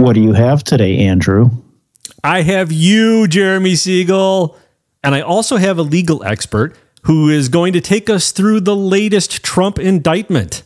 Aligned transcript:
What 0.00 0.14
do 0.14 0.22
you 0.22 0.32
have 0.32 0.64
today, 0.64 1.00
Andrew? 1.00 1.50
I 2.24 2.40
have 2.40 2.72
you, 2.72 3.28
Jeremy 3.28 3.74
Siegel, 3.74 4.56
and 5.04 5.14
I 5.14 5.20
also 5.20 5.58
have 5.58 5.76
a 5.76 5.82
legal 5.82 6.24
expert 6.24 6.74
who 7.02 7.28
is 7.28 7.50
going 7.50 7.74
to 7.74 7.82
take 7.82 8.08
us 8.08 8.32
through 8.32 8.60
the 8.60 8.74
latest 8.74 9.44
Trump 9.44 9.78
indictment. 9.78 10.62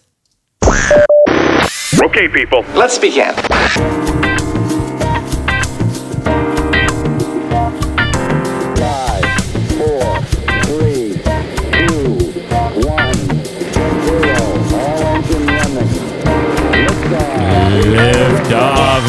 Okay, 0.63 2.29
people. 2.29 2.65
Let's 2.77 2.97
begin. 2.97 3.35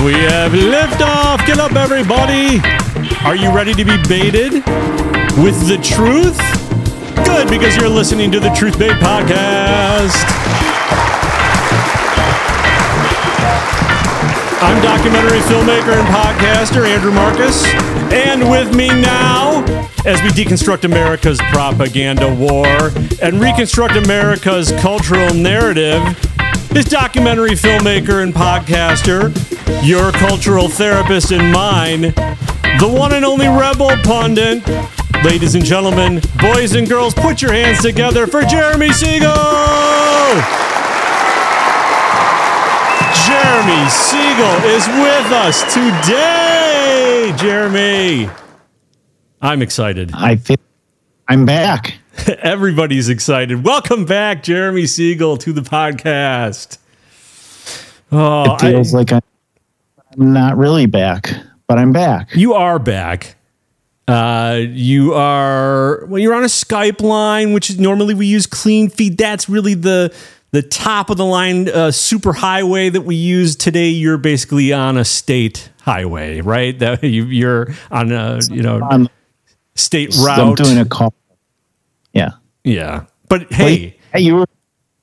We 0.04 0.14
have 0.14 0.52
liftoff. 0.52 1.46
Get 1.48 1.58
up, 1.58 1.74
everybody. 1.74 2.60
Are 3.24 3.36
you 3.36 3.52
ready 3.52 3.74
to 3.74 3.86
be 3.86 3.98
baited 4.08 4.54
with 5.42 5.68
the 5.68 5.80
truth? 5.82 6.38
Good, 7.26 7.50
because 7.50 7.78
you're 7.78 7.90
listening 7.90 8.30
to 8.32 8.40
the 8.40 8.50
Truth 8.50 8.78
Bait 8.78 8.92
Podcast. 8.92 10.14
I'm 14.62 14.82
documentary 14.84 15.40
filmmaker 15.40 15.98
and 15.98 16.08
podcaster 16.08 16.86
Andrew 16.86 17.12
Marcus. 17.12 17.64
And 18.14 18.50
with 18.50 18.76
me 18.76 18.90
now, 18.90 19.64
as 20.06 20.22
we 20.22 20.30
deconstruct 20.30 20.84
America's 20.84 21.40
propaganda 21.52 22.34
war 22.36 22.92
and 23.22 23.40
reconstruct 23.40 23.96
America's 23.96 24.72
cultural 24.74 25.34
narrative, 25.34 26.04
is 26.76 26.84
documentary 26.86 27.52
filmmaker 27.52 28.22
and 28.22 28.34
podcaster, 28.34 29.32
your 29.84 30.12
cultural 30.12 30.68
therapist 30.70 31.32
and 31.32 31.52
mine, 31.52 32.02
the 32.80 32.90
one 32.92 33.14
and 33.14 33.24
only 33.26 33.48
rebel 33.48 33.90
pundit. 34.04 34.68
Ladies 35.24 35.56
and 35.56 35.64
gentlemen, 35.66 36.22
boys 36.40 36.76
and 36.76 36.88
girls, 36.88 37.14
put 37.14 37.42
your 37.42 37.52
hands 37.54 37.82
together 37.82 38.28
for 38.28 38.44
Jeremy 38.44 38.92
Siegel! 38.92 39.32
Jeremy 43.26 43.90
Siegel 43.90 44.56
is 44.70 44.88
with 44.88 45.32
us 45.32 45.62
today. 45.74 47.34
Jeremy, 47.38 48.30
I'm 49.42 49.62
excited. 49.62 50.12
I 50.14 50.36
feel 50.36 50.58
I'm 51.28 51.46
back. 51.46 51.96
Everybody's 52.28 53.10
excited. 53.10 53.64
Welcome 53.64 54.06
back, 54.06 54.44
Jeremy 54.44 54.86
Siegel, 54.86 55.38
to 55.38 55.52
the 55.54 55.62
podcast. 55.62 56.78
Oh, 58.12 58.54
It 58.56 58.62
feels 58.62 58.94
I- 58.94 58.98
like 58.98 59.12
I'm 59.14 59.22
not 60.18 60.58
really 60.58 60.86
back, 60.86 61.30
but 61.68 61.78
I'm 61.78 61.92
back. 61.92 62.36
you 62.36 62.54
are 62.54 62.80
back. 62.80 63.36
Uh, 64.08 64.62
you 64.70 65.14
are 65.14 66.06
well. 66.06 66.20
You're 66.20 66.36
on 66.36 66.44
a 66.44 66.48
Skype 66.48 67.02
line, 67.02 67.54
which 67.54 67.70
is 67.72 67.80
normally 67.80 68.14
we 68.14 68.28
use 68.28 68.46
clean 68.46 68.90
feed. 68.90 69.18
That's 69.18 69.50
really 69.50 69.74
the 69.74 70.14
the 70.52 70.62
top 70.62 71.10
of 71.10 71.18
the 71.18 71.26
line 71.26 71.68
uh, 71.70 71.90
super 71.92 72.32
highway 72.34 72.90
that 72.90 73.02
we 73.02 73.16
use 73.16 73.56
today. 73.56 73.90
You're 73.90 74.20
basically 74.20 74.72
on 74.72 74.98
a 74.98 75.04
state 75.06 75.70
highway, 75.82 76.42
right? 76.42 76.78
That 76.80 77.04
you, 77.04 77.26
you're 77.26 77.74
on 77.90 78.12
a 78.12 78.40
you 78.52 78.62
know 78.62 78.80
I'm, 78.90 79.10
state 79.74 80.16
I'm 80.20 80.50
route. 80.50 80.58
doing 80.58 80.78
a 80.78 80.86
call. 80.86 81.14
Yeah. 82.14 82.32
yeah, 82.64 83.06
but 83.28 83.52
hey, 83.52 83.98
Hey, 84.14 84.22
you 84.22 84.36
were 84.36 84.46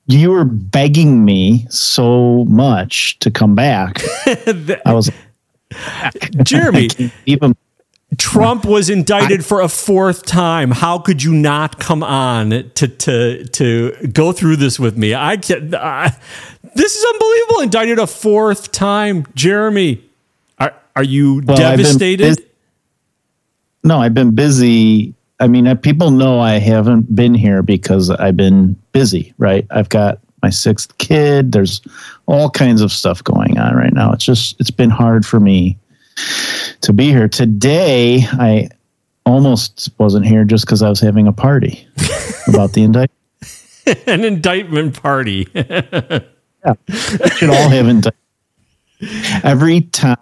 you 0.07 0.31
were 0.31 0.45
begging 0.45 1.25
me 1.25 1.67
so 1.71 2.45
much 2.47 3.19
to 3.21 3.31
come 3.31 3.55
back. 3.55 4.03
I 4.85 4.93
was 4.93 5.11
Jeremy, 6.43 6.89
I 6.99 7.13
even 7.27 7.55
Trump 8.19 8.65
was 8.65 8.91
indicted 8.91 9.45
for 9.45 9.61
a 9.61 9.69
fourth 9.69 10.27
time. 10.27 10.71
How 10.71 10.99
could 10.99 11.23
you 11.23 11.33
not 11.33 11.79
come 11.79 12.03
on 12.03 12.51
to 12.51 12.89
to 12.89 13.45
to 13.45 14.09
go 14.13 14.33
through 14.33 14.57
this 14.57 14.79
with 14.79 14.97
me? 14.97 15.15
I 15.15 15.37
can't. 15.39 15.75
I, 15.75 16.15
this 16.75 16.97
is 16.97 17.05
unbelievable. 17.15 17.61
Indicted 17.63 17.99
a 17.99 18.07
fourth 18.07 18.73
time, 18.73 19.27
Jeremy. 19.35 20.05
Are 20.59 20.75
are 20.95 21.03
you 21.05 21.43
Well, 21.45 21.57
devastated? 21.57 22.45
No, 23.85 23.99
I've 23.99 24.15
been 24.15 24.35
busy. 24.35 25.15
I 25.43 25.49
mean, 25.49 25.67
uh, 25.67 25.75
people 25.75 26.13
know 26.13 26.39
I 26.39 26.53
haven't 26.61 27.17
been 27.17 27.35
here 27.35 27.65
because 27.65 28.11
I've 28.11 28.37
been 28.37 28.81
busy, 28.93 29.35
right? 29.39 29.67
I've 29.73 29.89
got 29.89 30.21
my 30.41 30.51
sixth 30.51 30.97
kid. 30.99 31.51
There's 31.51 31.81
all 32.27 32.49
kinds 32.49 32.81
of 32.81 32.93
stuff 32.93 33.25
going 33.25 33.59
on 33.59 33.75
right 33.75 33.93
now. 33.93 34.13
It's 34.13 34.25
just, 34.25 34.55
it's 34.61 34.71
been 34.71 34.89
hard 34.89 35.27
for 35.27 35.41
me 35.41 35.77
to 36.83 36.93
be 36.93 37.09
here. 37.09 37.27
Today, 37.27 38.21
I 38.35 38.69
almost 39.27 39.91
wasn't 39.99 40.27
here 40.27 40.45
just 40.45 40.65
because 40.65 40.81
I 40.81 40.89
was 40.89 41.01
having 41.01 41.27
a 41.27 41.33
party 41.33 41.89
about 42.47 42.75
the 42.75 42.85
indictment. 42.85 43.11
An 44.07 44.25
indictment 44.25 45.03
party. 45.03 45.49
Yeah. 45.55 46.75
We 46.89 47.31
should 47.31 47.51
all 47.51 47.69
have 47.69 47.89
indictment. 47.89 48.15
Every 49.45 49.81
time, 49.81 50.19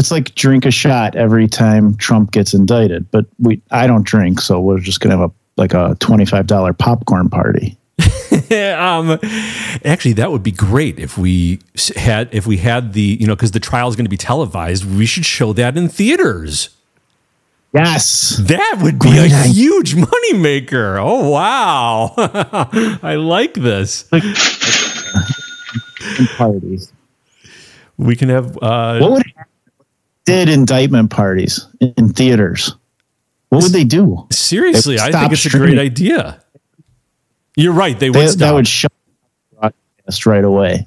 it's 0.00 0.10
like 0.10 0.34
drink 0.34 0.64
a 0.64 0.70
shot 0.70 1.14
every 1.14 1.46
time 1.46 1.94
Trump 1.96 2.32
gets 2.32 2.54
indicted. 2.54 3.08
But 3.10 3.26
we, 3.38 3.60
I 3.70 3.86
don't 3.86 4.04
drink, 4.04 4.40
so 4.40 4.58
we're 4.58 4.80
just 4.80 5.00
gonna 5.00 5.16
have 5.16 5.30
a 5.30 5.32
like 5.56 5.74
a 5.74 5.96
twenty 6.00 6.24
five 6.24 6.46
dollar 6.46 6.72
popcorn 6.72 7.28
party. 7.28 7.76
um, 8.76 9.18
actually, 9.84 10.14
that 10.14 10.32
would 10.32 10.42
be 10.42 10.52
great 10.52 10.98
if 10.98 11.18
we 11.18 11.60
had 11.96 12.30
if 12.32 12.46
we 12.46 12.56
had 12.56 12.94
the 12.94 13.18
you 13.20 13.26
know 13.26 13.36
because 13.36 13.50
the 13.50 13.60
trial 13.60 13.88
is 13.88 13.94
going 13.94 14.06
to 14.06 14.10
be 14.10 14.16
televised. 14.16 14.86
We 14.86 15.04
should 15.04 15.26
show 15.26 15.52
that 15.52 15.76
in 15.76 15.88
theaters. 15.88 16.70
Yes, 17.72 18.36
That 18.48 18.78
would 18.82 18.98
be 18.98 19.10
Great 19.10 19.30
a 19.30 19.46
huge 19.46 19.94
moneymaker. 19.94 20.98
Oh, 21.00 21.30
wow. 21.30 22.14
I 23.00 23.14
like 23.14 23.54
this. 23.54 24.08
parties. 26.36 26.92
We 27.96 28.16
can 28.16 28.28
have, 28.28 28.56
uh, 28.60 28.98
What 28.98 29.12
would 29.12 29.22
happen 29.22 29.34
if 29.34 29.46
we 29.46 29.49
did 30.30 30.48
indictment 30.48 31.10
parties 31.10 31.66
in 31.80 32.12
theaters? 32.12 32.74
What 33.48 33.62
would 33.64 33.72
they 33.72 33.84
do? 33.84 34.26
seriously, 34.30 34.98
I 34.98 35.10
think 35.10 35.32
it's 35.32 35.46
a 35.46 35.50
great 35.50 35.78
idea. 35.78 36.40
You're 37.56 37.72
right. 37.72 37.98
They 37.98 38.10
would 38.10 38.14
They, 38.18 38.26
stop. 38.28 38.38
that 38.38 38.52
would 38.54 38.68
shut 38.68 38.92
the 39.50 39.56
broadcast 39.58 40.26
right 40.26 40.44
away. 40.44 40.86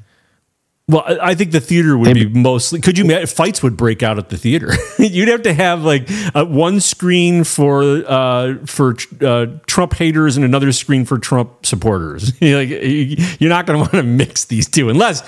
Well, 0.93 1.17
I 1.19 1.33
think 1.33 1.51
the 1.51 1.59
theater 1.59 1.97
would 1.97 2.13
be 2.13 2.27
mostly, 2.29 2.79
could 2.79 2.99
you 2.99 3.25
fights 3.25 3.63
would 3.63 3.75
break 3.75 4.03
out 4.03 4.19
at 4.19 4.29
the 4.29 4.37
theater. 4.37 4.71
You'd 4.99 5.27
have 5.27 5.41
to 5.41 5.53
have 5.53 5.83
like 5.83 6.07
uh, 6.35 6.45
one 6.45 6.79
screen 6.79 7.43
for, 7.43 7.81
uh, 7.81 8.57
for 8.67 8.95
uh, 9.19 9.47
Trump 9.65 9.93
haters 9.95 10.35
and 10.35 10.45
another 10.45 10.71
screen 10.71 11.03
for 11.03 11.17
Trump 11.17 11.65
supporters. 11.65 12.31
You're 12.41 12.59
like, 12.59 13.39
you're 13.39 13.49
not 13.49 13.65
going 13.65 13.77
to 13.77 13.79
want 13.79 13.91
to 13.93 14.03
mix 14.03 14.45
these 14.45 14.69
two 14.69 14.89
unless, 14.89 15.23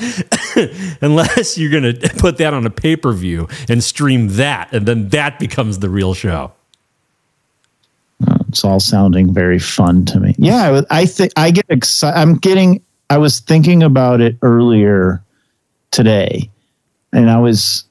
unless 1.01 1.57
you're 1.57 1.71
going 1.71 1.95
to 1.95 2.09
put 2.17 2.37
that 2.37 2.53
on 2.53 2.65
a 2.67 2.69
pay 2.69 2.95
per 2.95 3.11
view 3.11 3.47
and 3.67 3.83
stream 3.83 4.27
that, 4.29 4.71
and 4.71 4.85
then 4.85 5.09
that 5.09 5.39
becomes 5.39 5.79
the 5.79 5.89
real 5.89 6.13
show. 6.13 6.51
It's 8.49 8.63
all 8.63 8.79
sounding 8.79 9.33
very 9.33 9.59
fun 9.59 10.05
to 10.05 10.19
me. 10.19 10.35
Yeah, 10.37 10.83
I, 10.91 11.01
I 11.01 11.05
think 11.05 11.31
I 11.35 11.51
get 11.51 11.65
excited. 11.69 12.19
I'm 12.19 12.35
getting. 12.35 12.81
I 13.09 13.17
was 13.17 13.39
thinking 13.39 13.83
about 13.83 14.21
it 14.21 14.37
earlier 14.41 15.23
today, 15.95 16.49
and 17.13 17.29
I 17.29 17.39
was. 17.39 17.85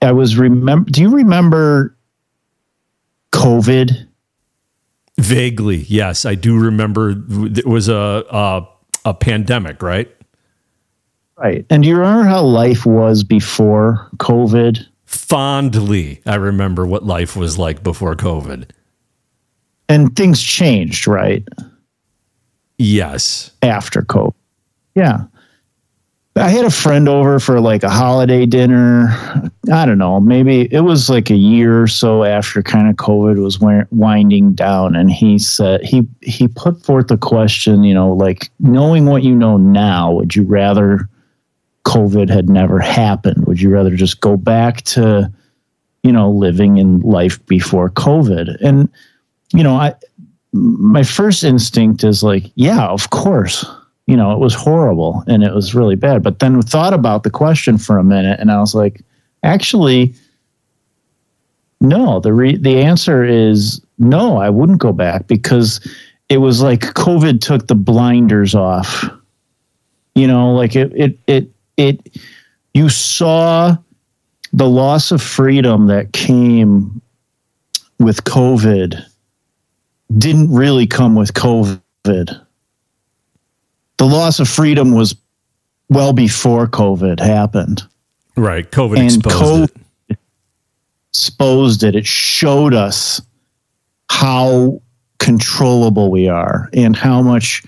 I 0.00 0.12
was 0.12 0.36
remember. 0.36 0.88
Do 0.90 1.00
you 1.02 1.10
remember 1.10 1.96
COVID? 3.32 4.06
Vaguely, 5.18 5.78
yes, 5.88 6.24
I 6.24 6.36
do 6.36 6.56
remember 6.56 7.16
it 7.28 7.66
was 7.66 7.88
a 7.88 8.24
a, 8.30 8.68
a 9.04 9.14
pandemic, 9.14 9.82
right? 9.82 10.08
Right. 11.36 11.64
And 11.70 11.82
do 11.82 11.88
you 11.88 11.96
remember 11.96 12.24
how 12.24 12.42
life 12.42 12.84
was 12.84 13.22
before 13.22 14.08
COVID? 14.16 14.84
Fondly, 15.06 16.20
I 16.26 16.34
remember 16.34 16.84
what 16.84 17.04
life 17.06 17.36
was 17.36 17.56
like 17.58 17.82
before 17.82 18.14
COVID. 18.16 18.70
And 19.88 20.14
things 20.16 20.42
changed, 20.42 21.06
right? 21.06 21.46
Yes, 22.76 23.52
After 23.62 24.02
COVID. 24.02 24.34
Yeah. 24.94 25.24
I 26.38 26.48
had 26.48 26.64
a 26.64 26.70
friend 26.70 27.08
over 27.08 27.40
for 27.40 27.60
like 27.60 27.82
a 27.82 27.90
holiday 27.90 28.46
dinner. 28.46 29.08
I 29.72 29.84
don't 29.84 29.98
know, 29.98 30.20
maybe 30.20 30.72
it 30.72 30.80
was 30.80 31.10
like 31.10 31.30
a 31.30 31.36
year 31.36 31.82
or 31.82 31.86
so 31.86 32.24
after 32.24 32.62
kind 32.62 32.88
of 32.88 32.96
COVID 32.96 33.42
was 33.42 33.58
winding 33.90 34.54
down, 34.54 34.96
and 34.96 35.10
he 35.10 35.38
said 35.38 35.82
he 35.84 36.06
he 36.22 36.48
put 36.48 36.84
forth 36.84 37.08
the 37.08 37.18
question, 37.18 37.84
you 37.84 37.94
know, 37.94 38.12
like 38.12 38.50
knowing 38.60 39.06
what 39.06 39.22
you 39.22 39.34
know 39.34 39.56
now, 39.56 40.12
would 40.12 40.34
you 40.34 40.44
rather 40.44 41.08
COVID 41.84 42.30
had 42.30 42.48
never 42.48 42.78
happened? 42.78 43.46
Would 43.46 43.60
you 43.60 43.70
rather 43.70 43.94
just 43.94 44.20
go 44.20 44.36
back 44.36 44.82
to, 44.82 45.32
you 46.02 46.12
know, 46.12 46.30
living 46.30 46.78
in 46.78 47.00
life 47.00 47.44
before 47.46 47.90
COVID? 47.90 48.56
And 48.62 48.88
you 49.52 49.62
know, 49.62 49.76
I 49.76 49.94
my 50.52 51.02
first 51.02 51.44
instinct 51.44 52.04
is 52.04 52.22
like, 52.22 52.50
yeah, 52.54 52.86
of 52.86 53.10
course 53.10 53.64
you 54.08 54.16
know, 54.16 54.32
it 54.32 54.38
was 54.38 54.54
horrible 54.54 55.22
and 55.28 55.44
it 55.44 55.54
was 55.54 55.74
really 55.74 55.94
bad. 55.94 56.22
But 56.22 56.40
then 56.40 56.60
thought 56.62 56.94
about 56.94 57.22
the 57.22 57.30
question 57.30 57.78
for 57.78 57.98
a 57.98 58.04
minute 58.04 58.40
and 58.40 58.50
I 58.50 58.58
was 58.58 58.74
like, 58.74 59.02
Actually, 59.42 60.14
no. 61.80 62.20
The 62.20 62.32
re- 62.32 62.56
the 62.56 62.80
answer 62.80 63.24
is 63.24 63.80
no. 63.98 64.38
I 64.38 64.50
wouldn't 64.50 64.80
go 64.80 64.92
back 64.92 65.26
because 65.26 65.80
it 66.28 66.38
was 66.38 66.62
like 66.62 66.80
COVID 66.80 67.40
took 67.40 67.66
the 67.66 67.74
blinders 67.74 68.54
off. 68.54 69.04
You 70.14 70.26
know, 70.26 70.52
like 70.52 70.74
it 70.74 70.92
it 70.94 71.18
it 71.26 71.50
it. 71.76 72.18
You 72.74 72.88
saw 72.88 73.76
the 74.52 74.68
loss 74.68 75.12
of 75.12 75.22
freedom 75.22 75.86
that 75.86 76.12
came 76.12 77.00
with 78.00 78.24
COVID 78.24 79.00
didn't 80.16 80.52
really 80.52 80.86
come 80.86 81.14
with 81.14 81.34
COVID. 81.34 82.46
The 83.98 84.06
loss 84.06 84.40
of 84.40 84.48
freedom 84.48 84.92
was 84.92 85.14
well 85.88 86.12
before 86.12 86.66
COVID 86.66 87.20
happened. 87.20 87.82
Right. 88.36 88.70
COVID 88.70 88.98
And 88.98 89.06
exposed 89.06 89.74
COVID 89.74 89.82
it. 90.08 90.18
exposed 91.10 91.82
it. 91.82 91.96
It 91.96 92.06
showed 92.06 92.74
us 92.74 93.20
how 94.10 94.80
controllable 95.18 96.10
we 96.10 96.28
are 96.28 96.70
and 96.72 96.96
how 96.96 97.20
much 97.20 97.62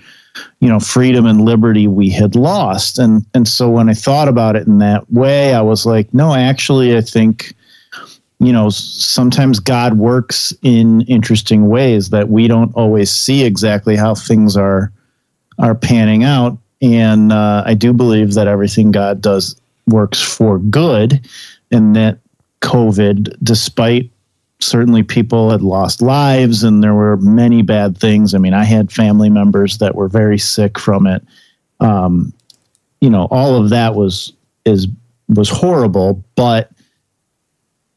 you 0.61 0.69
know 0.69 0.79
freedom 0.79 1.25
and 1.25 1.43
liberty 1.43 1.87
we 1.87 2.09
had 2.09 2.35
lost 2.35 2.97
and 2.97 3.25
and 3.33 3.47
so 3.47 3.69
when 3.69 3.89
i 3.89 3.93
thought 3.93 4.29
about 4.29 4.55
it 4.55 4.65
in 4.65 4.77
that 4.77 5.11
way 5.11 5.53
i 5.53 5.61
was 5.61 5.85
like 5.85 6.11
no 6.13 6.33
actually 6.33 6.95
i 6.95 7.01
think 7.01 7.53
you 8.39 8.53
know 8.53 8.69
sometimes 8.69 9.59
god 9.59 9.97
works 9.97 10.53
in 10.61 11.01
interesting 11.01 11.67
ways 11.67 12.09
that 12.09 12.29
we 12.29 12.47
don't 12.47 12.73
always 12.73 13.11
see 13.11 13.43
exactly 13.43 13.97
how 13.97 14.15
things 14.15 14.55
are 14.55 14.91
are 15.61 15.75
panning 15.75 16.23
out. 16.23 16.57
And 16.81 17.31
uh, 17.31 17.63
i 17.65 17.73
do 17.75 17.93
believe 17.93 18.33
that 18.33 18.47
everything 18.47 18.91
god 18.91 19.21
does 19.21 19.55
works 19.87 20.19
for 20.21 20.57
good 20.57 21.27
and 21.71 21.95
that 21.95 22.17
covid 22.61 23.35
despite 23.43 24.09
certainly 24.59 25.03
people 25.03 25.51
had 25.51 25.61
lost 25.61 26.01
lives 26.01 26.63
and 26.63 26.83
there 26.83 26.93
were 26.93 27.17
many 27.17 27.61
bad 27.61 27.97
things. 27.97 28.33
I 28.33 28.39
mean 28.39 28.53
i 28.53 28.63
had 28.63 28.91
family 28.91 29.29
members 29.29 29.77
that 29.77 29.95
were 29.95 30.07
very 30.07 30.39
sick 30.39 30.79
from 30.79 31.05
it. 31.07 31.23
Um, 31.79 32.33
you 32.99 33.09
know 33.09 33.27
all 33.29 33.55
of 33.61 33.69
that 33.69 33.95
was 33.95 34.33
is 34.65 34.87
was 35.27 35.49
horrible 35.49 36.23
but 36.35 36.71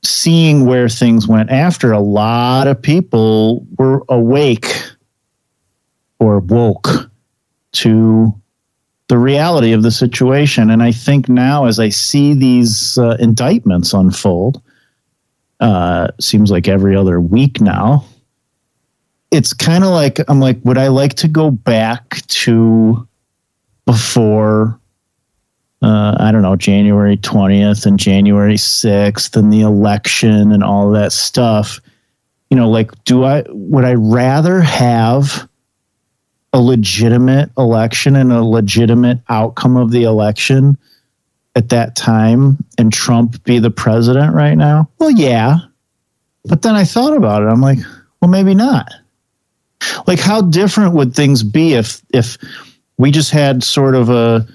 seeing 0.03 0.67
where 0.67 0.89
things 0.89 1.27
went 1.27 1.51
after 1.51 1.93
a 1.93 2.01
lot 2.01 2.67
of 2.67 2.81
people 2.81 3.67
were 3.79 4.03
awake 4.11 4.83
or 6.19 6.41
woke 6.41 7.11
to 7.75 8.35
the 9.09 9.19
reality 9.19 9.73
of 9.73 9.83
the 9.83 9.91
situation 9.91 10.71
and 10.71 10.83
i 10.83 10.91
think 10.91 11.29
now 11.29 11.67
as 11.67 11.79
i 11.79 11.89
see 11.89 12.35
these 12.35 12.97
uh, 12.99 13.17
indictments 13.21 13.93
unfold 13.93 14.63
uh, 15.61 16.09
seems 16.21 16.51
like 16.51 16.69
every 16.69 16.97
other 16.97 17.21
week 17.21 17.61
now. 17.61 18.05
It's 19.31 19.53
kind 19.53 19.83
of 19.83 19.91
like 19.91 20.21
I'm 20.29 20.41
like, 20.41 20.59
would 20.65 20.79
I 20.79 20.89
like 20.89 21.15
to 21.15 21.29
go 21.29 21.51
back 21.51 22.21
to 22.29 23.09
before? 23.87 24.79
Uh, 25.83 26.17
I 26.19 26.33
don't 26.33 26.43
know, 26.43 26.57
January 26.57 27.17
20th 27.17 27.85
and 27.85 27.99
January 27.99 28.55
6th 28.55 29.37
and 29.37 29.53
the 29.53 29.61
election 29.61 30.53
and 30.53 30.65
all 30.65 30.91
that 30.93 31.13
stuff. 31.13 31.81
You 32.51 32.57
know, 32.57 32.71
like, 32.71 32.93
do 33.05 33.25
I, 33.25 33.45
would 33.49 33.85
I 33.85 33.95
rather 33.95 34.61
have 34.61 35.49
a 36.55 36.61
legitimate 36.61 37.51
election 37.59 38.15
and 38.15 38.33
a 38.33 38.43
legitimate 38.43 39.19
outcome 39.29 39.77
of 39.77 39.91
the 39.91 40.05
election 40.05 40.79
at 41.57 41.71
that 41.71 41.97
time 41.97 42.57
and 42.79 42.93
Trump 42.93 43.43
be 43.43 43.59
the 43.59 43.73
president 43.73 44.33
right 44.35 44.55
now? 44.55 44.89
Well, 44.99 45.11
yeah. 45.11 45.59
But 46.45 46.63
then 46.63 46.77
I 46.77 46.85
thought 46.85 47.17
about 47.17 47.43
it. 47.43 47.47
I'm 47.47 47.61
like, 47.61 47.79
well, 48.21 48.31
maybe 48.31 48.55
not. 48.55 48.89
Like, 50.07 50.21
how 50.21 50.43
different 50.43 50.95
would 50.95 51.15
things 51.15 51.43
be 51.43 51.75
if 51.75 52.01
if 52.15 52.39
we 52.99 53.11
just 53.11 53.33
had 53.33 53.65
sort 53.65 53.97
of 53.97 54.09
a 54.09 54.47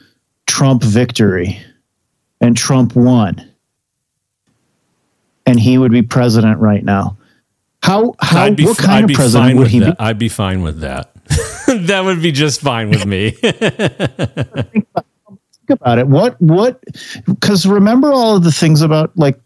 Trump 0.47 0.81
victory 0.81 1.59
and 2.39 2.55
Trump 2.55 2.95
won 2.95 3.45
and 5.45 5.59
he 5.59 5.77
would 5.77 5.91
be 5.91 6.01
president 6.01 6.59
right 6.59 6.83
now? 6.83 7.17
How 7.83 8.15
how 8.19 8.49
what 8.51 8.77
kind 8.77 9.03
I'd 9.03 9.09
of 9.11 9.15
president 9.15 9.57
would 9.57 9.67
he 9.67 9.79
that. 9.79 9.97
be? 9.97 10.03
I'd 10.03 10.19
be 10.19 10.29
fine 10.29 10.61
with 10.61 10.79
that. 10.79 11.13
That 11.89 12.05
would 12.05 12.21
be 12.21 12.31
just 12.31 12.61
fine 12.61 12.89
with 12.89 13.05
me. 13.05 13.31
think 15.69 15.81
about 15.81 15.99
it. 15.99 16.07
What 16.07 16.41
what 16.41 16.81
because 17.25 17.65
remember 17.65 18.11
all 18.11 18.37
of 18.37 18.43
the 18.43 18.51
things 18.51 18.81
about 18.81 19.15
like 19.17 19.39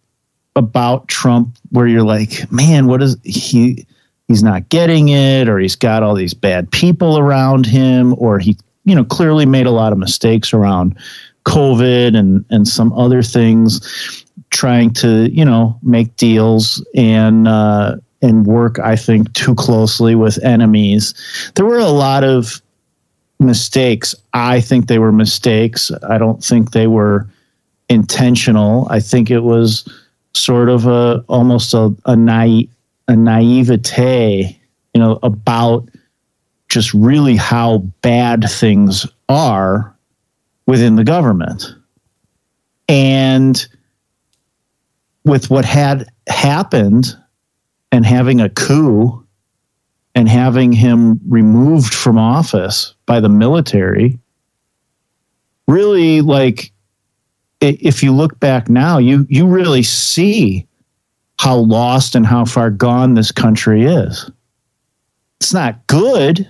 about 0.55 1.07
Trump 1.07 1.57
where 1.71 1.87
you're 1.87 2.03
like, 2.03 2.49
man, 2.51 2.87
what 2.87 3.01
is 3.01 3.17
he 3.23 3.85
he's 4.27 4.43
not 4.43 4.69
getting 4.69 5.09
it, 5.09 5.49
or 5.49 5.59
he's 5.59 5.75
got 5.75 6.03
all 6.03 6.15
these 6.15 6.33
bad 6.33 6.71
people 6.71 7.17
around 7.17 7.65
him, 7.65 8.15
or 8.17 8.39
he, 8.39 8.57
you 8.85 8.95
know, 8.95 9.03
clearly 9.03 9.45
made 9.45 9.65
a 9.65 9.71
lot 9.71 9.91
of 9.91 9.97
mistakes 9.97 10.53
around 10.53 10.97
COVID 11.45 12.17
and 12.17 12.45
and 12.49 12.67
some 12.67 12.93
other 12.93 13.21
things, 13.21 14.25
trying 14.49 14.93
to, 14.93 15.29
you 15.31 15.43
know, 15.43 15.77
make 15.83 16.15
deals 16.15 16.85
and 16.95 17.47
uh 17.47 17.95
and 18.23 18.47
work, 18.47 18.79
I 18.79 18.95
think, 18.95 19.31
too 19.33 19.53
closely 19.53 20.15
with 20.15 20.43
enemies. 20.43 21.13
There 21.55 21.65
were 21.65 21.77
a 21.77 21.89
lot 21.89 22.23
of 22.23 22.61
mistakes. 23.39 24.15
I 24.33 24.61
think 24.61 24.87
they 24.87 24.97
were 24.97 25.11
mistakes. 25.11 25.91
I 26.09 26.17
don't 26.17 26.43
think 26.43 26.71
they 26.71 26.87
were 26.87 27.27
intentional. 27.89 28.87
I 28.89 29.01
think 29.01 29.29
it 29.29 29.41
was 29.41 29.87
sort 30.33 30.69
of 30.69 30.87
a 30.87 31.23
almost 31.27 31.73
a 31.73 31.93
a, 32.05 32.15
naive, 32.15 32.69
a 33.09 33.15
naivete, 33.15 34.57
you 34.93 35.01
know, 35.01 35.19
about 35.21 35.87
just 36.69 36.93
really 36.93 37.35
how 37.35 37.79
bad 38.01 38.45
things 38.49 39.05
are 39.27 39.93
within 40.65 40.95
the 40.95 41.03
government. 41.03 41.65
And 42.87 43.67
with 45.25 45.49
what 45.49 45.65
had 45.65 46.07
happened 46.27 47.15
and 47.93 48.05
having 48.05 48.41
a 48.41 48.49
coup 48.49 49.23
and 50.15 50.27
having 50.27 50.73
him 50.73 51.19
removed 51.29 51.93
from 51.93 52.17
office 52.17 52.95
by 53.05 53.19
the 53.19 53.29
military 53.29 54.17
really 55.67 56.21
like 56.21 56.71
if 57.61 58.01
you 58.01 58.11
look 58.11 58.39
back 58.39 58.67
now 58.67 58.97
you 58.97 59.27
you 59.29 59.47
really 59.47 59.83
see 59.83 60.67
how 61.39 61.57
lost 61.57 62.15
and 62.15 62.25
how 62.25 62.45
far 62.45 62.69
gone 62.69 63.13
this 63.13 63.31
country 63.31 63.83
is. 63.83 64.31
It's 65.39 65.53
not 65.53 65.85
good 65.88 66.47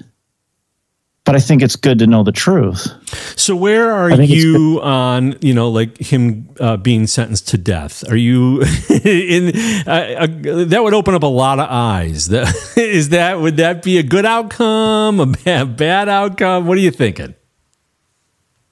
but 1.25 1.35
i 1.35 1.39
think 1.39 1.61
it's 1.61 1.75
good 1.75 1.99
to 1.99 2.07
know 2.07 2.23
the 2.23 2.31
truth 2.31 2.87
So 3.35 3.55
where 3.55 3.91
are 3.91 4.11
I 4.11 4.17
think 4.17 4.31
it's 4.31 4.43
you 4.43 4.79
on 4.81 5.35
you 5.41 5.53
know 5.53 5.69
like 5.69 5.97
him 5.97 6.49
uh, 6.59 6.77
being 6.77 7.07
sentenced 7.07 7.47
to 7.49 7.57
death? 7.57 8.03
Are 8.09 8.15
you 8.15 8.61
in? 9.03 9.55
Uh, 9.87 9.91
uh, 9.91 10.65
that 10.65 10.79
would 10.83 10.93
open 10.93 11.13
up 11.13 11.23
a 11.23 11.27
lot 11.27 11.59
of 11.59 11.67
eyes. 11.69 12.27
That, 12.29 12.47
is 12.77 13.09
that 13.09 13.39
would 13.39 13.57
that 13.57 13.83
be 13.83 13.97
a 13.97 14.03
good 14.03 14.25
outcome? 14.25 15.19
A 15.19 15.25
bad, 15.25 15.77
bad 15.77 16.09
outcome? 16.09 16.67
What 16.67 16.77
are 16.77 16.81
you 16.81 16.91
thinking? 16.91 17.35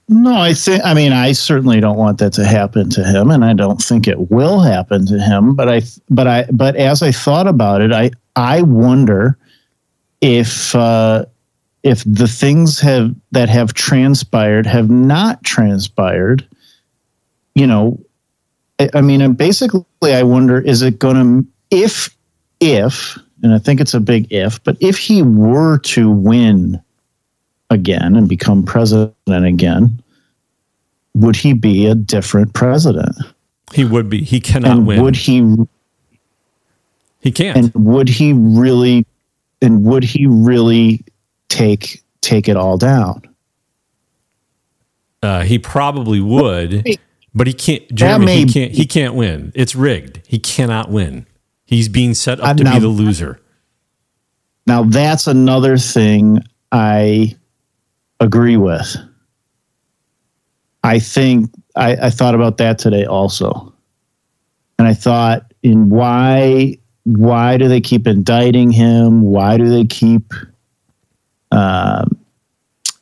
No, 0.08 0.36
I 0.36 0.54
think. 0.54 0.84
I 0.84 0.94
mean, 0.94 1.12
I 1.14 1.32
certainly 1.34 1.80
don't 1.80 1.98
want 1.98 2.20
that 2.20 2.34
to 2.34 2.46
happen 2.46 2.90
to 2.92 3.04
him, 3.04 3.32
and 3.32 3.44
I 3.46 3.54
don't 3.54 3.82
think 3.82 4.08
it 4.08 4.30
will 4.32 4.60
happen 4.60 5.06
to 5.08 5.20
him. 5.20 5.56
But 5.56 5.70
I, 5.70 5.82
but 6.10 6.28
I, 6.28 6.46
but 6.52 6.76
as 6.76 7.02
I 7.02 7.12
thought 7.12 7.48
about 7.48 7.82
it, 7.82 7.92
I, 7.92 8.12
I 8.36 8.62
wonder 8.62 9.38
if 10.22 10.76
uh, 10.76 11.26
if 11.84 12.04
the 12.06 12.28
things 12.28 12.80
have 12.80 13.16
that 13.32 13.50
have 13.50 13.74
transpired 13.74 14.66
have 14.66 14.90
not 14.90 15.44
transpired. 15.44 16.48
You 17.56 17.68
know, 17.68 18.00
I, 18.80 18.90
I 18.96 19.02
mean, 19.02 19.34
basically, 19.34 19.84
I 20.04 20.24
wonder: 20.24 20.60
is 20.60 20.82
it 20.82 21.00
going 21.00 21.16
to 21.16 21.48
if 21.72 22.16
if, 22.60 23.18
and 23.44 23.54
I 23.54 23.60
think 23.60 23.82
it's 23.82 23.94
a 23.94 24.00
big 24.00 24.32
if, 24.32 24.64
but 24.64 24.78
if 24.80 24.98
he 24.98 25.22
were 25.22 25.80
to 25.80 26.10
win 26.10 26.82
again 27.70 28.16
and 28.16 28.30
become 28.30 28.64
president 28.64 29.16
again, 29.28 30.02
would 31.16 31.36
he 31.36 31.54
be 31.54 31.88
a 31.88 31.96
different 31.96 32.54
president? 32.54 33.16
He 33.74 33.86
would 33.86 34.10
be. 34.10 34.24
He 34.24 34.40
cannot 34.40 34.72
and 34.78 34.88
win. 34.88 35.02
would 35.02 35.16
he 35.16 35.56
he 37.22 37.32
can't. 37.32 37.58
and 37.58 37.74
would 37.74 38.10
he 38.10 38.34
really 38.34 39.06
and 39.62 39.84
would 39.84 40.04
he 40.04 40.26
really 40.26 41.04
take 41.52 42.04
take 42.22 42.48
it 42.50 42.58
all 42.58 42.78
down? 42.78 43.22
Uh, 45.22 45.42
he 45.44 45.60
probably 45.60 46.20
would, 46.20 46.84
but 47.34 47.46
he 47.46 47.54
can't. 47.54 47.94
Jeremy, 47.94 48.26
may 48.26 48.38
he 48.38 48.46
can't. 48.46 48.72
He 48.72 48.86
can't 48.88 49.14
win. 49.14 49.52
It's 49.54 49.76
rigged. 49.76 50.22
He 50.26 50.40
cannot 50.40 50.90
win. 50.90 51.28
He's 51.66 51.90
being 51.90 52.14
set 52.16 52.40
up 52.40 52.58
to 52.58 52.64
be 52.64 52.80
the 52.80 52.88
loser. 52.88 53.40
Now 54.66 54.84
that's 54.84 55.28
another 55.28 55.78
thing 55.78 56.40
I 56.72 57.36
agree 58.20 58.58
with. 58.58 58.96
I 60.84 61.00
think 61.00 61.52
I, 61.76 61.96
I 62.08 62.10
thought 62.10 62.34
about 62.36 62.58
that 62.58 62.80
today 62.80 63.06
also. 63.06 63.74
and 64.80 64.88
I 64.88 64.94
thought, 64.96 65.54
in 65.62 65.90
why 65.90 66.78
why 67.04 67.58
do 67.58 67.68
they 67.68 67.82
keep 67.82 68.08
indicting 68.08 68.72
him? 68.72 69.22
Why 69.22 69.58
do 69.58 69.70
they 69.70 69.86
keep, 69.86 70.34
um, 71.52 72.18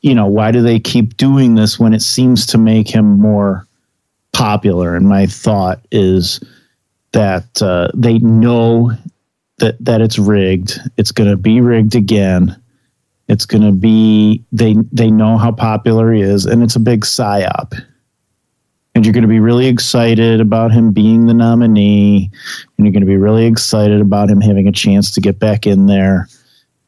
you 0.02 0.14
know, 0.14 0.26
why 0.26 0.50
do 0.50 0.62
they 0.62 0.80
keep 0.80 1.16
doing 1.16 1.54
this 1.54 1.78
when 1.78 1.92
it 1.92 2.02
seems 2.02 2.46
to 2.46 2.58
make 2.58 2.88
him 2.88 3.18
more 3.18 3.66
popular? 4.32 4.96
And 4.96 5.08
my 5.08 5.26
thought 5.26 5.80
is 5.90 6.40
that 7.12 7.60
uh, 7.60 7.90
they 7.94 8.18
know 8.18 8.92
that 9.58 9.76
that 9.84 10.00
it's 10.00 10.18
rigged. 10.18 10.78
It's 10.96 11.12
going 11.12 11.30
to 11.30 11.36
be 11.36 11.60
rigged 11.60 11.94
again. 11.94 12.60
It's 13.28 13.46
going 13.46 13.62
to 13.62 13.72
be 13.72 14.42
they 14.52 14.76
they 14.90 15.10
know 15.10 15.36
how 15.36 15.52
popular 15.52 16.12
he 16.12 16.22
is, 16.22 16.46
and 16.46 16.62
it's 16.62 16.76
a 16.76 16.80
big 16.80 17.04
psyop 17.04 17.74
and 18.94 19.06
you're 19.06 19.12
going 19.12 19.22
to 19.22 19.28
be 19.28 19.40
really 19.40 19.66
excited 19.66 20.40
about 20.40 20.72
him 20.72 20.92
being 20.92 21.26
the 21.26 21.34
nominee 21.34 22.30
and 22.76 22.86
you're 22.86 22.92
going 22.92 23.00
to 23.00 23.06
be 23.06 23.16
really 23.16 23.46
excited 23.46 24.00
about 24.00 24.28
him 24.28 24.40
having 24.40 24.66
a 24.66 24.72
chance 24.72 25.10
to 25.12 25.20
get 25.20 25.38
back 25.38 25.66
in 25.66 25.86
there 25.86 26.28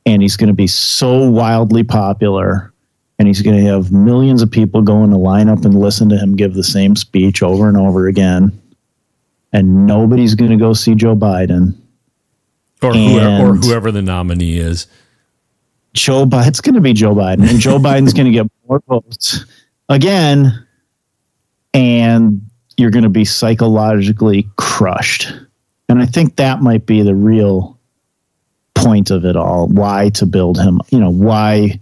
and 0.07 0.23
he's 0.23 0.37
going 0.37 0.49
to 0.49 0.55
be 0.55 0.67
so 0.67 1.29
wildly 1.29 1.85
popular 1.85 2.73
and 3.19 3.29
he's 3.29 3.43
going 3.43 3.57
to 3.57 3.71
have 3.71 3.93
millions 3.93 4.43
of 4.43 4.51
people 4.51 4.83
going 4.83 5.11
to 5.11 5.17
line 5.17 5.49
up 5.49 5.65
and 5.65 5.79
listen 5.79 6.09
to 6.09 6.17
him 6.17 6.35
give 6.35 6.55
the 6.55 6.65
same 6.65 6.97
speech 6.97 7.43
over 7.43 7.69
and 7.69 7.77
over 7.77 8.09
again 8.09 8.59
and 9.53 9.87
nobody's 9.87 10.35
going 10.35 10.51
to 10.51 10.57
go 10.57 10.73
see 10.73 10.95
Joe 10.95 11.15
Biden 11.15 11.77
or 12.83 12.93
whoever, 12.93 13.51
or 13.51 13.55
whoever 13.55 13.93
the 13.93 14.03
nominee 14.03 14.57
is. 14.57 14.87
Joe 15.95 16.25
Biden, 16.25 16.49
it's 16.49 16.61
going 16.61 16.75
to 16.75 16.81
be 16.81 16.95
Joe 16.95 17.15
Biden, 17.15 17.49
and 17.49 17.61
Joe 17.61 17.79
Biden's 17.79 18.15
going 18.15 18.27
to 18.27 18.33
get 18.33 18.51
more 18.67 18.83
votes 18.89 19.45
again 19.89 20.67
and 21.75 22.41
you're 22.77 22.91
going 22.91 23.05
to 23.05 23.09
be 23.09 23.25
psychologically 23.25 24.49
crushed. 24.57 25.33
And 25.89 26.01
I 26.01 26.07
think 26.07 26.37
that 26.37 26.63
might 26.63 26.87
be 26.87 27.03
the 27.03 27.15
real 27.15 27.79
point 28.83 29.11
of 29.11 29.25
it 29.25 29.37
all. 29.37 29.69
Why 29.69 30.11
to 30.11 30.27
build 30.27 30.59
him? 30.59 30.81
You 30.91 31.01
know, 31.01 31.11
why 31.11 31.81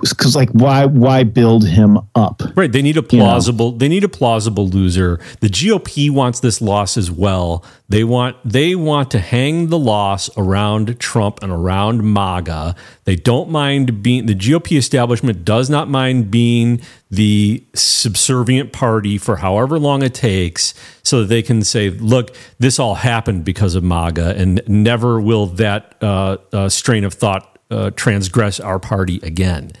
because 0.00 0.36
like 0.36 0.50
why 0.50 0.86
why 0.86 1.24
build 1.24 1.66
him 1.66 1.98
up? 2.14 2.42
Right 2.54 2.70
they 2.70 2.82
need 2.82 2.96
a 2.96 3.02
plausible 3.02 3.66
you 3.66 3.72
know? 3.72 3.78
they 3.78 3.88
need 3.88 4.04
a 4.04 4.08
plausible 4.08 4.68
loser. 4.68 5.20
The 5.40 5.48
gop 5.48 6.10
wants 6.10 6.40
this 6.40 6.60
loss 6.60 6.96
as 6.96 7.10
well. 7.10 7.64
They 7.88 8.04
want 8.04 8.36
they 8.44 8.74
want 8.74 9.10
to 9.12 9.18
hang 9.18 9.68
the 9.68 9.78
loss 9.78 10.30
around 10.36 10.98
trump 10.98 11.42
and 11.42 11.52
around 11.52 12.02
maga. 12.04 12.74
They 13.04 13.16
don't 13.16 13.50
mind 13.50 14.02
being 14.02 14.26
the 14.26 14.34
gop 14.34 14.76
establishment 14.76 15.44
does 15.44 15.70
not 15.70 15.88
mind 15.88 16.30
being 16.30 16.80
the 17.10 17.64
subservient 17.74 18.72
party 18.72 19.18
for 19.18 19.36
however 19.36 19.78
long 19.78 20.02
it 20.02 20.14
takes 20.14 20.74
so 21.02 21.20
that 21.20 21.26
they 21.26 21.42
can 21.42 21.62
say 21.62 21.90
look 21.90 22.34
this 22.58 22.78
all 22.78 22.96
happened 22.96 23.44
because 23.44 23.74
of 23.74 23.84
maga 23.84 24.34
and 24.36 24.62
never 24.66 25.20
will 25.20 25.46
that 25.46 25.94
uh, 26.02 26.36
uh, 26.52 26.68
strain 26.68 27.04
of 27.04 27.14
thought 27.14 27.53
uh, 27.70 27.90
transgress 27.90 28.60
our 28.60 28.78
party 28.78 29.20
again. 29.22 29.72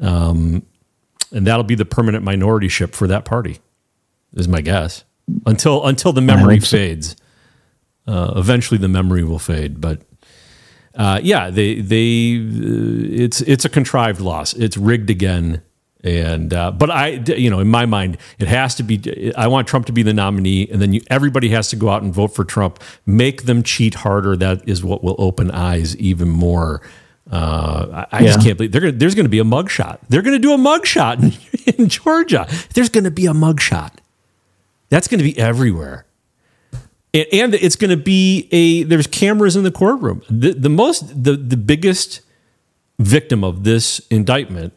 Um, 0.00 0.64
and 1.32 1.46
that'll 1.46 1.64
be 1.64 1.74
the 1.74 1.84
permanent 1.84 2.24
minority-ship 2.24 2.94
for 2.94 3.06
that 3.08 3.24
party, 3.24 3.58
is 4.34 4.48
my 4.48 4.60
guess. 4.60 5.04
Until 5.44 5.86
until 5.86 6.12
the 6.12 6.22
memory 6.22 6.58
fades. 6.58 7.14
Uh, 8.06 8.32
eventually, 8.36 8.78
the 8.78 8.88
memory 8.88 9.22
will 9.22 9.38
fade, 9.38 9.78
but 9.78 10.00
uh, 10.94 11.20
yeah, 11.22 11.50
they 11.50 11.82
they 11.82 12.38
uh, 12.38 13.24
it's 13.24 13.42
it's 13.42 13.66
a 13.66 13.68
contrived 13.68 14.22
loss. 14.22 14.54
It's 14.54 14.78
rigged 14.78 15.10
again, 15.10 15.60
and 16.02 16.54
uh, 16.54 16.70
but 16.70 16.90
I 16.90 17.08
you 17.26 17.50
know 17.50 17.60
in 17.60 17.68
my 17.68 17.84
mind 17.84 18.16
it 18.38 18.48
has 18.48 18.74
to 18.76 18.82
be. 18.82 19.32
I 19.36 19.48
want 19.48 19.68
Trump 19.68 19.84
to 19.86 19.92
be 19.92 20.02
the 20.02 20.14
nominee, 20.14 20.66
and 20.70 20.80
then 20.80 20.94
you, 20.94 21.02
everybody 21.10 21.50
has 21.50 21.68
to 21.68 21.76
go 21.76 21.90
out 21.90 22.02
and 22.02 22.14
vote 22.14 22.34
for 22.34 22.44
Trump. 22.44 22.82
Make 23.04 23.42
them 23.42 23.62
cheat 23.62 23.94
harder. 23.96 24.34
That 24.34 24.66
is 24.66 24.82
what 24.82 25.04
will 25.04 25.16
open 25.18 25.50
eyes 25.50 25.94
even 25.98 26.30
more 26.30 26.80
uh, 27.30 28.06
I, 28.10 28.16
I 28.18 28.20
yeah. 28.20 28.26
just 28.26 28.42
can't 28.42 28.56
believe 28.56 28.72
gonna, 28.72 28.92
there's 28.92 29.14
going 29.14 29.26
to 29.26 29.30
be 29.30 29.38
a 29.38 29.44
mugshot. 29.44 29.98
They're 30.08 30.22
going 30.22 30.36
to 30.36 30.38
do 30.38 30.52
a 30.52 30.56
mugshot 30.56 31.22
in, 31.66 31.74
in 31.74 31.88
Georgia. 31.88 32.48
There's 32.74 32.88
going 32.88 33.04
to 33.04 33.10
be 33.10 33.26
a 33.26 33.32
mugshot. 33.32 33.92
That's 34.88 35.08
going 35.08 35.18
to 35.18 35.24
be 35.24 35.38
everywhere. 35.38 36.06
And, 37.12 37.26
and 37.32 37.54
it's 37.54 37.76
going 37.76 37.90
to 37.90 38.02
be 38.02 38.48
a 38.50 38.84
there's 38.84 39.06
cameras 39.06 39.56
in 39.56 39.64
the 39.64 39.70
courtroom. 39.70 40.22
The, 40.30 40.52
the 40.52 40.70
most 40.70 41.22
the, 41.22 41.36
the 41.36 41.56
biggest 41.56 42.22
victim 42.98 43.44
of 43.44 43.64
this 43.64 44.00
indictment 44.10 44.72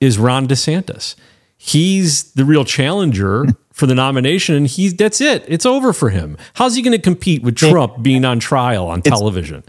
is 0.00 0.18
Ron 0.18 0.48
DeSantis. 0.48 1.14
He's 1.56 2.32
the 2.32 2.44
real 2.44 2.64
challenger 2.64 3.46
for 3.72 3.86
the 3.86 3.94
nomination, 3.94 4.56
and 4.56 4.66
he's 4.66 4.94
that's 4.94 5.20
it. 5.20 5.44
It's 5.46 5.64
over 5.64 5.92
for 5.92 6.10
him. 6.10 6.36
How's 6.54 6.74
he 6.74 6.82
going 6.82 6.96
to 6.96 7.02
compete 7.02 7.42
with 7.42 7.56
Trump 7.56 8.02
being 8.02 8.24
on 8.24 8.40
trial 8.40 8.88
on 8.88 9.02
television? 9.02 9.58
it's 9.58 9.68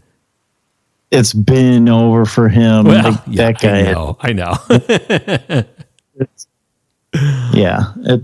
been 1.33 1.87
over 1.89 2.25
for 2.25 2.49
him. 2.49 2.85
Well, 2.85 3.11
like, 3.11 3.21
yeah, 3.27 3.51
that 3.51 3.61
guy. 3.61 3.79
I 3.79 3.93
know. 3.93 4.17
I 4.19 4.33
know. 4.33 5.63
yeah. 7.53 7.93
It, 8.05 8.21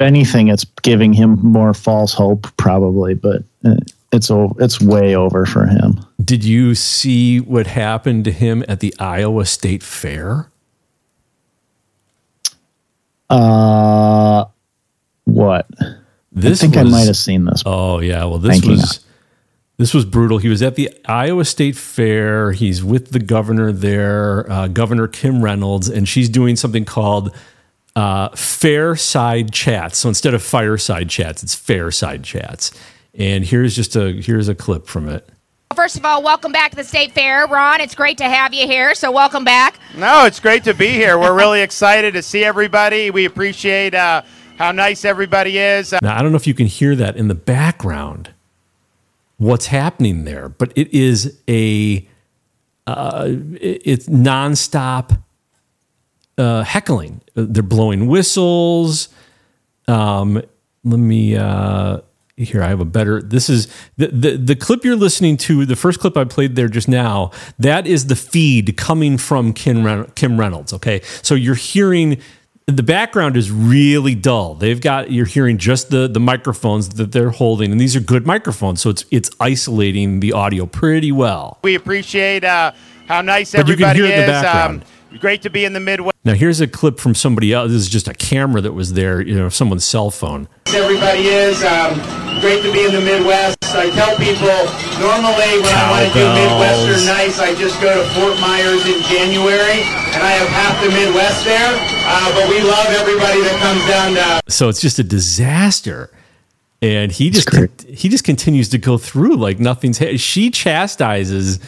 anything, 0.00 0.48
it's 0.48 0.64
giving 0.82 1.12
him 1.12 1.38
more 1.42 1.74
false 1.74 2.14
hope, 2.14 2.48
probably, 2.56 3.14
but 3.14 3.42
it's 4.12 4.30
over. 4.30 4.54
It's 4.62 4.80
way 4.80 5.14
over 5.14 5.46
for 5.46 5.66
him. 5.66 6.04
Did 6.24 6.44
you 6.44 6.74
see 6.74 7.40
what 7.40 7.66
happened 7.66 8.24
to 8.24 8.32
him 8.32 8.64
at 8.68 8.80
the 8.80 8.94
Iowa 8.98 9.44
State 9.44 9.82
Fair? 9.82 10.48
Uh, 13.28 14.44
what? 15.24 15.66
This 16.32 16.60
I 16.62 16.66
think 16.66 16.76
was, 16.76 16.94
I 16.94 16.96
might 16.98 17.06
have 17.06 17.16
seen 17.16 17.44
this. 17.44 17.62
Oh 17.66 18.00
yeah, 18.00 18.24
well 18.24 18.38
this 18.38 18.64
was 18.64 19.04
this 19.78 19.94
was 19.94 20.04
brutal. 20.04 20.38
He 20.38 20.48
was 20.48 20.62
at 20.62 20.76
the 20.76 20.90
Iowa 21.06 21.44
State 21.44 21.76
Fair. 21.76 22.52
He's 22.52 22.84
with 22.84 23.10
the 23.10 23.18
governor 23.18 23.72
there, 23.72 24.50
uh, 24.50 24.68
Governor 24.68 25.08
Kim 25.08 25.42
Reynolds, 25.42 25.88
and 25.88 26.08
she's 26.08 26.28
doing 26.28 26.56
something 26.56 26.84
called 26.84 27.34
uh, 27.96 28.28
Fair 28.30 28.96
Side 28.96 29.52
Chats. 29.52 29.98
So 29.98 30.08
instead 30.08 30.34
of 30.34 30.42
fireside 30.42 31.08
chats, 31.08 31.42
it's 31.42 31.54
Fair 31.54 31.90
Side 31.90 32.22
Chats. 32.22 32.70
And 33.14 33.44
here's 33.44 33.74
just 33.74 33.96
a 33.96 34.12
here's 34.12 34.48
a 34.48 34.54
clip 34.54 34.86
from 34.86 35.08
it. 35.08 35.28
First 35.74 35.96
of 35.96 36.04
all, 36.04 36.22
welcome 36.22 36.52
back 36.52 36.70
to 36.70 36.76
the 36.76 36.84
State 36.84 37.12
Fair, 37.12 37.46
Ron. 37.46 37.80
It's 37.80 37.94
great 37.94 38.18
to 38.18 38.28
have 38.28 38.52
you 38.52 38.66
here. 38.66 38.94
So 38.94 39.10
welcome 39.10 39.44
back. 39.44 39.78
No, 39.96 40.26
it's 40.26 40.38
great 40.38 40.64
to 40.64 40.74
be 40.74 40.88
here. 40.88 41.18
We're 41.18 41.36
really 41.36 41.60
excited 41.68 42.14
to 42.14 42.22
see 42.22 42.44
everybody. 42.44 43.10
We 43.10 43.24
appreciate 43.24 43.94
uh, 43.94 44.22
how 44.58 44.72
nice 44.72 45.04
everybody 45.04 45.58
is. 45.58 45.92
Now 46.02 46.16
I 46.16 46.22
don't 46.22 46.30
know 46.30 46.36
if 46.36 46.46
you 46.46 46.54
can 46.54 46.66
hear 46.66 46.94
that 46.96 47.16
in 47.16 47.28
the 47.28 47.34
background 47.34 48.30
what's 49.42 49.66
happening 49.66 50.24
there, 50.24 50.48
but 50.48 50.72
it 50.76 50.92
is 50.94 51.40
a 51.48 52.08
uh, 52.86 53.28
it's 53.60 54.06
nonstop 54.08 55.20
uh, 56.38 56.62
heckling. 56.62 57.20
They're 57.34 57.62
blowing 57.62 58.06
whistles. 58.06 59.08
Um, 59.88 60.42
let 60.84 60.98
me 60.98 61.36
uh, 61.36 62.00
here. 62.36 62.62
I 62.62 62.68
have 62.68 62.80
a 62.80 62.84
better. 62.84 63.20
This 63.20 63.48
is 63.48 63.68
the, 63.96 64.08
the 64.08 64.36
the 64.36 64.56
clip 64.56 64.84
you're 64.84 64.96
listening 64.96 65.36
to. 65.38 65.66
The 65.66 65.76
first 65.76 66.00
clip 66.00 66.16
I 66.16 66.24
played 66.24 66.56
there 66.56 66.68
just 66.68 66.88
now. 66.88 67.30
That 67.58 67.86
is 67.86 68.06
the 68.06 68.16
feed 68.16 68.76
coming 68.76 69.18
from 69.18 69.52
Kim 69.52 70.06
Kim 70.14 70.38
Reynolds. 70.38 70.72
Okay, 70.72 71.02
so 71.22 71.34
you're 71.34 71.54
hearing 71.54 72.20
the 72.66 72.82
background 72.82 73.36
is 73.36 73.50
really 73.50 74.14
dull. 74.14 74.54
They've 74.54 74.80
got 74.80 75.10
you're 75.10 75.26
hearing 75.26 75.58
just 75.58 75.90
the 75.90 76.08
the 76.08 76.20
microphones 76.20 76.90
that 76.90 77.12
they're 77.12 77.30
holding, 77.30 77.72
and 77.72 77.80
these 77.80 77.96
are 77.96 78.00
good 78.00 78.26
microphones, 78.26 78.80
so 78.80 78.90
it's 78.90 79.04
it's 79.10 79.30
isolating 79.40 80.20
the 80.20 80.32
audio 80.32 80.66
pretty 80.66 81.12
well. 81.12 81.58
We 81.62 81.74
appreciate 81.74 82.44
uh, 82.44 82.72
how 83.08 83.22
nice 83.22 83.52
but 83.52 83.60
everybody 83.60 83.98
you 83.98 84.04
can 84.04 84.12
hear 84.12 84.20
is. 84.20 84.26
The 84.26 84.32
background. 84.32 84.82
Um, 84.82 84.88
great 85.18 85.42
to 85.42 85.50
be 85.50 85.64
in 85.64 85.72
the 85.72 85.80
Midwest. 85.80 86.16
Now 86.24 86.34
here's 86.34 86.60
a 86.60 86.66
clip 86.66 87.00
from 87.00 87.14
somebody 87.14 87.52
else. 87.52 87.70
This 87.70 87.82
is 87.82 87.88
just 87.88 88.08
a 88.08 88.14
camera 88.14 88.60
that 88.60 88.72
was 88.72 88.92
there, 88.92 89.20
you 89.20 89.34
know, 89.34 89.48
someone's 89.48 89.84
cell 89.84 90.10
phone. 90.10 90.48
Everybody 90.66 91.28
is 91.28 91.62
um, 91.64 91.94
great 92.40 92.62
to 92.62 92.72
be 92.72 92.84
in 92.84 92.92
the 92.92 93.00
Midwest. 93.00 93.56
I 93.74 93.90
tell 93.90 94.16
people 94.18 94.52
normally 95.00 95.58
when 95.64 95.74
I 95.74 95.90
want 95.90 96.06
to 96.06 96.12
do 96.12 96.24
Midwestern 96.28 97.06
nice, 97.06 97.38
I 97.40 97.54
just 97.54 97.80
go 97.80 97.90
to 97.90 98.08
Fort 98.14 98.38
Myers 98.38 98.84
in 98.86 99.00
January, 99.02 99.80
and 100.12 100.20
I 100.22 100.32
have 100.36 100.48
half 100.48 100.76
the 100.84 100.90
Midwest 100.90 101.44
there. 101.44 101.72
Uh, 102.04 102.34
but 102.34 102.50
we 102.50 102.60
love 102.60 102.86
everybody 102.88 103.40
that 103.40 103.58
comes 103.60 103.82
down 103.88 104.14
to. 104.14 104.52
So 104.52 104.68
it's 104.68 104.80
just 104.80 104.98
a 104.98 105.04
disaster 105.04 106.10
and 106.82 107.12
he 107.12 107.30
just 107.30 107.48
he 107.86 108.08
just 108.08 108.24
continues 108.24 108.68
to 108.70 108.78
go 108.78 108.98
through 108.98 109.36
like 109.36 109.60
nothing's. 109.60 109.98
She 110.20 110.50
chastises 110.50 111.60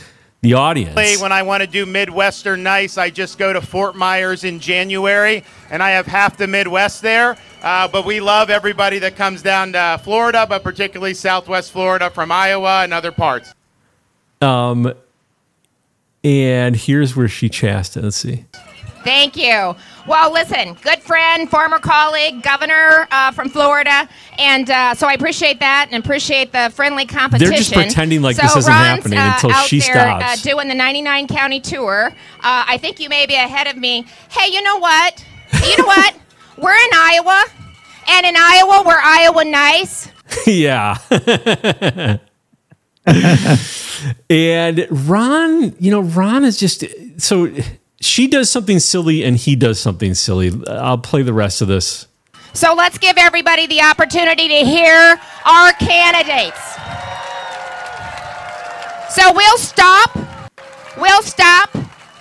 the 0.45 0.55
audience. 0.55 0.95
When 1.21 1.33
I 1.33 1.43
want 1.43 1.63
to 1.63 1.67
do 1.67 1.87
Midwestern 1.87 2.63
nice, 2.63 2.99
I 2.99 3.09
just 3.09 3.39
go 3.39 3.53
to 3.53 3.63
Fort 3.63 3.97
Myers 3.97 4.45
in 4.45 4.61
January, 4.61 5.43
and 5.71 5.83
I 5.83 5.91
have 5.91 6.07
half 6.07 6.37
the 6.37 6.47
Midwest 6.47 7.01
there. 7.01 7.37
Uh, 7.63 7.89
but 7.89 8.05
we 8.05 8.21
love 8.21 8.51
everybody 8.51 8.99
that 8.99 9.17
comes 9.17 9.41
down 9.41 9.73
to 9.73 9.99
Florida, 10.05 10.47
but 10.47 10.63
particularly 10.63 11.15
Southwest 11.15 11.73
Florida 11.73 12.11
from 12.11 12.31
Iowa 12.31 12.85
and 12.85 12.93
other 12.93 13.11
parts. 13.11 13.55
Um, 14.43 14.93
and 16.23 16.77
here's 16.77 17.17
where 17.17 17.29
she 17.29 17.49
chasts. 17.49 17.97
Let's 17.97 18.19
see. 18.19 18.45
Thank 19.05 19.37
you. 19.37 19.77
Well, 20.07 20.33
listen, 20.33 20.75
good 20.83 21.01
friend, 21.01 21.49
former 21.49 21.79
colleague, 21.79 22.43
governor 22.43 23.07
uh, 23.11 23.31
from 23.33 23.49
Florida, 23.49 24.09
and 24.39 24.69
uh, 24.69 24.95
so 24.95 25.07
I 25.07 25.13
appreciate 25.13 25.61
that 25.61 25.89
and 25.91 26.03
appreciate 26.03 26.53
the 26.53 26.71
friendly 26.75 27.07
competition. 27.07 27.51
They're 27.51 27.59
just 27.59 27.73
pretending 27.73 28.21
like 28.23 28.37
so 28.37 28.43
this 28.43 28.57
isn't 28.57 28.73
Ron's, 28.73 28.87
happening 28.87 29.19
uh, 29.19 29.33
until 29.35 29.53
out 29.53 29.67
she 29.67 29.81
there, 29.81 29.95
stops. 29.95 30.47
Uh, 30.47 30.51
doing 30.51 30.69
the 30.69 30.75
99 30.75 31.27
county 31.29 31.61
tour. 31.61 32.09
Uh, 32.09 32.65
I 32.67 32.79
think 32.79 33.01
you 33.01 33.09
may 33.09 33.27
be 33.27 33.35
ahead 33.35 33.67
of 33.67 33.77
me. 33.77 34.05
Hey, 34.31 34.53
you 34.53 34.63
know 34.63 34.79
what? 34.79 35.25
You 35.67 35.77
know 35.79 35.87
what? 35.87 36.15
We're 36.59 36.73
in 36.73 36.91
Iowa, 36.95 37.45
and 38.09 38.27
in 38.27 38.35
Iowa, 38.37 38.85
we're 38.87 38.93
Iowa 38.97 39.45
nice. 39.45 40.09
yeah. 40.47 40.99
and 44.31 44.87
Ron, 44.91 45.75
you 45.81 45.91
know, 45.91 46.01
Ron 46.01 46.45
is 46.45 46.57
just 46.57 46.85
so 47.21 47.53
she 48.05 48.27
does 48.27 48.51
something 48.51 48.79
silly 48.79 49.25
and 49.25 49.37
he 49.37 49.57
does 49.57 49.81
something 49.81 50.15
silly. 50.15 50.53
I'll 50.69 50.99
play 50.99 51.23
the 51.23 51.33
rest 51.33 51.63
of 51.63 51.69
this. 51.69 52.07
So 52.53 52.75
let's 52.75 52.99
give 52.99 53.17
everybody 53.17 53.67
the 53.67 53.81
opportunity 53.81 54.47
to 54.49 54.65
hear 54.65 55.19
our 55.45 55.73
candidates. 55.73 56.61
So 59.15 59.33
we'll 59.33 59.59
stop. 59.59 60.17
We'll 60.97 61.23
stop 61.23 61.71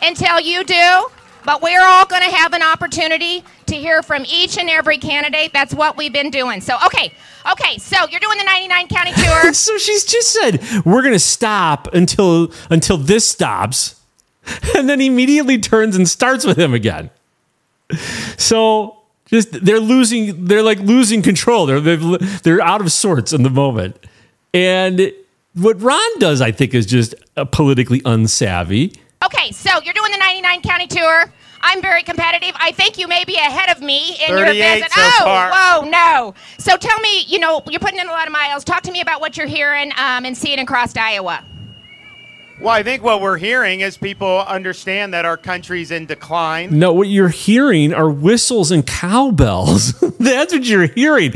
until 0.02 0.40
you 0.40 0.64
do, 0.64 1.08
but 1.46 1.62
we're 1.62 1.84
all 1.84 2.06
going 2.06 2.24
to 2.24 2.36
have 2.36 2.54
an 2.54 2.64
opportunity 2.64 3.44
to 3.68 3.76
hear 3.76 4.02
from 4.02 4.26
each 4.26 4.58
and 4.58 4.70
every 4.70 4.98
candidate. 4.98 5.54
That's 5.54 5.74
what 5.74 5.98
we've 5.98 6.14
been 6.14 6.30
doing. 6.32 6.62
So, 6.62 6.78
okay. 6.86 7.14
Okay, 7.52 7.78
so 7.78 8.08
you're 8.10 8.20
doing 8.20 8.38
the 8.38 8.46
99 8.46 8.88
county 8.88 9.12
tour. 9.16 9.54
So 9.54 9.78
she's 9.78 10.06
just 10.06 10.32
said 10.32 10.86
we're 10.86 11.02
going 11.02 11.14
to 11.14 11.20
stop 11.20 11.94
until 11.94 12.54
until 12.70 12.98
this 12.98 13.28
stops. 13.28 14.00
And 14.76 14.90
then 14.90 15.00
he 15.00 15.08
immediately 15.08 15.60
turns 15.60 15.96
and 15.96 16.10
starts 16.10 16.46
with 16.46 16.58
him 16.58 16.74
again. 16.74 17.10
So 18.38 18.98
just 19.26 19.64
they're 19.66 19.80
losing 19.80 20.46
they're 20.46 20.64
like 20.64 20.80
losing 20.80 21.22
control. 21.22 21.66
They're 21.66 21.80
they're, 21.80 22.18
they're 22.18 22.62
out 22.62 22.82
of 22.82 22.92
sorts 22.92 23.34
in 23.34 23.44
the 23.44 23.50
moment. 23.50 23.98
And 24.54 25.14
what 25.54 25.80
Ron 25.82 26.20
does 26.20 26.42
I 26.42 26.52
think 26.52 26.74
is 26.74 26.86
just 26.86 27.16
uh, 27.38 27.46
politically 27.46 28.02
unsavvy. 28.02 28.98
Okay, 29.24 29.52
so 29.52 29.70
you're 29.84 29.94
doing 29.94 30.12
the 30.12 30.18
99 30.18 30.62
county 30.62 30.88
tour. 30.88 31.32
I'm 31.62 31.82
very 31.82 32.04
competitive. 32.04 32.52
I 32.56 32.74
think 32.74 32.98
you 32.98 33.08
may 33.08 33.24
be 33.24 33.36
ahead 33.36 33.70
of 33.70 33.82
me 33.82 34.18
in 34.28 34.38
your 34.38 34.48
38 34.48 34.74
visit. 34.74 34.92
so 34.92 35.02
oh, 35.02 35.20
far. 35.24 35.52
whoa, 35.52 35.90
no. 35.90 36.34
So 36.58 36.76
tell 36.76 37.00
me, 37.00 37.24
you 37.24 37.40
know, 37.40 37.64
you're 37.70 37.80
putting 37.80 38.00
in 38.00 38.08
a 38.08 38.12
lot 38.12 38.28
of 38.28 38.34
miles. 38.34 38.66
Talk 38.66 38.84
to 38.84 38.92
me 38.92 39.00
about 39.00 39.22
what 39.22 39.38
you're 39.38 39.48
hearing 39.48 39.94
um, 39.98 40.26
and 40.26 40.38
seeing 40.38 40.60
across 40.60 40.96
Iowa. 40.98 41.46
Well, 42.64 42.72
I 42.72 42.82
think 42.82 43.04
what 43.04 43.20
we're 43.20 43.38
hearing 43.38 43.82
is 43.82 43.98
people 43.98 44.40
understand 44.40 45.14
that 45.14 45.26
our 45.26 45.36
country's 45.36 45.92
in 45.92 46.06
decline. 46.06 46.80
No, 46.80 46.94
what 46.94 47.10
you're 47.10 47.28
hearing 47.28 47.94
are 47.94 48.10
whistles 48.10 48.72
and 48.72 48.88
cowbells. 48.88 49.92
That's 50.20 50.54
what 50.54 50.64
you're 50.64 50.88
hearing. 50.88 51.34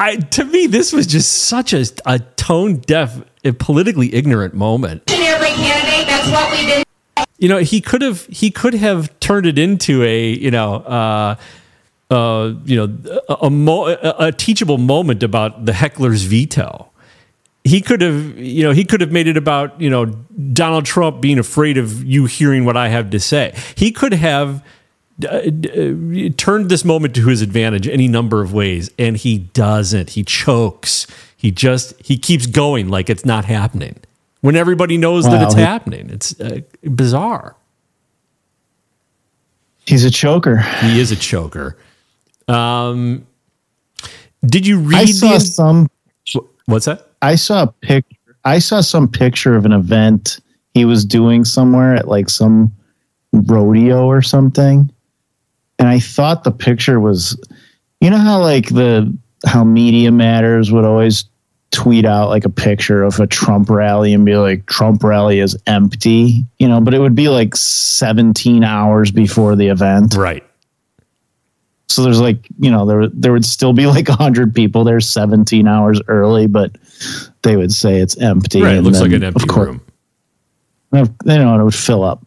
I 0.00 0.16
to 0.32 0.44
me, 0.44 0.66
this 0.66 0.92
was 0.92 1.06
just 1.06 1.30
such 1.30 1.72
a, 1.72 1.86
a 2.06 2.18
tone 2.18 2.78
deaf, 2.78 3.22
politically 3.58 4.12
ignorant 4.16 4.54
moment. 4.54 5.04
You 7.38 7.48
know, 7.48 7.58
he 7.58 7.80
could 7.80 8.02
have 8.02 8.26
he 8.26 8.50
could 8.50 8.74
have 8.74 9.20
turned 9.20 9.46
it 9.46 9.60
into 9.60 10.02
a 10.02 10.30
you 10.30 10.50
know. 10.50 10.74
Uh, 10.74 11.36
uh, 12.10 12.52
you 12.64 12.76
know, 12.76 13.22
a, 13.28 13.46
a, 13.46 13.50
mo- 13.50 13.86
a 13.86 14.30
teachable 14.30 14.76
moment 14.78 15.22
about 15.22 15.64
the 15.64 15.72
heckler's 15.72 16.22
veto. 16.24 16.90
He 17.64 17.80
could 17.80 18.02
have, 18.02 18.38
you 18.38 18.62
know, 18.62 18.72
he 18.72 18.84
could 18.84 19.00
have 19.00 19.10
made 19.10 19.26
it 19.26 19.38
about, 19.38 19.80
you 19.80 19.88
know, 19.88 20.04
Donald 20.52 20.84
Trump 20.84 21.22
being 21.22 21.38
afraid 21.38 21.78
of 21.78 22.04
you 22.04 22.26
hearing 22.26 22.66
what 22.66 22.76
I 22.76 22.88
have 22.88 23.08
to 23.10 23.18
say. 23.18 23.54
He 23.74 23.90
could 23.90 24.12
have 24.12 24.62
uh, 25.24 25.28
uh, 25.28 26.28
turned 26.36 26.68
this 26.68 26.84
moment 26.84 27.14
to 27.14 27.26
his 27.28 27.40
advantage 27.40 27.88
any 27.88 28.06
number 28.06 28.42
of 28.42 28.52
ways, 28.52 28.90
and 28.98 29.16
he 29.16 29.38
doesn't. 29.38 30.10
He 30.10 30.24
chokes. 30.24 31.06
He 31.36 31.50
just 31.50 31.94
he 32.02 32.18
keeps 32.18 32.46
going 32.46 32.88
like 32.88 33.08
it's 33.08 33.24
not 33.24 33.44
happening 33.44 33.96
when 34.40 34.56
everybody 34.56 34.98
knows 34.98 35.24
that 35.24 35.42
it's 35.42 35.54
happening. 35.54 36.10
It's 36.10 36.38
uh, 36.40 36.60
bizarre. 36.82 37.56
He's 39.86 40.04
a 40.04 40.10
choker. 40.10 40.58
He 40.58 41.00
is 41.00 41.12
a 41.12 41.16
choker. 41.16 41.78
Um, 42.48 43.26
did 44.44 44.66
you 44.66 44.80
read 44.80 44.96
I 45.00 45.04
saw 45.06 45.32
the? 45.34 45.40
some. 45.40 45.90
What's 46.66 46.86
that? 46.86 47.10
I 47.24 47.36
saw 47.36 47.62
a 47.62 47.66
pic. 47.66 48.04
I 48.44 48.58
saw 48.58 48.82
some 48.82 49.08
picture 49.08 49.56
of 49.56 49.64
an 49.64 49.72
event 49.72 50.40
he 50.74 50.84
was 50.84 51.06
doing 51.06 51.44
somewhere 51.44 51.94
at 51.94 52.06
like 52.06 52.28
some 52.28 52.70
rodeo 53.32 54.06
or 54.06 54.20
something, 54.20 54.92
and 55.78 55.88
I 55.88 56.00
thought 56.00 56.44
the 56.44 56.50
picture 56.50 57.00
was, 57.00 57.40
you 58.00 58.10
know 58.10 58.18
how 58.18 58.40
like 58.40 58.68
the 58.68 59.16
how 59.46 59.64
Media 59.64 60.12
Matters 60.12 60.70
would 60.70 60.84
always 60.84 61.24
tweet 61.70 62.04
out 62.04 62.28
like 62.28 62.44
a 62.44 62.50
picture 62.50 63.02
of 63.02 63.18
a 63.18 63.26
Trump 63.26 63.70
rally 63.70 64.12
and 64.12 64.26
be 64.26 64.36
like 64.36 64.66
Trump 64.66 65.02
rally 65.02 65.40
is 65.40 65.56
empty, 65.66 66.44
you 66.58 66.68
know, 66.68 66.80
but 66.80 66.92
it 66.92 66.98
would 66.98 67.14
be 67.14 67.28
like 67.28 67.56
17 67.56 68.62
hours 68.62 69.10
before 69.10 69.56
the 69.56 69.68
event. 69.68 70.14
Right. 70.14 70.44
So 71.88 72.02
there's 72.02 72.20
like, 72.20 72.46
you 72.58 72.70
know, 72.70 72.84
there 72.84 73.08
there 73.08 73.32
would 73.32 73.46
still 73.46 73.72
be 73.72 73.86
like 73.86 74.08
100 74.08 74.54
people 74.54 74.84
there 74.84 75.00
17 75.00 75.66
hours 75.66 76.02
early, 76.06 76.46
but 76.46 76.76
they 77.42 77.56
would 77.56 77.72
say 77.72 78.00
it's 78.00 78.16
empty. 78.18 78.62
Right. 78.62 78.76
It 78.76 78.82
looks 78.82 78.98
then, 78.98 79.10
like 79.10 79.16
an 79.16 79.24
empty 79.24 79.42
of 79.42 79.48
course, 79.48 79.66
room. 79.68 79.80
They 81.24 81.38
know 81.38 81.58
it 81.58 81.64
would 81.64 81.74
fill 81.74 82.04
up. 82.04 82.22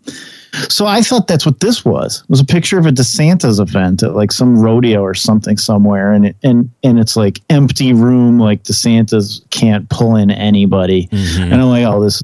So 0.69 0.85
I 0.85 1.01
thought 1.01 1.27
that's 1.27 1.45
what 1.45 1.59
this 1.59 1.85
was. 1.85 2.21
It 2.23 2.29
was 2.29 2.39
a 2.39 2.45
picture 2.45 2.79
of 2.79 2.85
a 2.85 2.89
DeSantis 2.91 3.59
event 3.61 4.01
at 4.03 4.15
like 4.15 4.31
some 4.31 4.57
rodeo 4.57 5.01
or 5.01 5.13
something 5.13 5.57
somewhere, 5.57 6.11
and 6.13 6.27
it, 6.27 6.35
and 6.43 6.69
and 6.83 6.99
it's 6.99 7.15
like 7.15 7.39
empty 7.49 7.93
room, 7.93 8.39
like 8.39 8.63
DeSantis 8.63 9.47
can't 9.51 9.87
pull 9.89 10.15
in 10.15 10.31
anybody, 10.31 11.07
Mm-hmm. 11.07 11.43
and 11.43 11.53
I'm 11.55 11.69
like, 11.69 11.85
oh, 11.85 12.01
this 12.03 12.23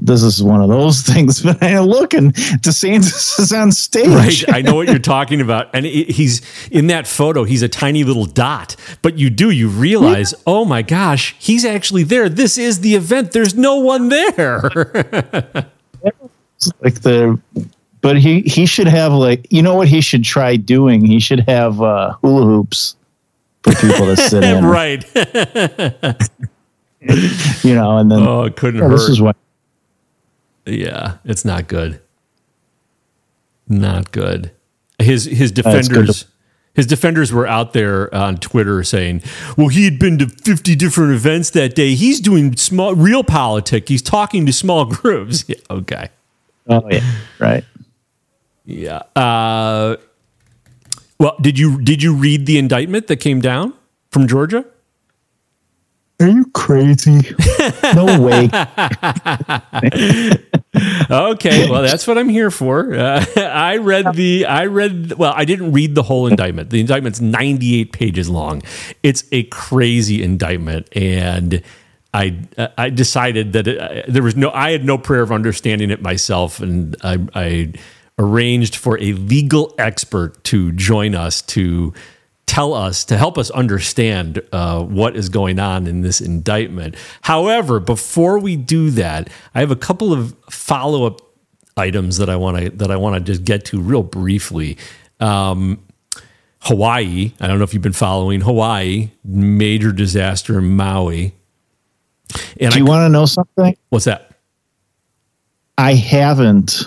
this 0.00 0.22
is 0.22 0.42
one 0.42 0.60
of 0.60 0.68
those 0.68 1.00
things. 1.06 1.42
But 1.42 1.62
I 1.62 1.78
look 1.80 2.14
and 2.14 2.34
DeSantis 2.34 3.38
is 3.40 3.52
on 3.52 3.72
stage. 3.72 4.08
Right. 4.08 4.54
I 4.54 4.62
know 4.62 4.74
what 4.74 4.88
you're 4.88 4.98
talking 4.98 5.40
about. 5.40 5.70
And 5.74 5.86
he's 5.86 6.42
in 6.68 6.88
that 6.88 7.06
photo, 7.06 7.44
he's 7.44 7.62
a 7.62 7.68
tiny 7.68 8.04
little 8.04 8.26
dot. 8.26 8.76
But 9.02 9.18
you 9.18 9.30
do, 9.30 9.50
you 9.50 9.68
realize, 9.68 10.34
oh 10.46 10.64
my 10.64 10.82
gosh, 10.82 11.34
he's 11.38 11.64
actually 11.64 12.02
there. 12.02 12.28
This 12.28 12.58
is 12.58 12.80
the 12.80 12.94
event. 12.94 13.32
There's 13.32 13.54
no 13.54 13.76
one 13.76 14.08
there. 14.08 14.60
like 16.80 17.02
the 17.02 17.40
but 18.00 18.18
he 18.18 18.40
he 18.42 18.66
should 18.66 18.88
have 18.88 19.12
like 19.12 19.46
you 19.50 19.62
know 19.62 19.76
what 19.76 19.86
he 19.86 20.00
should 20.00 20.24
try 20.24 20.56
doing 20.56 21.04
he 21.04 21.20
should 21.20 21.40
have 21.48 21.80
uh 21.80 22.12
hula 22.20 22.44
hoops 22.44 22.96
for 23.62 23.72
people 23.74 24.06
to 24.06 24.16
sit 24.16 24.42
in 24.42 24.64
right. 24.64 25.04
you 27.64 27.74
know 27.74 27.98
and 27.98 28.10
then 28.10 28.22
Oh, 28.22 28.42
it 28.42 28.56
couldn't 28.56 28.82
oh, 28.82 28.88
this 28.88 29.08
is 29.08 29.20
what 29.20 29.36
Yeah, 30.68 31.18
it's 31.24 31.44
not 31.44 31.68
good. 31.68 32.00
Not 33.68 34.12
good. 34.12 34.52
His 34.98 35.24
his 35.24 35.52
defenders 35.52 36.26
his 36.78 36.86
defenders 36.86 37.32
were 37.32 37.44
out 37.44 37.72
there 37.72 38.14
on 38.14 38.36
Twitter 38.36 38.84
saying, 38.84 39.22
"Well, 39.56 39.66
he 39.66 39.84
had 39.84 39.98
been 39.98 40.16
to 40.18 40.28
50 40.28 40.76
different 40.76 41.12
events 41.12 41.50
that 41.50 41.74
day. 41.74 41.96
He's 41.96 42.20
doing 42.20 42.56
small 42.56 42.94
real 42.94 43.24
politics. 43.24 43.88
He's 43.88 44.00
talking 44.00 44.46
to 44.46 44.52
small 44.52 44.84
groups." 44.98 45.44
Yeah, 45.48 45.56
okay. 45.68 46.08
oh 46.68 46.86
yeah 46.90 47.00
right 47.40 47.64
Yeah. 48.64 49.02
Uh, 49.16 49.96
well, 51.18 51.36
did 51.40 51.58
you 51.58 51.80
did 51.82 52.00
you 52.00 52.14
read 52.14 52.46
the 52.46 52.58
indictment 52.58 53.08
that 53.08 53.16
came 53.16 53.40
down 53.40 53.74
from 54.12 54.28
Georgia? 54.28 54.64
Are 56.20 56.28
you 56.28 56.44
crazy 56.54 57.20
no 57.94 58.20
way 58.20 58.48
Okay, 61.10 61.70
well, 61.70 61.82
that's 61.82 62.06
what 62.06 62.18
I'm 62.18 62.28
here 62.28 62.50
for. 62.50 62.94
Uh, 62.94 63.24
I 63.36 63.78
read 63.78 64.14
the, 64.14 64.46
I 64.46 64.66
read, 64.66 65.14
well, 65.14 65.32
I 65.34 65.44
didn't 65.44 65.72
read 65.72 65.94
the 65.94 66.02
whole 66.02 66.26
indictment. 66.26 66.70
The 66.70 66.80
indictment's 66.80 67.20
98 67.20 67.92
pages 67.92 68.28
long. 68.28 68.62
It's 69.02 69.24
a 69.32 69.44
crazy 69.44 70.22
indictment, 70.22 70.88
and 70.94 71.62
I, 72.12 72.38
I 72.76 72.90
decided 72.90 73.54
that 73.54 73.66
it, 73.66 74.12
there 74.12 74.22
was 74.22 74.36
no, 74.36 74.50
I 74.50 74.72
had 74.72 74.84
no 74.84 74.98
prayer 74.98 75.22
of 75.22 75.32
understanding 75.32 75.90
it 75.90 76.02
myself, 76.02 76.60
and 76.60 76.96
I, 77.02 77.26
I 77.34 77.72
arranged 78.18 78.76
for 78.76 79.00
a 79.00 79.12
legal 79.12 79.74
expert 79.78 80.42
to 80.44 80.72
join 80.72 81.14
us 81.14 81.40
to 81.42 81.94
tell 82.48 82.74
us 82.74 83.04
to 83.04 83.16
help 83.16 83.38
us 83.38 83.50
understand 83.50 84.40
uh, 84.52 84.82
what 84.82 85.14
is 85.14 85.28
going 85.28 85.60
on 85.60 85.86
in 85.86 86.00
this 86.00 86.20
indictment. 86.20 86.96
However, 87.22 87.78
before 87.78 88.38
we 88.38 88.56
do 88.56 88.90
that, 88.90 89.28
I 89.54 89.60
have 89.60 89.70
a 89.70 89.76
couple 89.76 90.12
of 90.12 90.34
follow 90.50 91.04
up 91.06 91.20
items 91.76 92.16
that 92.16 92.28
I 92.28 92.34
want 92.36 92.56
to 92.58 92.70
that 92.70 92.90
I 92.90 92.96
want 92.96 93.14
to 93.14 93.20
just 93.20 93.44
get 93.44 93.64
to 93.66 93.80
real 93.80 94.02
briefly. 94.02 94.76
Um, 95.20 95.84
Hawaii. 96.62 97.32
I 97.40 97.46
don't 97.46 97.58
know 97.58 97.64
if 97.64 97.72
you've 97.72 97.82
been 97.84 97.92
following 97.92 98.40
Hawaii. 98.40 99.10
Major 99.24 99.92
disaster 99.92 100.58
in 100.58 100.74
Maui. 100.74 101.34
And 102.60 102.72
do 102.72 102.76
I, 102.76 102.78
you 102.78 102.84
want 102.84 103.04
to 103.04 103.08
know 103.08 103.24
something 103.26 103.74
what's 103.88 104.04
that? 104.04 104.32
i 105.78 105.94
haven't 105.94 106.86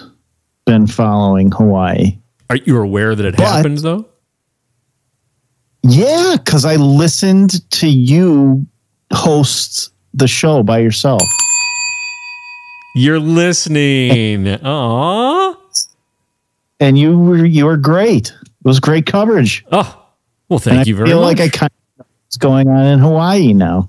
been 0.65 0.86
following 0.86 1.52
hawaii 1.52 2.15
Are 2.50 2.58
you 2.58 2.80
aware 2.80 3.15
that 3.15 3.26
it 3.26 3.38
But- 3.38 3.47
happened 3.47 3.80
though? 3.80 4.06
Yeah, 5.84 6.36
because 6.38 6.63
I 6.65 6.76
listened 6.76 7.70
to 7.72 7.88
you 7.88 8.65
host 9.13 9.91
the 10.13 10.28
show 10.28 10.63
by 10.63 10.80
yourself. 10.80 11.22
You're 12.96 13.20
listening. 13.20 14.48
Aw. 14.48 15.56
and 16.80 16.98
you 17.00 17.17
were 17.17 17.46
you 17.46 17.65
were 17.65 17.78
great. 17.78 18.30
It 18.30 18.48
was 18.63 18.80
great 18.80 19.06
coverage. 19.06 19.65
Oh, 19.72 20.06
well, 20.50 20.60
thank 20.60 20.80
I 20.80 20.84
you 20.84 20.96
very 20.96 21.08
much. 21.10 21.13
feel 21.13 21.22
like 21.22 21.39
I 21.39 21.50
kind 21.50 21.72
of 21.72 22.00
know 22.00 22.06
what's 22.26 22.38
going 22.38 22.67
on 22.67 22.86
in 22.86 23.00
Hawaii 23.00 23.54
now. 23.54 23.88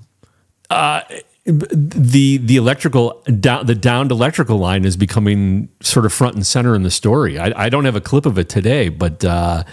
the 1.45 2.37
the 2.37 2.55
electrical 2.55 3.21
down 3.39 3.65
the 3.65 3.75
downed 3.75 4.11
electrical 4.11 4.57
line 4.57 4.85
is 4.85 4.95
becoming 4.95 5.69
sort 5.81 6.05
of 6.05 6.13
front 6.13 6.35
and 6.35 6.47
center 6.47 6.73
in 6.73 6.83
the 6.83 6.91
story. 6.91 7.37
I, 7.37 7.65
I 7.65 7.69
don't 7.69 7.85
have 7.85 7.95
a 7.97 8.01
clip 8.01 8.25
of 8.25 8.37
it 8.39 8.47
today, 8.49 8.87
but 8.89 9.23
uh, 9.25 9.63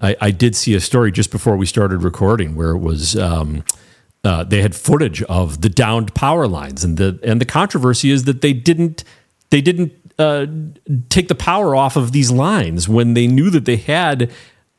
I, 0.00 0.16
I 0.20 0.30
did 0.30 0.54
see 0.54 0.74
a 0.74 0.80
story 0.80 1.10
just 1.12 1.30
before 1.30 1.56
we 1.56 1.66
started 1.66 2.02
recording 2.02 2.54
where 2.54 2.70
it 2.70 2.78
was 2.78 3.16
um, 3.16 3.64
uh, 4.24 4.44
they 4.44 4.62
had 4.62 4.74
footage 4.74 5.22
of 5.24 5.60
the 5.60 5.68
downed 5.68 6.14
power 6.14 6.46
lines, 6.46 6.84
and 6.84 6.96
the 6.96 7.18
and 7.22 7.40
the 7.40 7.44
controversy 7.44 8.10
is 8.10 8.24
that 8.24 8.40
they 8.40 8.52
didn't 8.52 9.04
they 9.50 9.60
didn't 9.60 9.92
uh, 10.18 10.46
take 11.08 11.28
the 11.28 11.34
power 11.34 11.74
off 11.74 11.96
of 11.96 12.12
these 12.12 12.30
lines 12.30 12.88
when 12.88 13.14
they 13.14 13.26
knew 13.26 13.50
that 13.50 13.64
they 13.64 13.76
had. 13.76 14.30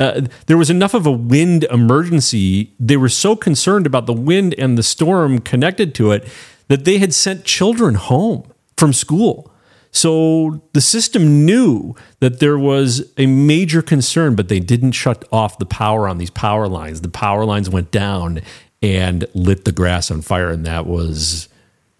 Uh, 0.02 0.22
there 0.46 0.58
was 0.58 0.70
enough 0.70 0.94
of 0.94 1.06
a 1.06 1.12
wind 1.12 1.66
emergency. 1.66 2.74
They 2.80 2.96
were 2.96 3.10
so 3.10 3.36
concerned 3.36 3.86
about 3.86 4.06
the 4.06 4.14
wind 4.14 4.56
and 4.58 4.78
the 4.78 4.84
storm 4.84 5.40
connected 5.40 5.94
to 5.96 6.12
it 6.12 6.26
that 6.70 6.86
they 6.86 7.00
had 7.00 7.14
sent 7.14 7.44
children 7.44 7.96
home 7.96 8.50
from 8.78 8.94
school. 8.94 9.52
So 9.92 10.62
the 10.74 10.82
system 10.82 11.46
knew 11.46 11.96
that 12.20 12.40
there 12.40 12.58
was 12.58 13.12
a 13.18 13.26
major 13.26 13.82
concern, 13.82 14.36
but 14.36 14.48
they 14.48 14.60
didn't 14.60 14.92
shut 14.92 15.26
off 15.32 15.58
the 15.58 15.66
power 15.66 16.08
on 16.08 16.18
these 16.20 16.30
power 16.30 16.68
lines. 16.68 17.02
The 17.02 17.10
power 17.10 17.44
lines 17.46 17.70
went 17.70 17.92
down 17.92 18.42
and 18.82 19.26
lit 19.34 19.66
the 19.66 19.72
grass 19.72 20.12
on 20.12 20.22
fire, 20.22 20.50
and 20.52 20.66
that 20.66 20.86
was 20.86 21.50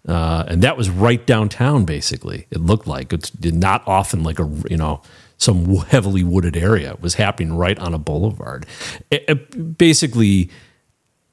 uh, 0.08 0.44
and 0.48 0.62
that 0.62 0.76
was 0.76 0.88
right 0.88 1.24
downtown. 1.26 1.84
Basically, 1.84 2.46
it 2.50 2.60
looked 2.60 2.86
like 2.86 3.12
it's 3.12 3.32
not 3.42 3.82
often 3.86 4.22
like 4.22 4.38
a 4.38 4.48
you 4.70 4.76
know 4.76 5.02
some 5.36 5.76
heavily 5.88 6.22
wooded 6.22 6.56
area. 6.56 6.92
It 6.92 7.02
was 7.02 7.14
happening 7.14 7.54
right 7.54 7.78
on 7.78 7.92
a 7.94 7.98
boulevard. 7.98 8.66
It- 9.10 9.24
it- 9.28 9.78
basically, 9.78 10.50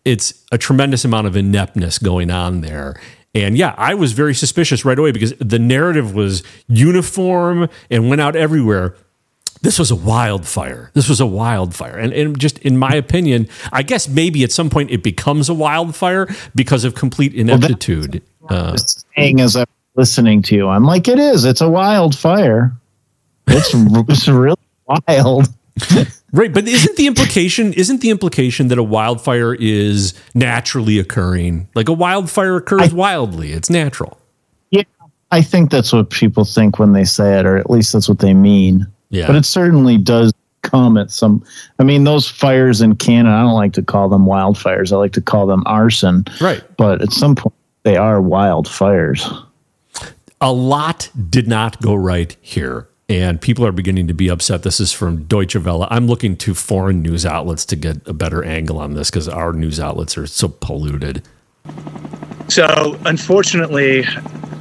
it's 0.06 0.34
a 0.52 0.58
tremendous 0.58 1.06
amount 1.06 1.28
of 1.28 1.36
ineptness 1.38 2.00
going 2.00 2.32
on 2.32 2.62
there. 2.62 3.00
And 3.44 3.58
yeah, 3.58 3.76
I 3.78 3.94
was 3.94 4.14
very 4.14 4.34
suspicious 4.34 4.86
right 4.86 4.98
away 4.98 5.12
because 5.12 5.34
the 5.40 5.60
narrative 5.60 6.14
was 6.14 6.44
uniform 6.68 7.70
and 7.90 8.10
went 8.10 8.22
out 8.22 8.36
everywhere. 8.36 8.96
This 9.62 9.80
was 9.80 9.92
a 9.92 9.96
wildfire. 9.96 10.92
This 10.94 11.10
was 11.10 11.20
a 11.20 11.26
wildfire. 11.26 11.98
And, 11.98 12.14
and 12.14 12.40
just 12.40 12.60
in 12.60 12.78
my 12.78 12.94
opinion, 12.94 13.48
I 13.72 13.84
guess 13.84 14.08
maybe 14.08 14.44
at 14.44 14.52
some 14.52 14.70
point 14.70 14.92
it 14.92 15.04
becomes 15.04 15.50
a 15.50 15.54
wildfire 15.54 16.28
because 16.56 16.84
of 16.84 16.96
complete 16.96 17.34
ineptitude. 17.34 18.22
Uh, 18.50 18.78
Saying 19.16 19.42
as 19.42 19.56
I'm 19.56 19.66
listening 19.96 20.42
to 20.44 20.56
you, 20.56 20.68
I'm 20.68 20.84
like, 20.84 21.08
it 21.08 21.20
is. 21.20 21.44
It's 21.44 21.62
a 21.62 21.70
wildfire. 21.70 22.76
It's 23.48 23.72
it's 24.10 24.28
really 24.28 24.58
wild. 24.86 25.48
Right, 26.38 26.54
but 26.54 26.68
isn't 26.68 26.96
the 26.98 27.08
implication 27.08 27.74
isn't 27.74 28.02
the 28.02 28.12
implication 28.12 28.68
that 28.68 28.78
a 28.78 28.84
wildfire 28.84 29.56
is 29.56 30.14
naturally 30.36 31.00
occurring? 31.00 31.68
Like 31.74 31.90
a 31.90 31.94
wildfire 31.94 32.58
occurs 32.58 32.94
wildly, 32.94 33.54
it's 33.54 33.72
natural. 33.72 34.20
Yeah, 34.70 34.84
I 35.32 35.42
think 35.42 35.72
that's 35.72 35.92
what 35.92 36.12
people 36.12 36.46
think 36.46 36.78
when 36.78 36.94
they 36.94 37.06
say 37.06 37.40
it, 37.40 37.46
or 37.48 37.58
at 37.58 37.72
least 37.72 37.92
that's 37.92 38.08
what 38.08 38.20
they 38.20 38.36
mean. 38.36 38.86
Yeah. 39.10 39.26
But 39.26 39.36
it 39.36 39.46
certainly 39.46 39.98
does 39.98 40.32
come 40.62 40.98
at 40.98 41.10
some. 41.10 41.44
I 41.80 41.84
mean, 41.84 42.04
those 42.04 42.30
fires 42.30 42.82
in 42.82 42.96
Canada, 42.96 43.36
I 43.36 43.42
don't 43.42 43.54
like 43.54 43.74
to 43.74 43.84
call 43.84 44.08
them 44.10 44.26
wildfires. 44.26 44.92
I 44.92 44.98
like 44.98 45.14
to 45.14 45.22
call 45.22 45.48
them 45.48 45.64
arson. 45.66 46.26
Right. 46.40 46.64
But 46.78 47.02
at 47.02 47.12
some 47.12 47.36
point, 47.36 47.56
they 47.84 47.98
are 47.98 48.20
wildfires. 48.20 49.44
A 50.40 50.52
lot 50.54 51.10
did 51.30 51.48
not 51.48 51.82
go 51.82 51.96
right 51.96 52.36
here, 52.42 52.88
and 53.10 53.40
people 53.40 53.66
are 53.66 53.72
beginning 53.72 54.08
to 54.08 54.14
be 54.14 54.30
upset. 54.30 54.64
This 54.64 54.80
is 54.80 54.92
from 54.92 55.24
Deutsche 55.24 55.56
Welle. 55.56 55.88
I'm 55.90 56.08
looking 56.08 56.36
to 56.38 56.54
foreign 56.54 57.02
news 57.02 57.26
outlets 57.26 57.66
to 57.66 57.76
get 57.76 58.06
a 58.06 58.14
better 58.14 58.44
angle 58.44 58.80
on 58.80 58.96
this 58.96 59.10
because 59.10 59.30
our 59.30 59.54
news 59.54 59.80
outlets 59.80 60.18
are 60.18 60.28
so 60.28 60.50
polluted. 60.50 61.24
So, 62.50 62.98
unfortunately, 63.06 64.04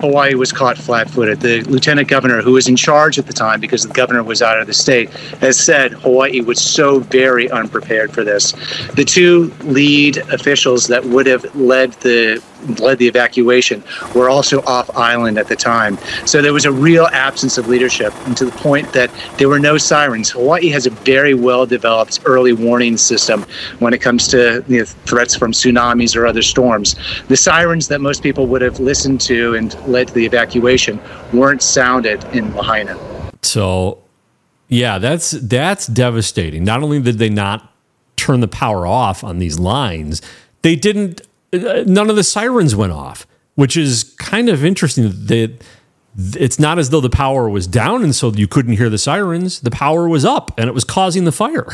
Hawaii 0.00 0.34
was 0.34 0.52
caught 0.52 0.76
flat 0.76 1.08
footed. 1.10 1.40
The 1.40 1.62
lieutenant 1.62 2.08
governor, 2.08 2.42
who 2.42 2.52
was 2.52 2.68
in 2.68 2.76
charge 2.76 3.18
at 3.18 3.26
the 3.26 3.32
time 3.32 3.60
because 3.60 3.82
the 3.82 3.92
governor 3.92 4.22
was 4.22 4.42
out 4.42 4.60
of 4.60 4.66
the 4.66 4.74
state, 4.74 5.10
has 5.40 5.58
said 5.58 5.92
Hawaii 5.92 6.40
was 6.40 6.60
so 6.60 7.00
very 7.00 7.50
unprepared 7.50 8.12
for 8.12 8.22
this. 8.22 8.52
The 8.94 9.04
two 9.04 9.52
lead 9.62 10.18
officials 10.32 10.86
that 10.88 11.04
would 11.04 11.26
have 11.26 11.52
led 11.56 11.92
the 11.94 12.42
led 12.78 12.98
the 12.98 13.06
evacuation 13.06 13.82
were 14.14 14.28
also 14.28 14.62
off 14.62 14.94
island 14.96 15.38
at 15.38 15.48
the 15.48 15.56
time. 15.56 15.98
So 16.24 16.42
there 16.42 16.52
was 16.52 16.64
a 16.64 16.72
real 16.72 17.06
absence 17.06 17.58
of 17.58 17.68
leadership, 17.68 18.12
and 18.26 18.36
to 18.36 18.44
the 18.44 18.52
point 18.52 18.92
that 18.92 19.10
there 19.38 19.48
were 19.48 19.58
no 19.58 19.78
sirens. 19.78 20.30
Hawaii 20.30 20.68
has 20.70 20.86
a 20.86 20.90
very 20.90 21.34
well 21.34 21.66
developed 21.66 22.20
early 22.24 22.52
warning 22.52 22.96
system 22.96 23.44
when 23.78 23.92
it 23.92 24.00
comes 24.00 24.28
to 24.28 24.64
you 24.68 24.80
know, 24.80 24.84
threats 24.84 25.34
from 25.34 25.52
tsunamis 25.52 26.16
or 26.16 26.26
other 26.26 26.42
storms. 26.42 26.96
The 27.28 27.36
sirens 27.36 27.88
that 27.88 28.00
most 28.00 28.22
people 28.22 28.46
would 28.48 28.62
have 28.62 28.80
listened 28.80 29.20
to 29.22 29.54
and 29.54 29.74
led 29.86 30.08
to 30.08 30.14
the 30.14 30.24
evacuation 30.26 31.00
weren't 31.32 31.62
sounded 31.62 32.22
in 32.34 32.54
Lahaina. 32.54 32.98
So, 33.42 34.02
yeah, 34.68 34.98
that's 34.98 35.30
that's 35.32 35.86
devastating. 35.86 36.64
Not 36.64 36.82
only 36.82 37.00
did 37.00 37.18
they 37.18 37.30
not 37.30 37.72
turn 38.16 38.40
the 38.40 38.48
power 38.48 38.86
off 38.86 39.22
on 39.22 39.38
these 39.38 39.58
lines, 39.58 40.22
they 40.62 40.76
didn't. 40.76 41.20
Uh, 41.52 41.84
None 41.86 42.10
of 42.10 42.16
the 42.16 42.24
sirens 42.24 42.74
went 42.74 42.92
off, 42.92 43.26
which 43.54 43.76
is 43.76 44.14
kind 44.18 44.48
of 44.48 44.64
interesting. 44.64 45.04
That 45.26 45.62
it's 46.18 46.58
not 46.58 46.78
as 46.78 46.90
though 46.90 47.00
the 47.00 47.10
power 47.10 47.48
was 47.48 47.66
down 47.66 48.02
and 48.02 48.14
so 48.14 48.32
you 48.32 48.48
couldn't 48.48 48.76
hear 48.76 48.88
the 48.88 48.98
sirens. 48.98 49.60
The 49.60 49.70
power 49.70 50.08
was 50.08 50.24
up 50.24 50.50
and 50.58 50.68
it 50.68 50.72
was 50.72 50.84
causing 50.84 51.24
the 51.24 51.32
fire 51.32 51.68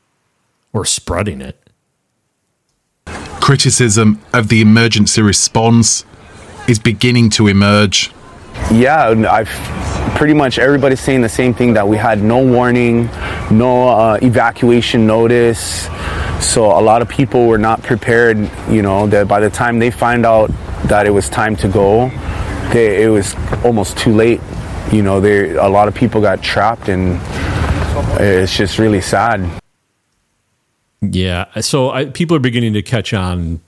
or 0.72 0.84
spreading 0.84 1.40
it. 1.42 1.62
criticism 3.40 4.20
of 4.32 4.48
the 4.48 4.60
emergency 4.60 5.22
response 5.22 6.04
is 6.68 6.78
beginning 6.78 7.30
to 7.30 7.46
emerge. 7.46 8.10
Yeah, 8.72 9.08
I've 9.30 9.48
pretty 10.16 10.32
much 10.32 10.58
everybody's 10.58 11.00
saying 11.00 11.20
the 11.20 11.28
same 11.28 11.52
thing 11.52 11.74
that 11.74 11.86
we 11.86 11.96
had 11.96 12.22
no 12.22 12.42
warning, 12.42 13.04
no 13.50 13.88
uh, 13.88 14.18
evacuation 14.22 15.06
notice. 15.06 15.88
So 16.40 16.64
a 16.66 16.80
lot 16.80 17.02
of 17.02 17.08
people 17.08 17.46
were 17.46 17.58
not 17.58 17.82
prepared. 17.82 18.38
You 18.70 18.82
know 18.82 19.06
that 19.08 19.28
by 19.28 19.40
the 19.40 19.50
time 19.50 19.78
they 19.78 19.90
find 19.90 20.24
out 20.24 20.50
that 20.84 21.06
it 21.06 21.10
was 21.10 21.28
time 21.28 21.54
to 21.56 21.68
go, 21.68 22.08
they, 22.72 23.04
it 23.04 23.08
was 23.08 23.34
almost 23.64 23.98
too 23.98 24.14
late. 24.14 24.40
You 24.90 25.02
know, 25.02 25.20
there 25.20 25.56
a 25.58 25.68
lot 25.68 25.86
of 25.86 25.94
people 25.94 26.20
got 26.20 26.42
trapped, 26.42 26.88
and 26.88 27.20
it's 28.20 28.56
just 28.56 28.78
really 28.78 29.00
sad. 29.02 29.46
Yeah. 31.02 31.60
So 31.60 31.90
I, 31.90 32.06
people 32.06 32.36
are 32.36 32.40
beginning 32.40 32.72
to 32.72 32.82
catch 32.82 33.12
on 33.12 33.60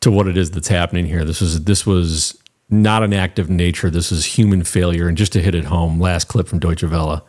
to 0.00 0.10
what 0.10 0.28
it 0.28 0.36
is 0.36 0.52
that's 0.52 0.68
happening 0.68 1.06
here. 1.06 1.24
This 1.24 1.40
was 1.40 1.64
this 1.64 1.84
was 1.84 2.38
not 2.70 3.02
an 3.02 3.12
act 3.12 3.38
of 3.38 3.50
nature. 3.50 3.90
This 3.90 4.10
is 4.10 4.24
human 4.24 4.64
failure. 4.64 5.08
And 5.08 5.16
just 5.16 5.32
to 5.32 5.42
hit 5.42 5.54
it 5.54 5.64
home, 5.64 6.00
last 6.00 6.28
clip 6.28 6.48
from 6.48 6.58
Deutsche 6.58 6.84
Welle. 6.84 7.26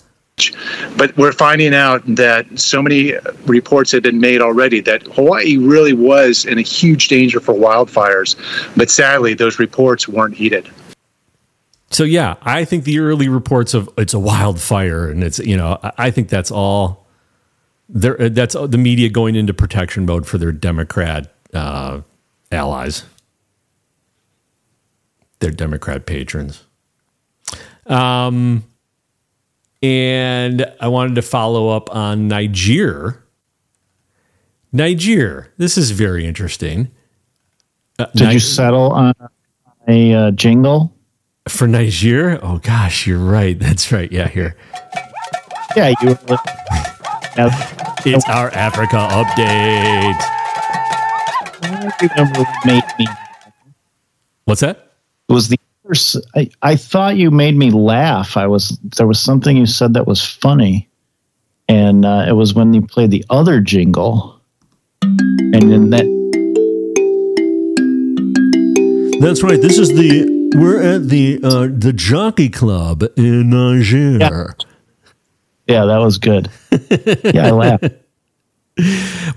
But 0.98 1.16
we're 1.16 1.32
finding 1.32 1.74
out 1.74 2.04
that 2.16 2.60
so 2.60 2.82
many 2.82 3.14
reports 3.46 3.92
have 3.94 4.04
been 4.04 4.20
made 4.20 4.42
already 4.42 4.82
that 4.82 5.04
Hawaii 5.04 5.56
really 5.58 5.94
was 5.94 6.44
in 6.46 6.58
a 6.58 6.62
huge 6.62 7.08
danger 7.08 7.40
for 7.40 7.54
wildfires. 7.54 8.36
But 8.76 8.90
sadly, 8.90 9.34
those 9.34 9.60
reports 9.60 10.08
weren't 10.10 10.36
heeded. 10.36 10.70
So 11.92 12.04
yeah, 12.04 12.36
I 12.42 12.66
think 12.66 12.84
the 12.84 13.00
early 13.00 13.30
reports 13.30 13.74
of 13.74 13.90
it's 13.98 14.14
a 14.14 14.20
wildfire 14.20 15.10
and 15.10 15.24
it's 15.24 15.40
you 15.40 15.56
know 15.56 15.80
I- 15.98 16.12
think 16.12 16.28
that's 16.28 16.52
all 16.52 17.08
there. 17.88 18.18
That's 18.30 18.54
the 18.54 18.78
media 18.78 19.08
going 19.08 19.36
into 19.36 19.54
protection 19.54 20.06
mode 20.06 20.28
for 20.28 20.38
their 20.38 20.52
Democrat 20.52 21.34
uh, 21.54 22.02
allies, 22.52 23.04
their 25.46 25.54
Democrat 25.54 26.08
patrons. 26.08 26.64
Um, 27.86 28.64
and 29.84 30.74
I 30.82 30.88
wanted 30.88 31.14
to 31.16 31.22
follow 31.22 31.70
up 31.70 31.96
on 31.96 32.28
Niger. 32.28 33.24
Niger, 34.74 35.54
this 35.58 35.78
is 35.78 35.92
very 35.92 36.26
interesting. 36.26 36.90
Uh, 38.00 38.08
Did 38.16 38.28
Ni- 38.30 38.34
you 38.34 38.40
settle 38.40 38.92
on 38.92 39.14
a 39.88 40.14
uh, 40.14 40.32
jingle? 40.32 40.92
for 41.48 41.68
Niger? 41.68 42.40
Oh 42.42 42.58
gosh, 42.58 43.06
you're 43.06 43.20
right. 43.20 43.58
That's 43.60 43.92
right. 43.92 44.12
Yeah, 44.12 44.28
here. 44.28 44.58
Yeah, 45.76 45.94
you 46.02 46.18
were. 46.28 46.40
It's 48.08 48.28
our 48.28 48.50
Africa 48.56 48.96
update. 49.12 50.18
I 51.62 52.10
remember 52.18 52.40
what 52.40 52.66
made 52.66 52.84
me. 52.98 53.06
What's 54.46 54.62
that? 54.62 54.85
It 55.30 55.34
was 55.34 55.50
the 55.50 55.60
first. 55.86 56.18
I, 56.36 56.50
I 56.62 56.76
thought 56.76 57.18
you 57.18 57.32
made 57.32 57.56
me 57.56 57.72
laugh. 57.72 58.38
I 58.38 58.48
was 58.48 58.78
there 58.98 59.08
was 59.08 59.20
something 59.20 59.58
you 59.58 59.66
said 59.66 59.94
that 59.96 60.06
was 60.08 60.24
funny. 60.26 60.88
and 61.68 62.06
uh, 62.06 62.26
it 62.28 62.34
was 62.34 62.54
when 62.54 62.74
you 62.74 62.82
played 62.82 63.10
the 63.12 63.26
other 63.30 63.60
jingle, 63.60 64.40
and 65.02 65.72
then 65.72 65.90
that 65.90 66.06
That's 69.22 69.42
right. 69.42 69.60
This 69.60 69.78
is 69.80 69.90
the 69.90 70.34
we're 70.56 70.82
at 70.82 71.10
the 71.10 71.40
uh, 71.44 71.68
the 71.76 71.92
Jockey 71.94 72.50
Club 72.50 73.04
in 73.18 73.50
Niger. 73.50 74.20
yeah, 75.68 75.86
that 75.86 75.98
was 75.98 76.18
good. 76.20 76.50
yeah, 77.34 77.48
I 77.48 77.52
laughed. 77.52 77.86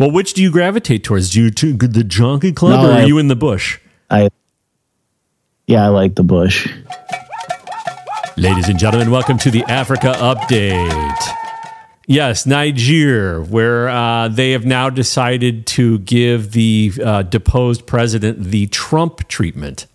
Well, 0.00 0.10
which 0.10 0.34
do 0.34 0.42
you 0.42 0.50
gravitate 0.50 1.04
towards? 1.04 1.30
Do 1.30 1.40
you 1.42 1.50
to 1.52 1.72
the 1.74 2.02
Jockey 2.02 2.50
Club, 2.52 2.80
No, 2.82 2.88
or 2.88 2.92
are 2.92 2.98
I- 2.98 3.04
you 3.04 3.18
in 3.18 3.28
the 3.28 3.36
bush? 3.36 3.78
I 4.10 4.28
yeah, 5.68 5.84
I 5.84 5.88
like 5.88 6.14
the 6.14 6.24
bush. 6.24 6.66
Ladies 8.38 8.70
and 8.70 8.78
gentlemen, 8.78 9.10
welcome 9.10 9.36
to 9.38 9.50
the 9.50 9.62
Africa 9.64 10.14
Update. 10.16 11.20
Yes, 12.06 12.46
Niger, 12.46 13.42
where 13.42 13.90
uh, 13.90 14.28
they 14.28 14.52
have 14.52 14.64
now 14.64 14.88
decided 14.88 15.66
to 15.66 15.98
give 15.98 16.52
the 16.52 16.90
uh, 17.04 17.22
deposed 17.22 17.86
president 17.86 18.44
the 18.44 18.68
Trump 18.68 19.28
treatment. 19.28 19.86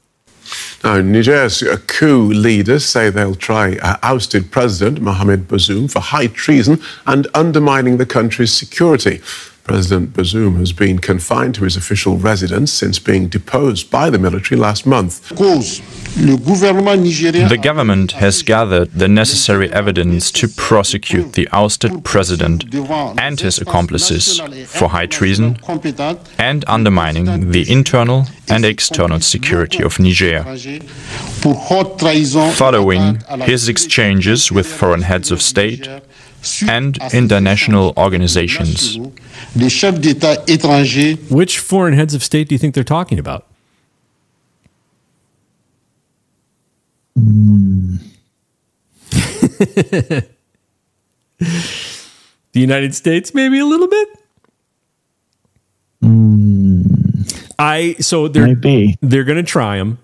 Now, 0.84 1.02
Niger's 1.02 1.64
uh, 1.64 1.78
coup 1.88 2.28
leaders 2.28 2.86
say 2.86 3.10
they'll 3.10 3.34
try 3.34 3.78
uh, 3.78 3.98
ousted 4.04 4.52
President 4.52 5.02
Mohamed 5.02 5.48
Bazoum 5.48 5.92
for 5.92 6.02
high 6.02 6.28
treason 6.28 6.80
and 7.08 7.26
undermining 7.34 7.98
the 7.98 8.06
country's 8.06 8.54
security. 8.54 9.22
President 9.64 10.12
Bazoum 10.14 10.58
has 10.58 10.74
been 10.74 11.00
confined 11.00 11.56
to 11.56 11.64
his 11.64 11.78
official 11.78 12.18
residence 12.18 12.70
since 12.72 13.00
being 13.00 13.30
deposed 13.30 13.90
by 13.90 14.10
the 14.10 14.20
military 14.20 14.60
last 14.60 14.86
month. 14.86 15.30
The 15.30 15.82
government 17.62 18.12
has 18.12 18.44
gathered 18.44 18.92
the 18.92 19.08
necessary 19.08 19.72
evidence 19.72 20.32
to 20.32 20.50
prosecute 20.50 21.32
the 21.34 21.48
ousted 21.54 22.04
president 22.04 22.66
and 23.18 23.40
his 23.40 23.58
accomplices 23.60 24.42
for 24.68 24.90
high 24.90 25.06
treason 25.08 25.58
and 26.38 26.66
undermining 26.68 27.52
the 27.52 27.66
internal 27.72 28.26
and 28.50 28.66
external 28.66 29.22
security 29.22 29.82
of 29.82 29.98
Niger. 29.98 30.44
Following 32.56 33.22
his 33.44 33.70
exchanges 33.70 34.52
with 34.52 34.68
foreign 34.68 35.04
heads 35.04 35.32
of 35.32 35.42
state 35.42 35.88
and 36.68 36.98
international 37.14 37.94
organizations. 37.96 39.00
Which 41.30 41.60
foreign 41.60 41.94
heads 41.94 42.14
of 42.14 42.24
state 42.24 42.50
do 42.50 42.56
you 42.56 42.60
think 42.60 42.74
they're 42.76 42.84
talking 42.84 43.20
about? 43.20 43.46
Hmm. 47.16 47.98
the 49.12 50.26
United 52.54 52.96
States, 52.96 53.34
maybe 53.34 53.60
a 53.60 53.66
little 53.66 53.88
bit. 53.88 54.10
I 57.60 57.96
so 58.00 58.28
they're 58.28 58.48
Might 58.48 58.62
be. 58.62 58.98
they're 59.02 59.24
going 59.24 59.38
to 59.38 59.44
try 59.44 59.78
them. 59.78 60.00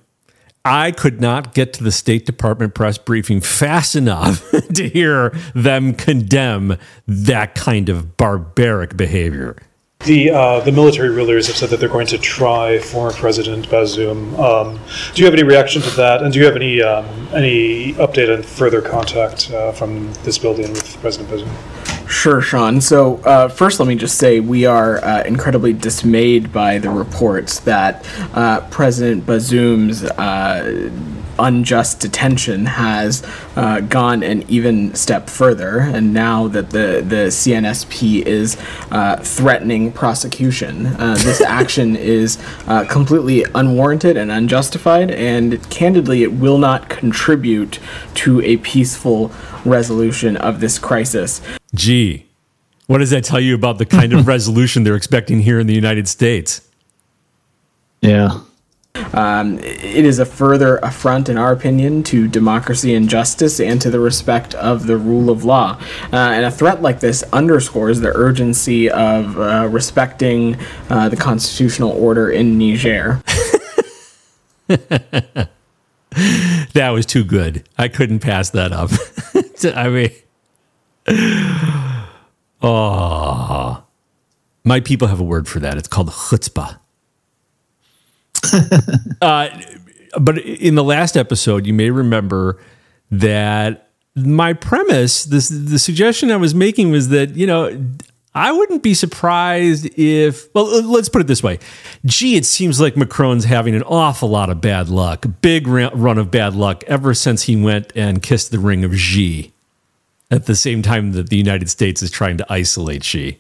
I 0.70 0.92
could 0.92 1.20
not 1.20 1.56
get 1.56 1.74
to 1.74 1.84
the 1.84 1.92
State 1.92 2.28
Department 2.28 2.76
press 2.76 3.00
briefing 3.00 3.42
fast 3.42 3.96
enough 3.96 4.48
to 4.76 4.88
hear 4.88 5.30
them 5.56 5.96
condemn 5.96 6.78
that 7.08 7.56
kind 7.56 7.90
of 7.90 8.18
barbaric 8.18 8.96
behavior. 8.96 9.58
The 10.06 10.32
uh, 10.32 10.62
the 10.62 10.72
military 10.72 11.10
rulers 11.10 11.48
have 11.48 11.58
said 11.58 11.70
that 11.72 11.82
they're 11.82 11.90
going 11.90 12.08
to 12.08 12.18
try 12.18 12.80
former 12.80 13.12
President 13.12 13.68
Bazoum. 13.68 14.40
Um, 14.40 14.80
do 15.14 15.22
you 15.22 15.26
have 15.26 15.34
any 15.34 15.44
reaction 15.44 15.82
to 15.82 15.90
that? 15.98 16.24
And 16.24 16.32
do 16.32 16.40
you 16.40 16.46
have 16.46 16.56
any 16.56 16.82
um, 16.82 17.06
any 17.34 17.94
update 17.96 18.34
on 18.34 18.42
further 18.42 18.82
contact 18.82 19.52
uh, 19.52 19.74
from 19.74 20.12
this 20.24 20.38
building 20.38 20.72
with 20.72 20.98
President 21.02 21.30
Bazoum? 21.30 22.10
Sure, 22.10 22.42
Sean. 22.42 22.80
So, 22.82 23.18
uh, 23.18 23.50
first, 23.50 23.80
let 23.80 23.88
me 23.90 23.96
just 23.96 24.18
say 24.18 24.40
we 24.40 24.66
are 24.66 25.04
uh, 25.04 25.24
incredibly 25.26 25.74
dismayed 25.74 26.52
by 26.52 26.80
the 26.80 26.90
reports 26.90 27.60
that 27.60 28.04
uh, 28.34 28.62
President 28.72 29.26
Bazoum's 29.26 30.06
uh, 30.06 30.90
unjust 31.40 32.00
detention 32.00 32.66
has 32.66 33.26
uh, 33.56 33.82
gone 33.82 34.24
an 34.24 34.44
even 34.50 34.94
step 34.96 35.30
further, 35.30 35.80
and 35.80 36.14
now 36.14 36.48
that 36.48 36.70
the, 36.72 37.04
the 37.06 37.28
CNSP 37.30 38.24
is 38.26 38.58
uh, 38.92 39.18
threatening 39.18 39.92
prosecution, 39.92 40.88
uh, 40.88 41.16
this 41.16 41.42
action 41.60 41.96
is 41.96 42.38
uh, 42.68 42.86
completely 42.86 43.46
unwarranted 43.56 44.18
and 44.18 44.32
unjustified, 44.32 45.12
and 45.12 45.70
candidly, 45.70 46.24
it 46.24 46.34
will 46.34 46.58
not 46.58 46.90
contribute 46.90 47.80
to 48.16 48.42
a 48.42 48.58
peaceful 48.58 49.32
resolution 49.66 50.38
of 50.38 50.60
this 50.60 50.80
crisis. 50.80 51.42
Gee, 51.74 52.26
what 52.88 52.98
does 52.98 53.12
that 53.12 53.24
tell 53.24 53.40
you 53.40 53.56
about 53.56 53.78
the 53.78 53.86
kind 53.86 54.14
of 54.14 54.28
resolution 54.36 54.84
they're 54.84 54.96
expecting 54.96 55.42
here 55.42 55.60
in 55.60 55.68
the 55.68 55.76
United 55.76 56.08
States? 56.08 56.68
Yeah. 58.02 58.40
Um, 59.14 59.60
it 59.60 60.06
is 60.06 60.20
a 60.20 60.26
further 60.26 60.78
affront, 60.78 61.30
in 61.30 61.38
our 61.38 61.52
opinion, 61.52 62.04
to 62.04 62.28
democracy 62.28 62.96
and 62.96 63.10
justice 63.10 63.60
and 63.60 63.82
to 63.82 63.90
the 63.90 64.00
respect 64.00 64.56
of 64.56 64.88
the 64.88 64.98
rule 64.98 65.30
of 65.30 65.44
law. 65.44 65.80
Uh, 66.12 66.16
and 66.16 66.46
a 66.46 66.52
threat 66.52 66.82
like 66.82 67.00
this 67.00 67.24
underscores 67.32 68.02
the 68.02 68.12
urgency 68.16 68.90
of 68.90 69.40
uh, 69.40 69.68
respecting 69.70 70.58
uh, 70.90 71.10
the 71.10 71.18
constitutional 71.18 71.92
order 71.92 72.30
in 72.30 72.58
Niger. 72.58 73.22
That 76.74 76.90
was 76.92 77.06
too 77.06 77.24
good. 77.24 77.68
I 77.78 77.88
couldn't 77.88 78.20
pass 78.20 78.50
that 78.52 78.72
up. 78.72 78.92
I 79.76 79.90
mean, 79.90 80.12
oh, 82.62 83.84
my 84.64 84.80
people 84.80 85.08
have 85.08 85.20
a 85.20 85.24
word 85.24 85.48
for 85.48 85.60
that. 85.60 85.78
It's 85.78 85.88
called 85.88 86.10
chutzpah. 86.10 86.80
Uh, 89.22 89.50
but 90.20 90.38
in 90.40 90.76
the 90.76 90.84
last 90.84 91.18
episode, 91.18 91.66
you 91.66 91.74
may 91.74 91.90
remember 91.90 92.60
that 93.12 93.90
my 94.16 94.54
premise, 94.54 95.26
this 95.26 95.50
the 95.50 95.80
suggestion 95.80 96.32
I 96.32 96.38
was 96.38 96.56
making 96.56 96.92
was 96.92 97.10
that 97.10 97.36
you 97.36 97.48
know 97.48 97.86
I 98.34 98.52
wouldn't 98.52 98.84
be 98.84 98.94
surprised 98.94 99.90
if 99.98 100.54
well 100.54 100.66
let's 100.84 101.10
put 101.10 101.22
it 101.22 101.28
this 101.28 101.44
way. 101.44 101.60
Gee, 102.06 102.36
it 102.36 102.46
seems 102.46 102.80
like 102.80 102.96
Macron's 102.96 103.46
having 103.46 103.76
an 103.76 103.84
awful 103.84 104.30
lot 104.30 104.50
of 104.50 104.62
bad 104.62 104.90
luck, 104.90 105.26
big 105.42 105.68
run 105.68 106.18
of 106.18 106.32
bad 106.32 106.56
luck 106.56 106.84
ever 106.86 107.14
since 107.14 107.44
he 107.44 107.56
went 107.56 107.92
and 107.96 108.22
kissed 108.22 108.52
the 108.52 108.60
ring 108.60 108.84
of 108.84 108.96
Xi. 108.98 109.54
At 110.32 110.46
the 110.46 110.56
same 110.56 110.84
time 110.84 111.14
that 111.14 111.30
the 111.30 111.38
United 111.38 111.72
States 111.72 112.04
is 112.04 112.12
trying 112.12 112.38
to 112.38 112.46
isolate 112.50 113.04
Xi. 113.04 113.40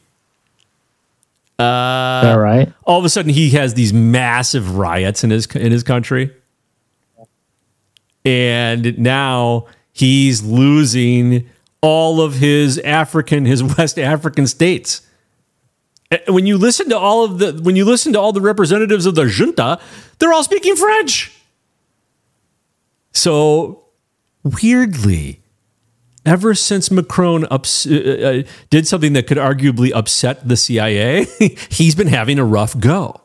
Uh, 1.60 2.22
All 2.26 2.40
right. 2.40 2.72
all 2.86 3.00
of 3.00 3.04
a 3.06 3.10
sudden 3.10 3.32
he 3.34 3.50
has 3.50 3.74
these 3.74 3.92
massive 3.92 4.78
riots 4.78 5.26
in 5.26 5.30
his 5.30 5.46
in 5.48 5.72
his 5.74 5.84
country. 5.84 6.32
And 8.26 8.98
now 8.98 9.66
he's 9.92 10.42
losing 10.44 11.50
all 11.82 12.22
of 12.22 12.36
his 12.36 12.80
african 12.80 13.46
his 13.46 13.62
west 13.78 14.00
african 14.00 14.48
states. 14.48 15.02
When 16.28 16.46
you 16.48 16.58
listen 16.58 16.90
to 16.90 16.98
all 16.98 17.24
of 17.26 17.40
the 17.40 17.54
when 17.62 17.76
you 17.76 17.84
listen 17.86 18.14
to 18.14 18.20
all 18.20 18.32
the 18.32 18.42
representatives 18.42 19.06
of 19.06 19.16
the 19.16 19.26
junta 19.26 19.80
they're 20.20 20.32
all 20.34 20.44
speaking 20.44 20.76
french. 20.78 21.32
So 23.14 23.84
weirdly 24.44 25.42
ever 26.30 26.54
since 26.54 26.92
Macron 26.92 27.48
ups, 27.50 27.88
uh, 27.88 28.44
uh, 28.46 28.50
did 28.70 28.88
something 28.88 29.14
that 29.14 29.26
could 29.26 29.40
arguably 29.40 29.92
upset 29.92 30.48
the 30.48 30.56
CIA, 30.56 31.24
he's 31.70 31.96
been 31.96 32.08
having 32.08 32.38
a 32.38 32.46
rough 32.46 32.80
go. 32.80 33.20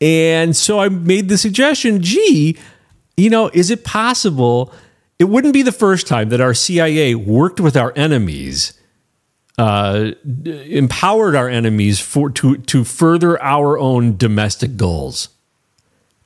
And 0.00 0.56
so 0.56 0.78
I 0.78 0.88
made 0.88 1.28
the 1.28 1.36
suggestion 1.36 2.00
gee, 2.00 2.56
you 3.16 3.28
know, 3.28 3.50
is 3.52 3.70
it 3.70 3.84
possible? 3.84 4.72
It 5.18 5.24
wouldn't 5.24 5.52
be 5.52 5.62
the 5.62 5.72
first 5.72 6.06
time 6.06 6.28
that 6.28 6.40
our 6.40 6.54
CIA 6.54 7.16
worked 7.16 7.58
with 7.58 7.76
our 7.76 7.92
enemies, 7.96 8.74
uh, 9.58 10.12
empowered 10.44 11.34
our 11.34 11.48
enemies 11.48 11.98
for 11.98 12.30
to 12.30 12.58
to 12.58 12.84
further 12.84 13.42
our 13.42 13.76
own 13.76 14.16
domestic 14.16 14.76
goals. 14.76 15.30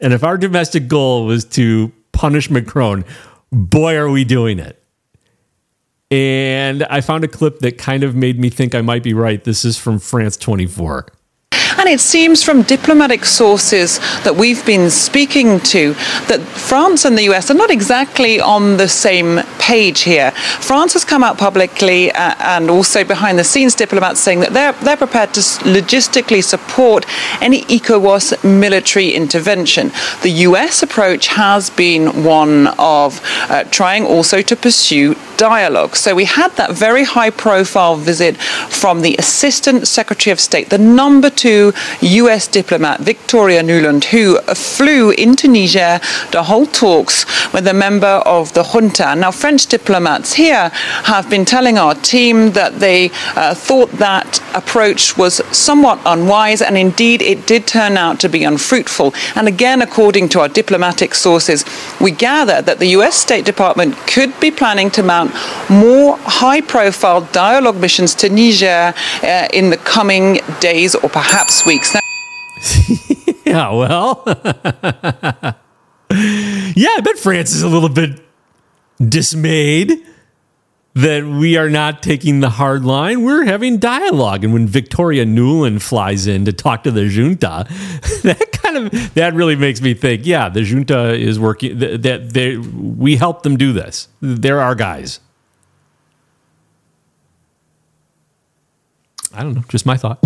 And 0.00 0.12
if 0.12 0.22
our 0.22 0.36
domestic 0.36 0.86
goal 0.86 1.24
was 1.24 1.46
to 1.56 1.92
punish 2.12 2.50
Macron, 2.50 3.06
boy, 3.50 3.96
are 3.96 4.10
we 4.10 4.24
doing 4.24 4.58
it. 4.58 4.81
And 6.12 6.82
I 6.82 7.00
found 7.00 7.24
a 7.24 7.28
clip 7.28 7.60
that 7.60 7.78
kind 7.78 8.04
of 8.04 8.14
made 8.14 8.38
me 8.38 8.50
think 8.50 8.74
I 8.74 8.82
might 8.82 9.02
be 9.02 9.14
right. 9.14 9.42
This 9.42 9.64
is 9.64 9.78
from 9.78 9.98
France 9.98 10.36
24. 10.36 11.06
And 11.78 11.88
it 11.88 12.00
seems 12.00 12.42
from 12.42 12.62
diplomatic 12.62 13.24
sources 13.24 13.98
that 14.24 14.36
we've 14.36 14.64
been 14.64 14.90
speaking 14.90 15.60
to 15.60 15.94
that 16.28 16.40
France 16.40 17.04
and 17.04 17.18
the 17.18 17.24
US 17.32 17.50
are 17.50 17.54
not 17.54 17.70
exactly 17.70 18.40
on 18.40 18.76
the 18.76 18.88
same 18.88 19.40
page 19.58 20.00
here. 20.02 20.30
France 20.60 20.92
has 20.92 21.04
come 21.04 21.24
out 21.24 21.38
publicly 21.38 22.12
uh, 22.12 22.34
and 22.38 22.70
also 22.70 23.04
behind 23.04 23.38
the 23.38 23.44
scenes 23.44 23.74
diplomats 23.74 24.20
saying 24.20 24.40
that 24.40 24.52
they're, 24.52 24.72
they're 24.84 24.96
prepared 24.96 25.34
to 25.34 25.40
logistically 25.40 26.42
support 26.42 27.04
any 27.42 27.62
ECOWAS 27.64 28.44
military 28.44 29.10
intervention. 29.10 29.90
The 30.22 30.30
US 30.48 30.82
approach 30.82 31.26
has 31.28 31.70
been 31.70 32.24
one 32.24 32.68
of 32.78 33.20
uh, 33.50 33.64
trying 33.64 34.04
also 34.04 34.40
to 34.42 34.54
pursue 34.56 35.16
dialogue. 35.36 35.96
So 35.96 36.14
we 36.14 36.24
had 36.24 36.52
that 36.52 36.70
very 36.70 37.02
high 37.02 37.30
profile 37.30 37.96
visit 37.96 38.36
from 38.36 39.02
the 39.02 39.16
Assistant 39.18 39.88
Secretary 39.88 40.30
of 40.30 40.38
State, 40.38 40.70
the 40.70 40.78
number 40.78 41.30
two 41.30 41.41
US 41.48 42.46
diplomat, 42.46 43.00
Victoria 43.00 43.62
Nuland, 43.62 44.04
who 44.04 44.38
flew 44.54 45.10
into 45.10 45.48
Niger 45.48 46.00
to 46.30 46.42
hold 46.42 46.72
talks 46.72 47.24
with 47.52 47.66
a 47.66 47.74
member 47.74 48.22
of 48.26 48.52
the 48.54 48.62
junta. 48.62 49.14
Now, 49.16 49.30
French 49.30 49.66
diplomats 49.66 50.34
here 50.34 50.68
have 51.04 51.28
been 51.28 51.44
telling 51.44 51.78
our 51.78 51.94
team 51.94 52.52
that 52.52 52.78
they 52.80 53.10
uh, 53.36 53.54
thought 53.54 53.90
that 53.92 54.40
approach 54.54 55.16
was 55.16 55.40
somewhat 55.56 56.00
unwise, 56.06 56.62
and 56.62 56.76
indeed 56.78 57.22
it 57.22 57.46
did 57.46 57.66
turn 57.66 57.96
out 57.96 58.20
to 58.20 58.28
be 58.28 58.44
unfruitful. 58.44 59.12
And 59.34 59.48
again, 59.48 59.82
according 59.82 60.28
to 60.30 60.40
our 60.40 60.48
diplomatic 60.48 61.14
sources, 61.14 61.64
we 62.00 62.10
gather 62.10 62.62
that 62.62 62.78
the 62.78 62.88
US 62.98 63.16
State 63.16 63.44
Department 63.44 63.96
could 64.06 64.38
be 64.40 64.50
planning 64.50 64.90
to 64.92 65.02
mount 65.02 65.32
more 65.68 66.16
high 66.18 66.60
profile 66.60 67.22
dialogue 67.32 67.76
missions 67.76 68.14
to 68.16 68.28
Niger 68.28 68.94
uh, 69.22 69.48
in 69.52 69.70
the 69.70 69.76
coming 69.78 70.38
days 70.60 70.94
or 70.94 71.08
perhaps 71.08 71.31
weeks. 71.66 71.96
Now, 73.44 73.72
yeah, 73.72 73.78
well, 73.78 74.22
yeah, 74.26 74.34
I 76.10 77.00
bet 77.02 77.18
France 77.18 77.52
is 77.52 77.62
a 77.62 77.68
little 77.68 77.88
bit 77.88 78.20
dismayed 79.06 80.06
that 80.94 81.24
we 81.24 81.56
are 81.56 81.68
not 81.68 82.02
taking 82.02 82.40
the 82.40 82.50
hard 82.50 82.84
line. 82.84 83.24
We're 83.24 83.44
having 83.44 83.78
dialogue. 83.78 84.44
And 84.44 84.52
when 84.52 84.66
Victoria 84.66 85.24
Nuland 85.24 85.82
flies 85.82 86.26
in 86.26 86.44
to 86.44 86.52
talk 86.52 86.84
to 86.84 86.90
the 86.90 87.08
junta, 87.08 87.66
that 88.22 88.52
kind 88.52 88.76
of 88.76 89.14
that 89.14 89.34
really 89.34 89.56
makes 89.56 89.80
me 89.80 89.94
think, 89.94 90.24
yeah, 90.24 90.48
the 90.48 90.62
junta 90.62 91.14
is 91.14 91.38
working 91.38 91.78
that 91.78 92.30
they 92.30 92.56
we 92.56 93.16
help 93.16 93.42
them 93.42 93.56
do 93.56 93.72
this. 93.72 94.08
They're 94.20 94.60
our 94.60 94.74
guys. 94.74 95.20
I 99.34 99.42
don't 99.42 99.54
know, 99.54 99.64
just 99.68 99.84
my 99.84 99.96
thought. 99.96 100.22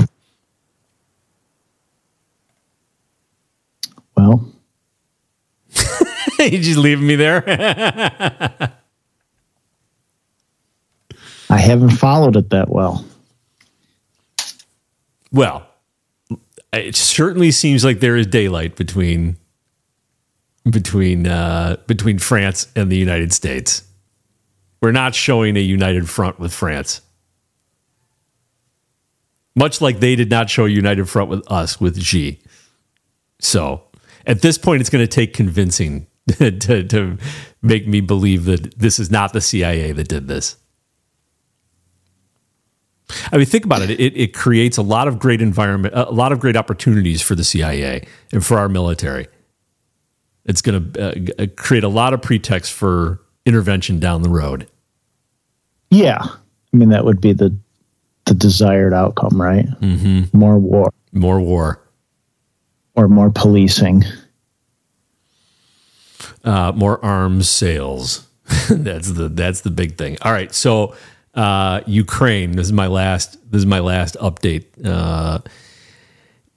Well, 4.16 4.52
you 6.38 6.58
just 6.58 6.78
leaving 6.78 7.06
me 7.06 7.16
there. 7.16 7.44
I 11.48 11.58
haven't 11.58 11.90
followed 11.90 12.36
it 12.36 12.50
that 12.50 12.68
well. 12.68 13.04
Well, 15.30 15.66
it 16.72 16.96
certainly 16.96 17.50
seems 17.50 17.84
like 17.84 18.00
there 18.00 18.16
is 18.16 18.26
daylight 18.26 18.76
between 18.76 19.36
between 20.68 21.26
uh, 21.26 21.76
between 21.86 22.18
France 22.18 22.68
and 22.74 22.90
the 22.90 22.96
United 22.96 23.32
States. 23.32 23.84
We're 24.80 24.92
not 24.92 25.14
showing 25.14 25.56
a 25.56 25.60
united 25.60 26.08
front 26.08 26.38
with 26.38 26.52
France, 26.52 27.00
much 29.54 29.80
like 29.80 30.00
they 30.00 30.16
did 30.16 30.30
not 30.30 30.50
show 30.50 30.66
a 30.66 30.68
united 30.68 31.08
front 31.08 31.30
with 31.30 31.50
us 31.50 31.80
with 31.80 31.98
G. 31.98 32.40
So, 33.38 33.82
at 34.26 34.42
this 34.42 34.58
point, 34.58 34.80
it's 34.80 34.90
going 34.90 35.04
to 35.04 35.08
take 35.08 35.32
convincing 35.32 36.06
to, 36.38 36.82
to 36.82 37.18
make 37.62 37.86
me 37.86 38.00
believe 38.00 38.44
that 38.44 38.78
this 38.78 38.98
is 38.98 39.10
not 39.10 39.32
the 39.32 39.40
CIA 39.40 39.92
that 39.92 40.08
did 40.08 40.28
this. 40.28 40.56
I 43.32 43.36
mean, 43.36 43.46
think 43.46 43.64
about 43.64 43.82
it. 43.82 43.90
It, 43.90 44.16
it 44.16 44.34
creates 44.34 44.76
a 44.76 44.82
lot 44.82 45.06
of 45.06 45.18
great 45.18 45.40
environment, 45.40 45.94
a 45.96 46.10
lot 46.10 46.32
of 46.32 46.40
great 46.40 46.56
opportunities 46.56 47.22
for 47.22 47.36
the 47.36 47.44
CIA 47.44 48.06
and 48.32 48.44
for 48.44 48.58
our 48.58 48.68
military. 48.68 49.28
It's 50.44 50.60
going 50.60 50.92
to 50.92 51.42
uh, 51.42 51.46
create 51.56 51.84
a 51.84 51.88
lot 51.88 52.14
of 52.14 52.22
pretext 52.22 52.72
for 52.72 53.20
intervention 53.44 54.00
down 54.00 54.22
the 54.22 54.28
road. 54.28 54.68
Yeah, 55.90 56.18
I 56.20 56.76
mean 56.76 56.88
that 56.88 57.04
would 57.04 57.20
be 57.20 57.32
the 57.32 57.56
the 58.24 58.34
desired 58.34 58.92
outcome, 58.92 59.40
right? 59.40 59.66
Mm-hmm. 59.80 60.36
More 60.36 60.58
war, 60.58 60.92
more 61.12 61.40
war, 61.40 61.80
or 62.96 63.08
more 63.08 63.30
policing, 63.30 64.04
uh, 66.44 66.72
more 66.74 67.02
arms 67.04 67.48
sales. 67.48 68.26
that's 68.70 69.12
the 69.12 69.28
that's 69.28 69.60
the 69.62 69.70
big 69.70 69.96
thing. 69.96 70.16
All 70.22 70.32
right, 70.32 70.54
so 70.54 70.94
uh, 71.34 71.80
Ukraine. 71.86 72.52
This 72.52 72.66
is 72.66 72.72
my 72.72 72.86
last. 72.86 73.38
This 73.50 73.60
is 73.60 73.66
my 73.66 73.80
last 73.80 74.16
update. 74.16 74.64
Uh, 74.84 75.40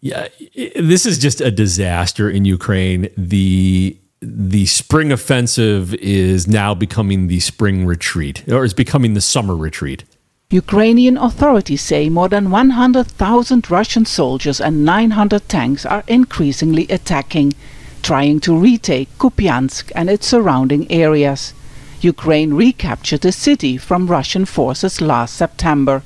yeah, 0.01 0.29
this 0.75 1.05
is 1.05 1.17
just 1.17 1.41
a 1.41 1.51
disaster 1.51 2.29
in 2.29 2.45
Ukraine. 2.45 3.09
The 3.17 3.97
the 4.21 4.65
spring 4.65 5.11
offensive 5.11 5.93
is 5.95 6.47
now 6.47 6.73
becoming 6.73 7.27
the 7.27 7.39
spring 7.39 7.85
retreat, 7.85 8.47
or 8.49 8.63
is 8.63 8.73
becoming 8.73 9.13
the 9.13 9.21
summer 9.21 9.55
retreat. 9.55 10.05
Ukrainian 10.51 11.15
authorities 11.15 11.83
say 11.83 12.09
more 12.09 12.27
than 12.27 12.49
100,000 12.49 13.69
Russian 13.69 14.03
soldiers 14.03 14.59
and 14.59 14.83
900 14.83 15.47
tanks 15.47 15.85
are 15.85 16.03
increasingly 16.07 16.87
attacking, 16.89 17.53
trying 18.01 18.39
to 18.39 18.57
retake 18.57 19.15
Kupiansk 19.19 19.91
and 19.93 20.09
its 20.09 20.25
surrounding 20.25 20.91
areas. 20.91 21.53
Ukraine 22.01 22.55
recaptured 22.55 23.21
the 23.21 23.31
city 23.31 23.77
from 23.77 24.07
Russian 24.07 24.45
forces 24.45 25.01
last 25.01 25.35
September. 25.35 26.01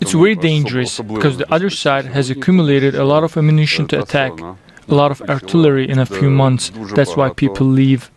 It's 0.00 0.12
very 0.12 0.36
dangerous 0.36 1.00
because 1.00 1.38
the 1.38 1.52
other 1.52 1.70
side 1.70 2.04
has 2.04 2.30
accumulated 2.30 2.94
a 2.94 3.04
lot 3.04 3.24
of 3.24 3.36
ammunition 3.36 3.88
to 3.88 4.00
attack, 4.00 4.40
a 4.40 4.94
lot 4.94 5.10
of 5.10 5.20
artillery 5.22 5.88
in 5.88 5.98
a 5.98 6.06
few 6.06 6.30
months. 6.30 6.70
That's 6.94 7.16
why 7.16 7.30
people 7.30 7.66
leave. 7.66 8.12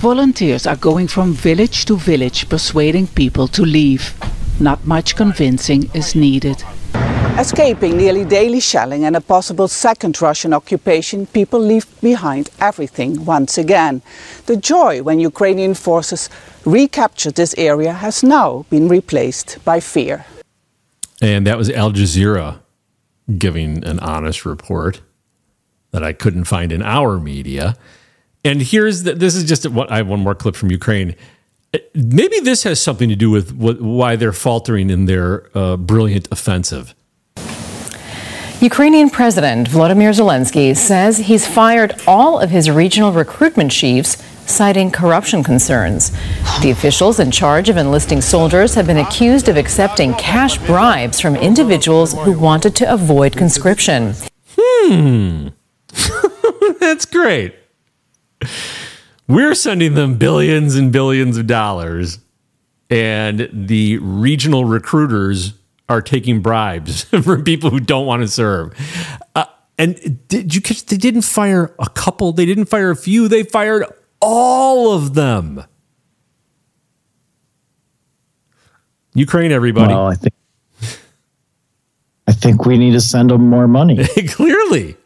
Volunteers 0.00 0.66
are 0.66 0.76
going 0.76 1.08
from 1.08 1.32
village 1.32 1.86
to 1.86 1.96
village 1.96 2.50
persuading 2.50 3.06
people 3.06 3.48
to 3.48 3.62
leave. 3.62 4.12
Not 4.60 4.86
much 4.86 5.16
convincing 5.16 5.90
is 5.94 6.14
needed. 6.14 6.62
Escaping 7.38 7.96
nearly 7.96 8.26
daily 8.26 8.60
shelling 8.60 9.04
and 9.06 9.16
a 9.16 9.22
possible 9.22 9.68
second 9.68 10.20
Russian 10.20 10.52
occupation, 10.52 11.24
people 11.24 11.58
leave 11.58 11.86
behind 12.02 12.50
everything 12.60 13.24
once 13.24 13.56
again. 13.56 14.02
The 14.44 14.58
joy 14.58 15.02
when 15.02 15.18
Ukrainian 15.18 15.72
forces 15.72 16.28
recaptured 16.66 17.36
this 17.36 17.54
area 17.56 17.94
has 17.94 18.22
now 18.22 18.66
been 18.68 18.88
replaced 18.88 19.64
by 19.64 19.80
fear. 19.80 20.26
And 21.22 21.46
that 21.46 21.56
was 21.56 21.70
Al 21.70 21.92
Jazeera 21.92 22.60
giving 23.38 23.82
an 23.82 23.98
honest 24.00 24.44
report 24.44 25.00
that 25.92 26.04
I 26.04 26.12
couldn't 26.12 26.44
find 26.44 26.70
in 26.70 26.82
our 26.82 27.18
media. 27.18 27.76
And 28.46 28.62
here's 28.62 29.02
the, 29.02 29.12
this 29.12 29.34
is 29.34 29.42
just 29.42 29.66
what 29.68 29.90
I 29.90 29.96
have 29.96 30.06
one 30.06 30.20
more 30.20 30.36
clip 30.36 30.54
from 30.54 30.70
Ukraine. 30.70 31.16
Maybe 31.94 32.38
this 32.38 32.62
has 32.62 32.80
something 32.80 33.08
to 33.08 33.16
do 33.16 33.28
with 33.28 33.52
what, 33.52 33.82
why 33.82 34.14
they're 34.14 34.32
faltering 34.32 34.88
in 34.88 35.06
their 35.06 35.50
uh, 35.52 35.76
brilliant 35.76 36.28
offensive. 36.30 36.94
Ukrainian 38.60 39.10
President 39.10 39.68
Volodymyr 39.68 40.14
Zelensky 40.14 40.76
says 40.76 41.18
he's 41.18 41.44
fired 41.46 42.00
all 42.06 42.38
of 42.38 42.50
his 42.50 42.70
regional 42.70 43.12
recruitment 43.12 43.72
chiefs, 43.72 44.16
citing 44.46 44.92
corruption 44.92 45.42
concerns. 45.42 46.12
The 46.62 46.70
officials 46.70 47.18
in 47.18 47.32
charge 47.32 47.68
of 47.68 47.76
enlisting 47.76 48.20
soldiers 48.20 48.74
have 48.74 48.86
been 48.86 48.98
accused 48.98 49.48
of 49.48 49.56
accepting 49.56 50.14
cash 50.14 50.56
bribes 50.58 51.20
from 51.20 51.34
individuals 51.34 52.14
who 52.14 52.38
wanted 52.38 52.76
to 52.76 52.90
avoid 52.90 53.36
conscription. 53.36 54.14
Hmm. 54.56 55.48
That's 56.80 57.04
great. 57.06 57.56
We're 59.28 59.54
sending 59.54 59.94
them 59.94 60.18
billions 60.18 60.74
and 60.76 60.92
billions 60.92 61.36
of 61.36 61.46
dollars, 61.46 62.18
and 62.90 63.48
the 63.52 63.98
regional 63.98 64.64
recruiters 64.64 65.54
are 65.88 66.02
taking 66.02 66.40
bribes 66.40 67.04
from 67.22 67.44
people 67.44 67.70
who 67.70 67.80
don't 67.80 68.06
want 68.06 68.22
to 68.22 68.28
serve. 68.28 68.72
Uh, 69.34 69.44
and 69.78 70.26
did 70.28 70.54
you 70.54 70.60
catch? 70.60 70.86
They 70.86 70.96
didn't 70.96 71.22
fire 71.22 71.74
a 71.78 71.88
couple. 71.88 72.32
They 72.32 72.46
didn't 72.46 72.66
fire 72.66 72.90
a 72.90 72.96
few. 72.96 73.28
They 73.28 73.42
fired 73.42 73.84
all 74.20 74.92
of 74.92 75.14
them. 75.14 75.64
Ukraine, 79.14 79.50
everybody. 79.50 79.94
Well, 79.94 80.06
I 80.06 80.14
think 80.14 80.34
I 82.28 82.32
think 82.32 82.66
we 82.66 82.76
need 82.76 82.92
to 82.92 83.00
send 83.00 83.30
them 83.30 83.48
more 83.48 83.68
money. 83.68 84.04
Clearly, 84.28 84.96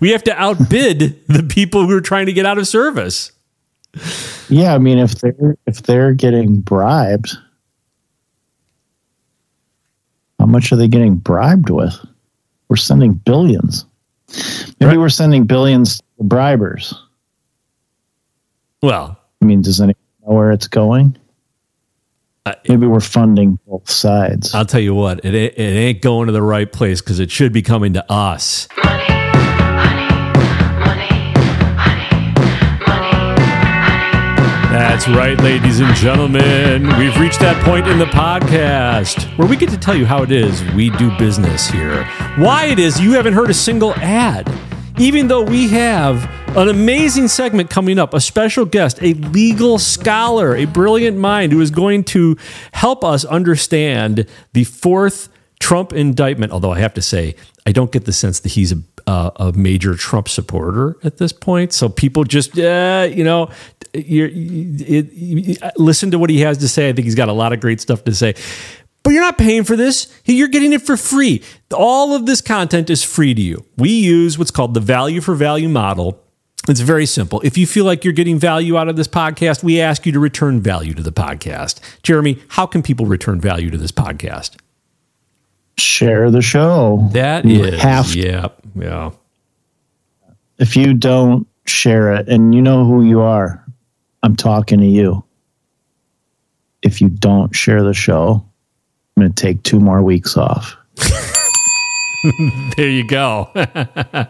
we 0.00 0.10
have 0.10 0.24
to 0.24 0.40
outbid 0.40 1.26
the 1.26 1.42
people 1.42 1.86
who 1.86 1.96
are 1.96 2.00
trying 2.00 2.26
to 2.26 2.32
get 2.32 2.46
out 2.46 2.58
of 2.58 2.66
service. 2.66 3.32
Yeah, 4.48 4.74
I 4.74 4.78
mean, 4.78 4.98
if 4.98 5.16
they're 5.16 5.56
if 5.66 5.82
they're 5.82 6.12
getting 6.14 6.60
bribed, 6.60 7.36
how 10.38 10.46
much 10.46 10.72
are 10.72 10.76
they 10.76 10.88
getting 10.88 11.16
bribed 11.16 11.70
with? 11.70 11.94
We're 12.68 12.76
sending 12.76 13.14
billions. 13.14 13.84
Maybe 14.80 14.96
we're 14.96 15.10
sending 15.10 15.44
billions 15.44 15.98
to 15.98 16.04
the 16.18 16.24
bribers. 16.24 16.94
Well, 18.80 19.18
I 19.40 19.44
mean, 19.44 19.62
does 19.62 19.80
anyone 19.80 19.96
know 20.26 20.34
where 20.34 20.52
it's 20.52 20.68
going? 20.68 21.16
Maybe 22.68 22.86
we're 22.86 23.00
funding 23.00 23.58
both 23.68 23.88
sides. 23.88 24.52
I'll 24.52 24.66
tell 24.66 24.80
you 24.80 24.94
what, 24.94 25.24
it 25.24 25.32
ain't, 25.32 25.54
it 25.54 25.62
ain't 25.62 26.02
going 26.02 26.26
to 26.26 26.32
the 26.32 26.42
right 26.42 26.70
place 26.70 27.00
because 27.00 27.20
it 27.20 27.30
should 27.30 27.52
be 27.52 27.62
coming 27.62 27.92
to 27.92 28.10
us. 28.10 28.66
That's 34.72 35.06
right, 35.06 35.38
ladies 35.38 35.80
and 35.80 35.94
gentlemen. 35.94 36.86
We've 36.96 37.14
reached 37.20 37.40
that 37.40 37.62
point 37.62 37.86
in 37.86 37.98
the 37.98 38.06
podcast 38.06 39.36
where 39.36 39.46
we 39.46 39.54
get 39.54 39.68
to 39.68 39.76
tell 39.76 39.94
you 39.94 40.06
how 40.06 40.22
it 40.22 40.32
is 40.32 40.64
we 40.72 40.88
do 40.88 41.14
business 41.18 41.68
here. 41.68 42.04
Why 42.38 42.64
it 42.64 42.78
is 42.78 42.98
you 42.98 43.12
haven't 43.12 43.34
heard 43.34 43.50
a 43.50 43.54
single 43.54 43.92
ad. 43.96 44.50
Even 44.98 45.28
though 45.28 45.42
we 45.42 45.68
have 45.68 46.24
an 46.56 46.70
amazing 46.70 47.28
segment 47.28 47.68
coming 47.68 47.98
up, 47.98 48.14
a 48.14 48.20
special 48.20 48.64
guest, 48.64 48.98
a 49.02 49.12
legal 49.12 49.78
scholar, 49.78 50.56
a 50.56 50.64
brilliant 50.64 51.18
mind 51.18 51.52
who 51.52 51.60
is 51.60 51.70
going 51.70 52.02
to 52.04 52.38
help 52.72 53.04
us 53.04 53.26
understand 53.26 54.26
the 54.54 54.64
fourth 54.64 55.28
Trump 55.60 55.92
indictment. 55.92 56.50
Although 56.50 56.72
I 56.72 56.78
have 56.78 56.94
to 56.94 57.02
say, 57.02 57.36
I 57.66 57.72
don't 57.72 57.92
get 57.92 58.04
the 58.06 58.12
sense 58.12 58.40
that 58.40 58.52
he's 58.52 58.72
a, 58.72 58.76
uh, 59.06 59.30
a 59.36 59.52
major 59.52 59.94
Trump 59.94 60.28
supporter 60.28 60.96
at 61.04 61.18
this 61.18 61.32
point. 61.32 61.72
So 61.72 61.88
people 61.88 62.24
just, 62.24 62.58
uh, 62.58 63.08
you 63.10 63.22
know, 63.24 63.50
it, 63.94 65.12
you- 65.12 65.56
listen 65.76 66.10
to 66.10 66.18
what 66.18 66.30
he 66.30 66.40
has 66.40 66.58
to 66.58 66.68
say. 66.68 66.88
I 66.88 66.92
think 66.92 67.04
he's 67.04 67.14
got 67.14 67.28
a 67.28 67.32
lot 67.32 67.52
of 67.52 67.60
great 67.60 67.80
stuff 67.80 68.04
to 68.04 68.14
say. 68.14 68.34
But 69.04 69.10
you're 69.10 69.22
not 69.22 69.36
paying 69.38 69.64
for 69.64 69.74
this. 69.76 70.12
You're 70.24 70.48
getting 70.48 70.72
it 70.72 70.82
for 70.82 70.96
free. 70.96 71.42
All 71.74 72.14
of 72.14 72.26
this 72.26 72.40
content 72.40 72.88
is 72.90 73.02
free 73.02 73.34
to 73.34 73.40
you. 73.42 73.64
We 73.76 73.90
use 73.90 74.38
what's 74.38 74.52
called 74.52 74.74
the 74.74 74.80
value 74.80 75.20
for 75.20 75.34
value 75.34 75.68
model. 75.68 76.20
It's 76.68 76.78
very 76.78 77.06
simple. 77.06 77.40
If 77.40 77.58
you 77.58 77.66
feel 77.66 77.84
like 77.84 78.04
you're 78.04 78.12
getting 78.12 78.38
value 78.38 78.76
out 78.78 78.88
of 78.88 78.94
this 78.94 79.08
podcast, 79.08 79.64
we 79.64 79.80
ask 79.80 80.06
you 80.06 80.12
to 80.12 80.20
return 80.20 80.60
value 80.60 80.94
to 80.94 81.02
the 81.02 81.10
podcast. 81.10 81.80
Jeremy, 82.04 82.40
how 82.50 82.66
can 82.66 82.82
people 82.82 83.06
return 83.06 83.40
value 83.40 83.70
to 83.70 83.76
this 83.76 83.90
podcast? 83.90 84.56
Share 85.78 86.30
the 86.30 86.42
show. 86.42 87.08
That 87.12 87.44
You 87.44 87.64
is, 87.64 87.80
have 87.80 88.14
yeah, 88.14 88.48
yeah. 88.74 89.10
If 90.58 90.76
you 90.76 90.94
don't 90.94 91.46
share 91.66 92.12
it, 92.12 92.28
and 92.28 92.54
you 92.54 92.62
know 92.62 92.84
who 92.84 93.04
you 93.04 93.20
are, 93.20 93.64
I'm 94.22 94.36
talking 94.36 94.78
to 94.80 94.86
you. 94.86 95.24
If 96.82 97.00
you 97.00 97.08
don't 97.08 97.54
share 97.54 97.82
the 97.82 97.94
show, 97.94 98.44
I'm 99.16 99.22
going 99.22 99.32
to 99.32 99.42
take 99.42 99.62
two 99.62 99.80
more 99.80 100.02
weeks 100.02 100.36
off. 100.36 100.76
there 102.76 102.88
you 102.88 103.06
go. 103.06 103.50
I 103.54 104.28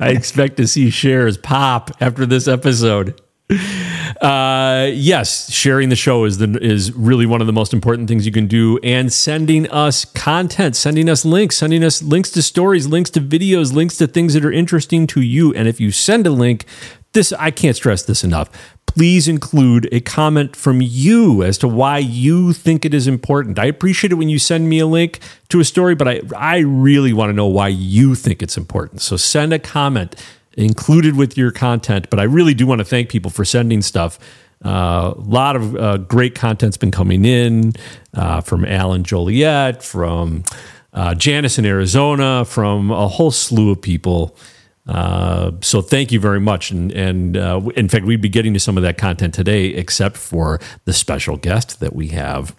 expect 0.00 0.56
to 0.58 0.66
see 0.66 0.90
shares 0.90 1.38
pop 1.38 1.90
after 2.00 2.26
this 2.26 2.46
episode. 2.46 3.20
Uh, 3.50 4.90
yes, 4.92 5.50
sharing 5.50 5.88
the 5.88 5.96
show 5.96 6.24
is 6.24 6.36
the 6.36 6.58
is 6.62 6.92
really 6.92 7.24
one 7.24 7.40
of 7.40 7.46
the 7.46 7.52
most 7.52 7.72
important 7.72 8.06
things 8.08 8.26
you 8.26 8.32
can 8.32 8.46
do, 8.46 8.78
and 8.82 9.10
sending 9.12 9.68
us 9.70 10.04
content, 10.04 10.76
sending 10.76 11.08
us 11.08 11.24
links, 11.24 11.56
sending 11.56 11.82
us 11.82 12.02
links 12.02 12.30
to 12.30 12.42
stories, 12.42 12.86
links 12.86 13.08
to 13.10 13.20
videos, 13.20 13.72
links 13.72 13.96
to 13.96 14.06
things 14.06 14.34
that 14.34 14.44
are 14.44 14.52
interesting 14.52 15.06
to 15.06 15.22
you. 15.22 15.54
And 15.54 15.66
if 15.66 15.80
you 15.80 15.90
send 15.90 16.26
a 16.26 16.30
link, 16.30 16.66
this 17.12 17.32
I 17.32 17.50
can't 17.50 17.76
stress 17.76 18.02
this 18.02 18.22
enough. 18.22 18.50
Please 18.86 19.28
include 19.28 19.88
a 19.92 20.00
comment 20.00 20.56
from 20.56 20.80
you 20.82 21.42
as 21.42 21.56
to 21.58 21.68
why 21.68 21.98
you 21.98 22.52
think 22.52 22.84
it 22.84 22.92
is 22.92 23.06
important. 23.06 23.58
I 23.58 23.66
appreciate 23.66 24.12
it 24.12 24.16
when 24.16 24.28
you 24.28 24.38
send 24.38 24.68
me 24.68 24.78
a 24.78 24.86
link 24.86 25.20
to 25.50 25.60
a 25.60 25.64
story, 25.64 25.94
but 25.94 26.08
I 26.08 26.20
I 26.36 26.58
really 26.58 27.14
want 27.14 27.30
to 27.30 27.34
know 27.34 27.46
why 27.46 27.68
you 27.68 28.14
think 28.14 28.42
it's 28.42 28.58
important. 28.58 29.00
So 29.00 29.16
send 29.16 29.52
a 29.52 29.58
comment 29.58 30.16
included 30.58 31.16
with 31.16 31.38
your 31.38 31.50
content. 31.50 32.10
But 32.10 32.20
I 32.20 32.24
really 32.24 32.52
do 32.52 32.66
want 32.66 32.80
to 32.80 32.84
thank 32.84 33.08
people 33.08 33.30
for 33.30 33.44
sending 33.44 33.80
stuff. 33.80 34.18
Uh, 34.64 35.14
a 35.16 35.20
lot 35.20 35.54
of 35.54 35.76
uh, 35.76 35.98
great 35.98 36.34
content's 36.34 36.76
been 36.76 36.90
coming 36.90 37.24
in 37.24 37.72
uh, 38.14 38.40
from 38.40 38.64
Alan 38.64 39.04
Joliet, 39.04 39.82
from 39.82 40.42
uh, 40.92 41.14
Janice 41.14 41.58
in 41.58 41.64
Arizona, 41.64 42.44
from 42.44 42.90
a 42.90 43.06
whole 43.06 43.30
slew 43.30 43.70
of 43.70 43.80
people. 43.80 44.36
Uh, 44.88 45.52
so 45.60 45.80
thank 45.80 46.10
you 46.10 46.18
very 46.18 46.40
much. 46.40 46.72
And, 46.72 46.90
and 46.92 47.36
uh, 47.36 47.60
in 47.76 47.88
fact, 47.88 48.04
we'd 48.04 48.20
be 48.20 48.28
getting 48.28 48.52
to 48.54 48.60
some 48.60 48.76
of 48.76 48.82
that 48.82 48.98
content 48.98 49.34
today, 49.34 49.66
except 49.66 50.16
for 50.16 50.60
the 50.86 50.92
special 50.92 51.36
guest 51.36 51.78
that 51.78 51.94
we 51.94 52.08
have. 52.08 52.56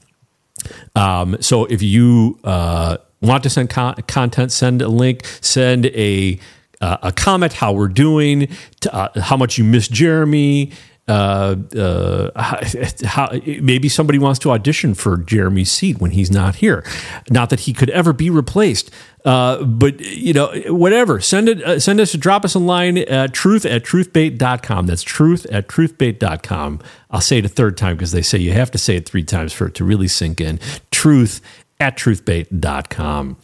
Um, 0.96 1.38
so 1.42 1.66
if 1.66 1.82
you 1.82 2.40
uh, 2.46 2.98
want 3.22 3.44
to 3.44 3.50
send 3.50 3.72
con- 3.72 3.96
content, 4.08 4.52
send 4.54 4.82
a 4.82 4.88
link, 4.88 5.26
send 5.42 5.88
a 5.88 6.40
uh, 6.82 6.98
a 7.02 7.12
comment 7.12 7.54
how 7.54 7.74
we're 7.74 7.88
doing, 7.88 8.48
to, 8.82 8.94
uh, 8.94 9.22
how 9.22 9.38
much 9.38 9.58
you 9.58 9.64
miss 9.64 9.88
Jeremy. 9.88 10.72
Uh, 11.10 11.56
uh, 11.76 12.44
how, 13.04 13.32
maybe 13.62 13.90
somebody 13.90 14.20
wants 14.20 14.38
to 14.38 14.52
audition 14.52 14.94
for 14.94 15.18
Jeremy's 15.18 15.72
seat 15.72 15.98
when 15.98 16.12
he's 16.12 16.30
not 16.30 16.58
here. 16.58 16.86
Not 17.32 17.50
that 17.50 17.62
he 17.62 17.74
could 17.74 17.90
ever 17.90 18.14
be 18.14 18.30
replaced, 18.30 18.92
uh, 19.26 19.64
but 19.64 20.00
you 20.00 20.34
know, 20.34 20.54
whatever. 20.68 21.20
Send 21.20 21.50
it. 21.50 21.64
Uh, 21.64 21.80
send 21.80 22.00
us. 22.00 22.14
Drop 22.14 22.46
us 22.46 22.54
a 22.54 22.60
line. 22.60 23.00
At 23.00 23.34
truth 23.34 23.66
at 23.66 23.84
truthbait.com. 23.84 24.86
That's 24.86 25.02
truth 25.02 25.48
at 25.48 25.68
truthbait.com. 25.68 26.80
I'll 27.10 27.22
say 27.22 27.40
it 27.40 27.46
a 27.46 27.50
third 27.50 27.76
time 27.76 27.96
because 27.96 28.12
they 28.12 28.22
say 28.22 28.38
you 28.38 28.52
have 28.54 28.70
to 28.72 28.78
say 28.78 28.96
it 28.96 29.10
three 29.10 29.24
times 29.24 29.52
for 29.52 29.66
it 29.66 29.74
to 29.76 29.84
really 29.84 30.08
sink 30.08 30.40
in. 30.40 30.60
Truth 30.92 31.42
at 31.80 31.98
truthbait.com. 31.98 33.38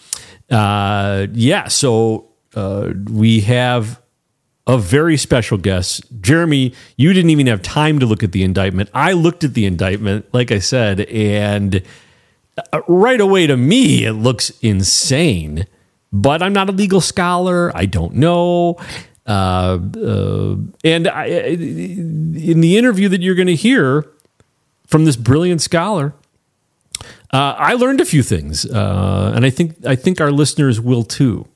Uh, 0.52 1.28
yeah. 1.34 1.68
So 1.68 2.35
uh, 2.56 2.94
we 3.12 3.42
have 3.42 4.02
a 4.68 4.78
very 4.78 5.18
special 5.18 5.58
guest. 5.58 6.04
Jeremy, 6.22 6.74
you 6.98 7.14
didn't 7.14 7.30
even 7.30 7.48
have 7.48 7.62
time 7.62 8.00
to 8.00 8.06
look 8.06 8.24
at 8.24 8.32
the 8.32 8.44
indictment. 8.44 8.90
I 8.94 9.14
looked 9.14 9.44
at 9.44 9.54
the 9.54 9.66
indictment, 9.66 10.26
like 10.34 10.52
I 10.52 10.60
said, 10.60 11.02
and 11.02 11.84
uh, 12.74 12.82
right 12.88 13.22
away 13.22 13.48
to 13.48 13.58
me, 13.58 14.06
it 14.06 14.14
looks 14.14 14.52
insane. 14.62 15.68
But 16.12 16.42
I'm 16.42 16.54
not 16.54 16.70
a 16.70 16.72
legal 16.72 17.02
scholar. 17.02 17.76
I 17.76 17.86
don't 17.86 18.16
know. 18.16 18.78
Uh, 19.28 19.80
uh, 19.98 20.56
and 20.84 21.08
I, 21.08 21.26
in 21.26 22.62
the 22.62 22.78
interview 22.78 23.10
that 23.10 23.22
you're 23.22 23.36
going 23.36 23.48
to 23.48 23.56
hear 23.56 24.10
from 24.88 25.06
this 25.06 25.16
brilliant 25.16 25.62
scholar, 25.62 26.14
uh, 27.34 27.56
I 27.58 27.74
learned 27.74 28.02
a 28.02 28.06
few 28.06 28.24
things, 28.24 28.66
uh, 28.66 29.34
and 29.36 29.46
I 29.46 29.50
think 29.50 29.86
I 29.86 29.96
think 29.96 30.22
our 30.22 30.32
listeners 30.32 30.80
will 30.80 31.04
too. 31.04 31.48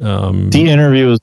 Um, 0.00 0.50
the 0.50 0.68
interview 0.68 1.08
was 1.08 1.20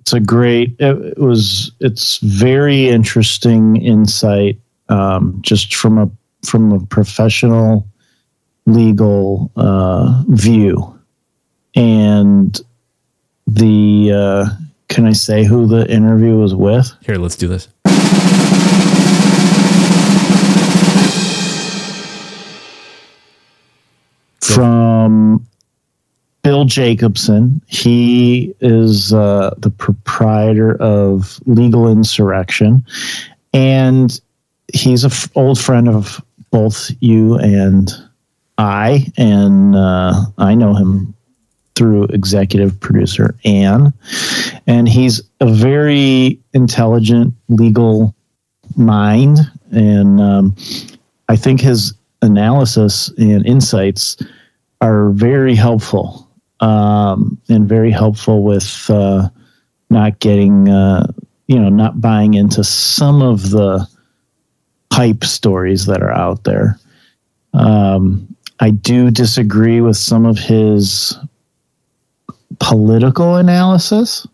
it's 0.00 0.12
a 0.12 0.20
great 0.20 0.74
it, 0.80 0.96
it 0.96 1.18
was 1.18 1.70
it's 1.80 2.18
very 2.18 2.88
interesting 2.88 3.76
insight 3.76 4.58
um, 4.88 5.38
just 5.40 5.74
from 5.74 5.98
a 5.98 6.10
from 6.44 6.72
a 6.72 6.80
professional 6.86 7.86
legal 8.66 9.50
uh, 9.56 10.22
view. 10.28 10.98
And 11.76 12.60
the 13.46 14.12
uh, 14.12 14.46
can 14.88 15.06
i 15.06 15.12
say 15.12 15.44
who 15.44 15.66
the 15.66 15.88
interview 15.88 16.36
was 16.36 16.54
with? 16.54 16.92
Here 17.04 17.16
let's 17.16 17.36
do 17.36 17.46
this. 17.46 17.68
From 24.40 25.46
Bill 26.42 26.64
Jacobson. 26.64 27.60
He 27.66 28.54
is 28.60 29.12
uh, 29.12 29.54
the 29.58 29.70
proprietor 29.70 30.80
of 30.80 31.38
Legal 31.46 31.90
Insurrection, 31.90 32.84
and 33.52 34.20
he's 34.72 35.04
an 35.04 35.12
old 35.34 35.60
friend 35.60 35.88
of 35.88 36.22
both 36.50 36.90
you 37.00 37.36
and 37.36 37.90
I, 38.58 39.06
and 39.16 39.76
uh, 39.76 40.24
I 40.38 40.54
know 40.54 40.74
him 40.74 41.14
through 41.74 42.04
executive 42.04 42.78
producer 42.80 43.34
Anne, 43.44 43.92
and 44.66 44.88
he's 44.88 45.22
a 45.40 45.46
very 45.46 46.38
intelligent 46.52 47.34
legal 47.48 48.14
mind, 48.76 49.38
and 49.72 50.20
um, 50.20 50.56
I 51.28 51.36
think 51.36 51.60
his 51.60 51.94
analysis 52.22 53.08
and 53.16 53.46
insights 53.46 54.16
are 54.80 55.10
very 55.10 55.54
helpful 55.54 56.29
um, 56.60 57.38
and 57.48 57.68
very 57.68 57.90
helpful 57.90 58.42
with 58.42 58.86
uh, 58.90 59.28
not 59.88 60.18
getting, 60.20 60.68
uh, 60.68 61.06
you 61.46 61.58
know, 61.58 61.68
not 61.68 62.00
buying 62.00 62.34
into 62.34 62.62
some 62.62 63.22
of 63.22 63.50
the 63.50 63.86
hype 64.92 65.24
stories 65.24 65.86
that 65.86 66.02
are 66.02 66.12
out 66.12 66.44
there. 66.44 66.78
Um, 67.54 68.26
I 68.60 68.70
do 68.70 69.10
disagree 69.10 69.80
with 69.80 69.96
some 69.96 70.26
of 70.26 70.38
his 70.38 71.16
political 72.58 73.36
analysis. 73.36 74.26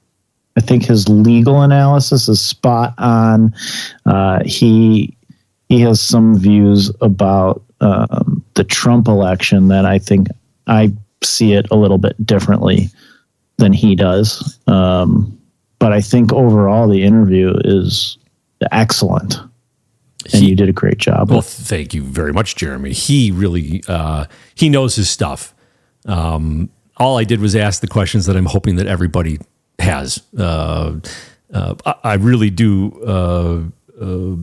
I 0.57 0.61
think 0.61 0.85
his 0.85 1.09
legal 1.09 1.63
analysis 1.63 2.29
is 2.29 2.41
spot 2.41 2.95
on. 2.99 3.55
Uh, 4.05 4.43
he 4.45 5.17
he 5.69 5.81
has 5.81 6.01
some 6.01 6.39
views 6.39 6.91
about 7.01 7.63
um, 7.81 8.43
the 8.55 8.65
Trump 8.65 9.09
election 9.09 9.69
that 9.69 9.85
I 9.85 9.99
think 9.99 10.29
I 10.67 10.93
see 11.23 11.53
it 11.53 11.67
a 11.71 11.77
little 11.77 11.99
bit 11.99 12.25
differently 12.25 12.89
than 13.59 13.73
he 13.73 13.97
does. 13.97 14.59
Um, 14.67 15.39
but 15.79 15.93
I 15.93 16.01
think 16.01 16.33
overall 16.33 16.89
the 16.89 17.03
interview 17.03 17.55
is 17.65 18.19
excellent. 18.73 19.37
And 20.33 20.43
you 20.43 20.57
did 20.57 20.69
a 20.69 20.73
great 20.73 20.99
job. 20.99 21.31
Well, 21.31 21.41
thank 21.41 21.95
you 21.95 22.03
very 22.03 22.33
much, 22.33 22.57
Jeremy. 22.57 22.93
He 22.93 23.31
really 23.31 23.83
uh, 23.87 24.25
he 24.57 24.69
knows 24.69 24.97
his 24.97 25.09
stuff. 25.09 25.55
Um, 26.07 26.69
all 26.97 27.19
I 27.19 27.25
did 27.25 27.41
was 27.41 27.55
ask 27.55 27.81
the 27.81 27.87
questions 27.87 28.27
that 28.27 28.37
I'm 28.37 28.47
hoping 28.47 28.77
that 28.77 28.87
everybody 28.87 29.39
has. 29.79 30.23
Uh, 30.37 30.97
uh, 31.53 31.75
I, 31.85 31.95
I 32.03 32.15
really 32.15 32.51
do 32.51 32.93
uh, 33.05 33.63
uh, 34.03 34.37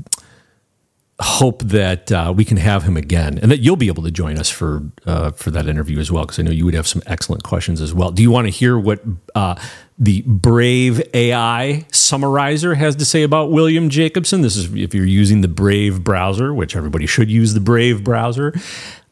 hope 1.24 1.64
that 1.64 2.12
uh, 2.12 2.34
we 2.36 2.46
can 2.46 2.58
have 2.58 2.84
him 2.84 2.98
again, 2.98 3.40
and 3.40 3.50
that 3.52 3.60
you'll 3.60 3.76
be 3.76 3.88
able 3.88 4.04
to 4.04 4.12
join 4.12 4.38
us 4.38 4.50
for 4.50 4.84
uh, 5.06 5.32
for 5.32 5.52
that 5.52 5.68
interview 5.68 6.00
as 6.00 6.12
well, 6.12 6.24
because 6.24 6.40
I 6.40 6.44
know 6.44 6.52
you 6.52 6.66
would 6.66 6.74
have 6.74 6.88
some 6.88 7.02
excellent 7.06 7.44
questions 7.44 7.82
as 7.82 7.94
well. 7.94 8.12
Do 8.12 8.22
you 8.22 8.30
want 8.30 8.48
to 8.48 8.52
hear 8.52 8.78
what 8.78 9.02
uh, 9.34 9.56
the 9.98 10.22
Brave 10.24 11.02
AI 11.14 11.86
summarizer 11.92 12.76
has 12.76 12.96
to 12.98 13.06
say 13.06 13.24
about 13.24 13.52
William 13.52 13.90
Jacobson? 13.90 14.42
This 14.42 14.56
is 14.56 14.74
if 14.74 14.94
you're 14.94 15.06
using 15.06 15.42
the 15.42 15.48
Brave 15.48 16.04
browser, 16.04 16.54
which 16.54 16.76
everybody 16.76 17.08
should 17.08 17.32
use 17.32 17.54
the 17.54 17.62
Brave 17.62 18.04
browser. 18.04 18.54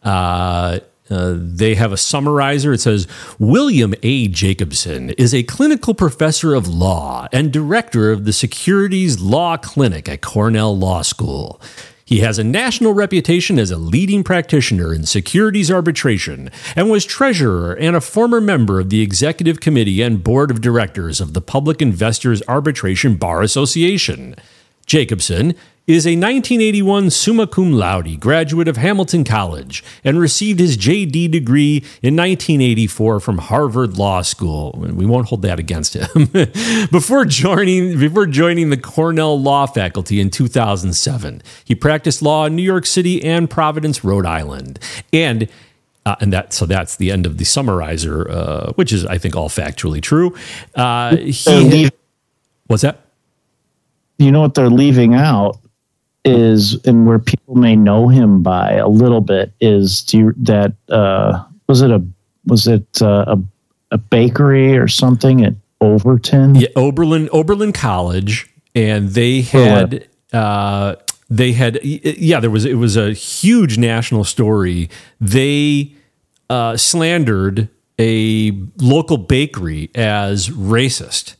Uh, 0.03 0.79
uh, 1.09 1.35
they 1.37 1.75
have 1.75 1.91
a 1.91 1.97
summarizer. 1.97 2.71
It 2.71 2.79
says 2.79 3.05
William 3.37 3.93
A. 4.01 4.29
Jacobson 4.29 5.09
is 5.11 5.33
a 5.33 5.43
clinical 5.43 5.93
professor 5.93 6.55
of 6.55 6.67
law 6.69 7.27
and 7.33 7.51
director 7.51 8.11
of 8.11 8.23
the 8.23 8.31
Securities 8.31 9.19
Law 9.19 9.57
Clinic 9.57 10.07
at 10.07 10.21
Cornell 10.21 10.75
Law 10.77 11.01
School. 11.01 11.59
He 12.11 12.19
has 12.19 12.37
a 12.37 12.43
national 12.43 12.93
reputation 12.93 13.57
as 13.57 13.71
a 13.71 13.77
leading 13.77 14.21
practitioner 14.21 14.93
in 14.93 15.05
securities 15.05 15.71
arbitration 15.71 16.51
and 16.75 16.89
was 16.89 17.05
treasurer 17.05 17.71
and 17.71 17.95
a 17.95 18.01
former 18.01 18.41
member 18.41 18.81
of 18.81 18.89
the 18.89 18.99
executive 18.99 19.61
committee 19.61 20.01
and 20.01 20.21
board 20.21 20.51
of 20.51 20.59
directors 20.59 21.21
of 21.21 21.31
the 21.31 21.39
Public 21.39 21.81
Investors 21.81 22.43
Arbitration 22.49 23.15
Bar 23.15 23.41
Association. 23.41 24.35
Jacobson 24.85 25.55
is 25.87 26.05
a 26.05 26.11
1981 26.11 27.09
summa 27.09 27.47
cum 27.47 27.73
laude 27.73 28.19
graduate 28.19 28.67
of 28.67 28.77
Hamilton 28.77 29.23
College 29.23 29.83
and 30.03 30.19
received 30.19 30.59
his 30.59 30.77
JD 30.77 31.31
degree 31.31 31.77
in 32.01 32.15
1984 32.15 33.19
from 33.19 33.39
Harvard 33.39 33.97
Law 33.97 34.21
School. 34.21 34.73
We 34.77 35.05
won't 35.05 35.27
hold 35.27 35.41
that 35.41 35.59
against 35.59 35.95
him. 35.95 36.25
before 36.91 37.25
joining 37.25 37.97
before 37.97 38.27
joining 38.27 38.69
the 38.69 38.77
Cornell 38.77 39.39
Law 39.39 39.65
faculty 39.65 40.21
in 40.21 40.29
2007, 40.29 41.41
he 41.65 41.75
practiced 41.75 42.21
law 42.21 42.45
in 42.45 42.55
New 42.55 42.63
York 42.63 42.85
City 42.85 43.23
and 43.23 43.49
Providence, 43.49 44.03
Rhode 44.03 44.25
Island. 44.25 44.79
And 45.11 45.49
uh, 46.05 46.15
and 46.19 46.31
that 46.33 46.53
so 46.53 46.65
that's 46.65 46.95
the 46.95 47.11
end 47.11 47.25
of 47.25 47.37
the 47.37 47.45
summarizer, 47.45 48.29
uh, 48.29 48.73
which 48.73 48.93
is 48.93 49.05
I 49.05 49.17
think 49.17 49.35
all 49.35 49.49
factually 49.49 50.01
true. 50.01 50.35
Uh, 50.75 51.15
he, 51.17 51.89
what's 52.67 52.83
that? 52.83 53.01
you 54.21 54.31
know 54.31 54.41
what 54.41 54.53
they're 54.53 54.69
leaving 54.69 55.15
out 55.15 55.57
is 56.23 56.75
and 56.85 57.07
where 57.07 57.19
people 57.19 57.55
may 57.55 57.75
know 57.75 58.07
him 58.07 58.43
by 58.43 58.73
a 58.73 58.87
little 58.87 59.21
bit 59.21 59.53
is 59.59 60.03
do 60.03 60.17
you, 60.17 60.33
that 60.37 60.73
uh, 60.89 61.43
was 61.67 61.81
it 61.81 61.91
a 61.91 62.05
was 62.45 62.67
it 62.67 63.01
uh, 63.01 63.25
a 63.27 63.39
a 63.91 63.97
bakery 63.97 64.77
or 64.77 64.87
something 64.87 65.43
at 65.43 65.53
Overton? 65.79 66.55
Yeah, 66.55 66.69
Oberlin 66.75 67.29
Oberlin 67.31 67.73
College, 67.73 68.49
and 68.75 69.09
they 69.09 69.41
had 69.41 70.07
uh, 70.31 70.95
they 71.29 71.53
had 71.53 71.79
yeah 71.83 72.39
there 72.39 72.49
was 72.49 72.65
it 72.65 72.75
was 72.75 72.95
a 72.95 73.13
huge 73.13 73.77
national 73.77 74.23
story. 74.23 74.89
They 75.19 75.95
uh, 76.49 76.77
slandered 76.77 77.69
a 77.99 78.51
local 78.77 79.17
bakery 79.17 79.91
as 79.95 80.49
racist 80.49 81.35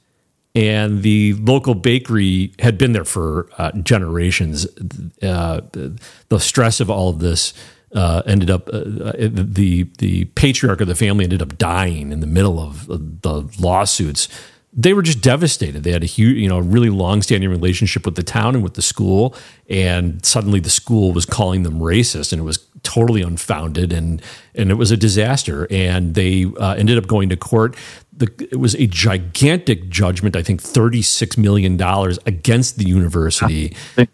and 0.54 1.02
the 1.02 1.34
local 1.36 1.76
bakery 1.76 2.54
had 2.60 2.78
been 2.78 2.91
there 2.91 3.06
for 3.06 3.49
uh, 3.58 3.72
generations. 3.72 4.68
Uh, 5.22 5.62
the, 5.72 6.39
stress 6.39 6.80
of 6.80 6.89
all 6.89 7.10
of 7.10 7.20
this 7.20 7.54
uh, 7.93 8.22
ended 8.26 8.49
up 8.49 8.68
uh, 8.70 8.82
the 8.84 9.88
the 9.97 10.26
patriarch 10.36 10.82
of 10.82 10.88
the 10.88 10.95
family 10.95 11.24
ended 11.24 11.41
up 11.41 11.58
dying 11.58 12.12
in 12.12 12.20
the 12.20 12.28
middle 12.28 12.60
of 12.60 12.88
the 12.88 13.49
lawsuits. 13.60 14.28
They 14.74 14.93
were 14.93 15.02
just 15.02 15.22
devastated. 15.22 15.84
They 15.84 15.91
had 15.91 16.04
a 16.04 16.06
huge, 16.06 16.38
you 16.38 16.47
know, 16.47 16.60
really 16.60 16.89
long-standing 16.89 17.49
relationship 17.49 18.06
with 18.06 18.16
the 18.16 18.24
town 18.24 18.56
and 18.56 18.64
with 18.64 18.76
the 18.76 18.82
school, 18.82 19.36
and 19.70 20.26
suddenly 20.26 20.62
the 20.62 20.70
school 20.70 21.12
was 21.12 21.26
calling 21.26 21.64
them 21.64 21.80
racist, 21.80 22.32
and 22.32 22.39
it 22.39 22.45
was 22.45 22.66
totally 22.84 23.22
unfounded, 23.22 23.91
and 23.91 24.22
and 24.56 24.72
it 24.72 24.76
was 24.76 24.91
a 24.91 24.97
disaster. 24.97 25.68
And 25.70 26.16
they 26.16 26.45
uh, 26.45 26.76
ended 26.76 26.97
up 26.97 27.08
going 27.08 27.28
to 27.30 27.36
court 27.36 27.76
the, 28.14 28.32
it 28.51 28.59
was 28.59 28.76
a 28.76 28.88
gigantic 28.88 29.89
judgment. 29.89 30.36
I 30.36 30.43
think 30.43 30.62
thirty 30.62 31.01
six 31.01 31.38
million 31.38 31.78
dollars 31.78 32.20
against 32.26 32.78
the 32.78 32.86
university. 32.86 33.76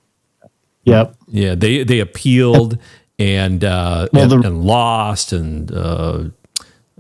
Yep. 0.84 1.16
Yeah, 1.28 1.54
they 1.54 1.84
they 1.84 2.00
appealed 2.00 2.78
and 3.20 3.62
uh, 3.62 4.08
well, 4.14 4.24
and, 4.24 4.32
the, 4.32 4.48
and, 4.48 4.64
lost 4.64 5.34
and. 5.34 5.70
Uh, 5.70 6.24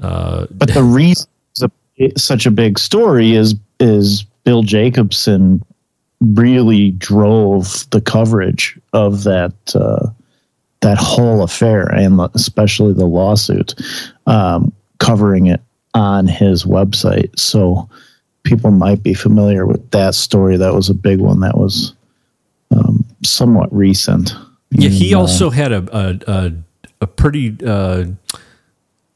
uh, 0.01 0.45
but 0.51 0.73
the 0.73 0.83
reason 0.83 1.25
it's 1.97 2.23
such 2.23 2.45
a 2.45 2.51
big 2.51 2.79
story 2.79 3.33
is 3.33 3.55
is 3.79 4.23
Bill 4.43 4.63
Jacobson 4.63 5.63
really 6.21 6.91
drove 6.91 7.87
the 7.91 8.01
coverage 8.01 8.79
of 8.93 9.23
that 9.23 9.53
uh, 9.75 10.07
that 10.81 10.97
whole 10.97 11.43
affair 11.43 11.87
and 11.93 12.19
especially 12.33 12.93
the 12.93 13.05
lawsuit, 13.05 13.75
um, 14.27 14.71
covering 14.99 15.47
it 15.47 15.61
on 15.97 16.27
his 16.27 16.63
website. 16.63 17.37
So 17.37 17.89
people 18.43 18.71
might 18.71 19.01
be 19.01 19.15
familiar 19.15 19.65
with 19.65 19.89
that 19.91 20.13
story. 20.15 20.55
That 20.55 20.73
was 20.73 20.89
a 20.89 20.93
big 20.93 21.19
one 21.19 21.39
that 21.39 21.57
was 21.57 21.93
um, 22.71 23.03
somewhat 23.23 23.73
recent. 23.73 24.33
Yeah, 24.69 24.89
he 24.89 25.15
uh, 25.15 25.19
also 25.19 25.49
had 25.49 25.71
a 25.71 25.97
a, 25.97 26.19
a, 26.27 26.53
a 27.01 27.07
pretty 27.07 27.57
uh, 27.65 28.05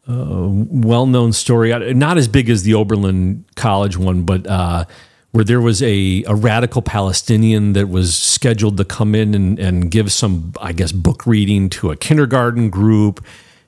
uh, 0.09 0.47
well 0.49 1.05
known 1.05 1.33
story, 1.33 1.71
uh, 1.71 1.93
not 1.93 2.17
as 2.17 2.27
big 2.27 2.49
as 2.49 2.63
the 2.63 2.73
Oberlin 2.73 3.45
College 3.55 3.95
one, 3.97 4.23
but 4.23 4.47
uh, 4.47 4.85
where 5.31 5.45
there 5.45 5.61
was 5.61 5.83
a, 5.83 6.23
a 6.25 6.33
radical 6.33 6.81
Palestinian 6.81 7.73
that 7.73 7.89
was 7.89 8.17
scheduled 8.17 8.77
to 8.77 8.85
come 8.85 9.13
in 9.13 9.35
and, 9.35 9.59
and 9.59 9.91
give 9.91 10.11
some, 10.11 10.53
I 10.59 10.73
guess, 10.73 10.91
book 10.91 11.25
reading 11.27 11.69
to 11.69 11.91
a 11.91 11.95
kindergarten 11.95 12.69
group 12.69 13.23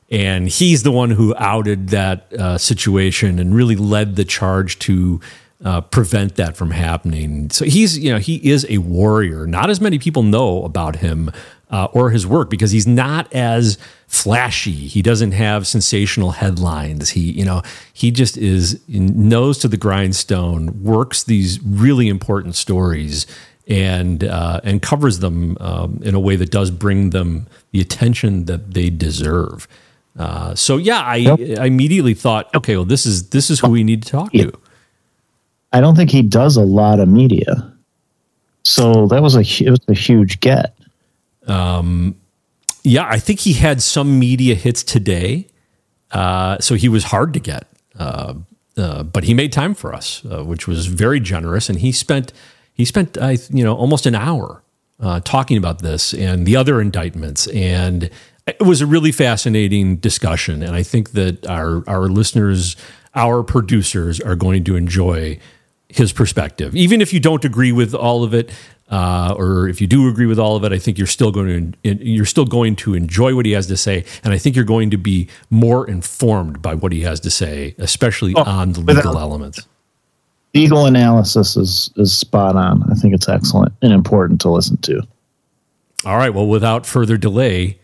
and 0.10 0.48
he's 0.48 0.84
the 0.84 0.92
one 0.92 1.12
who 1.12 1.34
outed 1.38 1.90
that 1.90 2.32
uh, 2.34 2.58
situation 2.58 3.40
and 3.40 3.56
really 3.56 3.76
led 3.76 4.16
the 4.16 4.26
charge 4.26 4.80
to 4.80 5.20
uh, 5.64 5.82
prevent 5.82 6.36
that 6.36 6.58
from 6.58 6.72
happening. 6.72 7.50
So 7.50 7.66
he's, 7.66 7.98
you 7.98 8.12
know, 8.12 8.20
he 8.20 8.36
is 8.50 8.66
a 8.70 8.80
warrior. 8.80 9.48
Not 9.48 9.70
as 9.70 9.80
many 9.80 9.98
people 9.98 10.24
know 10.24 10.64
about 10.66 10.98
him 10.98 11.32
uh, 11.70 11.86
or 11.94 12.12
his 12.12 12.28
work 12.28 12.50
because 12.50 12.72
he's 12.72 12.86
not 12.86 13.34
as 13.34 13.78
flashy. 14.08 14.88
He 14.88 15.02
doesn't 15.02 15.32
have 15.32 15.66
sensational 15.66 16.32
headlines. 16.32 17.12
He, 17.12 17.32
you 17.32 17.46
know, 17.46 17.64
he 17.94 18.12
just 18.12 18.38
is 18.38 18.82
nose 18.88 19.58
to 19.60 19.68
the 19.68 19.78
grindstone, 19.78 20.84
works 20.84 21.24
these 21.24 21.62
really 21.64 22.10
important 22.10 22.56
stories 22.56 23.26
and 23.68 24.24
uh, 24.26 24.60
and 24.64 24.82
covers 24.82 25.20
them 25.20 25.58
um, 25.62 26.00
in 26.04 26.14
a 26.14 26.20
way 26.20 26.36
that 26.36 26.52
does 26.52 26.70
bring 26.70 27.12
them 27.12 27.48
the 27.72 27.80
attention 27.82 28.46
that 28.46 28.74
they 28.74 28.90
deserve. 28.90 29.68
Uh, 30.18 30.54
so 30.54 30.78
yeah, 30.78 31.02
I, 31.02 31.16
yep. 31.16 31.40
I 31.60 31.66
immediately 31.66 32.14
thought, 32.14 32.54
okay, 32.54 32.76
well, 32.76 32.86
this 32.86 33.06
is 33.06 33.30
this 33.30 33.50
is 33.50 33.60
who 33.60 33.70
we 33.70 33.84
need 33.84 34.04
to 34.04 34.10
talk 34.10 34.32
to. 34.34 34.52
I 35.72 35.82
don't 35.82 35.96
think 35.96 36.12
he 36.12 36.22
does 36.22 36.56
a 36.56 36.62
lot 36.62 37.00
of 37.00 37.08
media, 37.08 37.74
so 38.64 39.08
that 39.08 39.24
was 39.24 39.36
a 39.36 39.42
it 39.42 39.72
was 39.72 39.80
a 39.88 39.94
huge 39.94 40.40
get. 40.40 40.78
Um, 41.48 42.16
yeah, 42.84 43.08
I 43.08 43.18
think 43.18 43.40
he 43.40 43.54
had 43.54 43.82
some 43.82 44.20
media 44.20 44.56
hits 44.56 44.84
today, 44.84 45.48
uh, 46.12 46.60
so 46.60 46.76
he 46.76 46.90
was 46.90 47.06
hard 47.06 47.34
to 47.34 47.40
get. 47.40 47.68
Uh, 47.98 48.36
uh 48.78 49.04
but 49.04 49.24
he 49.24 49.34
made 49.34 49.52
time 49.52 49.74
for 49.74 49.96
us, 49.96 50.24
uh, 50.26 50.44
which 50.44 50.68
was 50.68 50.86
very 50.86 51.20
generous, 51.20 51.70
and 51.70 51.80
he 51.80 51.92
spent 51.92 52.34
he 52.74 52.86
spent 52.86 53.18
I 53.18 53.38
you 53.50 53.64
know 53.64 53.76
almost 53.76 54.06
an 54.06 54.14
hour 54.14 54.64
uh, 55.00 55.20
talking 55.22 55.58
about 55.58 55.82
this 55.82 56.14
and 56.14 56.46
the 56.46 56.56
other 56.56 56.80
indictments 56.80 57.48
and 57.48 58.10
it 58.48 58.62
was 58.62 58.82
a 58.82 58.86
really 58.86 59.12
fascinating 59.12 59.98
discussion, 59.98 60.62
and 60.64 60.76
I 60.76 60.84
think 60.84 61.12
that 61.12 61.46
our 61.48 61.88
our 61.88 62.08
listeners, 62.08 62.76
our 63.16 63.44
producers, 63.44 64.20
are 64.20 64.36
going 64.36 64.64
to 64.66 64.76
enjoy 64.76 65.40
his 65.88 66.12
perspective. 66.12 66.76
Even 66.76 67.02
if 67.02 67.14
you 67.14 67.20
don't 67.20 67.46
agree 67.46 67.72
with 67.72 67.94
all 67.94 68.24
of 68.24 68.34
it, 68.34 68.52
uh, 68.90 69.34
or 69.38 69.70
if 69.70 69.80
you 69.80 69.88
do 69.88 70.10
agree 70.10 70.26
with 70.26 70.40
all 70.40 70.56
of 70.56 70.64
it, 70.64 70.74
I 70.74 70.80
think 70.80 70.98
you're 70.98 71.08
still 71.08 71.32
going 71.32 71.76
to 71.84 71.96
you're 72.04 72.26
still 72.26 72.46
going 72.46 72.76
to 72.78 72.94
enjoy 72.96 73.34
what 73.34 73.46
he 73.46 73.54
has 73.54 73.68
to 73.68 73.78
say, 73.78 74.04
and 74.24 74.34
I 74.34 74.38
think 74.38 74.56
you're 74.56 74.66
going 74.66 74.90
to 74.90 74.98
be 74.98 75.30
more 75.50 75.88
informed 75.88 76.62
by 76.62 76.76
what 76.76 76.92
he 76.92 77.02
has 77.02 77.20
to 77.22 77.30
say, 77.30 77.76
especially 77.78 78.34
oh, 78.36 78.44
on 78.44 78.74
the 78.74 78.82
legal 78.82 79.18
elements. 79.18 79.68
Legal 80.54 80.86
analysis 80.86 81.56
is 81.56 81.92
is 81.96 82.16
spot 82.16 82.58
on. 82.58 82.84
I 82.92 82.96
think 82.96 83.14
it's 83.14 83.30
excellent 83.30 83.74
and 83.82 83.94
important 83.94 84.42
to 84.42 84.50
listen 84.52 84.78
to. 84.78 85.02
All 86.06 86.18
right. 86.18 86.34
Well, 86.34 86.48
without 86.48 86.86
further 86.86 87.16
delay, 87.16 87.80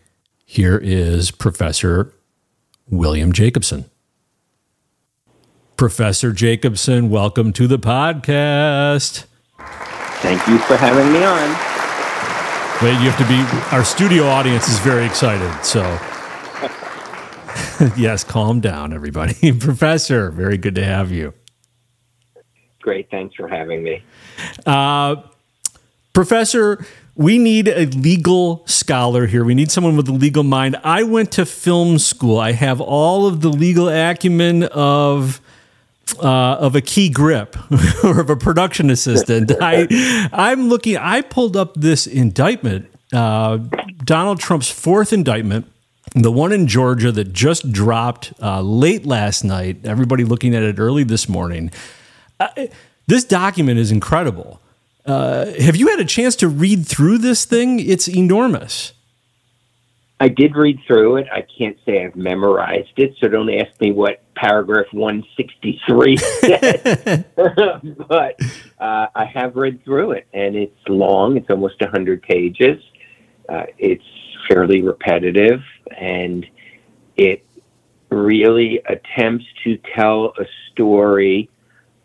here 0.50 0.80
is 0.82 1.30
Professor 1.30 2.12
William 2.88 3.30
Jacobson. 3.30 3.88
Professor 5.76 6.32
Jacobson, 6.32 7.08
welcome 7.08 7.52
to 7.52 7.68
the 7.68 7.78
podcast. 7.78 9.26
Thank 9.58 10.44
you 10.48 10.58
for 10.58 10.76
having 10.76 11.12
me 11.12 11.22
on. 11.22 11.50
Wait, 12.82 13.00
you 13.00 13.08
have 13.08 13.16
to 13.18 13.28
be, 13.28 13.76
our 13.76 13.84
studio 13.84 14.24
audience 14.24 14.68
is 14.68 14.80
very 14.80 15.06
excited. 15.06 15.64
So, 15.64 15.82
yes, 17.96 18.24
calm 18.24 18.58
down, 18.58 18.92
everybody. 18.92 19.52
Professor, 19.56 20.32
very 20.32 20.58
good 20.58 20.74
to 20.74 20.84
have 20.84 21.12
you. 21.12 21.32
Great. 22.82 23.08
Thanks 23.08 23.36
for 23.36 23.46
having 23.46 23.84
me. 23.84 24.02
Uh, 24.66 25.14
Professor, 26.12 26.84
we 27.20 27.36
need 27.36 27.68
a 27.68 27.84
legal 27.84 28.62
scholar 28.66 29.26
here. 29.26 29.44
We 29.44 29.54
need 29.54 29.70
someone 29.70 29.94
with 29.94 30.08
a 30.08 30.12
legal 30.12 30.42
mind. 30.42 30.76
I 30.82 31.02
went 31.02 31.32
to 31.32 31.44
film 31.44 31.98
school. 31.98 32.38
I 32.38 32.52
have 32.52 32.80
all 32.80 33.26
of 33.26 33.42
the 33.42 33.50
legal 33.50 33.90
acumen 33.90 34.62
of 34.62 35.42
uh, 36.18 36.54
of 36.54 36.74
a 36.74 36.80
key 36.80 37.10
grip 37.10 37.58
or 38.04 38.20
of 38.20 38.30
a 38.30 38.36
production 38.36 38.88
assistant. 38.88 39.52
I 39.60 40.28
I'm 40.32 40.70
looking. 40.70 40.96
I 40.96 41.20
pulled 41.20 41.58
up 41.58 41.74
this 41.74 42.06
indictment, 42.06 42.90
uh, 43.12 43.58
Donald 44.02 44.40
Trump's 44.40 44.70
fourth 44.70 45.12
indictment. 45.12 45.70
The 46.14 46.32
one 46.32 46.52
in 46.52 46.66
Georgia 46.66 47.12
that 47.12 47.34
just 47.34 47.70
dropped 47.70 48.32
uh, 48.40 48.62
late 48.62 49.04
last 49.04 49.44
night. 49.44 49.84
Everybody 49.84 50.24
looking 50.24 50.54
at 50.54 50.62
it 50.62 50.78
early 50.78 51.04
this 51.04 51.28
morning. 51.28 51.70
Uh, 52.40 52.48
this 53.06 53.24
document 53.24 53.78
is 53.78 53.92
incredible. 53.92 54.58
Uh, 55.10 55.52
have 55.60 55.74
you 55.74 55.88
had 55.88 55.98
a 55.98 56.04
chance 56.04 56.36
to 56.36 56.46
read 56.46 56.86
through 56.86 57.18
this 57.18 57.44
thing? 57.44 57.80
It's 57.80 58.06
enormous. 58.06 58.92
I 60.20 60.28
did 60.28 60.54
read 60.54 60.78
through 60.86 61.16
it. 61.16 61.26
I 61.32 61.44
can't 61.58 61.76
say 61.84 62.04
I've 62.04 62.14
memorized 62.14 62.92
it, 62.96 63.16
so 63.18 63.26
don't 63.26 63.52
ask 63.52 63.68
me 63.80 63.90
what 63.90 64.22
paragraph 64.36 64.86
163 64.92 66.16
said. 66.16 67.26
but 68.08 68.40
uh, 68.78 69.06
I 69.12 69.24
have 69.24 69.56
read 69.56 69.84
through 69.84 70.12
it, 70.12 70.28
and 70.32 70.54
it's 70.54 70.76
long. 70.88 71.36
It's 71.36 71.50
almost 71.50 71.80
100 71.80 72.22
pages. 72.22 72.80
Uh, 73.48 73.64
it's 73.78 74.04
fairly 74.48 74.80
repetitive, 74.80 75.60
and 75.98 76.46
it 77.16 77.44
really 78.10 78.80
attempts 78.88 79.46
to 79.64 79.76
tell 79.96 80.34
a 80.38 80.44
story 80.70 81.50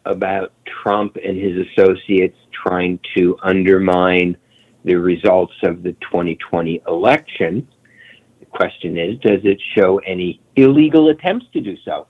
about 0.06 0.53
Trump 0.66 1.18
and 1.24 1.38
his 1.38 1.68
associates 1.68 2.38
trying 2.66 2.99
to 3.16 3.38
undermine 3.43 4.38
the 4.84 4.95
results 4.95 5.53
of 5.63 5.84
the 5.84 5.93
2020 5.93 6.82
election. 6.88 7.68
The 8.39 8.45
question 8.45 8.97
is, 8.97 9.20
does 9.20 9.41
it 9.43 9.59
show 9.76 9.99
any 9.99 10.41
illegal 10.55 11.09
attempts 11.09 11.47
to 11.53 11.61
do 11.61 11.76
so? 11.84 12.07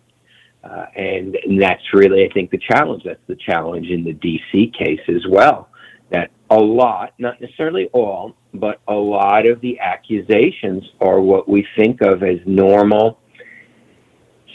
Uh, 0.64 0.86
and, 0.96 1.36
and 1.36 1.62
that's 1.62 1.84
really, 1.94 2.26
I 2.26 2.34
think, 2.34 2.52
the 2.52 2.58
challenge. 2.58 3.04
That's 3.06 3.20
the 3.28 3.36
challenge 3.36 3.88
in 3.88 4.04
the 4.04 4.14
DC 4.14 4.74
case 4.74 5.02
as 5.08 5.26
well. 5.30 5.70
That 6.10 6.32
a 6.50 6.58
lot, 6.58 7.14
not 7.18 7.40
necessarily 7.40 7.88
all, 7.94 8.36
but 8.54 8.82
a 8.88 8.94
lot 8.94 9.48
of 9.48 9.62
the 9.62 9.80
accusations 9.80 10.84
are 11.00 11.20
what 11.20 11.48
we 11.48 11.68
think 11.78 12.02
of 12.02 12.24
as 12.24 12.40
normal, 12.46 13.20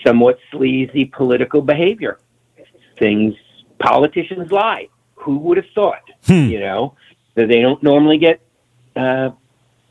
somewhat 0.05 0.38
sleazy 0.51 1.07
political 1.07 1.62
behavior. 1.62 2.18
Things 2.98 3.34
politicians 3.78 4.53
lie. 4.53 4.88
Who 5.20 5.38
would 5.38 5.56
have 5.56 5.66
thought? 5.74 6.02
You 6.50 6.60
know 6.60 6.94
that 7.34 7.48
they 7.48 7.60
don't 7.60 7.82
normally 7.82 8.18
get 8.18 8.40
uh, 8.96 9.30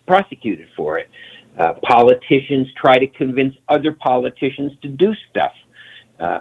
prosecuted 0.08 0.68
for 0.76 0.98
it. 0.98 1.10
Uh, 1.58 1.74
politicians 1.84 2.68
try 2.76 2.98
to 2.98 3.08
convince 3.08 3.56
other 3.68 3.92
politicians 3.92 4.72
to 4.82 4.88
do 4.88 5.14
stuff. 5.30 5.52
Uh, 6.20 6.40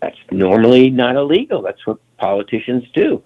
that's 0.00 0.16
normally 0.30 0.90
not 0.90 1.16
illegal. 1.16 1.62
That's 1.62 1.86
what 1.86 1.98
politicians 2.18 2.84
do. 2.94 3.22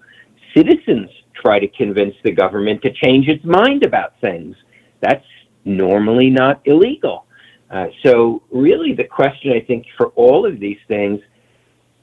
Citizens 0.55 1.09
try 1.33 1.59
to 1.59 1.67
convince 1.67 2.15
the 2.23 2.31
government 2.31 2.81
to 2.81 2.91
change 2.91 3.27
its 3.27 3.43
mind 3.45 3.83
about 3.85 4.19
things. 4.21 4.55
That's 5.01 5.25
normally 5.65 6.29
not 6.29 6.61
illegal. 6.65 7.25
Uh, 7.69 7.87
so, 8.03 8.41
really, 8.51 8.93
the 8.93 9.03
question 9.03 9.51
I 9.51 9.61
think 9.61 9.85
for 9.95 10.07
all 10.09 10.45
of 10.45 10.59
these 10.59 10.79
things 10.87 11.21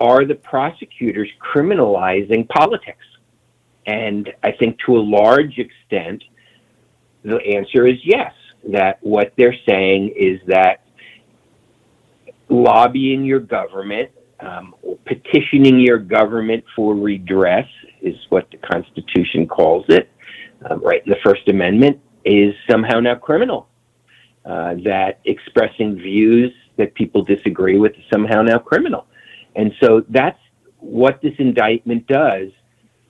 are 0.00 0.24
the 0.24 0.34
prosecutors 0.34 1.28
criminalizing 1.40 2.48
politics? 2.48 3.04
And 3.86 4.32
I 4.42 4.52
think 4.52 4.78
to 4.86 4.96
a 4.96 5.00
large 5.00 5.58
extent, 5.58 6.22
the 7.24 7.36
answer 7.36 7.86
is 7.86 7.96
yes, 8.04 8.32
that 8.68 8.98
what 9.00 9.32
they're 9.36 9.56
saying 9.66 10.14
is 10.16 10.40
that 10.46 10.82
lobbying 12.48 13.24
your 13.24 13.40
government, 13.40 14.10
um, 14.40 14.74
petitioning 15.04 15.80
your 15.80 15.98
government 15.98 16.64
for 16.74 16.94
redress 16.94 17.68
is 18.02 18.16
what 18.28 18.48
the 18.50 18.58
Constitution 18.58 19.46
calls 19.46 19.84
it, 19.88 20.10
um, 20.68 20.80
right 20.82 21.04
the 21.06 21.16
First 21.24 21.48
Amendment, 21.48 22.00
is 22.24 22.54
somehow 22.68 23.00
now 23.00 23.14
criminal. 23.14 23.68
Uh, 24.44 24.74
that 24.84 25.18
expressing 25.24 25.96
views 25.96 26.52
that 26.76 26.94
people 26.94 27.22
disagree 27.22 27.78
with 27.78 27.92
is 27.94 28.04
somehow 28.12 28.42
now 28.42 28.58
criminal. 28.58 29.06
And 29.56 29.72
so 29.82 30.04
that's 30.08 30.38
what 30.78 31.20
this 31.22 31.34
indictment 31.38 32.06
does. 32.06 32.48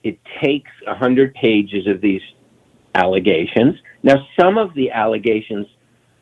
It 0.03 0.19
takes 0.41 0.71
100 0.85 1.33
pages 1.35 1.85
of 1.87 2.01
these 2.01 2.21
allegations. 2.95 3.75
Now, 4.03 4.25
some 4.39 4.57
of 4.57 4.73
the 4.73 4.89
allegations 4.91 5.67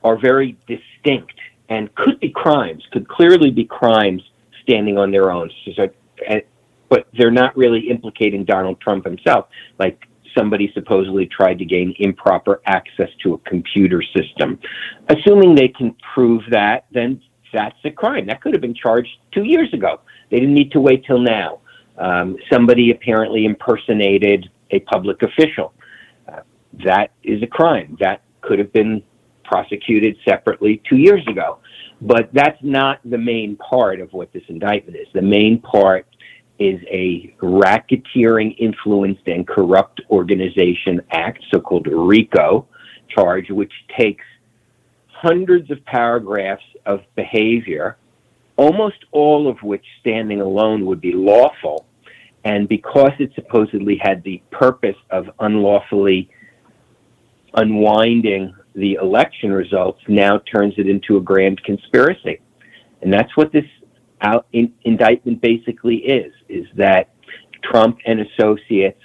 are 0.03 0.17
very 0.17 0.57
distinct 0.67 1.34
and 1.69 1.93
could 1.95 2.19
be 2.19 2.30
crimes, 2.30 2.84
could 2.91 3.07
clearly 3.07 3.51
be 3.51 3.65
crimes 3.65 4.21
standing 4.63 4.97
on 4.97 5.11
their 5.11 5.32
own. 5.32 5.49
So, 5.76 5.89
eh, 6.26 6.41
but 6.89 7.07
they're 7.17 7.32
not 7.32 7.55
really 7.57 7.89
implicating 7.89 8.45
Donald 8.45 8.80
Trump 8.82 9.05
himself. 9.05 9.47
Like 9.80 10.07
somebody 10.38 10.71
supposedly 10.73 11.26
tried 11.26 11.59
to 11.59 11.65
gain 11.65 11.95
improper 11.99 12.61
access 12.65 13.09
to 13.23 13.34
a 13.34 13.38
computer 13.39 14.01
system. 14.15 14.59
Assuming 15.09 15.55
they 15.55 15.69
can 15.69 15.95
prove 16.13 16.43
that, 16.51 16.86
then 16.91 17.21
that's 17.53 17.78
a 17.86 17.91
crime. 17.91 18.28
That 18.28 18.41
could 18.41 18.53
have 18.53 18.61
been 18.61 18.76
charged 18.76 19.09
two 19.32 19.43
years 19.43 19.73
ago. 19.73 20.01
They 20.30 20.39
didn't 20.39 20.55
need 20.55 20.71
to 20.71 20.80
wait 20.80 21.05
till 21.05 21.19
now. 21.19 21.59
Um, 21.97 22.38
somebody 22.51 22.91
apparently 22.91 23.45
impersonated 23.45 24.49
a 24.71 24.80
public 24.82 25.21
official. 25.21 25.73
Uh, 26.28 26.41
that 26.84 27.11
is 27.23 27.41
a 27.41 27.47
crime. 27.47 27.97
That 27.99 28.21
could 28.41 28.59
have 28.59 28.73
been 28.73 29.01
prosecuted 29.43 30.17
separately 30.28 30.82
two 30.89 30.97
years 30.97 31.26
ago. 31.28 31.59
But 32.01 32.30
that's 32.34 32.61
not 32.61 32.99
the 33.05 33.17
main 33.17 33.55
part 33.55 34.01
of 34.01 34.11
what 34.11 34.34
this 34.34 34.43
indictment 34.49 34.97
is. 34.97 35.07
The 35.13 35.21
main 35.21 35.61
part 35.61 36.05
is 36.59 36.80
a 36.89 37.36
racketeering, 37.41 38.55
influenced, 38.57 39.28
and 39.28 39.47
corrupt 39.47 40.01
organization 40.09 41.01
act, 41.11 41.43
so 41.53 41.59
called 41.59 41.88
RICO 41.88 42.67
charge, 43.09 43.49
which 43.49 43.71
takes 43.97 44.23
hundreds 45.07 45.71
of 45.71 45.84
paragraphs 45.86 46.63
of 46.86 47.01
behavior, 47.15 47.97
almost 48.58 48.97
all 49.12 49.47
of 49.47 49.62
which 49.64 49.86
standing 49.99 50.41
alone 50.41 50.86
would 50.86 51.01
be 51.01 51.14
lawful. 51.14 51.86
And 52.43 52.70
because 52.70 53.12
it 53.20 53.32
supposedly 53.36 53.99
had 54.01 54.24
the 54.24 54.41
purpose 54.51 54.97
of 55.10 55.30
unlawfully 55.39 56.30
unwinding 57.56 58.53
the 58.76 58.93
election 58.95 59.51
results, 59.51 60.01
now 60.08 60.39
turns 60.53 60.74
it 60.78 60.88
into 60.88 61.18
a 61.18 61.22
grand 61.22 61.64
conspiracy. 61.64 62.39
And 63.01 63.12
that's 63.12 63.36
what 63.36 63.51
this 63.51 63.66
out 64.22 64.47
in, 64.53 64.74
indictment 64.84 65.41
basically 65.41 65.97
is, 65.97 66.34
is 66.49 66.66
that 66.76 67.10
Trump 67.64 67.97
and 68.06 68.22
associates 68.22 69.01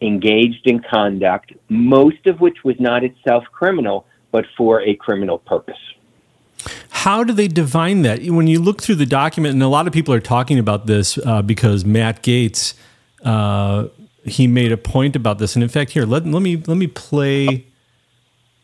engaged 0.00 0.66
in 0.66 0.80
conduct, 0.80 1.52
most 1.68 2.26
of 2.26 2.40
which 2.40 2.58
was 2.64 2.76
not 2.78 3.02
itself 3.04 3.44
criminal, 3.52 4.06
but 4.30 4.44
for 4.56 4.82
a 4.82 4.94
criminal 4.96 5.38
purpose. 5.38 5.78
How 7.08 7.24
do 7.24 7.32
they 7.32 7.48
divine 7.48 8.02
that? 8.02 8.22
When 8.24 8.48
you 8.48 8.60
look 8.60 8.82
through 8.82 8.96
the 8.96 9.06
document, 9.06 9.54
and 9.54 9.62
a 9.62 9.68
lot 9.68 9.86
of 9.86 9.94
people 9.94 10.12
are 10.12 10.20
talking 10.20 10.58
about 10.58 10.84
this 10.84 11.16
uh, 11.16 11.40
because 11.40 11.82
Matt 11.82 12.22
Gaetz, 12.22 12.74
uh, 13.24 13.86
he 14.24 14.46
made 14.46 14.72
a 14.72 14.76
point 14.76 15.16
about 15.16 15.38
this, 15.38 15.56
and 15.56 15.62
in 15.62 15.70
fact, 15.70 15.92
here 15.92 16.04
let, 16.04 16.26
let 16.26 16.42
me 16.42 16.56
let 16.56 16.76
me 16.76 16.86
play 16.86 17.64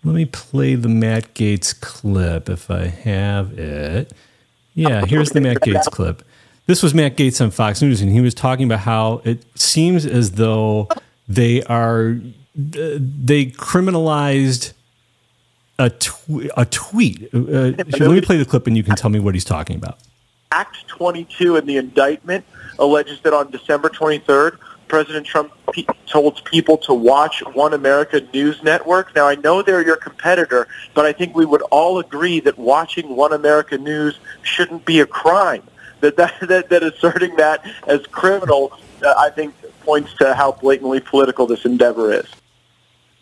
let 0.04 0.14
me 0.14 0.26
play 0.26 0.74
the 0.74 0.90
Matt 0.90 1.32
Gaetz 1.32 1.80
clip 1.80 2.50
if 2.50 2.70
I 2.70 2.88
have 2.88 3.58
it. 3.58 4.12
Yeah, 4.74 5.06
here's 5.06 5.30
the 5.30 5.40
Matt 5.40 5.62
Gaetz 5.62 5.86
clip. 5.86 6.22
This 6.66 6.82
was 6.82 6.92
Matt 6.92 7.16
Gaetz 7.16 7.40
on 7.40 7.50
Fox 7.50 7.80
News, 7.80 8.02
and 8.02 8.12
he 8.12 8.20
was 8.20 8.34
talking 8.34 8.66
about 8.66 8.80
how 8.80 9.22
it 9.24 9.42
seems 9.58 10.04
as 10.04 10.32
though 10.32 10.90
they 11.26 11.62
are 11.62 12.20
they 12.54 13.46
criminalized 13.46 14.73
a, 15.78 15.90
tw- 15.90 16.50
a 16.56 16.64
tweet. 16.66 17.28
Uh, 17.34 17.38
let 17.38 17.86
me 17.88 18.20
play 18.20 18.36
the 18.36 18.44
clip, 18.44 18.66
and 18.66 18.76
you 18.76 18.82
can 18.82 18.96
tell 18.96 19.10
me 19.10 19.20
what 19.20 19.34
he's 19.34 19.44
talking 19.44 19.76
about. 19.76 19.98
Act 20.52 20.86
22 20.88 21.56
in 21.56 21.66
the 21.66 21.76
indictment 21.76 22.44
alleges 22.78 23.20
that 23.20 23.32
on 23.32 23.50
December 23.50 23.88
23rd, 23.88 24.58
President 24.88 25.26
Trump 25.26 25.52
pe- 25.72 25.84
told 26.06 26.44
people 26.44 26.76
to 26.78 26.94
watch 26.94 27.42
One 27.54 27.74
America 27.74 28.20
News 28.32 28.62
Network. 28.62 29.14
Now, 29.14 29.26
I 29.26 29.34
know 29.36 29.62
they're 29.62 29.84
your 29.84 29.96
competitor, 29.96 30.68
but 30.94 31.04
I 31.04 31.12
think 31.12 31.34
we 31.34 31.44
would 31.44 31.62
all 31.62 31.98
agree 31.98 32.40
that 32.40 32.56
watching 32.58 33.16
One 33.16 33.32
America 33.32 33.78
News 33.78 34.18
shouldn't 34.42 34.84
be 34.84 35.00
a 35.00 35.06
crime. 35.06 35.62
That 36.00 36.16
that, 36.16 36.34
that, 36.48 36.68
that 36.68 36.82
asserting 36.82 37.34
that 37.36 37.64
as 37.86 38.06
criminal, 38.06 38.78
uh, 39.04 39.14
I 39.18 39.30
think, 39.30 39.54
points 39.80 40.14
to 40.14 40.34
how 40.34 40.52
blatantly 40.52 41.00
political 41.00 41.46
this 41.46 41.64
endeavor 41.64 42.12
is. 42.12 42.26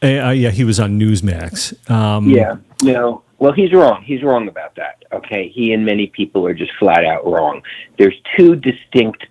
Uh, 0.02 0.30
yeah, 0.30 0.50
he 0.50 0.64
was 0.64 0.80
on 0.80 0.98
Newsmax. 0.98 1.90
Um, 1.90 2.28
Yeah, 2.28 2.56
no. 2.82 3.22
Well, 3.38 3.52
he's 3.52 3.72
wrong. 3.72 4.02
He's 4.02 4.22
wrong 4.22 4.48
about 4.48 4.74
that. 4.76 5.04
Okay, 5.12 5.48
he 5.48 5.72
and 5.72 5.84
many 5.84 6.06
people 6.08 6.46
are 6.46 6.54
just 6.54 6.72
flat 6.78 7.04
out 7.04 7.26
wrong. 7.26 7.62
There's 7.98 8.14
two 8.36 8.56
distinct 8.56 9.26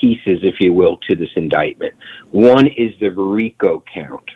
pieces, 0.00 0.40
if 0.42 0.60
you 0.60 0.72
will, 0.72 0.96
to 1.08 1.16
this 1.16 1.30
indictment. 1.36 1.94
One 2.30 2.66
is 2.66 2.92
the 3.00 3.10
RICO 3.10 3.82
count. 3.92 4.28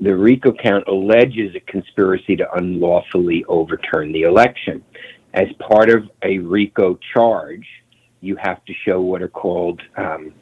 The 0.00 0.14
RICO 0.14 0.52
count 0.52 0.84
alleges 0.88 1.54
a 1.54 1.60
conspiracy 1.60 2.36
to 2.36 2.52
unlawfully 2.54 3.44
overturn 3.48 4.12
the 4.12 4.22
election. 4.22 4.84
As 5.34 5.48
part 5.58 5.90
of 5.90 6.08
a 6.22 6.38
RICO 6.38 6.98
charge, 7.12 7.66
you 8.20 8.36
have 8.36 8.64
to 8.64 8.72
show 8.84 9.00
what 9.00 9.22
are 9.22 9.28
called 9.28 9.80
um, 9.96 10.32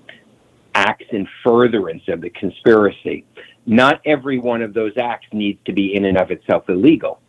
acts 0.74 1.06
in 1.12 1.26
furtherance 1.44 2.02
of 2.08 2.20
the 2.20 2.30
conspiracy. 2.30 3.24
Not 3.66 4.00
every 4.04 4.38
one 4.38 4.62
of 4.62 4.74
those 4.74 4.92
acts 4.96 5.26
needs 5.32 5.60
to 5.66 5.72
be 5.72 5.94
in 5.94 6.04
and 6.04 6.18
of 6.18 6.30
itself 6.30 6.68
illegal. 6.68 7.20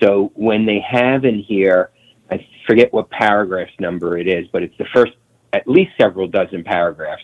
So 0.00 0.32
when 0.34 0.66
they 0.66 0.80
have 0.80 1.24
in 1.24 1.38
here, 1.38 1.90
I 2.30 2.46
forget 2.66 2.92
what 2.92 3.10
paragraph 3.10 3.68
number 3.78 4.18
it 4.18 4.26
is, 4.26 4.46
but 4.52 4.62
it's 4.62 4.76
the 4.78 4.86
first 4.94 5.12
at 5.52 5.68
least 5.68 5.92
several 6.00 6.26
dozen 6.26 6.64
paragraphs 6.64 7.22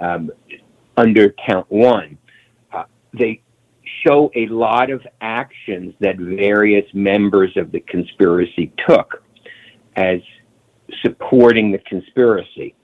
um, 0.00 0.30
under 0.96 1.34
count 1.46 1.70
one. 1.70 2.18
Uh, 2.72 2.84
they 3.12 3.40
show 4.04 4.30
a 4.34 4.46
lot 4.46 4.90
of 4.90 5.06
actions 5.20 5.94
that 6.00 6.16
various 6.16 6.86
members 6.92 7.56
of 7.56 7.70
the 7.72 7.80
conspiracy 7.80 8.72
took 8.86 9.22
as 9.96 10.20
supporting 11.02 11.70
the 11.70 11.78
conspiracy. 11.78 12.74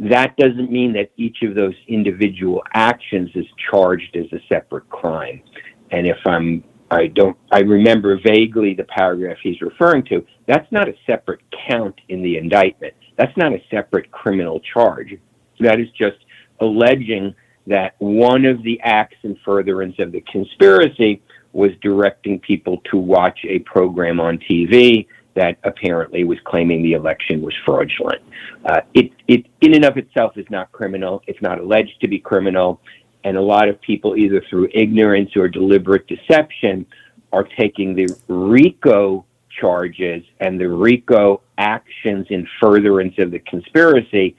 That 0.00 0.34
doesn't 0.38 0.72
mean 0.72 0.94
that 0.94 1.10
each 1.18 1.42
of 1.42 1.54
those 1.54 1.74
individual 1.86 2.62
actions 2.72 3.30
is 3.34 3.44
charged 3.70 4.16
as 4.16 4.24
a 4.32 4.40
separate 4.48 4.88
crime. 4.88 5.42
And 5.90 6.06
if 6.06 6.16
I'm, 6.24 6.64
I 6.90 7.08
don't, 7.08 7.36
I 7.52 7.60
remember 7.60 8.18
vaguely 8.24 8.72
the 8.72 8.84
paragraph 8.84 9.36
he's 9.42 9.60
referring 9.60 10.04
to. 10.04 10.24
That's 10.46 10.70
not 10.72 10.88
a 10.88 10.94
separate 11.06 11.40
count 11.68 12.00
in 12.08 12.22
the 12.22 12.38
indictment. 12.38 12.94
That's 13.18 13.36
not 13.36 13.52
a 13.52 13.62
separate 13.70 14.10
criminal 14.10 14.60
charge. 14.60 15.18
That 15.60 15.78
is 15.78 15.88
just 15.90 16.16
alleging 16.60 17.34
that 17.66 17.94
one 17.98 18.46
of 18.46 18.62
the 18.62 18.80
acts 18.82 19.18
in 19.22 19.36
furtherance 19.44 19.96
of 19.98 20.12
the 20.12 20.22
conspiracy 20.22 21.22
was 21.52 21.72
directing 21.82 22.38
people 22.40 22.80
to 22.90 22.96
watch 22.96 23.38
a 23.44 23.58
program 23.60 24.18
on 24.18 24.38
TV 24.38 25.06
that 25.40 25.56
apparently 25.64 26.22
was 26.24 26.38
claiming 26.44 26.82
the 26.82 26.92
election 26.92 27.40
was 27.40 27.54
fraudulent. 27.64 28.22
Uh, 28.66 28.82
it, 28.92 29.10
it, 29.26 29.46
in 29.62 29.74
and 29.74 29.84
of 29.86 29.96
itself, 29.96 30.36
is 30.36 30.46
not 30.50 30.70
criminal. 30.70 31.22
It's 31.26 31.40
not 31.40 31.58
alleged 31.58 31.98
to 32.02 32.08
be 32.08 32.18
criminal. 32.18 32.80
And 33.24 33.36
a 33.36 33.40
lot 33.40 33.68
of 33.68 33.80
people, 33.80 34.16
either 34.16 34.44
through 34.48 34.68
ignorance 34.74 35.30
or 35.36 35.48
deliberate 35.48 36.06
deception, 36.06 36.84
are 37.32 37.44
taking 37.44 37.94
the 37.94 38.08
RICO 38.28 39.24
charges 39.60 40.22
and 40.40 40.60
the 40.60 40.68
RICO 40.68 41.40
actions 41.56 42.26
in 42.28 42.46
furtherance 42.60 43.14
of 43.18 43.30
the 43.30 43.38
conspiracy 43.40 44.36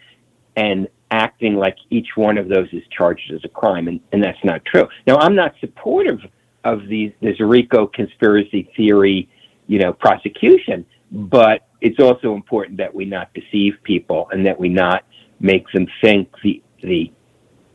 and 0.56 0.88
acting 1.10 1.56
like 1.56 1.78
each 1.89 2.10
one 2.16 2.38
of 2.38 2.47
those 2.47 2.68
is 2.72 2.84
charged 2.95 3.32
as 3.34 3.43
a 3.43 3.49
crime. 3.49 3.88
And, 3.88 3.99
and 4.12 4.24
that's 4.24 4.43
not 4.43 4.64
true. 4.66 4.88
Now, 5.08 5.18
I'm 5.18 5.36
not 5.36 5.56
supportive 5.60 6.20
of 6.64 6.88
these, 6.88 7.12
this 7.22 7.39
RICO 7.39 7.88
conspiracy 7.88 8.70
theory 8.78 9.30
you 9.72 9.80
know, 9.80 9.93
prosecution. 9.93 10.86
But 11.11 11.65
it's 11.80 11.99
also 11.99 12.36
important 12.36 12.78
that 12.78 12.93
we 12.93 13.05
not 13.05 13.34
deceive 13.34 13.74
people 13.84 14.28
and 14.32 14.45
that 14.45 14.59
we 14.59 14.67
not 14.67 15.05
make 15.39 15.72
them 15.72 15.88
think 16.01 16.30
the 16.43 16.61
the 16.84 17.09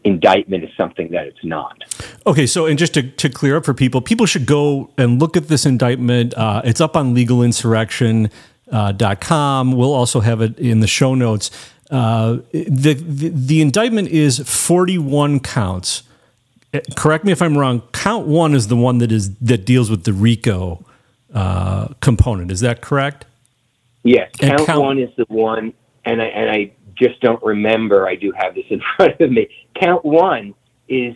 indictment 0.04 0.62
is 0.62 0.68
something 0.76 1.10
that 1.10 1.26
it's 1.26 1.42
not. 1.42 1.82
Okay, 2.26 2.46
so 2.46 2.66
and 2.66 2.78
just 2.78 2.92
to, 2.94 3.02
to 3.02 3.28
clear 3.30 3.56
up 3.56 3.64
for 3.64 3.74
people, 3.74 4.00
people 4.02 4.26
should 4.26 4.46
go 4.46 4.90
and 4.98 5.20
look 5.20 5.36
at 5.36 5.48
this 5.48 5.66
indictment. 5.66 6.34
Uh, 6.34 6.60
it's 6.64 6.80
up 6.82 6.96
on 6.96 7.14
legalinsurrection.com. 7.14 9.72
We'll 9.72 9.94
also 9.94 10.20
have 10.20 10.42
it 10.42 10.58
in 10.58 10.80
the 10.80 10.86
show 10.86 11.14
notes. 11.14 11.50
Uh, 11.90 12.40
the, 12.52 12.92
the 12.94 13.30
the 13.30 13.62
indictment 13.62 14.08
is 14.08 14.40
41 14.40 15.40
counts. 15.40 16.02
Uh, 16.74 16.80
Correct 16.94 17.24
me 17.24 17.32
if 17.32 17.40
I'm 17.40 17.56
wrong. 17.56 17.80
Count 17.92 18.26
one 18.26 18.54
is 18.54 18.68
the 18.68 18.76
one 18.76 18.98
that 18.98 19.10
is 19.10 19.34
that 19.36 19.64
deals 19.64 19.90
with 19.90 20.04
the 20.04 20.12
RICO 20.12 20.84
uh, 21.36 21.88
component. 22.00 22.50
Is 22.50 22.60
that 22.60 22.80
correct? 22.80 23.26
Yes, 24.02 24.30
And 24.40 24.50
count, 24.56 24.66
count- 24.66 24.80
one 24.80 24.98
is 24.98 25.10
the 25.16 25.24
one, 25.28 25.72
and 26.04 26.22
I 26.22 26.26
and 26.26 26.50
I 26.50 26.72
just 26.94 27.20
don't 27.20 27.42
remember. 27.42 28.08
I 28.08 28.14
do 28.16 28.32
have 28.32 28.54
this 28.54 28.64
in 28.70 28.80
front 28.96 29.20
of 29.20 29.30
me. 29.30 29.48
Count 29.74 30.04
one 30.04 30.54
is 30.88 31.14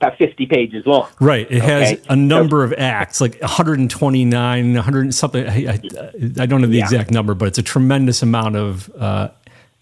about 0.00 0.18
fifty 0.18 0.44
pages 0.46 0.84
long. 0.86 1.08
Right. 1.20 1.50
It 1.50 1.62
has 1.62 1.92
Okay. 1.92 2.02
a 2.10 2.16
number 2.16 2.62
of 2.64 2.74
acts, 2.74 3.20
like 3.20 3.40
129, 3.40 4.74
100 4.74 5.00
and 5.00 5.14
something. 5.14 5.46
I, 5.48 5.72
I, 5.72 5.80
I 6.40 6.46
don't 6.46 6.60
know 6.60 6.66
the 6.66 6.76
Yeah. 6.78 6.84
exact 6.84 7.10
number, 7.10 7.34
but 7.34 7.48
it's 7.48 7.58
a 7.58 7.62
tremendous 7.62 8.22
amount 8.22 8.56
of. 8.56 8.90
Uh, 8.96 9.28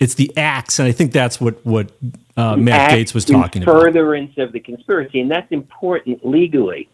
it's 0.01 0.15
the 0.15 0.31
acts, 0.37 0.79
and 0.81 0.87
I 0.89 0.93
think 0.93 1.13
that's 1.13 1.41
what 1.41 1.65
what 1.65 1.91
uh, 2.37 2.57
Matt 2.57 2.91
Gaetz 2.91 3.15
was 3.15 3.29
in 3.31 3.41
talking 3.41 3.63
about. 3.63 3.81
furtherance 3.81 4.35
of 4.39 4.53
the 4.53 4.61
conspiracy, 4.61 5.21
and 5.21 5.31
that's 5.31 5.51
important 5.51 6.25
legally. 6.27 6.89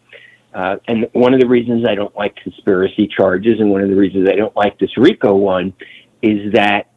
Uh, 0.53 0.75
and 0.87 1.07
one 1.13 1.33
of 1.33 1.39
the 1.39 1.47
reasons 1.47 1.85
I 1.87 1.95
don't 1.95 2.15
like 2.15 2.35
conspiracy 2.35 3.07
charges, 3.07 3.59
and 3.59 3.71
one 3.71 3.81
of 3.81 3.89
the 3.89 3.95
reasons 3.95 4.27
I 4.27 4.35
don't 4.35 4.55
like 4.55 4.77
this 4.79 4.97
RICO 4.97 5.35
one, 5.35 5.73
is 6.21 6.51
that 6.53 6.91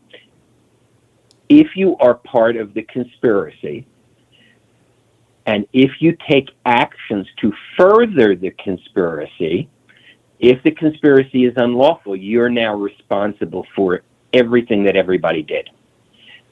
if 1.49 1.69
you 1.77 1.97
are 1.99 2.15
part 2.15 2.57
of 2.57 2.75
the 2.75 2.83
conspiracy, 2.83 3.87
and 5.47 5.67
if 5.73 5.91
you 6.01 6.17
take 6.29 6.49
actions 6.65 7.27
to 7.43 7.53
further 7.77 8.35
the 8.35 8.51
conspiracy, 8.51 9.69
if 10.41 10.63
the 10.63 10.71
conspiracy 10.71 11.45
is 11.45 11.55
unlawful, 11.57 12.17
you're 12.17 12.49
now 12.49 12.75
responsible 12.75 13.67
for 13.77 14.03
everything 14.33 14.85
that 14.85 14.97
everybody 14.97 15.43
did. 15.43 15.71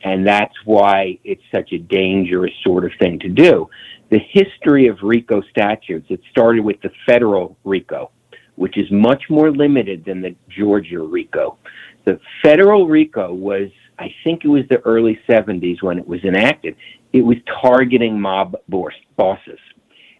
And 0.04 0.26
that's 0.26 0.54
why 0.64 1.18
it's 1.24 1.42
such 1.54 1.72
a 1.72 1.78
dangerous 1.78 2.52
sort 2.64 2.84
of 2.84 2.92
thing 2.98 3.18
to 3.20 3.28
do. 3.28 3.68
The 4.12 4.20
history 4.30 4.88
of 4.88 4.98
RICO 5.02 5.40
statutes, 5.50 6.04
it 6.10 6.20
started 6.30 6.60
with 6.62 6.78
the 6.82 6.90
federal 7.06 7.56
RICO, 7.64 8.10
which 8.56 8.76
is 8.76 8.84
much 8.90 9.22
more 9.30 9.50
limited 9.50 10.04
than 10.04 10.20
the 10.20 10.36
Georgia 10.50 11.00
RICO. 11.00 11.56
The 12.04 12.20
federal 12.42 12.88
RICO 12.88 13.32
was, 13.32 13.70
I 13.98 14.14
think 14.22 14.44
it 14.44 14.48
was 14.48 14.64
the 14.68 14.80
early 14.80 15.18
70s 15.26 15.82
when 15.82 15.98
it 15.98 16.06
was 16.06 16.22
enacted. 16.24 16.76
It 17.14 17.22
was 17.22 17.38
targeting 17.62 18.20
mob 18.20 18.54
boss- 18.68 18.92
bosses. 19.16 19.58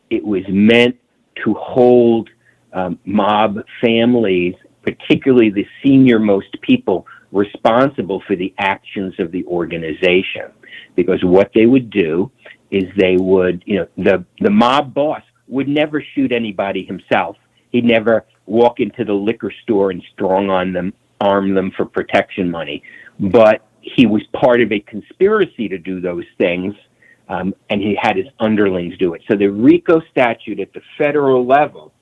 It 0.09 0.25
was 0.25 0.45
meant 0.49 0.97
to 1.45 1.53
hold 1.53 2.31
um, 2.73 2.99
mob 3.05 3.59
families, 3.83 4.55
particularly 4.81 5.51
the 5.51 5.67
senior 5.85 6.19
most 6.19 6.59
people, 6.63 7.07
responsible 7.31 8.23
for 8.27 8.37
the 8.37 8.55
actions 8.57 9.13
of 9.19 9.33
the 9.33 9.45
organization. 9.45 10.51
Because 10.97 11.23
what 11.23 11.51
they 11.55 11.67
would 11.67 11.91
do 11.91 12.31
is 12.73 12.85
they 12.97 13.17
would, 13.19 13.63
you 13.67 13.77
know, 13.77 13.87
the, 13.99 14.25
the 14.41 14.51
mob 14.51 14.95
boss 14.95 15.23
would 15.47 15.69
never 15.69 16.03
shoot 16.15 16.33
anybody 16.33 16.85
himself. 16.85 17.37
He'd 17.71 17.85
never 17.85 18.25
walk 18.47 18.81
into 18.81 19.05
the 19.05 19.13
liquor 19.13 19.53
store 19.63 19.91
and 19.91 20.03
strong 20.13 20.49
on 20.49 20.73
them, 20.73 20.95
arm 21.21 21.55
them 21.55 21.71
for 21.77 21.85
protection 21.85 22.51
money. 22.51 22.83
But 23.21 23.65
he 23.83 24.07
was 24.07 24.23
part 24.33 24.63
of 24.63 24.73
a 24.73 24.81
conspiracy 24.81 25.69
to 25.69 25.79
do 25.79 26.01
those 26.01 26.25
things, 26.39 26.75
um, 27.29 27.55
and 27.69 27.81
he 27.81 27.97
had 28.01 28.17
his 28.17 28.27
underlings 28.41 28.97
do 28.97 29.13
it. 29.13 29.23
So 29.31 29.37
the 29.37 29.49
RICO 29.49 30.01
statute 30.11 30.59
at 30.59 30.73
the 30.73 30.81
federal 30.97 31.47
level 31.47 31.93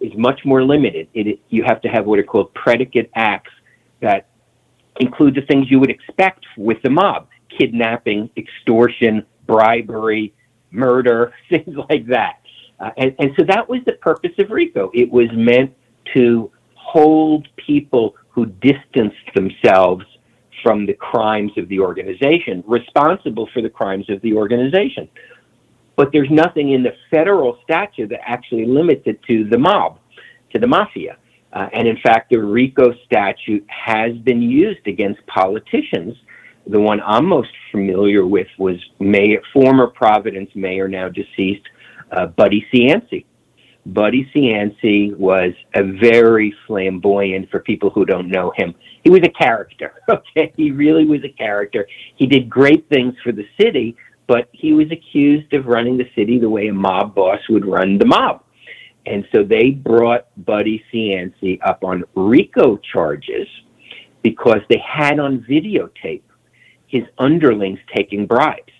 is 0.00 0.12
much 0.16 0.44
more 0.44 0.62
limited. 0.62 1.08
It, 1.14 1.40
you 1.48 1.64
have 1.64 1.80
to 1.80 1.88
have 1.88 2.04
what 2.04 2.18
are 2.18 2.24
called 2.24 2.52
predicate 2.52 3.10
acts 3.14 3.52
that 4.00 4.28
include 5.00 5.34
the 5.34 5.42
things 5.42 5.70
you 5.70 5.80
would 5.80 5.90
expect 5.90 6.44
with 6.58 6.82
the 6.82 6.90
mob 6.90 7.28
kidnapping, 7.58 8.30
extortion, 8.36 9.26
bribery, 9.50 10.32
murder, 10.70 11.32
things 11.50 11.76
like 11.88 12.06
that. 12.06 12.40
Uh, 12.78 12.90
and, 12.96 13.14
and 13.18 13.32
so 13.36 13.44
that 13.44 13.68
was 13.68 13.80
the 13.84 13.92
purpose 13.94 14.32
of 14.38 14.50
RICO. 14.50 14.90
It 14.94 15.10
was 15.10 15.28
meant 15.32 15.74
to 16.14 16.50
hold 16.74 17.46
people 17.56 18.14
who 18.30 18.46
distanced 18.46 19.34
themselves 19.34 20.04
from 20.62 20.86
the 20.86 20.94
crimes 20.94 21.52
of 21.56 21.68
the 21.68 21.80
organization, 21.80 22.62
responsible 22.66 23.48
for 23.52 23.62
the 23.62 23.68
crimes 23.68 24.08
of 24.08 24.20
the 24.22 24.32
organization. 24.34 25.08
But 25.96 26.10
there's 26.12 26.30
nothing 26.30 26.72
in 26.72 26.82
the 26.82 26.94
federal 27.10 27.58
statute 27.62 28.08
that 28.08 28.20
actually 28.24 28.66
limits 28.66 29.02
it 29.06 29.22
to 29.24 29.44
the 29.48 29.58
mob, 29.58 29.98
to 30.52 30.58
the 30.58 30.66
mafia. 30.66 31.16
Uh, 31.52 31.68
and 31.72 31.88
in 31.88 31.98
fact, 31.98 32.30
the 32.30 32.38
RICO 32.38 32.94
statute 33.04 33.66
has 33.68 34.16
been 34.18 34.40
used 34.40 34.86
against 34.86 35.24
politicians 35.26 36.16
the 36.70 36.80
one 36.80 37.00
I'm 37.04 37.26
most 37.26 37.50
familiar 37.72 38.24
with 38.24 38.46
was 38.56 38.76
Mayor, 39.00 39.42
former 39.52 39.88
Providence 39.88 40.50
Mayor, 40.54 40.86
now 40.86 41.08
deceased, 41.08 41.66
uh, 42.12 42.26
Buddy 42.26 42.64
Cianci. 42.72 43.24
Buddy 43.86 44.30
Cianci 44.34 45.16
was 45.16 45.52
a 45.74 45.82
very 45.82 46.54
flamboyant, 46.66 47.50
for 47.50 47.60
people 47.60 47.90
who 47.90 48.04
don't 48.04 48.28
know 48.28 48.52
him, 48.56 48.74
he 49.02 49.10
was 49.10 49.20
a 49.24 49.30
character. 49.30 49.94
Okay, 50.10 50.52
he 50.56 50.70
really 50.70 51.06
was 51.06 51.24
a 51.24 51.28
character. 51.28 51.86
He 52.16 52.26
did 52.26 52.48
great 52.48 52.88
things 52.88 53.14
for 53.24 53.32
the 53.32 53.46
city, 53.60 53.96
but 54.26 54.48
he 54.52 54.72
was 54.72 54.90
accused 54.92 55.52
of 55.54 55.66
running 55.66 55.96
the 55.96 56.08
city 56.14 56.38
the 56.38 56.48
way 56.48 56.68
a 56.68 56.72
mob 56.72 57.14
boss 57.14 57.40
would 57.48 57.64
run 57.64 57.98
the 57.98 58.06
mob. 58.06 58.44
And 59.06 59.26
so 59.32 59.42
they 59.42 59.70
brought 59.70 60.26
Buddy 60.44 60.84
Cianci 60.92 61.58
up 61.64 61.82
on 61.82 62.04
RICO 62.14 62.76
charges 62.92 63.48
because 64.22 64.60
they 64.68 64.82
had 64.86 65.18
on 65.18 65.44
videotape 65.48 66.22
his 66.90 67.04
underlings 67.18 67.78
taking 67.94 68.26
bribes. 68.26 68.72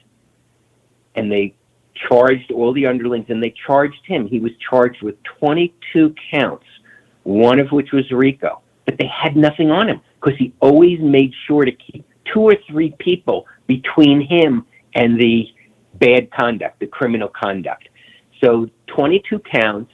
And 1.15 1.31
they 1.31 1.55
charged 2.09 2.51
all 2.51 2.73
the 2.73 2.87
underlings 2.87 3.27
and 3.29 3.43
they 3.43 3.55
charged 3.67 4.05
him. 4.05 4.27
He 4.27 4.41
was 4.41 4.53
charged 4.69 5.03
with 5.03 5.23
22 5.39 6.15
counts, 6.31 6.67
one 7.23 7.61
of 7.61 7.71
which 7.71 7.93
was 7.93 8.11
RICO. 8.11 8.61
But 8.85 8.99
they 8.99 9.07
had 9.07 9.37
nothing 9.37 9.71
on 9.71 9.89
him 9.89 10.01
because 10.21 10.37
he 10.39 10.53
always 10.61 10.99
made 11.01 11.33
sure 11.47 11.65
to 11.65 11.73
keep 11.73 12.05
two 12.33 12.41
or 12.41 12.57
three 12.69 12.95
people 12.99 13.47
between 13.67 14.21
him 14.21 14.67
and 14.95 15.19
the 15.19 15.47
bad 15.95 16.31
conduct, 16.33 16.81
the 16.81 16.87
criminal 16.87 17.29
conduct. 17.29 17.89
So 18.43 18.69
22 18.89 19.39
counts. 19.41 19.93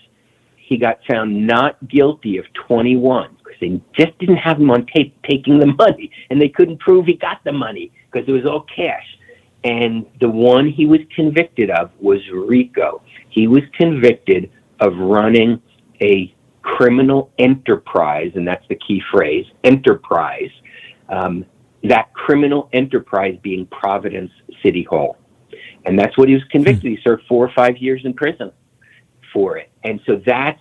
He 0.56 0.78
got 0.78 0.98
found 1.08 1.46
not 1.46 1.76
guilty 1.86 2.38
of 2.38 2.44
21 2.54 3.35
they 3.60 3.80
just 3.92 4.18
didn't 4.18 4.36
have 4.36 4.58
him 4.58 4.70
on 4.70 4.86
tape 4.86 5.14
taking 5.28 5.58
the 5.58 5.66
money, 5.66 6.10
and 6.30 6.40
they 6.40 6.48
couldn't 6.48 6.78
prove 6.80 7.06
he 7.06 7.14
got 7.14 7.42
the 7.44 7.52
money 7.52 7.92
because 8.10 8.28
it 8.28 8.32
was 8.32 8.44
all 8.46 8.64
cash. 8.74 9.04
And 9.64 10.06
the 10.20 10.28
one 10.28 10.68
he 10.68 10.86
was 10.86 11.00
convicted 11.14 11.70
of 11.70 11.90
was 11.98 12.20
RICO. 12.32 13.02
He 13.30 13.46
was 13.46 13.62
convicted 13.76 14.50
of 14.80 14.96
running 14.96 15.60
a 16.00 16.34
criminal 16.62 17.30
enterprise, 17.38 18.32
and 18.34 18.46
that's 18.46 18.66
the 18.68 18.76
key 18.76 19.02
phrase 19.12 19.46
enterprise. 19.64 20.50
Um, 21.08 21.44
that 21.84 22.12
criminal 22.14 22.68
enterprise 22.72 23.38
being 23.42 23.66
Providence 23.66 24.30
City 24.62 24.82
Hall. 24.82 25.16
And 25.84 25.98
that's 25.98 26.16
what 26.18 26.28
he 26.28 26.34
was 26.34 26.44
convicted. 26.50 26.84
He 26.84 26.98
served 27.02 27.22
four 27.28 27.46
or 27.46 27.52
five 27.54 27.78
years 27.78 28.02
in 28.04 28.12
prison 28.12 28.50
for 29.32 29.56
it. 29.56 29.70
And 29.84 30.00
so 30.06 30.20
that's 30.26 30.60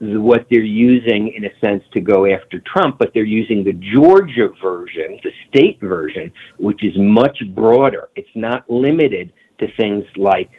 what 0.00 0.46
they're 0.50 0.60
using 0.60 1.32
in 1.34 1.44
a 1.44 1.58
sense 1.60 1.82
to 1.92 2.00
go 2.00 2.26
after 2.26 2.60
Trump, 2.60 2.98
but 2.98 3.12
they're 3.14 3.24
using 3.24 3.64
the 3.64 3.72
Georgia 3.72 4.48
version, 4.62 5.18
the 5.24 5.32
state 5.48 5.80
version, 5.80 6.32
which 6.58 6.84
is 6.84 6.96
much 6.96 7.38
broader. 7.54 8.08
It's 8.14 8.28
not 8.34 8.68
limited 8.70 9.32
to 9.58 9.66
things 9.76 10.04
like 10.16 10.50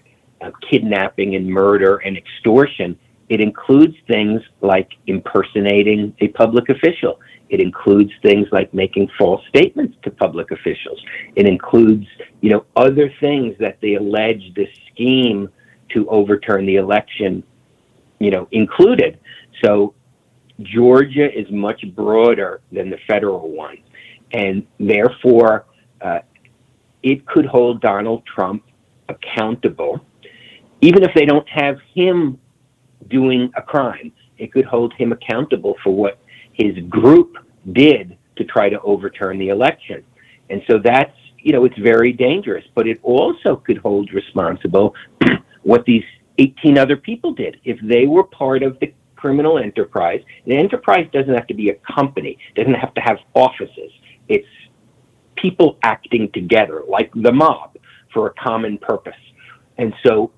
uh, 0.41 0.51
kidnapping 0.69 1.35
and 1.35 1.47
murder 1.47 1.97
and 1.97 2.17
extortion. 2.17 2.97
It 3.29 3.39
includes 3.39 3.95
things 4.07 4.41
like 4.61 4.89
impersonating 5.07 6.15
a 6.19 6.27
public 6.29 6.69
official. 6.69 7.19
It 7.49 7.61
includes 7.61 8.11
things 8.21 8.47
like 8.51 8.73
making 8.73 9.09
false 9.17 9.41
statements 9.47 9.97
to 10.03 10.11
public 10.11 10.51
officials. 10.51 11.01
It 11.35 11.47
includes, 11.47 12.07
you 12.41 12.49
know, 12.51 12.65
other 12.75 13.11
things 13.19 13.55
that 13.59 13.79
they 13.81 13.95
allege 13.95 14.53
this 14.55 14.69
scheme 14.91 15.49
to 15.89 16.07
overturn 16.09 16.65
the 16.65 16.75
election, 16.75 17.43
you 18.19 18.31
know, 18.31 18.47
included. 18.51 19.19
So 19.63 19.93
Georgia 20.61 21.27
is 21.31 21.49
much 21.51 21.83
broader 21.95 22.61
than 22.71 22.89
the 22.89 22.97
federal 23.07 23.49
one. 23.49 23.77
And 24.33 24.65
therefore, 24.79 25.65
uh, 26.01 26.19
it 27.01 27.25
could 27.25 27.45
hold 27.45 27.81
Donald 27.81 28.23
Trump 28.25 28.63
accountable, 29.07 30.01
even 30.81 31.03
if 31.03 31.11
they 31.15 31.25
don't 31.25 31.47
have 31.49 31.77
him 31.93 32.37
doing 33.09 33.51
a 33.55 33.61
crime. 33.61 34.11
It 34.37 34.51
could 34.51 34.65
hold 34.65 34.93
him 34.93 35.11
accountable 35.11 35.75
for 35.83 35.93
what 35.93 36.19
his 36.53 36.77
group 36.89 37.35
did 37.73 38.17
to 38.35 38.43
try 38.43 38.69
to 38.69 38.79
overturn 38.81 39.37
the 39.37 39.49
election. 39.49 40.03
And 40.49 40.61
so 40.69 40.79
that's, 40.83 41.15
you 41.39 41.53
know, 41.53 41.65
it's 41.65 41.77
very 41.77 42.11
dangerous, 42.11 42.65
but 42.75 42.87
it 42.87 42.99
also 43.03 43.55
could 43.55 43.77
hold 43.77 44.13
responsible 44.13 44.93
what 45.63 45.85
these 45.85 46.03
18 46.37 46.77
other 46.77 46.95
people 46.95 47.33
did. 47.33 47.59
If 47.65 47.77
they 47.83 48.05
were 48.07 48.23
part 48.23 48.63
of 48.63 48.79
the 48.79 48.93
criminal 49.19 49.57
enterprise, 49.59 50.21
the 50.45 50.55
enterprise 50.55 51.07
doesn't 51.11 51.33
have 51.33 51.47
to 51.47 51.53
be 51.53 51.69
a 51.69 51.75
company, 51.97 52.37
doesn't 52.55 52.73
have 52.73 52.93
to 52.93 53.01
have 53.01 53.17
offices. 53.33 53.91
It's 54.27 54.47
people 55.35 55.77
acting 55.83 56.29
together, 56.33 56.83
like 56.87 57.11
the 57.13 57.31
mob, 57.31 57.77
for 58.13 58.27
a 58.27 58.33
common 58.33 58.77
purpose. 58.77 59.21
And 59.77 59.93
so 60.05 60.31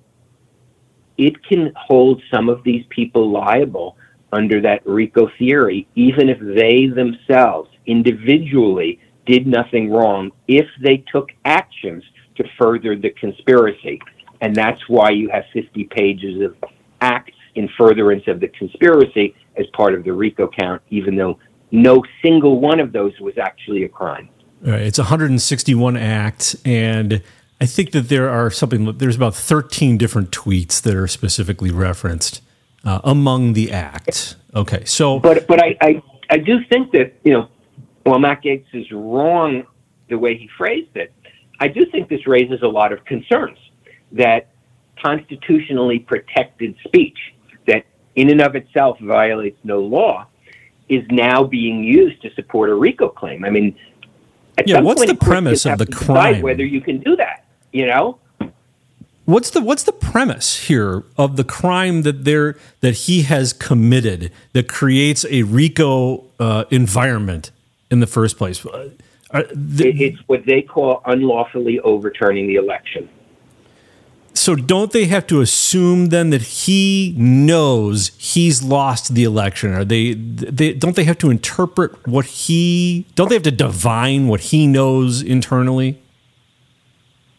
it 1.16 1.42
can 1.44 1.72
hold 1.76 2.22
some 2.32 2.48
of 2.48 2.62
these 2.64 2.84
people 2.90 3.30
liable 3.30 3.96
under 4.32 4.60
that 4.62 4.84
RICO 4.86 5.28
theory, 5.38 5.86
even 5.94 6.28
if 6.28 6.38
they 6.40 6.86
themselves 6.86 7.70
individually 7.86 8.98
did 9.26 9.46
nothing 9.46 9.90
wrong, 9.90 10.30
if 10.48 10.66
they 10.82 11.04
took 11.12 11.28
actions 11.44 12.02
to 12.36 12.44
further 12.58 12.96
the 12.96 13.10
conspiracy. 13.10 14.00
And 14.40 14.56
that's 14.56 14.80
why 14.88 15.10
you 15.10 15.28
have 15.28 15.44
50 15.52 15.84
pages 15.84 16.42
of 16.42 16.56
acts 17.00 17.31
in 17.54 17.68
furtherance 17.76 18.24
of 18.26 18.40
the 18.40 18.48
conspiracy 18.48 19.34
as 19.56 19.66
part 19.72 19.94
of 19.94 20.04
the 20.04 20.12
RICO 20.12 20.48
count, 20.48 20.82
even 20.90 21.16
though 21.16 21.38
no 21.70 22.02
single 22.22 22.60
one 22.60 22.80
of 22.80 22.92
those 22.92 23.18
was 23.20 23.38
actually 23.38 23.84
a 23.84 23.88
crime. 23.88 24.28
Right, 24.60 24.82
it's 24.82 24.98
161 24.98 25.96
acts, 25.96 26.56
and 26.64 27.22
I 27.60 27.66
think 27.66 27.90
that 27.92 28.08
there 28.08 28.30
are 28.30 28.50
something. 28.50 28.96
There's 28.98 29.16
about 29.16 29.34
13 29.34 29.98
different 29.98 30.30
tweets 30.30 30.80
that 30.82 30.94
are 30.94 31.08
specifically 31.08 31.70
referenced 31.70 32.42
uh, 32.84 33.00
among 33.02 33.54
the 33.54 33.72
acts. 33.72 34.36
Okay, 34.54 34.84
so 34.84 35.18
but 35.18 35.46
but 35.46 35.60
I, 35.60 35.76
I 35.80 36.02
I 36.30 36.38
do 36.38 36.64
think 36.68 36.92
that 36.92 37.14
you 37.24 37.32
know, 37.32 37.48
while 38.04 38.18
Matt 38.18 38.42
Gaetz 38.42 38.66
is 38.72 38.90
wrong 38.92 39.64
the 40.08 40.18
way 40.18 40.36
he 40.36 40.48
phrased 40.56 40.96
it, 40.96 41.12
I 41.58 41.68
do 41.68 41.86
think 41.86 42.08
this 42.08 42.26
raises 42.26 42.62
a 42.62 42.68
lot 42.68 42.92
of 42.92 43.04
concerns 43.04 43.58
that 44.12 44.48
constitutionally 45.02 45.98
protected 45.98 46.76
speech 46.84 47.18
in 48.16 48.28
and 48.30 48.40
of 48.40 48.54
itself 48.56 48.98
violates 49.00 49.58
no 49.64 49.80
law 49.80 50.26
is 50.88 51.04
now 51.10 51.44
being 51.44 51.82
used 51.82 52.20
to 52.22 52.32
support 52.34 52.68
a 52.70 52.74
RICO 52.74 53.08
claim. 53.08 53.44
I 53.44 53.50
mean, 53.50 53.74
at 54.58 54.68
Yeah, 54.68 54.80
what's 54.80 55.04
the 55.06 55.14
premise 55.14 55.64
of 55.64 55.78
the 55.78 55.86
crime? 55.86 56.42
Whether 56.42 56.64
you 56.64 56.80
can 56.80 56.98
do 56.98 57.16
that, 57.16 57.44
you 57.72 57.86
know. 57.86 58.18
What's 59.24 59.50
the 59.50 59.60
what's 59.60 59.84
the 59.84 59.92
premise 59.92 60.66
here 60.66 61.04
of 61.16 61.36
the 61.36 61.44
crime 61.44 62.02
that 62.02 62.24
there 62.24 62.56
that 62.80 62.94
he 63.06 63.22
has 63.22 63.52
committed 63.52 64.32
that 64.52 64.68
creates 64.68 65.24
a 65.30 65.44
RICO 65.44 66.24
uh, 66.40 66.64
environment 66.70 67.52
in 67.90 68.00
the 68.00 68.06
first 68.08 68.36
place? 68.36 68.66
Uh, 68.66 68.90
are- 69.30 69.40
It- 69.42 70.00
it's 70.00 70.18
what 70.26 70.44
they 70.44 70.60
call 70.60 71.02
unlawfully 71.06 71.78
overturning 71.80 72.48
the 72.48 72.56
election. 72.56 73.08
So 74.42 74.56
don't 74.56 74.90
they 74.90 75.04
have 75.04 75.28
to 75.28 75.40
assume 75.40 76.06
then 76.06 76.30
that 76.30 76.42
he 76.42 77.14
knows 77.16 78.10
he's 78.18 78.60
lost 78.60 79.14
the 79.14 79.22
election? 79.22 79.72
Are 79.72 79.84
they, 79.84 80.14
they 80.14 80.72
don't 80.72 80.96
they 80.96 81.04
have 81.04 81.18
to 81.18 81.30
interpret 81.30 82.08
what 82.08 82.24
he 82.26 83.06
don't 83.14 83.28
they 83.28 83.36
have 83.36 83.44
to 83.44 83.52
divine 83.52 84.26
what 84.26 84.40
he 84.40 84.66
knows 84.66 85.22
internally? 85.22 86.02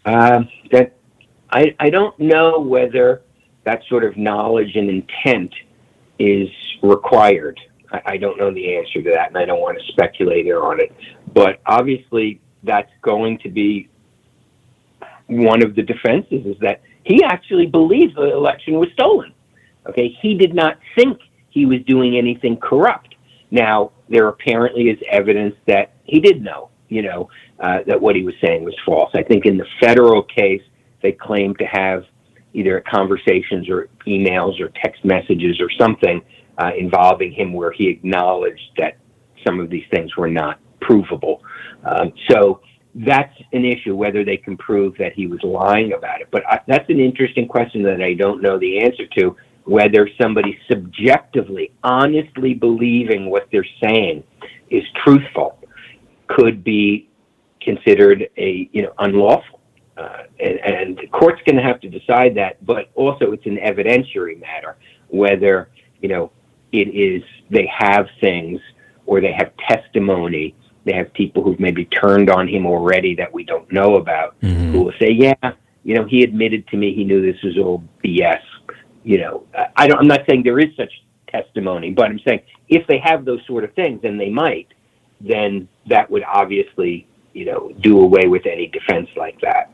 Uh, 0.05 0.43
that 0.71 0.95
I, 1.49 1.75
I 1.77 1.89
don't 1.89 2.17
know 2.21 2.61
whether 2.61 3.21
that 3.65 3.81
sort 3.89 4.05
of 4.05 4.15
knowledge 4.15 4.77
and 4.77 4.89
intent 4.89 5.53
is 6.19 6.47
required. 6.81 7.59
I, 7.91 8.01
I 8.05 8.17
don't 8.17 8.37
know 8.37 8.53
the 8.53 8.77
answer 8.77 9.01
to 9.01 9.09
that, 9.09 9.27
and 9.27 9.37
I 9.37 9.43
don't 9.43 9.59
want 9.59 9.77
to 9.77 9.85
speculate 9.91 10.47
on 10.47 10.79
it. 10.79 10.95
But 11.33 11.59
obviously, 11.65 12.39
that's 12.63 12.91
going 13.01 13.39
to 13.39 13.49
be 13.49 13.89
one 15.27 15.61
of 15.61 15.75
the 15.75 15.81
defenses 15.81 16.45
is 16.45 16.57
that 16.61 16.81
he 17.05 17.23
actually 17.23 17.65
believes 17.65 18.15
the 18.15 18.33
election 18.33 18.79
was 18.79 18.89
stolen. 18.93 19.33
Okay, 19.89 20.15
he 20.21 20.35
did 20.35 20.53
not 20.53 20.77
think 20.95 21.19
he 21.49 21.65
was 21.65 21.79
doing 21.85 22.17
anything 22.17 22.57
corrupt. 22.57 23.15
Now, 23.51 23.91
there 24.09 24.27
apparently 24.27 24.83
is 24.89 24.97
evidence 25.09 25.55
that 25.67 25.93
he 26.05 26.19
did 26.19 26.41
know, 26.41 26.69
you 26.89 27.01
know, 27.01 27.29
uh, 27.59 27.79
that 27.85 28.01
what 28.01 28.15
he 28.15 28.23
was 28.23 28.33
saying 28.43 28.63
was 28.63 28.75
false. 28.85 29.11
I 29.13 29.23
think 29.23 29.45
in 29.45 29.57
the 29.57 29.65
federal 29.79 30.23
case, 30.23 30.61
they 31.01 31.11
claim 31.11 31.55
to 31.55 31.65
have 31.65 32.05
either 32.53 32.83
conversations 32.89 33.69
or 33.69 33.89
emails 34.07 34.59
or 34.59 34.69
text 34.81 35.03
messages 35.03 35.59
or 35.59 35.69
something 35.79 36.21
uh, 36.57 36.71
involving 36.77 37.31
him 37.31 37.53
where 37.53 37.71
he 37.71 37.87
acknowledged 37.89 38.71
that 38.77 38.97
some 39.45 39.59
of 39.59 39.69
these 39.69 39.85
things 39.91 40.15
were 40.15 40.29
not 40.29 40.59
provable. 40.79 41.41
Um, 41.83 42.13
so 42.29 42.61
that's 42.95 43.35
an 43.53 43.65
issue 43.65 43.95
whether 43.95 44.23
they 44.23 44.37
can 44.37 44.55
prove 44.57 44.95
that 44.97 45.13
he 45.13 45.27
was 45.27 45.39
lying 45.43 45.93
about 45.93 46.21
it. 46.21 46.27
But 46.31 46.47
I, 46.47 46.59
that's 46.67 46.89
an 46.89 46.99
interesting 46.99 47.47
question 47.47 47.81
that 47.83 48.01
I 48.01 48.13
don't 48.13 48.41
know 48.41 48.59
the 48.59 48.79
answer 48.79 49.07
to. 49.17 49.35
Whether 49.65 50.09
somebody 50.21 50.59
subjectively, 50.69 51.71
honestly 51.83 52.53
believing 52.53 53.29
what 53.29 53.47
they're 53.49 53.65
saying 53.81 54.23
is 54.69 54.83
truthful 55.05 55.57
could 56.27 56.63
be 56.65 57.07
considered 57.61 58.29
a 58.37 58.69
you 58.71 58.81
know 58.83 58.93
unlawful. 58.99 59.61
Uh, 59.95 60.23
and, 60.39 60.59
and 60.59 60.97
the 60.97 61.07
court's 61.07 61.41
going 61.45 61.55
to 61.55 61.61
have 61.61 61.79
to 61.79 61.87
decide 61.87 62.33
that, 62.35 62.63
but 62.65 62.89
also 62.95 63.31
it's 63.31 63.45
an 63.45 63.57
evidentiary 63.57 64.39
matter 64.41 64.75
whether 65.09 65.69
you 66.01 66.09
know 66.09 66.31
it 66.71 66.89
is 66.89 67.23
they 67.51 67.69
have 67.71 68.07
things 68.19 68.59
or 69.05 69.21
they 69.21 69.31
have 69.31 69.51
testimony. 69.69 70.55
They 70.85 70.93
have 70.93 71.13
people 71.13 71.43
who've 71.43 71.59
maybe 71.59 71.85
turned 71.85 72.29
on 72.29 72.47
him 72.47 72.65
already 72.65 73.15
that 73.15 73.33
we 73.33 73.43
don't 73.43 73.71
know 73.71 73.95
about, 73.95 74.35
who 74.41 74.83
will 74.83 74.93
say, 74.99 75.11
"Yeah, 75.11 75.53
you 75.83 75.95
know, 75.95 76.05
he 76.05 76.23
admitted 76.23 76.67
to 76.69 76.77
me 76.77 76.93
he 76.93 77.03
knew 77.03 77.21
this 77.21 77.41
was 77.41 77.57
all 77.57 77.83
BS." 78.03 78.41
You 79.03 79.19
know, 79.19 79.43
I 79.75 79.87
don't. 79.87 79.99
I'm 79.99 80.07
not 80.07 80.21
saying 80.27 80.43
there 80.43 80.59
is 80.59 80.69
such 80.75 80.91
testimony, 81.27 81.91
but 81.91 82.05
I'm 82.05 82.19
saying 82.19 82.41
if 82.69 82.85
they 82.87 82.99
have 82.99 83.25
those 83.25 83.45
sort 83.47 83.63
of 83.63 83.73
things, 83.73 84.01
and 84.03 84.19
they 84.19 84.29
might, 84.29 84.67
then 85.19 85.67
that 85.87 86.09
would 86.09 86.23
obviously, 86.23 87.07
you 87.33 87.45
know, 87.45 87.71
do 87.79 88.01
away 88.01 88.27
with 88.27 88.45
any 88.45 88.67
defense 88.67 89.09
like 89.15 89.39
that. 89.41 89.71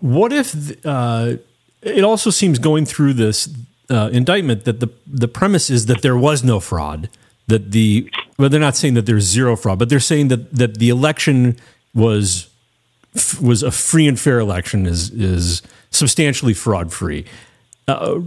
What 0.00 0.32
if 0.32 0.54
uh, 0.84 1.36
it 1.82 2.04
also 2.04 2.30
seems 2.30 2.58
going 2.58 2.86
through 2.86 3.14
this 3.14 3.48
uh, 3.90 4.08
indictment 4.12 4.64
that 4.64 4.80
the 4.80 4.90
the 5.06 5.28
premise 5.28 5.70
is 5.70 5.86
that 5.86 6.02
there 6.02 6.16
was 6.16 6.42
no 6.44 6.60
fraud, 6.60 7.08
that 7.46 7.72
the 7.72 8.10
well 8.40 8.48
they're 8.48 8.58
not 8.60 8.76
saying 8.76 8.94
that 8.94 9.06
there's 9.06 9.24
zero 9.24 9.56
fraud, 9.56 9.78
but 9.78 9.88
they're 9.88 10.00
saying 10.00 10.28
that 10.28 10.52
that 10.54 10.78
the 10.78 10.88
election 10.88 11.56
was 11.94 12.48
was 13.40 13.62
a 13.62 13.70
free 13.70 14.08
and 14.08 14.18
fair 14.18 14.38
election 14.38 14.86
is 14.86 15.10
is 15.10 15.62
substantially 15.90 16.54
fraud 16.54 16.92
free. 16.92 17.24
Uh, 17.86 18.20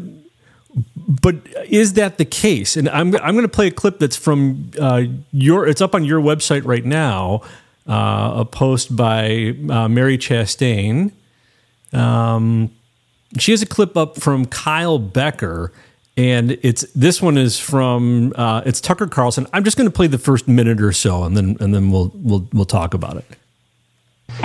but 0.95 1.35
is 1.67 1.93
that 1.93 2.17
the 2.17 2.25
case? 2.25 2.75
And 2.77 2.89
I'm 2.89 3.15
I'm 3.17 3.35
going 3.35 3.43
to 3.43 3.47
play 3.47 3.67
a 3.67 3.71
clip 3.71 3.99
that's 3.99 4.15
from 4.15 4.71
uh, 4.79 5.03
your. 5.31 5.67
It's 5.67 5.81
up 5.81 5.95
on 5.95 6.03
your 6.03 6.21
website 6.21 6.65
right 6.65 6.85
now. 6.85 7.41
Uh, 7.87 8.33
a 8.37 8.45
post 8.45 8.95
by 8.95 9.55
uh, 9.69 9.89
Mary 9.89 10.17
Chastain. 10.17 11.11
Um, 11.91 12.71
she 13.37 13.51
has 13.51 13.61
a 13.61 13.65
clip 13.65 13.97
up 13.97 14.19
from 14.19 14.45
Kyle 14.45 14.97
Becker, 14.97 15.71
and 16.15 16.51
it's 16.61 16.83
this 16.91 17.21
one 17.21 17.37
is 17.37 17.59
from 17.59 18.33
uh, 18.35 18.61
it's 18.65 18.79
Tucker 18.79 19.07
Carlson. 19.07 19.47
I'm 19.53 19.63
just 19.63 19.77
going 19.77 19.89
to 19.89 19.95
play 19.95 20.07
the 20.07 20.17
first 20.17 20.47
minute 20.47 20.81
or 20.81 20.91
so, 20.91 21.23
and 21.23 21.35
then 21.35 21.57
and 21.59 21.73
then 21.73 21.91
we'll 21.91 22.11
we'll 22.15 22.47
we'll 22.53 22.65
talk 22.65 22.93
about 22.93 23.17
it. 23.17 23.25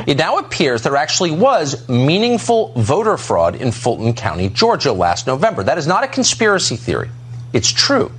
It 0.07 0.19
now 0.19 0.39
appears 0.39 0.83
there 0.83 0.97
actually 0.97 1.31
was 1.31 1.89
meaningful 1.89 2.73
voter 2.75 3.17
fraud 3.17 3.55
in 3.55 3.73
Fulton 3.73 4.13
County, 4.13 4.49
Georgia 4.49 4.93
last 4.93 5.27
November. 5.27 5.63
That 5.63 5.79
is 5.79 5.87
not 5.87 6.05
a 6.05 6.09
conspiracy 6.09 6.77
theory. 6.77 7.11
It's 7.53 7.73
true. 7.73 8.13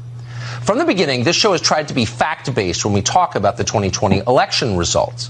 From 0.63 0.77
the 0.77 0.85
beginning, 0.85 1.23
this 1.23 1.35
show 1.35 1.51
has 1.51 1.61
tried 1.61 1.87
to 1.89 1.93
be 1.93 2.05
fact 2.05 2.53
based 2.53 2.85
when 2.85 2.93
we 2.93 3.01
talk 3.01 3.35
about 3.35 3.57
the 3.57 3.63
2020 3.63 4.19
election 4.19 4.77
results. 4.77 5.29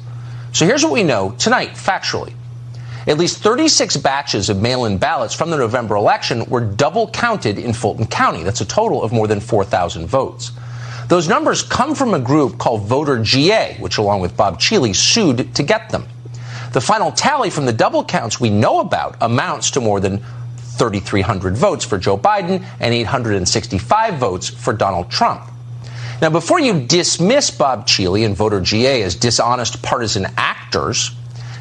So 0.53 0.65
here's 0.65 0.83
what 0.83 0.93
we 0.93 1.03
know 1.03 1.35
tonight, 1.37 1.71
factually. 1.71 2.33
At 3.09 3.17
least 3.17 3.39
36 3.39 3.97
batches 3.97 4.49
of 4.49 4.61
mail 4.61 4.85
in 4.85 4.99
ballots 4.99 5.33
from 5.33 5.49
the 5.49 5.57
November 5.57 5.95
election 5.95 6.45
were 6.45 6.61
double 6.61 7.09
counted 7.09 7.57
in 7.57 7.73
Fulton 7.73 8.05
County. 8.05 8.43
That's 8.43 8.61
a 8.61 8.65
total 8.65 9.01
of 9.01 9.11
more 9.11 9.25
than 9.27 9.39
4,000 9.39 10.05
votes. 10.05 10.51
Those 11.07 11.27
numbers 11.27 11.63
come 11.63 11.95
from 11.95 12.13
a 12.13 12.19
group 12.19 12.59
called 12.59 12.83
Voter 12.83 13.17
GA, 13.23 13.77
which, 13.79 13.97
along 13.97 14.21
with 14.21 14.37
Bob 14.37 14.59
Cheeley, 14.59 14.93
sued 14.93 15.55
to 15.55 15.63
get 15.63 15.89
them. 15.89 16.05
The 16.71 16.81
final 16.81 17.11
tally 17.11 17.49
from 17.49 17.65
the 17.65 17.73
double 17.73 18.05
counts 18.05 18.39
we 18.39 18.51
know 18.51 18.79
about 18.79 19.17
amounts 19.21 19.71
to 19.71 19.81
more 19.81 19.99
than 19.99 20.19
3,300 20.77 21.57
votes 21.57 21.83
for 21.83 21.97
Joe 21.97 22.15
Biden 22.15 22.63
and 22.79 22.93
865 22.93 24.19
votes 24.19 24.49
for 24.49 24.71
Donald 24.71 25.09
Trump. 25.09 25.49
Now, 26.21 26.29
before 26.29 26.59
you 26.59 26.85
dismiss 26.85 27.49
Bob 27.49 27.87
Cheeley 27.87 28.23
and 28.23 28.35
voter 28.35 28.61
GA 28.61 29.01
as 29.01 29.15
dishonest 29.15 29.81
partisan 29.81 30.27
actors, 30.37 31.09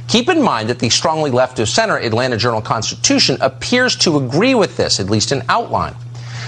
keep 0.08 0.28
in 0.28 0.42
mind 0.42 0.68
that 0.68 0.78
the 0.78 0.88
strongly 0.88 1.30
left 1.30 1.58
of 1.60 1.68
center 1.68 1.98
Atlanta 1.98 2.36
Journal 2.36 2.60
Constitution 2.60 3.36
appears 3.40 3.94
to 3.96 4.16
agree 4.16 4.54
with 4.54 4.76
this, 4.76 4.98
at 4.98 5.10
least 5.10 5.30
in 5.30 5.42
outline. 5.48 5.94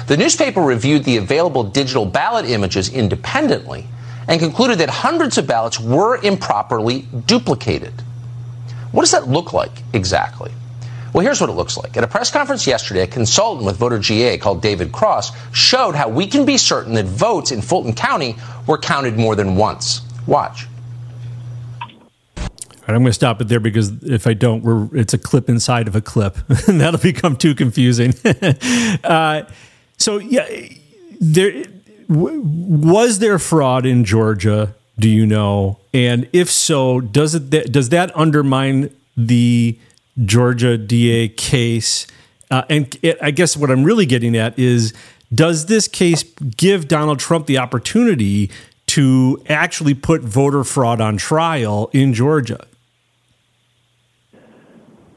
The 0.07 0.17
newspaper 0.17 0.61
reviewed 0.61 1.05
the 1.05 1.19
available 1.19 1.63
digital 1.63 2.05
ballot 2.05 2.47
images 2.47 2.89
independently 2.89 3.87
and 4.27 4.41
concluded 4.41 4.79
that 4.79 4.91
hundreds 4.91 5.39
of 5.39 5.47
ballots 5.47 5.79
were 5.79 6.17
improperly 6.23 7.03
duplicated. 7.27 7.93
What 8.93 9.03
does 9.03 9.13
that 9.13 9.29
look 9.29 9.53
like 9.53 9.83
exactly? 9.93 10.51
Well, 11.13 11.25
here's 11.25 11.41
what 11.41 11.51
it 11.51 11.55
looks 11.55 11.77
like. 11.77 11.97
At 11.97 12.05
a 12.05 12.09
press 12.09 12.31
conference 12.31 12.67
yesterday, 12.67 13.03
a 13.03 13.07
consultant 13.07 13.67
with 13.67 13.77
voter 13.77 13.99
GA 13.99 14.39
called 14.39 14.63
David 14.63 14.93
Cross 14.93 15.33
showed 15.53 15.97
how 15.97 16.09
we 16.09 16.27
can 16.27 16.45
be 16.45 16.57
certain 16.57 16.95
that 16.95 17.07
votes 17.07 17.51
in 17.51 17.61
Fulton 17.61 17.93
County 17.93 18.37
were 18.67 18.79
counted 18.79 19.19
more 19.19 19.35
than 19.35 19.57
once. 19.57 20.03
Watch. 20.27 20.67
Right, 22.91 22.97
I'm 22.97 23.03
going 23.03 23.11
to 23.11 23.15
stop 23.15 23.41
it 23.41 23.47
there 23.47 23.61
because 23.61 24.03
if 24.03 24.27
I 24.27 24.35
don't, 24.35 24.65
we're 24.65 24.89
it's 24.97 25.15
a 25.15 25.19
clip 25.19 25.49
inside 25.49 25.87
of 25.87 25.95
a 25.95 26.01
clip, 26.01 26.37
and 26.67 26.81
that'll 26.81 26.99
become 26.99 27.37
too 27.37 27.55
confusing. 27.55 28.15
uh, 29.05 29.45
so 29.97 30.19
yeah, 30.19 30.49
there 31.21 31.67
w- 32.09 32.41
was 32.43 33.21
there 33.21 33.39
fraud 33.39 33.87
in 33.87 34.05
Georgia. 34.05 34.75
Do 34.99 35.09
you 35.09 35.25
know? 35.25 35.79
And 35.95 36.29
if 36.33 36.51
so, 36.51 37.01
does 37.01 37.37
it 37.37 37.71
does 37.71 37.91
that 37.91 38.11
undermine 38.17 38.91
the 39.17 39.79
Georgia 40.25 40.77
DA 40.77 41.29
case? 41.29 42.09
Uh, 42.51 42.65
and 42.69 42.99
it, 43.03 43.19
I 43.23 43.31
guess 43.31 43.57
what 43.57 43.71
I'm 43.71 43.85
really 43.85 44.05
getting 44.05 44.37
at 44.37 44.59
is, 44.59 44.93
does 45.33 45.67
this 45.67 45.87
case 45.87 46.25
give 46.25 46.89
Donald 46.89 47.21
Trump 47.21 47.47
the 47.47 47.59
opportunity 47.59 48.51
to 48.87 49.41
actually 49.49 49.95
put 49.95 50.23
voter 50.23 50.65
fraud 50.65 51.01
on 51.01 51.17
trial 51.17 51.89
in 51.93 52.13
Georgia? 52.13 52.67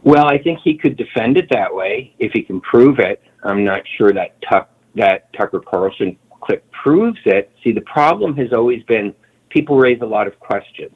Well, 0.03 0.27
I 0.27 0.37
think 0.37 0.59
he 0.63 0.77
could 0.77 0.97
defend 0.97 1.37
it 1.37 1.47
that 1.51 1.73
way 1.73 2.13
if 2.19 2.33
he 2.33 2.41
can 2.41 2.59
prove 2.59 2.99
it. 2.99 3.21
I'm 3.43 3.63
not 3.63 3.83
sure 3.97 4.11
that 4.11 4.35
Tuck, 4.41 4.69
that 4.95 5.31
Tucker 5.33 5.61
Carlson 5.61 6.17
clip 6.41 6.69
proves 6.71 7.19
it. 7.25 7.51
See, 7.63 7.71
the 7.71 7.81
problem 7.81 8.35
has 8.35 8.51
always 8.51 8.83
been 8.83 9.15
people 9.49 9.77
raise 9.77 10.01
a 10.01 10.05
lot 10.05 10.27
of 10.27 10.37
questions, 10.39 10.95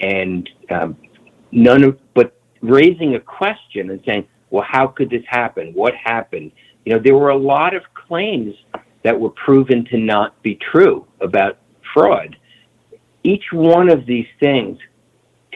and 0.00 0.48
um, 0.70 0.96
none 1.50 1.82
of 1.82 1.98
but 2.14 2.38
raising 2.60 3.14
a 3.14 3.20
question 3.20 3.90
and 3.90 4.02
saying, 4.04 4.26
"Well, 4.50 4.66
how 4.68 4.86
could 4.88 5.08
this 5.08 5.24
happen? 5.28 5.72
What 5.72 5.94
happened?" 5.94 6.52
You 6.84 6.94
know, 6.94 7.00
there 7.02 7.14
were 7.14 7.30
a 7.30 7.38
lot 7.38 7.74
of 7.74 7.82
claims 7.94 8.54
that 9.02 9.18
were 9.18 9.30
proven 9.30 9.84
to 9.86 9.96
not 9.96 10.40
be 10.42 10.56
true 10.56 11.06
about 11.20 11.58
fraud. 11.94 12.36
Each 13.22 13.44
one 13.52 13.88
of 13.88 14.04
these 14.04 14.26
things 14.40 14.78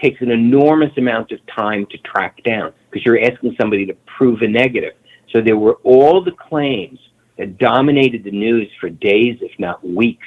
takes 0.00 0.20
an 0.20 0.30
enormous 0.30 0.96
amount 0.96 1.32
of 1.32 1.38
time 1.46 1.86
to 1.86 1.98
track 1.98 2.42
down 2.44 2.72
because 2.90 3.04
you're 3.04 3.20
asking 3.20 3.54
somebody 3.60 3.86
to 3.86 3.94
prove 4.16 4.42
a 4.42 4.48
negative. 4.48 4.94
So 5.30 5.40
there 5.40 5.56
were 5.56 5.74
all 5.84 6.22
the 6.22 6.32
claims 6.32 6.98
that 7.36 7.58
dominated 7.58 8.24
the 8.24 8.30
news 8.30 8.68
for 8.80 8.90
days, 8.90 9.38
if 9.40 9.52
not 9.58 9.86
weeks, 9.86 10.26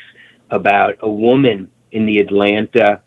about 0.50 0.96
a 1.02 1.10
woman 1.10 1.70
in 1.92 2.06
the 2.06 2.20
Atlanta 2.20 3.02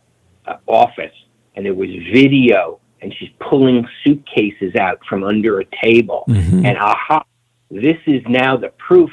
uh, 0.46 0.56
office, 0.66 1.14
and 1.54 1.66
there 1.66 1.74
was 1.74 1.90
video, 2.12 2.78
and 3.00 3.12
she's 3.18 3.30
pulling 3.40 3.86
suitcases 4.04 4.76
out 4.76 5.00
from 5.08 5.24
under 5.24 5.60
a 5.60 5.64
table, 5.82 6.24
Mhm. 6.28 6.64
and 6.64 6.78
aha, 6.78 7.24
this 7.70 7.98
is 8.06 8.22
now 8.28 8.56
the 8.56 8.68
proof. 8.78 9.10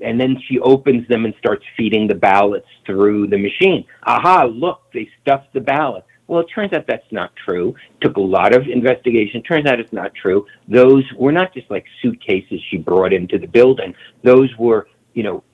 And 0.00 0.20
then 0.20 0.40
she 0.46 0.58
opens 0.58 1.06
them 1.08 1.24
and 1.24 1.34
starts 1.38 1.64
feeding 1.76 2.08
the 2.08 2.14
ballots 2.14 2.66
through 2.84 3.28
the 3.28 3.38
machine. 3.38 3.84
Aha, 4.04 4.44
look, 4.44 4.80
they 4.92 5.08
stuffed 5.20 5.52
the 5.52 5.60
ballot. 5.60 6.04
Well, 6.26 6.40
it 6.40 6.46
turns 6.54 6.72
out 6.72 6.86
that's 6.86 7.10
not 7.12 7.32
true. 7.36 7.74
Took 8.00 8.16
a 8.16 8.20
lot 8.20 8.54
of 8.54 8.66
investigation. 8.66 9.42
Turns 9.42 9.66
out 9.66 9.78
it's 9.78 9.92
not 9.92 10.14
true. 10.14 10.46
Those 10.68 11.04
were 11.16 11.32
not 11.32 11.52
just 11.52 11.70
like 11.70 11.84
suitcases 12.00 12.60
she 12.70 12.78
brought 12.78 13.12
into 13.12 13.38
the 13.38 13.46
building. 13.46 13.94
Those 14.22 14.50
were, 14.58 14.88
you 15.12 15.22
know, 15.22 15.44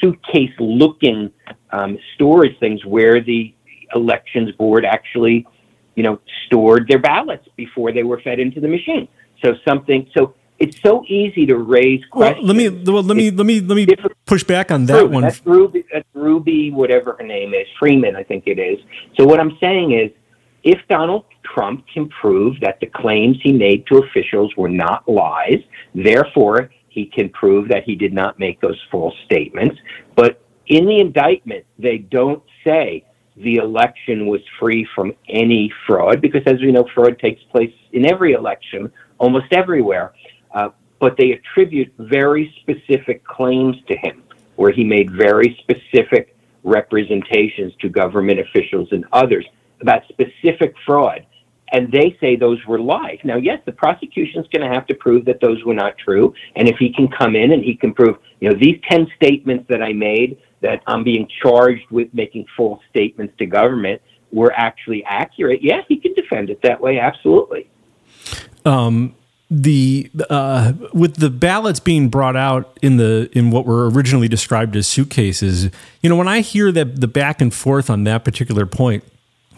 suitcase 0.00 0.52
looking 0.58 1.32
um, 1.70 1.98
storage 2.14 2.58
things 2.60 2.84
where 2.84 3.20
the 3.20 3.54
elections 3.94 4.52
board 4.52 4.84
actually, 4.84 5.46
you 5.96 6.04
know, 6.04 6.20
stored 6.46 6.86
their 6.88 7.00
ballots 7.00 7.46
before 7.56 7.92
they 7.92 8.04
were 8.04 8.20
fed 8.20 8.38
into 8.38 8.60
the 8.60 8.68
machine. 8.68 9.08
So 9.44 9.54
something, 9.66 10.08
so 10.16 10.34
it's 10.60 10.80
so 10.82 11.02
easy 11.08 11.46
to 11.46 11.56
raise 11.56 12.02
Well, 12.12 12.34
questions. 12.34 12.46
let 12.46 12.56
me 12.56 12.68
well, 12.92 13.02
let 13.02 13.16
me 13.16 13.30
let 13.30 13.46
me 13.46 13.60
let 13.60 13.74
me 13.74 13.86
push 14.26 14.44
back 14.44 14.70
on 14.70 14.86
that 14.86 15.02
Ruby. 15.02 15.14
one. 15.14 15.22
That's 15.24 15.44
Ruby, 15.44 15.84
that's 15.92 16.08
Ruby, 16.14 16.70
whatever 16.70 17.16
her 17.18 17.26
name 17.26 17.54
is, 17.54 17.66
Freeman, 17.78 18.14
I 18.14 18.22
think 18.22 18.44
it 18.46 18.58
is. 18.58 18.78
So 19.16 19.24
what 19.24 19.40
I'm 19.40 19.56
saying 19.58 19.92
is, 19.92 20.10
if 20.62 20.78
Donald 20.88 21.24
Trump 21.54 21.84
can 21.92 22.08
prove 22.08 22.60
that 22.60 22.78
the 22.80 22.86
claims 22.86 23.38
he 23.42 23.52
made 23.52 23.86
to 23.86 23.98
officials 23.98 24.54
were 24.56 24.68
not 24.68 25.08
lies, 25.08 25.60
therefore 25.94 26.70
he 26.90 27.06
can 27.06 27.30
prove 27.30 27.68
that 27.68 27.84
he 27.84 27.94
did 27.96 28.12
not 28.12 28.38
make 28.38 28.60
those 28.60 28.78
false 28.90 29.14
statements. 29.24 29.76
But 30.14 30.42
in 30.66 30.84
the 30.86 31.00
indictment, 31.00 31.64
they 31.78 31.98
don't 31.98 32.42
say 32.64 33.04
the 33.36 33.56
election 33.56 34.26
was 34.26 34.40
free 34.58 34.86
from 34.94 35.14
any 35.28 35.72
fraud, 35.86 36.20
because 36.20 36.42
as 36.46 36.60
we 36.60 36.70
know, 36.72 36.86
fraud 36.94 37.18
takes 37.18 37.42
place 37.44 37.72
in 37.92 38.04
every 38.04 38.32
election, 38.32 38.92
almost 39.18 39.46
everywhere. 39.52 40.12
Uh, 40.52 40.70
but 40.98 41.16
they 41.16 41.32
attribute 41.32 41.92
very 41.98 42.54
specific 42.60 43.24
claims 43.24 43.76
to 43.88 43.96
him, 43.96 44.22
where 44.56 44.70
he 44.70 44.84
made 44.84 45.10
very 45.10 45.56
specific 45.60 46.36
representations 46.62 47.72
to 47.80 47.88
government 47.88 48.38
officials 48.38 48.88
and 48.92 49.04
others. 49.12 49.46
about 49.80 50.02
specific 50.08 50.74
fraud, 50.84 51.26
and 51.72 51.90
they 51.92 52.16
say 52.20 52.36
those 52.36 52.64
were 52.66 52.78
lies. 52.78 53.18
Now, 53.24 53.36
yes, 53.36 53.60
the 53.64 53.72
prosecution's 53.72 54.46
going 54.48 54.68
to 54.68 54.74
have 54.74 54.86
to 54.88 54.94
prove 54.94 55.24
that 55.26 55.40
those 55.40 55.62
were 55.64 55.74
not 55.74 55.96
true, 55.98 56.34
and 56.56 56.68
if 56.68 56.76
he 56.78 56.92
can 56.92 57.08
come 57.08 57.36
in 57.36 57.52
and 57.52 57.62
he 57.62 57.74
can 57.74 57.94
prove, 57.94 58.16
you 58.40 58.50
know, 58.50 58.56
these 58.58 58.80
ten 58.88 59.06
statements 59.16 59.66
that 59.68 59.82
I 59.82 59.92
made 59.92 60.38
that 60.60 60.82
I'm 60.86 61.02
being 61.02 61.26
charged 61.42 61.90
with 61.90 62.12
making 62.12 62.46
false 62.56 62.82
statements 62.90 63.34
to 63.38 63.46
government 63.46 64.02
were 64.30 64.52
actually 64.54 65.02
accurate. 65.04 65.62
Yeah, 65.62 65.80
he 65.88 65.96
can 65.96 66.12
defend 66.14 66.50
it 66.50 66.60
that 66.62 66.80
way. 66.80 66.98
Absolutely. 66.98 67.68
um, 68.64 69.14
the 69.50 70.08
uh, 70.30 70.72
with 70.92 71.16
the 71.16 71.28
ballots 71.28 71.80
being 71.80 72.08
brought 72.08 72.36
out 72.36 72.78
in 72.82 72.98
the 72.98 73.28
in 73.32 73.50
what 73.50 73.66
were 73.66 73.90
originally 73.90 74.28
described 74.28 74.76
as 74.76 74.86
suitcases, 74.86 75.70
you 76.02 76.08
know, 76.08 76.16
when 76.16 76.28
I 76.28 76.40
hear 76.40 76.70
that 76.70 77.00
the 77.00 77.08
back 77.08 77.40
and 77.40 77.52
forth 77.52 77.90
on 77.90 78.04
that 78.04 78.24
particular 78.24 78.64
point, 78.64 79.02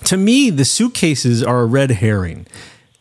to 0.05 0.17
me, 0.17 0.49
the 0.49 0.65
suitcases 0.65 1.43
are 1.43 1.61
a 1.61 1.67
red 1.67 1.91
herring. 1.91 2.47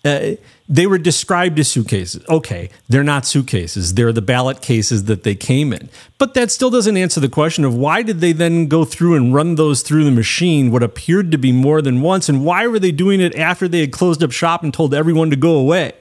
Uh, 0.04 0.32
they 0.68 0.88
were 0.88 0.98
described 0.98 1.60
as 1.60 1.70
suitcases. 1.70 2.26
Okay, 2.28 2.70
they're 2.90 3.04
not 3.04 3.26
suitcases. 3.26 3.94
They're 3.94 4.14
the 4.14 4.22
ballot 4.22 4.62
cases 4.62 5.04
that 5.06 5.24
they 5.24 5.36
came 5.36 5.74
in. 5.74 5.90
But 6.18 6.34
that 6.34 6.50
still 6.50 6.70
doesn't 6.70 6.96
answer 6.96 7.20
the 7.20 7.30
question 7.30 7.66
of 7.66 7.76
why 7.76 8.04
did 8.04 8.20
they 8.20 8.32
then 8.32 8.68
go 8.68 8.86
through 8.86 9.16
and 9.16 9.34
run 9.34 9.56
those 9.56 9.82
through 9.82 10.06
the 10.06 10.12
machine, 10.12 10.72
what 10.72 10.82
appeared 10.82 11.32
to 11.32 11.38
be 11.38 11.52
more 11.52 11.82
than 11.82 12.02
once, 12.02 12.30
and 12.30 12.46
why 12.46 12.68
were 12.68 12.80
they 12.80 12.92
doing 12.92 13.20
it 13.20 13.36
after 13.36 13.68
they 13.68 13.82
had 13.82 13.92
closed 13.92 14.24
up 14.24 14.32
shop 14.32 14.64
and 14.64 14.74
told 14.74 14.94
everyone 14.94 15.30
to 15.30 15.36
go 15.36 15.56
away? 15.56 15.94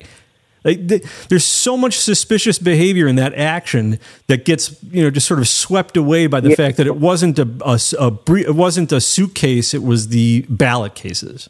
Like 0.64 0.88
th- 0.88 1.02
there's 1.28 1.44
so 1.44 1.76
much 1.76 1.98
suspicious 1.98 2.58
behavior 2.58 3.06
in 3.06 3.16
that 3.16 3.32
action 3.34 3.98
that 4.26 4.44
gets 4.44 4.82
you 4.84 5.02
know 5.02 5.10
just 5.10 5.26
sort 5.26 5.40
of 5.40 5.48
swept 5.48 5.96
away 5.96 6.26
by 6.26 6.40
the 6.40 6.50
Yeah. 6.50 6.56
fact 6.56 6.76
that 6.76 6.86
it 6.86 6.96
wasn't 6.96 7.38
a, 7.38 7.48
a, 7.64 7.78
a 7.98 8.10
bre- 8.10 8.38
it 8.40 8.54
wasn't 8.54 8.92
a 8.92 9.00
suitcase, 9.00 9.72
it 9.74 9.82
was 9.82 10.08
the 10.08 10.44
ballot 10.48 10.94
cases. 10.94 11.48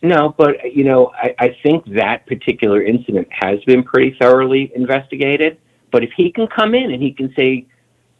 No, 0.00 0.32
but 0.38 0.72
you 0.72 0.84
know, 0.84 1.10
I, 1.14 1.34
I 1.38 1.56
think 1.62 1.84
that 1.94 2.26
particular 2.26 2.80
incident 2.82 3.26
has 3.32 3.58
been 3.64 3.82
pretty 3.82 4.16
thoroughly 4.20 4.70
investigated. 4.74 5.58
But 5.90 6.04
if 6.04 6.10
he 6.16 6.30
can 6.30 6.46
come 6.46 6.74
in 6.74 6.92
and 6.92 7.02
he 7.02 7.12
can 7.12 7.34
say, 7.34 7.66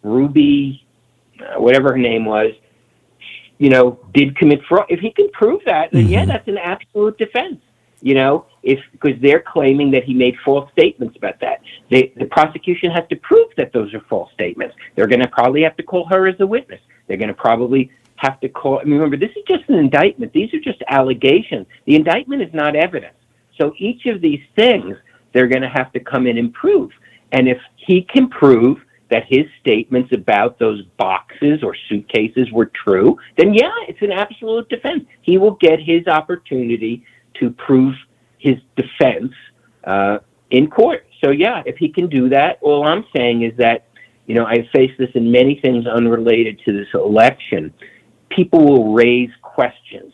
Ruby, 0.03 0.85
uh, 1.41 1.61
whatever 1.61 1.91
her 1.91 1.99
name 1.99 2.25
was, 2.25 2.53
you 3.59 3.71
know, 3.71 3.99
did 4.15 4.37
commit 4.37 4.61
fraud. 4.69 4.87
If 4.89 5.01
he 5.01 5.11
can 5.13 5.29
prove 5.31 5.61
that, 5.67 5.91
then 5.93 6.09
yeah, 6.09 6.25
that's 6.25 6.49
an 6.49 6.59
absolute 6.59 7.19
defense. 7.19 7.61
You 8.01 8.15
know, 8.15 8.47
if 8.63 8.79
because 8.93 9.21
they're 9.21 9.43
claiming 9.47 9.91
that 9.93 10.05
he 10.05 10.15
made 10.15 10.37
false 10.45 10.71
statements 10.73 11.17
about 11.17 11.41
that, 11.41 11.61
they, 11.91 12.13
the 12.17 12.27
prosecution 12.27 12.91
has 12.91 13.05
to 13.11 13.17
prove 13.17 13.49
that 13.57 13.73
those 13.73 13.93
are 13.95 14.01
false 14.09 14.31
statements. 14.33 14.75
They're 14.95 15.07
going 15.07 15.23
to 15.23 15.29
probably 15.29 15.63
have 15.63 15.77
to 15.77 15.83
call 15.83 16.07
her 16.07 16.27
as 16.27 16.39
a 16.41 16.47
witness. 16.47 16.81
They're 17.07 17.17
going 17.17 17.29
to 17.29 17.35
probably 17.35 17.91
have 18.17 18.41
to 18.41 18.49
call. 18.49 18.81
I 18.81 18.85
mean, 18.85 18.95
remember, 18.95 19.17
this 19.17 19.31
is 19.37 19.45
just 19.49 19.69
an 19.69 19.77
indictment. 19.77 20.33
These 20.33 20.53
are 20.55 20.61
just 20.61 20.83
allegations. 20.89 21.67
The 21.87 21.95
indictment 21.95 22.43
is 22.43 22.53
not 22.53 22.77
evidence. 22.77 23.15
So 23.57 23.75
each 23.79 24.07
of 24.07 24.21
these 24.21 24.43
things, 24.57 24.97
they're 25.33 25.49
going 25.49 25.63
to 25.63 25.69
have 25.69 25.93
to 25.93 26.01
come 26.01 26.27
in 26.27 26.39
and 26.39 26.53
prove. 26.53 26.91
And 27.33 27.49
if 27.49 27.59
he 27.77 28.03
can 28.03 28.29
prove 28.29 28.79
that 29.11 29.25
his 29.27 29.47
statements 29.61 30.13
about 30.13 30.59
those 30.59 30.83
boxes 30.99 31.63
or 31.63 31.75
suitcases 31.89 32.51
were 32.53 32.71
true, 32.85 33.19
then 33.37 33.55
yeah, 33.55 33.73
it's 33.89 34.03
an 34.03 34.13
absolute 34.13 34.69
defense. 34.69 35.05
He 35.23 35.39
will 35.39 35.53
get 35.53 35.81
his 35.81 36.07
opportunity 36.07 37.05
to 37.41 37.51
prove 37.51 37.95
his 38.39 38.57
defense 38.77 39.33
uh, 39.85 40.19
in 40.51 40.69
court. 40.69 41.07
So 41.23 41.31
yeah, 41.31 41.63
if 41.67 41.77
he 41.77 41.89
can 41.89 42.09
do 42.09 42.29
that, 42.31 42.59
all 42.63 42.87
I'm 42.87 43.05
saying 43.15 43.43
is 43.43 43.57
that, 43.59 43.87
you 44.27 44.35
know, 44.35 44.47
I 44.47 44.69
face 44.73 44.93
this 44.99 45.11
in 45.15 45.31
many 45.31 45.59
things 45.61 45.87
unrelated 45.87 46.61
to 46.65 46.73
this 46.73 46.89
election. 46.95 47.73
People 48.31 48.65
will 48.65 48.93
raise 48.93 49.31
questions. 49.43 50.13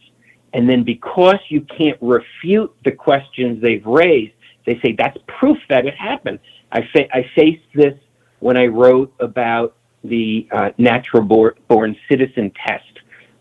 And 0.53 0.69
then 0.69 0.85
because 0.85 1.41
you 1.49 1.63
can't 1.63 1.99
refute 2.01 2.75
the 2.85 2.93
questions 2.93 3.61
they've 3.61 3.85
raised, 3.85 4.33
they 4.67 4.79
say 4.81 4.95
that's 4.97 5.19
proof 5.27 5.59
that 5.69 5.85
it 5.85 5.95
happened. 5.97 6.39
I, 6.73 6.83
fa- 6.93 7.15
I 7.15 7.29
faced 7.35 7.67
this 7.75 7.95
when 8.39 8.57
I 8.57 8.67
wrote 8.67 9.13
about 9.21 9.77
the 10.05 10.47
uh, 10.53 10.71
natural 10.79 11.23
bor- 11.23 11.57
born 11.67 11.97
citizen 12.09 12.53
test, 12.67 12.94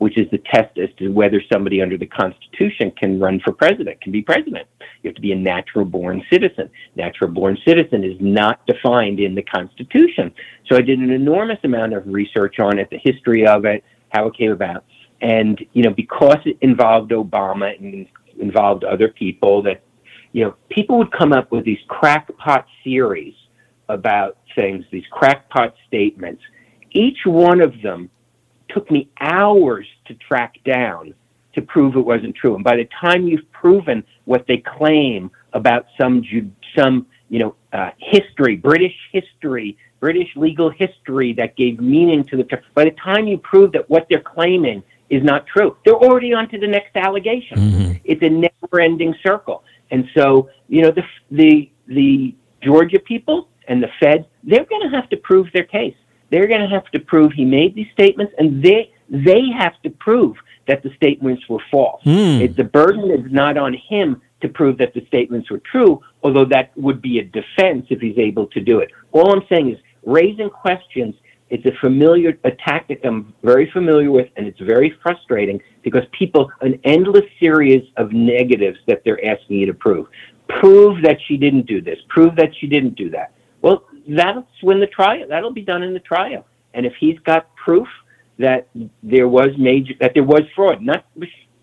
which 0.03 0.17
is 0.17 0.29
the 0.31 0.37
test 0.53 0.77
as 0.77 0.89
to 0.97 1.07
whether 1.07 1.41
somebody 1.49 1.81
under 1.81 1.97
the 1.97 2.05
Constitution 2.05 2.91
can 2.91 3.21
run 3.21 3.39
for 3.39 3.53
president, 3.53 4.01
can 4.01 4.11
be 4.11 4.21
president. 4.21 4.67
You 5.01 5.07
have 5.07 5.15
to 5.15 5.21
be 5.21 5.31
a 5.31 5.35
natural 5.37 5.85
born 5.85 6.21
citizen. 6.29 6.69
Natural 6.97 7.31
born 7.31 7.57
citizen 7.65 8.03
is 8.03 8.17
not 8.19 8.67
defined 8.67 9.21
in 9.21 9.33
the 9.33 9.43
Constitution. 9.43 10.33
So 10.67 10.75
I 10.75 10.81
did 10.81 10.99
an 10.99 11.09
enormous 11.09 11.59
amount 11.63 11.93
of 11.93 12.05
research 12.05 12.59
on 12.59 12.79
it, 12.79 12.89
the 12.89 12.99
history 13.01 13.47
of 13.47 13.63
it, 13.63 13.85
how 14.09 14.27
it 14.27 14.35
came 14.35 14.51
about. 14.51 14.83
And, 15.21 15.65
you 15.71 15.83
know, 15.83 15.91
because 15.91 16.39
it 16.43 16.57
involved 16.59 17.11
Obama 17.11 17.73
and 17.79 18.05
involved 18.41 18.83
other 18.83 19.07
people 19.07 19.61
that, 19.61 19.83
you 20.33 20.43
know, 20.43 20.53
people 20.67 20.97
would 20.97 21.13
come 21.13 21.31
up 21.31 21.49
with 21.49 21.63
these 21.63 21.79
crackpot 21.87 22.65
theories 22.83 23.35
about 23.87 24.35
things, 24.53 24.83
these 24.91 25.07
crackpot 25.11 25.75
statements. 25.87 26.43
Each 26.91 27.19
one 27.25 27.61
of 27.61 27.81
them 27.81 28.09
took 28.73 28.89
me 28.91 29.09
hours 29.19 29.87
to 30.05 30.13
track 30.15 30.55
down 30.65 31.13
to 31.53 31.61
prove 31.61 31.95
it 31.95 32.01
wasn't 32.01 32.35
true. 32.35 32.55
And 32.55 32.63
by 32.63 32.75
the 32.75 32.87
time 32.99 33.27
you've 33.27 33.49
proven 33.51 34.03
what 34.25 34.45
they 34.47 34.57
claim 34.57 35.31
about 35.53 35.85
some 35.99 36.23
Ju- 36.23 36.51
some 36.75 37.05
you 37.29 37.39
know 37.39 37.55
uh, 37.71 37.91
history, 37.97 38.55
British 38.55 38.95
history, 39.11 39.77
British 39.99 40.29
legal 40.35 40.69
history 40.69 41.33
that 41.33 41.55
gave 41.55 41.79
meaning 41.79 42.23
to 42.25 42.37
the 42.37 42.43
term, 42.43 42.61
by 42.73 42.85
the 42.85 42.91
time 42.91 43.27
you 43.27 43.37
prove 43.37 43.71
that 43.73 43.89
what 43.89 44.07
they're 44.09 44.21
claiming 44.21 44.83
is 45.09 45.23
not 45.23 45.45
true, 45.45 45.77
they're 45.85 45.93
already 45.93 46.33
on 46.33 46.49
to 46.49 46.57
the 46.57 46.67
next 46.67 46.95
allegation. 46.95 47.57
It's 48.03 48.21
a 48.23 48.29
never-ending 48.29 49.15
circle. 49.23 49.63
And 49.91 50.09
so 50.15 50.49
you 50.67 50.81
know 50.81 50.91
the 50.91 51.03
the 51.31 51.69
the 51.87 52.35
Georgia 52.61 52.99
people 52.99 53.47
and 53.67 53.81
the 53.81 53.89
Fed, 53.99 54.25
they're 54.43 54.65
going 54.65 54.89
to 54.89 54.95
have 54.95 55.09
to 55.09 55.17
prove 55.17 55.47
their 55.53 55.63
case. 55.63 55.95
They're 56.33 56.47
going 56.47 56.67
to 56.67 56.67
have 56.67 56.85
to 56.85 56.99
prove 56.99 57.31
he 57.31 57.45
made 57.45 57.75
these 57.75 57.91
statements, 57.93 58.33
and 58.39 58.63
they 58.63 58.91
they 59.07 59.43
have 59.55 59.79
to 59.83 59.91
prove 59.91 60.35
that 60.67 60.81
the 60.81 60.89
statements 60.95 61.47
were 61.47 61.59
false. 61.69 62.01
Hmm. 62.03 62.41
It, 62.41 62.55
the 62.55 62.63
burden 62.63 63.11
is 63.11 63.31
not 63.31 63.55
on 63.55 63.75
him 63.75 64.19
to 64.41 64.49
prove 64.49 64.79
that 64.79 64.95
the 64.95 65.05
statements 65.05 65.51
were 65.51 65.59
true, 65.59 66.01
although 66.23 66.45
that 66.45 66.75
would 66.75 67.03
be 67.03 67.19
a 67.19 67.23
defense 67.23 67.85
if 67.91 68.01
he's 68.01 68.17
able 68.17 68.47
to 68.47 68.59
do 68.59 68.79
it. 68.79 68.89
All 69.11 69.31
I'm 69.31 69.45
saying 69.47 69.73
is 69.73 69.77
raising 70.07 70.49
questions. 70.49 71.13
It's 71.51 71.67
a 71.67 71.75
familiar 71.79 72.35
a 72.43 72.51
tactic 72.67 73.01
I'm 73.03 73.31
very 73.43 73.69
familiar 73.69 74.09
with, 74.09 74.29
and 74.35 74.47
it's 74.47 74.59
very 74.59 74.97
frustrating 75.03 75.61
because 75.83 76.01
people 76.13 76.51
an 76.61 76.79
endless 76.83 77.29
series 77.39 77.83
of 77.97 78.11
negatives 78.11 78.79
that 78.87 79.03
they're 79.05 79.23
asking 79.23 79.59
you 79.59 79.67
to 79.67 79.75
prove. 79.75 80.07
Prove 80.47 81.03
that 81.03 81.19
she 81.27 81.37
didn't 81.37 81.67
do 81.67 81.79
this. 81.79 81.99
Prove 82.09 82.35
that 82.37 82.49
she 82.59 82.65
didn't 82.65 82.95
do 82.95 83.11
that. 83.11 83.33
Well, 83.61 83.85
that's 84.07 84.47
when 84.61 84.79
the 84.79 84.87
trial. 84.87 85.25
That'll 85.27 85.53
be 85.53 85.61
done 85.61 85.83
in 85.83 85.93
the 85.93 85.99
trial. 85.99 86.45
And 86.73 86.85
if 86.85 86.93
he's 86.99 87.19
got 87.19 87.55
proof 87.55 87.87
that 88.39 88.67
there 89.03 89.27
was 89.27 89.49
major 89.57 89.93
that 89.99 90.13
there 90.13 90.23
was 90.23 90.41
fraud, 90.55 90.81
not 90.81 91.05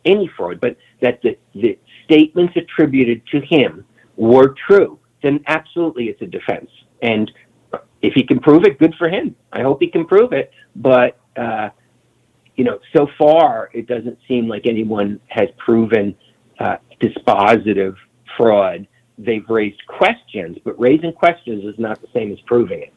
any 0.05 0.31
fraud, 0.37 0.61
but 0.61 0.77
that 1.01 1.21
the, 1.23 1.37
the 1.55 1.79
statements 2.05 2.55
attributed 2.57 3.27
to 3.29 3.41
him 3.41 3.85
were 4.17 4.55
true, 4.67 4.99
then 5.23 5.43
absolutely 5.47 6.05
it's 6.05 6.23
a 6.23 6.27
defense. 6.27 6.71
And 7.03 7.31
if 8.03 8.15
he 8.15 8.23
can 8.23 8.41
prove 8.41 8.65
it, 8.65 8.79
good 8.79 8.95
for 8.97 9.09
him. 9.09 9.35
I 9.53 9.63
hope 9.63 9.81
he 9.81 9.89
can 9.89 10.07
prove 10.07 10.33
it. 10.33 10.53
But 10.77 11.19
uh, 11.37 11.71
you 12.57 12.65
know, 12.65 12.79
so 12.95 13.09
far 13.19 13.71
it 13.73 13.87
doesn't 13.87 14.19
seem 14.29 14.49
like 14.49 14.67
anyone 14.67 15.21
has 15.29 15.49
proven 15.59 16.15
uh, 16.59 16.77
dispositive 17.01 17.97
fraud. 18.37 18.87
They've 19.23 19.49
raised 19.49 19.87
questions, 19.87 20.57
but 20.65 20.79
raising 20.81 21.13
questions 21.13 21.65
is 21.65 21.79
not 21.79 22.01
the 22.01 22.09
same 22.15 22.33
as 22.33 22.41
proving 22.41 22.83
it. 22.83 22.93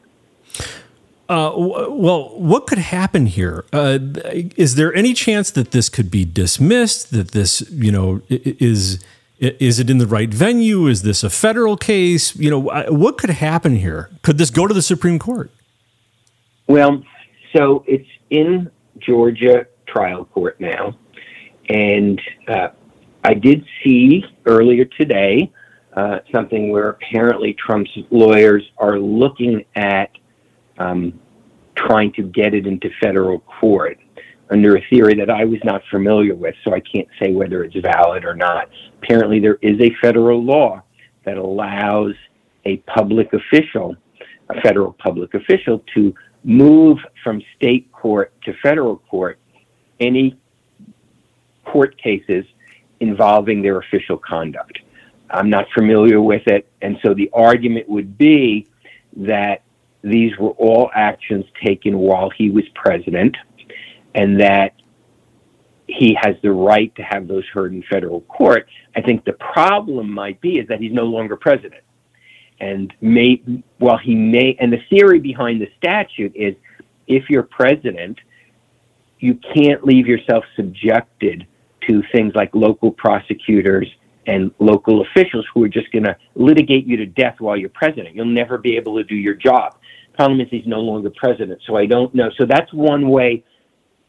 Uh, 1.28 1.50
w- 1.50 1.92
well, 1.92 2.38
what 2.38 2.66
could 2.66 2.78
happen 2.78 3.26
here? 3.26 3.64
Uh, 3.72 3.98
is 4.56 4.74
there 4.74 4.94
any 4.94 5.12
chance 5.12 5.50
that 5.50 5.70
this 5.70 5.88
could 5.88 6.10
be 6.10 6.24
dismissed? 6.24 7.10
That 7.10 7.32
this, 7.32 7.62
you 7.70 7.92
know, 7.92 8.22
is 8.28 9.02
is 9.38 9.78
it 9.78 9.90
in 9.90 9.98
the 9.98 10.06
right 10.06 10.32
venue? 10.32 10.86
Is 10.86 11.02
this 11.02 11.22
a 11.22 11.30
federal 11.30 11.76
case? 11.76 12.34
You 12.36 12.50
know, 12.50 12.58
what 12.88 13.18
could 13.18 13.30
happen 13.30 13.76
here? 13.76 14.10
Could 14.22 14.38
this 14.38 14.50
go 14.50 14.66
to 14.66 14.72
the 14.72 14.82
Supreme 14.82 15.18
Court? 15.18 15.50
Well, 16.66 17.02
so 17.54 17.84
it's 17.86 18.08
in 18.30 18.70
Georgia 18.98 19.66
trial 19.86 20.24
court 20.24 20.58
now, 20.60 20.96
and 21.68 22.20
uh, 22.48 22.68
I 23.22 23.34
did 23.34 23.66
see 23.82 24.24
earlier 24.46 24.84
today 24.84 25.50
uh, 25.96 26.18
something 26.32 26.70
where 26.70 26.90
apparently 26.90 27.54
Trump's 27.54 27.90
lawyers 28.10 28.62
are 28.78 28.98
looking 28.98 29.64
at 29.76 30.10
um, 30.78 31.20
trying 31.76 32.12
to 32.14 32.22
get 32.22 32.54
it 32.54 32.66
into 32.66 32.90
federal 33.00 33.40
court 33.40 33.98
under 34.50 34.76
a 34.76 34.84
theory 34.90 35.14
that 35.14 35.30
I 35.30 35.44
was 35.44 35.60
not 35.64 35.82
familiar 35.90 36.34
with, 36.34 36.54
so 36.64 36.74
I 36.74 36.80
can't 36.80 37.08
say 37.20 37.32
whether 37.32 37.64
it's 37.64 37.76
valid 37.76 38.24
or 38.24 38.34
not. 38.34 38.68
Apparently, 39.02 39.40
there 39.40 39.58
is 39.62 39.80
a 39.80 39.90
federal 40.02 40.42
law 40.42 40.82
that 41.24 41.38
allows 41.38 42.14
a 42.64 42.78
public 42.78 43.32
official, 43.32 43.96
a 44.50 44.60
federal 44.60 44.92
public 44.92 45.34
official, 45.34 45.82
to 45.94 46.14
move 46.44 46.98
from 47.22 47.42
state 47.56 47.90
court 47.92 48.32
to 48.42 48.52
federal 48.62 48.98
court 48.98 49.38
any 50.00 50.36
court 51.64 51.96
cases 51.96 52.44
involving 53.00 53.62
their 53.62 53.78
official 53.78 54.18
conduct. 54.18 54.78
I'm 55.30 55.50
not 55.50 55.66
familiar 55.74 56.20
with 56.20 56.46
it, 56.46 56.66
and 56.82 56.98
so 57.02 57.14
the 57.14 57.30
argument 57.32 57.88
would 57.88 58.16
be 58.18 58.66
that 59.16 59.62
these 60.02 60.36
were 60.38 60.50
all 60.50 60.90
actions 60.94 61.44
taken 61.64 61.98
while 61.98 62.30
he 62.30 62.50
was 62.50 62.64
president, 62.74 63.36
and 64.14 64.40
that 64.40 64.74
he 65.86 66.16
has 66.20 66.36
the 66.42 66.52
right 66.52 66.94
to 66.96 67.02
have 67.02 67.28
those 67.28 67.44
heard 67.52 67.72
in 67.72 67.82
federal 67.90 68.20
court. 68.22 68.66
I 68.96 69.02
think 69.02 69.24
the 69.24 69.34
problem 69.34 70.10
might 70.10 70.40
be 70.40 70.58
is 70.58 70.68
that 70.68 70.80
he's 70.80 70.92
no 70.92 71.04
longer 71.04 71.36
president. 71.36 71.82
And 72.60 72.92
may, 73.00 73.42
while 73.78 73.98
he 73.98 74.14
may, 74.14 74.56
and 74.60 74.72
the 74.72 74.82
theory 74.88 75.18
behind 75.18 75.60
the 75.60 75.68
statute 75.76 76.32
is 76.34 76.54
if 77.06 77.28
you're 77.28 77.42
president, 77.42 78.18
you 79.18 79.38
can't 79.54 79.84
leave 79.84 80.06
yourself 80.06 80.44
subjected 80.56 81.46
to 81.86 82.02
things 82.12 82.34
like 82.34 82.54
local 82.54 82.90
prosecutors 82.90 83.88
and 84.26 84.52
local 84.58 85.02
officials 85.02 85.46
who 85.52 85.62
are 85.64 85.68
just 85.68 85.90
going 85.92 86.04
to 86.04 86.16
litigate 86.34 86.86
you 86.86 86.96
to 86.96 87.06
death 87.06 87.36
while 87.38 87.56
you're 87.56 87.68
president. 87.70 88.14
You'll 88.14 88.26
never 88.26 88.58
be 88.58 88.76
able 88.76 88.96
to 88.96 89.04
do 89.04 89.14
your 89.14 89.34
job. 89.34 89.76
Problem 90.14 90.40
is, 90.40 90.48
he's 90.50 90.66
no 90.66 90.80
longer 90.80 91.10
president, 91.10 91.60
so 91.66 91.76
I 91.76 91.86
don't 91.86 92.14
know. 92.14 92.30
So 92.38 92.46
that's 92.46 92.72
one 92.72 93.08
way 93.08 93.44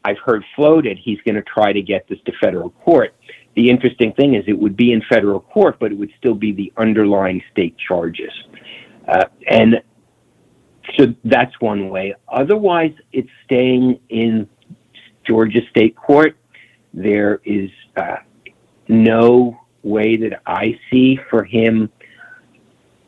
I've 0.04 0.18
heard 0.24 0.44
floated. 0.54 0.98
He's 1.02 1.20
going 1.22 1.34
to 1.34 1.42
try 1.42 1.72
to 1.72 1.82
get 1.82 2.06
this 2.08 2.18
to 2.26 2.32
federal 2.40 2.70
court. 2.70 3.14
The 3.56 3.68
interesting 3.68 4.12
thing 4.12 4.34
is, 4.34 4.44
it 4.46 4.58
would 4.58 4.76
be 4.76 4.92
in 4.92 5.02
federal 5.08 5.40
court, 5.40 5.78
but 5.80 5.90
it 5.90 5.98
would 5.98 6.12
still 6.18 6.34
be 6.34 6.52
the 6.52 6.72
underlying 6.76 7.42
state 7.50 7.76
charges. 7.78 8.30
Uh, 9.08 9.24
and 9.48 9.82
so 10.96 11.14
that's 11.24 11.60
one 11.60 11.88
way. 11.88 12.14
Otherwise, 12.28 12.92
it's 13.12 13.28
staying 13.44 13.98
in 14.08 14.48
Georgia 15.26 15.60
state 15.70 15.96
court. 15.96 16.36
There 16.94 17.40
is 17.44 17.70
uh, 17.96 18.18
no 18.88 19.58
way 19.86 20.16
that 20.16 20.42
I 20.46 20.78
see 20.90 21.18
for 21.30 21.44
him 21.44 21.90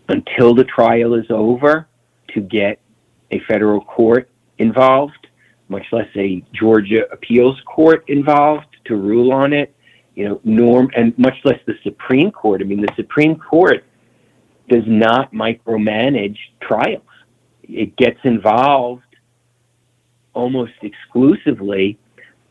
until 0.08 0.54
the 0.54 0.64
trial 0.64 1.14
is 1.14 1.26
over 1.30 1.86
to 2.28 2.40
get 2.40 2.78
a 3.30 3.40
federal 3.40 3.80
court 3.80 4.30
involved, 4.58 5.26
much 5.68 5.86
less 5.92 6.08
a 6.16 6.42
Georgia 6.52 7.06
appeals 7.10 7.60
court 7.66 8.04
involved 8.08 8.76
to 8.86 8.96
rule 8.96 9.32
on 9.32 9.52
it. 9.52 9.74
You 10.14 10.28
know, 10.28 10.40
norm 10.42 10.90
and 10.96 11.16
much 11.16 11.36
less 11.44 11.60
the 11.66 11.74
Supreme 11.84 12.32
Court. 12.32 12.60
I 12.60 12.64
mean, 12.64 12.80
the 12.80 12.92
Supreme 12.96 13.36
Court 13.36 13.84
does 14.68 14.82
not 14.86 15.32
micromanage 15.32 16.38
trials. 16.60 17.02
It 17.62 17.94
gets 17.96 18.18
involved 18.24 19.04
almost 20.34 20.72
exclusively 20.82 21.98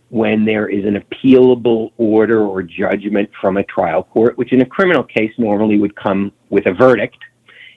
when 0.10 0.46
there 0.46 0.70
is 0.70 0.86
an 0.86 0.96
appealable 0.96 1.92
order 1.98 2.42
or 2.46 2.64
judgment 2.64 3.30
from 3.42 3.58
a 3.58 3.64
trial 3.64 4.04
court, 4.04 4.38
which 4.38 4.54
in 4.54 4.62
a 4.62 4.66
criminal 4.66 5.04
case 5.04 5.32
normally 5.38 5.78
would 5.78 5.96
come 5.96 6.32
with 6.50 6.66
a 6.66 6.74
verdict 6.74 7.18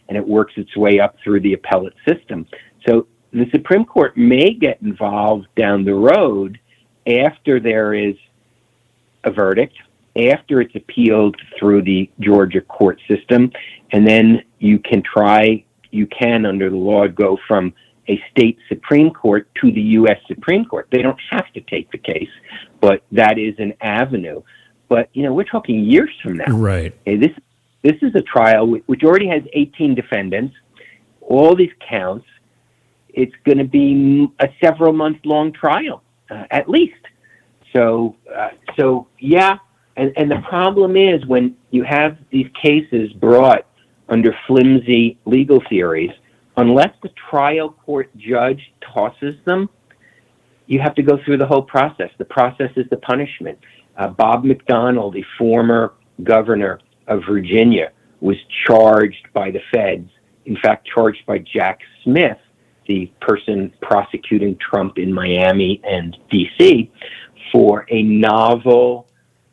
and 0.08 0.16
it 0.16 0.26
works 0.26 0.52
its 0.56 0.76
way 0.76 1.00
up 1.00 1.16
through 1.22 1.40
the 1.40 1.52
appellate 1.54 1.94
system. 2.06 2.46
So 2.86 3.06
the 3.32 3.46
Supreme 3.52 3.84
Court 3.84 4.16
may 4.16 4.52
get 4.52 4.80
involved 4.82 5.46
down 5.56 5.84
the 5.84 5.94
road 5.94 6.58
after 7.06 7.60
there 7.60 7.94
is 7.94 8.16
a 9.24 9.30
verdict, 9.30 9.74
after 10.16 10.60
it's 10.60 10.74
appealed 10.74 11.36
through 11.58 11.82
the 11.82 12.10
Georgia 12.18 12.60
court 12.60 13.00
system, 13.08 13.52
and 13.92 14.06
then 14.06 14.42
you 14.58 14.78
can 14.78 15.02
try, 15.02 15.64
you 15.90 16.06
can 16.06 16.44
under 16.44 16.70
the 16.70 16.76
law 16.76 17.06
go 17.06 17.38
from 17.46 17.72
a 18.10 18.22
state 18.30 18.58
Supreme 18.68 19.10
Court 19.10 19.48
to 19.62 19.70
the 19.70 19.80
U.S. 19.80 20.18
Supreme 20.26 20.64
Court. 20.64 20.88
They 20.90 21.00
don't 21.00 21.20
have 21.30 21.50
to 21.52 21.60
take 21.60 21.90
the 21.92 21.98
case, 21.98 22.28
but 22.80 23.02
that 23.12 23.38
is 23.38 23.54
an 23.58 23.72
avenue. 23.80 24.42
But 24.88 25.08
you 25.12 25.22
know, 25.22 25.32
we're 25.32 25.44
talking 25.44 25.84
years 25.84 26.10
from 26.22 26.36
now. 26.38 26.50
Right. 26.52 26.92
Okay, 27.06 27.16
this 27.16 27.30
this 27.82 27.96
is 28.02 28.14
a 28.16 28.22
trial 28.22 28.66
which 28.86 29.04
already 29.04 29.28
has 29.28 29.42
18 29.52 29.94
defendants, 29.94 30.54
all 31.20 31.54
these 31.54 31.72
counts. 31.88 32.26
It's 33.08 33.34
going 33.44 33.58
to 33.58 33.64
be 33.64 34.28
a 34.40 34.48
several 34.62 34.92
month 34.92 35.18
long 35.24 35.52
trial, 35.52 36.02
uh, 36.30 36.44
at 36.50 36.68
least. 36.68 36.94
So, 37.72 38.16
uh, 38.34 38.50
so 38.76 39.06
yeah, 39.20 39.58
and 39.96 40.12
and 40.16 40.28
the 40.28 40.42
problem 40.48 40.96
is 40.96 41.24
when 41.26 41.56
you 41.70 41.84
have 41.84 42.18
these 42.30 42.48
cases 42.60 43.12
brought 43.12 43.66
under 44.08 44.34
flimsy 44.48 45.16
legal 45.24 45.62
theories 45.68 46.10
unless 46.60 46.94
the 47.02 47.10
trial 47.30 47.70
court 47.70 48.10
judge 48.16 48.72
tosses 48.80 49.34
them, 49.44 49.68
you 50.66 50.78
have 50.80 50.94
to 50.94 51.02
go 51.02 51.18
through 51.24 51.38
the 51.38 51.46
whole 51.46 51.62
process. 51.62 52.10
The 52.18 52.24
process 52.24 52.70
is 52.76 52.86
the 52.90 52.96
punishment. 52.98 53.58
Uh, 53.96 54.08
Bob 54.08 54.44
McDonnell, 54.44 55.12
the 55.12 55.24
former 55.36 55.94
governor 56.22 56.78
of 57.08 57.22
Virginia, 57.28 57.92
was 58.20 58.36
charged 58.66 59.28
by 59.32 59.50
the 59.50 59.60
feds, 59.72 60.08
in 60.44 60.56
fact, 60.56 60.86
charged 60.86 61.24
by 61.26 61.38
Jack 61.38 61.80
Smith, 62.04 62.38
the 62.86 63.10
person 63.20 63.72
prosecuting 63.80 64.56
Trump 64.58 64.98
in 64.98 65.12
Miami 65.12 65.80
and 65.84 66.16
DC, 66.32 66.90
for 67.52 67.86
a 67.90 68.02
novel 68.02 69.08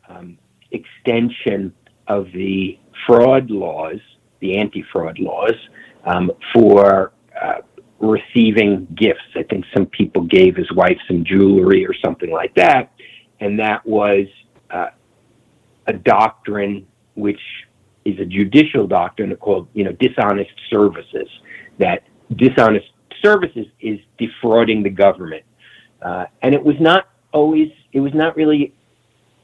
um, 0.08 0.38
extension 0.70 1.72
of 2.06 2.26
the 2.32 2.78
fraud 3.06 3.50
laws, 3.50 4.00
the 4.40 4.56
anti 4.58 4.84
fraud 4.92 5.18
laws, 5.18 5.54
um, 6.08 6.30
for 6.54 7.12
uh, 7.40 7.60
receiving 8.00 8.86
gifts. 8.94 9.20
I 9.36 9.42
think 9.42 9.64
some 9.74 9.86
people 9.86 10.22
gave 10.22 10.56
his 10.56 10.70
wife 10.72 10.98
some 11.06 11.24
jewelry 11.24 11.86
or 11.86 11.94
something 12.04 12.30
like 12.30 12.54
that. 12.54 12.92
And 13.40 13.58
that 13.58 13.86
was 13.86 14.26
uh, 14.70 14.88
a 15.86 15.92
doctrine 15.92 16.86
which 17.14 17.40
is 18.04 18.18
a 18.18 18.24
judicial 18.24 18.86
doctrine 18.86 19.34
called, 19.36 19.68
you 19.74 19.84
know, 19.84 19.92
dishonest 19.92 20.50
services. 20.70 21.28
That 21.78 22.04
dishonest 22.36 22.86
services 23.22 23.66
is 23.80 23.98
defrauding 24.16 24.82
the 24.82 24.90
government. 24.90 25.44
Uh, 26.00 26.26
and 26.42 26.54
it 26.54 26.64
was 26.64 26.76
not 26.80 27.08
always, 27.32 27.70
it 27.92 28.00
was 28.00 28.14
not 28.14 28.36
really, 28.36 28.72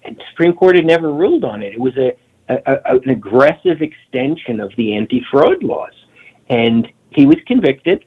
And 0.05 0.21
Supreme 0.31 0.55
Court 0.55 0.77
had 0.77 0.87
never 0.87 1.13
ruled 1.13 1.45
on 1.45 1.63
it. 1.63 1.75
It 1.75 1.81
was 1.81 1.97
a, 1.97 2.17
a, 2.49 2.73
a 2.87 2.99
an 3.01 3.11
aggressive 3.11 3.83
extension 3.83 4.61
of 4.61 4.71
the 4.77 4.95
anti 4.95 5.23
fraud 5.31 5.63
laws. 5.63 5.93
And 6.49 6.89
he 7.11 7.27
was 7.27 7.37
convicted, 7.47 8.05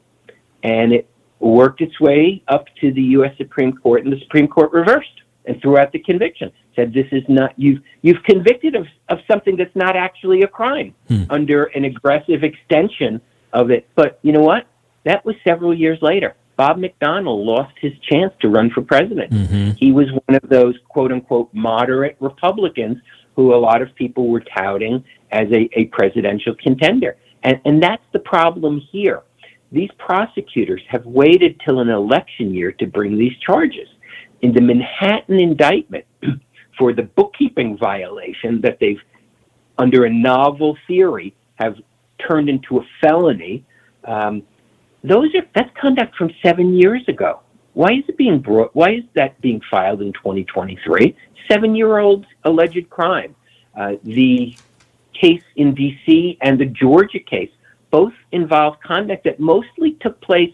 and 0.64 0.94
it 0.94 1.10
worked 1.40 1.82
its 1.82 2.00
way 2.00 2.44
up 2.48 2.66
to 2.82 2.92
the 2.92 3.02
U.S. 3.02 3.36
Supreme 3.38 3.74
Court, 3.74 4.04
and 4.04 4.12
the 4.12 4.20
Supreme 4.20 4.48
Court 4.48 4.72
reversed 4.72 5.22
and 5.46 5.62
threw 5.62 5.78
out 5.78 5.92
the 5.92 6.00
conviction. 6.00 6.52
Said 6.76 6.94
this 6.94 7.08
is 7.12 7.24
not 7.28 7.54
you've 7.58 7.82
you've 8.02 8.22
convicted 8.24 8.76
of, 8.76 8.86
of 9.10 9.20
something 9.30 9.56
that's 9.56 9.76
not 9.76 9.96
actually 9.96 10.44
a 10.44 10.48
crime 10.48 10.94
Hmm. 11.08 11.24
under 11.30 11.66
an 11.66 11.86
aggressive 11.86 12.44
extension 12.44 13.20
of 13.54 13.72
it. 13.72 13.88
But 13.96 14.20
you 14.22 14.32
know 14.32 14.42
what? 14.42 14.68
That 15.04 15.26
was 15.26 15.36
several 15.44 15.74
years 15.74 16.00
later. 16.02 16.36
Bob 16.58 16.80
McDonnell 16.80 17.46
lost 17.46 17.74
his 17.80 17.94
chance 18.10 18.34
to 18.42 18.50
run 18.50 18.70
for 18.72 18.82
president. 18.82 19.32
Mm-hmm. 19.32 19.72
He 19.78 19.92
was 19.92 20.08
one 20.26 20.36
of 20.36 20.50
those 20.50 20.76
quote 20.90 21.12
unquote 21.12 21.50
moderate 21.54 22.18
Republicans 22.20 22.98
who 23.36 23.54
a 23.54 23.58
lot 23.58 23.82
of 23.82 23.94
people 23.96 24.28
were 24.28 24.42
touting 24.42 25.04
as 25.32 25.48
a, 25.52 25.70
a 25.80 25.86
presidential 25.86 26.56
contender. 26.56 27.16
And, 27.44 27.60
and 27.66 27.82
that's 27.82 28.04
the 28.12 28.20
problem 28.20 28.82
here. 28.92 29.24
These 29.72 29.90
prosecutors 29.98 30.82
have 30.88 31.06
waited 31.06 31.60
till 31.66 31.80
an 31.80 31.90
election 31.90 32.54
year 32.54 32.72
to 32.74 32.88
bring 32.88 33.18
these 33.18 33.38
charges. 33.46 33.88
In 34.42 34.54
the 34.54 34.62
Manhattan 34.62 35.40
indictment 35.40 36.06
for 36.78 36.94
the 36.94 37.04
bookkeeping 37.04 37.78
violation 37.78 38.62
that 38.62 38.80
they've, 38.80 39.02
under 39.78 40.06
a 40.06 40.10
novel 40.10 40.78
theory, 40.88 41.36
have 41.56 41.76
turned 42.26 42.50
into 42.50 42.80
a 42.80 42.86
felony, 43.02 43.66
um, 44.06 44.44
those 45.04 45.34
are 45.36 45.44
that's 45.54 45.70
conduct 45.80 46.16
from 46.16 46.32
seven 46.44 46.74
years 46.74 47.04
ago. 47.08 47.42
Why 47.74 47.94
is 47.94 48.04
it 48.08 48.18
being 48.18 48.40
brought? 48.40 48.76
Why 48.76 48.94
is 48.94 49.04
that 49.14 49.40
being 49.42 49.62
filed 49.70 50.02
in 50.02 50.12
2023? 50.14 51.16
Seven-year-old 51.48 52.26
alleged 52.44 52.90
crime. 52.90 53.36
Uh, 53.76 53.94
the 54.04 54.56
case 55.20 55.44
in 55.56 55.74
D.C. 55.74 56.38
and 56.42 56.60
the 56.60 56.66
Georgia 56.66 57.20
case 57.20 57.52
both 57.92 58.14
involve 58.32 58.76
conduct 58.86 59.24
that 59.24 59.40
mostly 59.40 59.94
took 60.02 60.20
place 60.22 60.54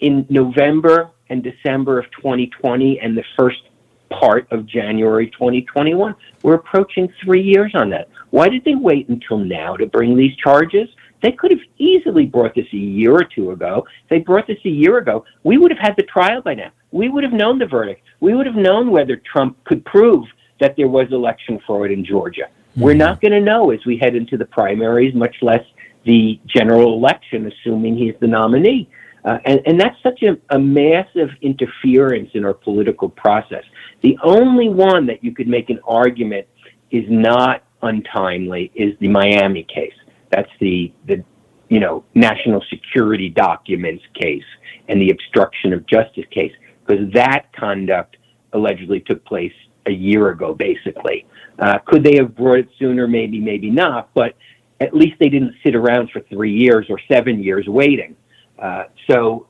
in 0.00 0.26
November 0.28 1.10
and 1.28 1.42
December 1.42 1.98
of 1.98 2.06
2020 2.12 3.00
and 3.00 3.16
the 3.16 3.24
first 3.36 3.62
part 4.10 4.46
of 4.52 4.66
January 4.66 5.28
2021. 5.30 6.14
We're 6.42 6.54
approaching 6.54 7.12
three 7.24 7.42
years 7.42 7.72
on 7.74 7.90
that. 7.90 8.08
Why 8.30 8.48
did 8.48 8.64
they 8.64 8.74
wait 8.74 9.08
until 9.08 9.38
now 9.38 9.76
to 9.76 9.86
bring 9.86 10.16
these 10.16 10.36
charges? 10.36 10.88
They 11.22 11.32
could 11.32 11.50
have 11.50 11.60
easily 11.78 12.26
brought 12.26 12.54
this 12.54 12.66
a 12.72 12.76
year 12.76 13.12
or 13.12 13.24
two 13.24 13.50
ago. 13.50 13.86
If 14.04 14.08
they 14.10 14.18
brought 14.20 14.46
this 14.46 14.58
a 14.64 14.68
year 14.68 14.98
ago, 14.98 15.24
we 15.42 15.58
would 15.58 15.70
have 15.70 15.80
had 15.80 15.96
the 15.96 16.04
trial 16.04 16.42
by 16.42 16.54
now. 16.54 16.70
We 16.92 17.08
would 17.08 17.24
have 17.24 17.32
known 17.32 17.58
the 17.58 17.66
verdict. 17.66 18.02
We 18.20 18.34
would 18.34 18.46
have 18.46 18.54
known 18.54 18.90
whether 18.90 19.16
Trump 19.16 19.62
could 19.64 19.84
prove 19.84 20.24
that 20.60 20.76
there 20.76 20.88
was 20.88 21.08
election 21.10 21.58
fraud 21.66 21.90
in 21.90 22.04
Georgia. 22.04 22.48
We're 22.76 22.94
not 22.94 23.20
going 23.20 23.32
to 23.32 23.40
know 23.40 23.70
as 23.70 23.80
we 23.86 23.96
head 23.96 24.14
into 24.14 24.36
the 24.36 24.44
primaries, 24.44 25.14
much 25.14 25.36
less 25.40 25.64
the 26.04 26.38
general 26.46 26.92
election, 26.92 27.50
assuming 27.50 27.96
he's 27.96 28.14
the 28.20 28.26
nominee. 28.26 28.88
Uh, 29.24 29.38
and, 29.44 29.60
and 29.66 29.80
that's 29.80 30.00
such 30.02 30.22
a, 30.22 30.36
a 30.54 30.58
massive 30.58 31.30
interference 31.40 32.30
in 32.34 32.44
our 32.44 32.54
political 32.54 33.08
process. 33.08 33.64
The 34.02 34.16
only 34.22 34.68
one 34.68 35.06
that 35.06 35.24
you 35.24 35.32
could 35.34 35.48
make 35.48 35.68
an 35.70 35.80
argument 35.86 36.46
is 36.90 37.04
not 37.08 37.64
untimely 37.82 38.70
is 38.74 38.94
the 39.00 39.08
Miami 39.08 39.64
case. 39.64 39.94
That's 40.30 40.50
the, 40.60 40.92
the 41.06 41.24
you 41.68 41.80
know, 41.80 42.04
national 42.14 42.62
security 42.70 43.28
documents 43.28 44.04
case 44.14 44.44
and 44.88 45.00
the 45.00 45.10
obstruction 45.10 45.72
of 45.72 45.84
justice 45.86 46.26
case, 46.30 46.52
because 46.86 47.12
that 47.12 47.52
conduct 47.52 48.18
allegedly 48.52 49.00
took 49.00 49.24
place 49.24 49.52
a 49.86 49.90
year 49.90 50.28
ago, 50.28 50.54
basically. 50.54 51.26
Uh, 51.58 51.78
could 51.86 52.04
they 52.04 52.16
have 52.16 52.36
brought 52.36 52.58
it 52.58 52.68
sooner? 52.78 53.06
Maybe, 53.06 53.40
maybe 53.40 53.70
not. 53.70 54.10
But 54.14 54.34
at 54.80 54.94
least 54.94 55.14
they 55.18 55.28
didn't 55.28 55.54
sit 55.64 55.74
around 55.74 56.10
for 56.10 56.20
three 56.22 56.52
years 56.52 56.86
or 56.90 56.98
seven 57.10 57.42
years 57.42 57.66
waiting. 57.66 58.14
Uh, 58.58 58.84
so, 59.10 59.46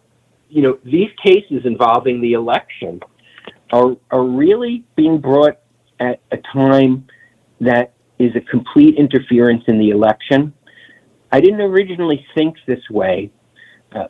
you 0.49 0.62
know, 0.62 0.78
these 0.85 1.11
cases 1.23 1.62
involving 1.65 2.20
the 2.20 2.33
election 2.33 3.01
are 3.73 3.97
are 4.11 4.24
really 4.24 4.85
being 4.95 5.19
brought 5.20 5.59
at 5.99 6.20
a 6.31 6.37
time 6.53 7.07
that 7.61 7.95
is 8.19 8.35
a 8.37 8.41
complete 8.41 8.97
interference 8.97 9.65
in 9.66 9.78
the 9.78 9.91
election. 9.91 10.53
I 11.33 11.41
didn't 11.41 11.61
originally 11.61 12.24
think 12.35 12.57
this 12.66 12.89
way, 12.91 13.31
uh, 13.95 14.07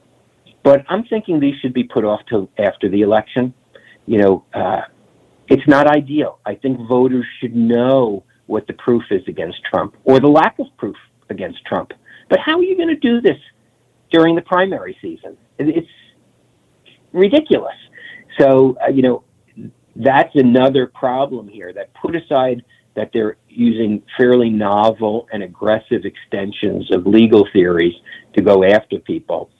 but 0.62 0.84
I'm 0.88 1.04
thinking 1.04 1.40
these 1.40 1.58
should 1.60 1.72
be 1.72 1.84
put 1.84 2.04
off 2.04 2.20
till 2.28 2.50
after 2.58 2.88
the 2.88 3.00
election. 3.00 3.54
You 4.06 4.18
know, 4.18 4.44
uh, 4.54 4.82
it's 5.48 5.66
not 5.66 5.86
ideal. 5.86 6.38
I 6.44 6.54
think 6.54 6.78
voters 6.88 7.26
should 7.40 7.54
know 7.54 8.24
what 8.46 8.66
the 8.66 8.72
proof 8.74 9.02
is 9.10 9.22
against 9.28 9.58
Trump 9.64 9.96
or 10.04 10.20
the 10.20 10.28
lack 10.28 10.58
of 10.58 10.66
proof 10.76 10.96
against 11.30 11.64
Trump. 11.66 11.92
But 12.28 12.38
how 12.44 12.58
are 12.58 12.62
you 12.62 12.76
going 12.76 12.88
to 12.88 12.96
do 12.96 13.20
this 13.20 13.38
during 14.10 14.34
the 14.34 14.42
primary 14.42 14.96
season? 15.00 15.36
It's 15.58 15.88
ridiculous. 17.12 17.74
So, 18.38 18.76
uh, 18.84 18.90
you 18.90 19.02
know, 19.02 19.24
that's 19.96 20.34
another 20.34 20.86
problem 20.86 21.48
here 21.48 21.72
that 21.72 21.92
put 21.94 22.14
aside 22.14 22.62
that 22.94 23.10
they're 23.12 23.36
using 23.48 24.02
fairly 24.16 24.50
novel 24.50 25.28
and 25.32 25.42
aggressive 25.42 26.04
extensions 26.04 26.90
of 26.92 27.06
legal 27.06 27.46
theories 27.52 27.94
to 28.34 28.42
go 28.42 28.64
after 28.64 28.98
people. 28.98 29.50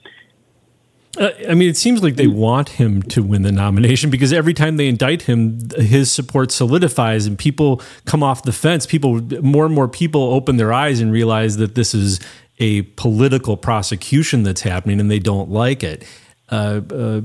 Uh, 1.17 1.31
I 1.49 1.55
mean, 1.55 1.69
it 1.69 1.77
seems 1.77 2.03
like 2.03 2.15
they 2.15 2.27
want 2.27 2.69
him 2.69 3.01
to 3.03 3.23
win 3.23 3.41
the 3.41 3.51
nomination 3.51 4.09
because 4.09 4.31
every 4.31 4.53
time 4.53 4.77
they 4.77 4.87
indict 4.87 5.23
him, 5.23 5.59
his 5.75 6.11
support 6.11 6.51
solidifies 6.51 7.25
and 7.25 7.37
people 7.37 7.81
come 8.05 8.21
off 8.21 8.43
the 8.43 8.51
fence. 8.51 8.85
People, 8.85 9.21
more 9.41 9.65
and 9.65 9.73
more 9.73 9.87
people 9.87 10.21
open 10.33 10.57
their 10.57 10.71
eyes 10.71 10.99
and 10.99 11.11
realize 11.11 11.57
that 11.57 11.75
this 11.75 11.95
is 11.95 12.19
a 12.59 12.83
political 12.83 13.57
prosecution 13.57 14.43
that's 14.43 14.61
happening 14.61 14.99
and 14.99 15.09
they 15.09 15.19
don't 15.19 15.49
like 15.49 15.83
it. 15.83 16.03
Uh, 16.49 16.81
uh, 16.91 17.21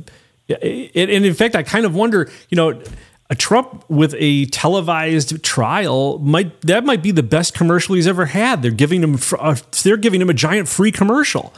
and 0.49 1.11
in 1.25 1.35
fact, 1.35 1.55
I 1.55 1.63
kind 1.63 1.87
of 1.87 1.95
wonder, 1.95 2.31
you 2.49 2.57
know, 2.57 2.83
a 3.31 3.35
Trump 3.35 3.89
with 3.89 4.15
a 4.19 4.45
televised 4.47 5.43
trial 5.43 6.19
might 6.19 6.61
that 6.63 6.85
might 6.85 7.03
be 7.03 7.13
the 7.13 7.23
best 7.23 7.55
commercial 7.55 7.95
he's 7.95 8.07
ever 8.07 8.27
had. 8.27 8.61
They're 8.61 8.71
giving 8.71 9.03
him 9.03 9.19
uh, 9.39 9.57
they're 9.83 9.97
giving 9.97 10.21
him 10.21 10.29
a 10.29 10.35
giant 10.35 10.69
free 10.69 10.93
commercial. 10.93 11.55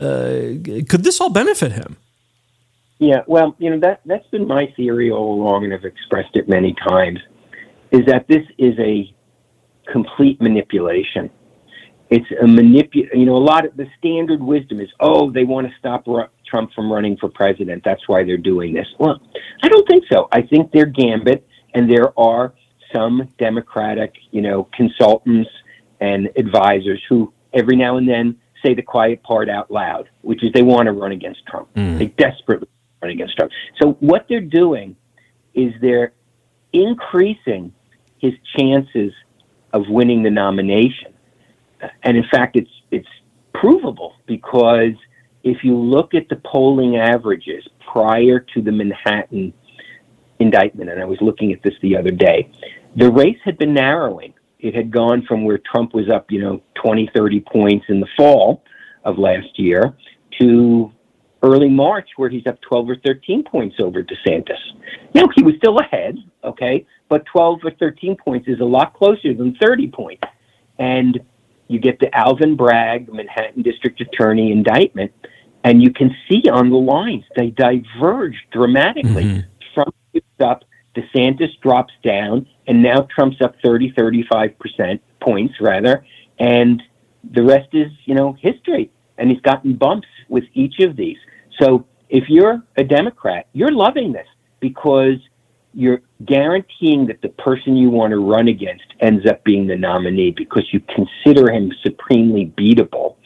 Uh, 0.00 0.58
could 0.88 1.04
this 1.04 1.20
all 1.20 1.30
benefit 1.30 1.72
him? 1.72 1.96
Yeah, 2.98 3.22
well, 3.26 3.54
you 3.58 3.70
know 3.70 3.80
that 3.80 4.00
that's 4.06 4.26
been 4.28 4.46
my 4.46 4.72
theory 4.76 5.10
all 5.10 5.34
along, 5.34 5.64
and 5.64 5.74
I've 5.74 5.84
expressed 5.84 6.36
it 6.36 6.48
many 6.48 6.74
times, 6.88 7.18
is 7.90 8.06
that 8.06 8.26
this 8.28 8.44
is 8.58 8.78
a 8.78 9.12
complete 9.90 10.40
manipulation. 10.40 11.30
It's 12.10 12.26
a 12.40 12.44
manipul. 12.44 13.06
You 13.12 13.26
know, 13.26 13.36
a 13.36 13.38
lot 13.38 13.66
of 13.66 13.76
the 13.76 13.86
standard 13.98 14.40
wisdom 14.42 14.80
is, 14.80 14.88
oh, 15.00 15.30
they 15.30 15.44
want 15.44 15.66
to 15.66 15.72
stop 15.78 16.06
Ru- 16.06 16.26
Trump 16.46 16.72
from 16.72 16.92
running 16.92 17.16
for 17.16 17.28
president. 17.28 17.82
That's 17.84 18.06
why 18.08 18.24
they're 18.24 18.36
doing 18.36 18.74
this. 18.74 18.86
Well, 18.98 19.20
I 19.62 19.68
don't 19.68 19.86
think 19.88 20.04
so. 20.12 20.28
I 20.32 20.42
think 20.42 20.70
they're 20.72 20.86
gambit, 20.86 21.46
and 21.74 21.90
there 21.90 22.18
are 22.18 22.54
some 22.94 23.28
Democratic, 23.38 24.14
you 24.30 24.40
know, 24.40 24.68
consultants 24.72 25.50
and 26.00 26.30
advisors 26.36 27.02
who 27.08 27.32
every 27.52 27.76
now 27.76 27.96
and 27.96 28.08
then 28.08 28.36
say 28.64 28.74
the 28.74 28.82
quiet 28.82 29.22
part 29.22 29.48
out 29.48 29.70
loud, 29.70 30.08
which 30.22 30.42
is 30.42 30.52
they 30.52 30.62
want 30.62 30.86
to 30.86 30.92
run 30.92 31.12
against 31.12 31.44
Trump. 31.46 31.68
Mm. 31.74 31.98
They 31.98 32.06
desperately 32.06 32.68
run 33.02 33.10
against 33.10 33.36
Trump. 33.36 33.52
So 33.80 33.92
what 34.00 34.26
they're 34.28 34.40
doing 34.40 34.96
is 35.54 35.72
they're 35.80 36.12
increasing 36.72 37.72
his 38.18 38.32
chances 38.56 39.12
of 39.72 39.88
winning 39.88 40.22
the 40.22 40.30
nomination. 40.30 41.12
And 42.02 42.16
in 42.16 42.24
fact, 42.30 42.56
it's 42.56 42.70
it's 42.90 43.08
provable 43.52 44.14
because 44.26 44.94
if 45.42 45.62
you 45.62 45.76
look 45.76 46.14
at 46.14 46.28
the 46.28 46.36
polling 46.36 46.96
averages 46.96 47.68
prior 47.92 48.40
to 48.40 48.62
the 48.62 48.72
Manhattan 48.72 49.52
indictment, 50.38 50.90
and 50.90 51.00
I 51.00 51.04
was 51.04 51.20
looking 51.20 51.52
at 51.52 51.62
this 51.62 51.74
the 51.82 51.96
other 51.96 52.10
day, 52.10 52.50
the 52.96 53.10
race 53.10 53.38
had 53.44 53.58
been 53.58 53.74
narrowing. 53.74 54.32
It 54.64 54.74
had 54.74 54.90
gone 54.90 55.26
from 55.28 55.44
where 55.44 55.58
Trump 55.58 55.92
was 55.92 56.08
up, 56.08 56.30
you 56.30 56.40
know, 56.40 56.62
20, 56.82 57.10
30 57.14 57.40
points 57.40 57.84
in 57.90 58.00
the 58.00 58.06
fall 58.16 58.64
of 59.04 59.18
last 59.18 59.58
year 59.58 59.94
to 60.40 60.90
early 61.42 61.68
March 61.68 62.08
where 62.16 62.30
he's 62.30 62.46
up 62.46 62.58
12 62.62 62.88
or 62.88 62.96
13 63.04 63.44
points 63.44 63.76
over 63.78 64.02
DeSantis. 64.02 64.56
Now, 65.14 65.24
he 65.36 65.42
was 65.42 65.54
still 65.58 65.78
ahead, 65.80 66.16
okay, 66.42 66.86
but 67.10 67.26
12 67.26 67.60
or 67.62 67.72
13 67.72 68.16
points 68.16 68.48
is 68.48 68.60
a 68.60 68.64
lot 68.64 68.94
closer 68.94 69.34
than 69.34 69.54
30 69.60 69.88
points. 69.88 70.22
And 70.78 71.20
you 71.68 71.78
get 71.78 72.00
the 72.00 72.08
Alvin 72.16 72.56
Bragg, 72.56 73.12
Manhattan 73.12 73.60
District 73.60 74.00
Attorney 74.00 74.50
indictment, 74.50 75.12
and 75.62 75.82
you 75.82 75.92
can 75.92 76.10
see 76.26 76.48
on 76.50 76.70
the 76.70 76.76
lines 76.76 77.24
they 77.36 77.50
diverge 77.50 78.36
dramatically. 78.50 79.44
Trump 79.74 79.94
gets 80.14 80.26
up, 80.40 80.64
DeSantis 80.96 81.50
drops 81.60 81.92
down, 82.02 82.46
and 82.66 82.82
now 82.82 83.06
Trump's 83.14 83.40
up 83.40 83.54
30, 83.62 83.92
35% 83.92 85.00
points 85.20 85.54
rather, 85.60 86.04
and 86.38 86.82
the 87.32 87.42
rest 87.42 87.68
is, 87.72 87.90
you 88.04 88.14
know, 88.14 88.36
history. 88.40 88.90
And 89.16 89.30
he's 89.30 89.40
gotten 89.40 89.74
bumps 89.76 90.08
with 90.28 90.44
each 90.54 90.80
of 90.80 90.96
these. 90.96 91.16
So 91.60 91.86
if 92.08 92.24
you're 92.28 92.62
a 92.76 92.84
Democrat, 92.84 93.46
you're 93.52 93.70
loving 93.70 94.12
this 94.12 94.26
because 94.60 95.18
you're 95.72 96.00
guaranteeing 96.24 97.06
that 97.06 97.20
the 97.22 97.28
person 97.30 97.76
you 97.76 97.90
want 97.90 98.12
to 98.12 98.18
run 98.18 98.48
against 98.48 98.84
ends 99.00 99.26
up 99.26 99.42
being 99.44 99.66
the 99.66 99.76
nominee 99.76 100.30
because 100.30 100.66
you 100.72 100.80
consider 100.80 101.50
him 101.50 101.72
supremely 101.82 102.52
beatable. 102.56 103.16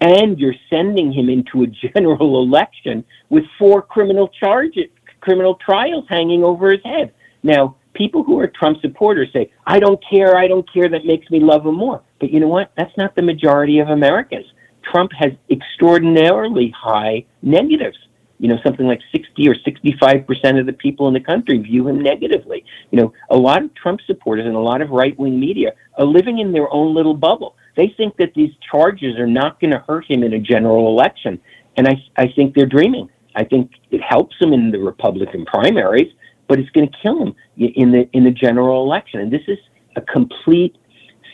And 0.00 0.38
you're 0.38 0.54
sending 0.70 1.12
him 1.12 1.28
into 1.28 1.62
a 1.62 1.66
general 1.94 2.42
election 2.42 3.04
with 3.28 3.44
four 3.58 3.82
criminal 3.82 4.28
charges, 4.28 4.86
criminal 5.20 5.56
trials 5.56 6.04
hanging 6.08 6.44
over 6.44 6.70
his 6.70 6.82
head. 6.84 7.12
Now, 7.42 7.75
people 7.96 8.22
who 8.22 8.38
are 8.38 8.46
Trump 8.46 8.80
supporters 8.80 9.28
say, 9.32 9.50
I 9.66 9.80
don't 9.80 10.02
care, 10.08 10.36
I 10.36 10.46
don't 10.46 10.70
care, 10.72 10.88
that 10.88 11.04
makes 11.04 11.30
me 11.30 11.40
love 11.40 11.66
him 11.66 11.76
more. 11.76 12.02
But 12.20 12.30
you 12.30 12.40
know 12.40 12.48
what? 12.48 12.70
That's 12.76 12.96
not 12.96 13.14
the 13.16 13.22
majority 13.22 13.78
of 13.78 13.88
Americans. 13.88 14.46
Trump 14.82 15.10
has 15.18 15.32
extraordinarily 15.50 16.72
high 16.76 17.24
negatives. 17.42 17.96
You 18.38 18.48
know, 18.48 18.58
something 18.62 18.86
like 18.86 19.00
60 19.12 19.48
or 19.48 19.54
65% 19.54 20.60
of 20.60 20.66
the 20.66 20.74
people 20.74 21.08
in 21.08 21.14
the 21.14 21.20
country 21.20 21.56
view 21.58 21.88
him 21.88 22.02
negatively. 22.02 22.64
You 22.90 23.00
know, 23.00 23.12
a 23.30 23.36
lot 23.36 23.62
of 23.62 23.74
Trump 23.74 24.00
supporters 24.06 24.44
and 24.44 24.54
a 24.54 24.60
lot 24.60 24.82
of 24.82 24.90
right 24.90 25.18
wing 25.18 25.40
media 25.40 25.72
are 25.98 26.04
living 26.04 26.38
in 26.38 26.52
their 26.52 26.70
own 26.70 26.94
little 26.94 27.14
bubble. 27.14 27.56
They 27.76 27.94
think 27.96 28.16
that 28.18 28.34
these 28.34 28.52
charges 28.70 29.18
are 29.18 29.26
not 29.26 29.58
going 29.58 29.70
to 29.70 29.82
hurt 29.88 30.04
him 30.10 30.22
in 30.22 30.34
a 30.34 30.38
general 30.38 30.88
election. 30.88 31.40
And 31.78 31.88
I, 31.88 31.94
I 32.16 32.26
think 32.36 32.54
they're 32.54 32.66
dreaming. 32.66 33.08
I 33.34 33.44
think 33.44 33.70
it 33.90 34.02
helps 34.02 34.36
him 34.40 34.52
in 34.52 34.70
the 34.70 34.78
Republican 34.78 35.46
primaries, 35.46 36.12
but 36.48 36.58
it's 36.58 36.70
going 36.70 36.88
to 36.88 36.96
kill 37.02 37.22
him 37.22 37.34
in 37.56 37.92
the 37.92 38.08
in 38.12 38.24
the 38.24 38.30
general 38.30 38.84
election. 38.84 39.20
And 39.20 39.32
this 39.32 39.42
is 39.48 39.58
a 39.96 40.00
complete 40.00 40.76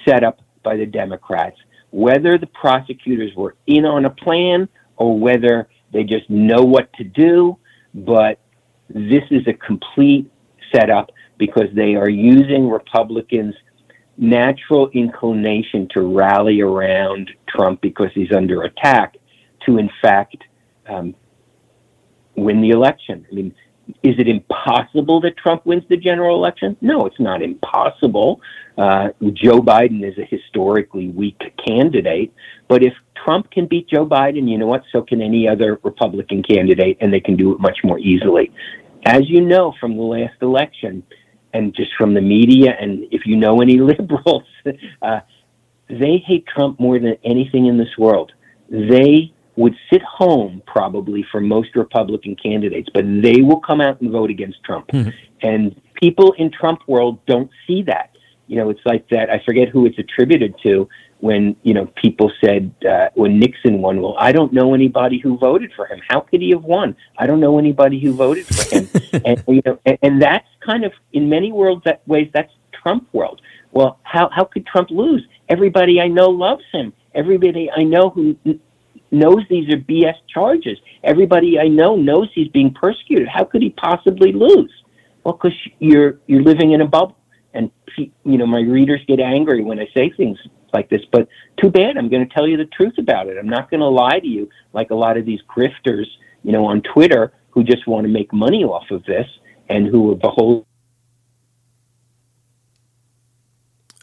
setup 0.07 0.41
by 0.63 0.77
the 0.77 0.87
Democrats. 0.87 1.57
Whether 1.91 2.39
the 2.39 2.47
prosecutors 2.47 3.33
were 3.37 3.57
in 3.67 3.85
on 3.85 4.05
a 4.07 4.11
plan 4.11 4.69
or 4.97 5.19
whether 5.19 5.69
they 5.93 6.05
just 6.05 6.29
know 6.31 6.63
what 6.63 6.93
to 6.95 7.05
do, 7.05 7.59
but 7.95 8.41
this 8.89 9.25
is 9.31 9.47
a 9.47 9.53
complete 9.53 10.31
setup 10.75 11.11
because 11.39 11.69
they 11.75 11.95
are 11.95 12.09
using 12.09 12.69
Republicans' 12.69 13.55
natural 14.17 14.89
inclination 14.91 15.89
to 15.93 16.01
rally 16.03 16.61
around 16.61 17.31
Trump 17.49 17.81
because 17.81 18.11
he's 18.15 18.33
under 18.33 18.63
attack 18.63 19.17
to, 19.67 19.79
in 19.79 19.91
fact, 20.01 20.37
um, 20.89 21.15
win 22.37 22.61
the 22.61 22.71
election. 22.71 23.27
I 23.31 23.35
mean, 23.35 23.55
is 24.03 24.15
it 24.19 24.29
impossible 24.29 25.21
that 25.21 25.37
Trump 25.37 25.67
wins 25.67 25.85
the 25.89 25.97
general 25.97 26.37
election? 26.37 26.77
No, 26.81 27.07
it's 27.07 27.19
not 27.21 27.43
impossible. 27.43 28.41
Uh, 28.79 29.09
Joe 29.33 29.61
Biden 29.61 30.07
is 30.07 30.17
a 30.19 30.25
historically 30.25 31.09
weak 31.09 31.41
candidate, 31.67 32.33
but 32.69 32.83
if 32.83 32.95
Trump 33.25 33.51
can 33.51 33.67
beat 33.67 33.89
Joe 33.89 34.07
Biden, 34.07 34.49
you 34.49 34.59
know 34.59 34.67
what? 34.67 34.83
So 34.93 35.03
can 35.03 35.21
any 35.21 35.49
other 35.49 35.79
Republican 35.83 36.43
candidate, 36.43 36.99
and 37.01 37.13
they 37.13 37.21
can 37.21 37.37
do 37.37 37.53
it 37.53 37.61
much 37.61 37.79
more 37.85 37.99
easily. 37.99 38.53
As 39.05 39.29
you 39.29 39.41
know 39.41 39.75
from 39.81 39.97
the 39.97 40.03
last 40.03 40.41
election, 40.41 41.03
and 41.55 41.75
just 41.75 41.91
from 41.99 42.15
the 42.15 42.21
media, 42.21 42.75
and 42.81 43.05
if 43.11 43.27
you 43.27 43.37
know 43.37 43.61
any 43.61 43.79
liberals, 43.79 44.45
uh, 45.03 45.21
they 45.89 46.23
hate 46.27 46.47
Trump 46.47 46.81
more 46.81 46.99
than 46.99 47.17
anything 47.25 47.67
in 47.67 47.77
this 47.77 47.99
world. 47.99 48.33
They 48.71 49.35
would 49.57 49.74
sit 49.91 50.03
home 50.03 50.62
probably 50.66 51.24
for 51.31 51.41
most 51.41 51.74
Republican 51.74 52.37
candidates, 52.37 52.89
but 52.95 53.05
they 53.23 53.43
will 53.43 53.61
come 53.61 53.81
out 53.81 54.01
and 54.01 54.11
vote 54.11 54.31
against 54.31 54.62
Trump. 54.65 54.91
And 55.43 55.81
people 55.95 56.33
in 56.39 56.51
Trump 56.51 56.81
world 56.87 57.24
don't 57.27 57.51
see 57.66 57.83
that. 57.83 58.11
You 58.47 58.57
know, 58.57 58.70
it's 58.70 58.81
like 58.85 59.09
that. 59.11 59.31
I 59.31 59.43
forget 59.45 59.69
who 59.69 59.87
it's 59.87 59.99
attributed 59.99 60.55
to 60.62 60.89
when 61.20 61.55
you 61.62 61.73
know 61.73 61.87
people 61.95 62.33
said 62.45 62.74
uh, 62.89 63.09
when 63.15 63.39
Nixon 63.39 63.81
won. 63.81 64.03
Well, 64.03 64.16
I 64.19 64.33
don't 64.33 64.53
know 64.53 64.74
anybody 64.74 65.19
who 65.19 65.39
voted 65.39 65.73
for 65.74 65.87
him. 65.87 66.01
How 66.09 66.20
could 66.20 66.43
he 66.43 66.51
have 66.51 66.65
won? 66.65 66.97
I 67.16 67.27
don't 67.27 67.41
know 67.41 67.59
anybody 67.59 68.01
who 68.01 68.12
voted 68.12 68.47
for 68.47 68.74
him. 68.74 68.89
and 69.24 69.43
you 69.47 69.62
know, 69.65 69.79
and, 69.87 69.99
and 70.03 70.23
that's 70.23 70.49
kind 70.65 70.85
of 70.85 70.93
in 71.12 71.29
many 71.29 71.53
worlds 71.53 71.83
that 71.85 72.07
ways 72.07 72.29
that's 72.35 72.53
Trump 72.73 73.09
world. 73.12 73.41
Well, 73.70 74.01
how 74.03 74.29
how 74.31 74.45
could 74.45 74.66
Trump 74.66 74.91
lose? 74.91 75.24
Everybody 75.49 76.01
I 76.01 76.09
know 76.09 76.29
loves 76.29 76.65
him. 76.73 76.93
Everybody 77.15 77.70
I 77.70 77.85
know 77.85 78.11
who 78.11 78.37
knows 79.13 79.43
these 79.49 79.69
are 79.73 79.77
BS 79.77 80.17
charges. 80.33 80.79
Everybody 81.05 81.59
I 81.59 81.69
know 81.69 81.97
knows 81.97 82.29
he's 82.35 82.49
being 82.49 82.73
persecuted. 82.73 83.29
How 83.29 83.45
could 83.45 83.63
he 83.63 83.71
possibly 83.71 84.33
lose? 84.33 84.73
Well, 85.23 85.35
because 85.35 85.57
you're 85.79 86.19
you're 86.27 86.43
living 86.43 86.73
in 86.73 86.81
a 86.81 86.87
bubble, 86.87 87.17
and 87.55 87.71
you 87.97 88.39
know 88.39 88.47
my 88.47 88.61
readers 88.61 89.01
get 89.07 89.21
angry 89.21 89.63
when 89.63 89.79
I 89.79 89.87
say 89.95 90.11
things 90.11 90.39
like 90.73 90.89
this. 90.89 91.03
But 91.13 91.29
too 91.61 91.71
bad. 91.71 91.97
I'm 91.97 92.09
going 92.09 92.27
to 92.27 92.35
tell 92.35 92.49
you 92.49 92.57
the 92.57 92.67
truth 92.67 92.95
about 92.99 93.29
it. 93.29 93.37
I'm 93.39 93.49
not 93.49 93.71
going 93.71 93.81
to 93.81 93.89
lie 93.89 94.19
to 94.19 94.27
you 94.27 94.49
like 94.73 94.91
a 94.91 94.95
lot 94.95 95.17
of 95.17 95.27
these 95.27 95.41
grifters, 95.55 96.07
you 96.43 96.53
know, 96.53 96.67
on 96.67 96.83
Twitter 96.83 97.33
who 97.51 97.63
just 97.63 97.87
want 97.87 98.07
to 98.07 98.13
make 98.13 98.33
money 98.33 98.65
off 98.65 98.91
of 98.91 99.05
this 99.05 99.27
and 99.69 99.87
who 99.87 100.13
are 100.13 100.17
beholden. 100.17 100.65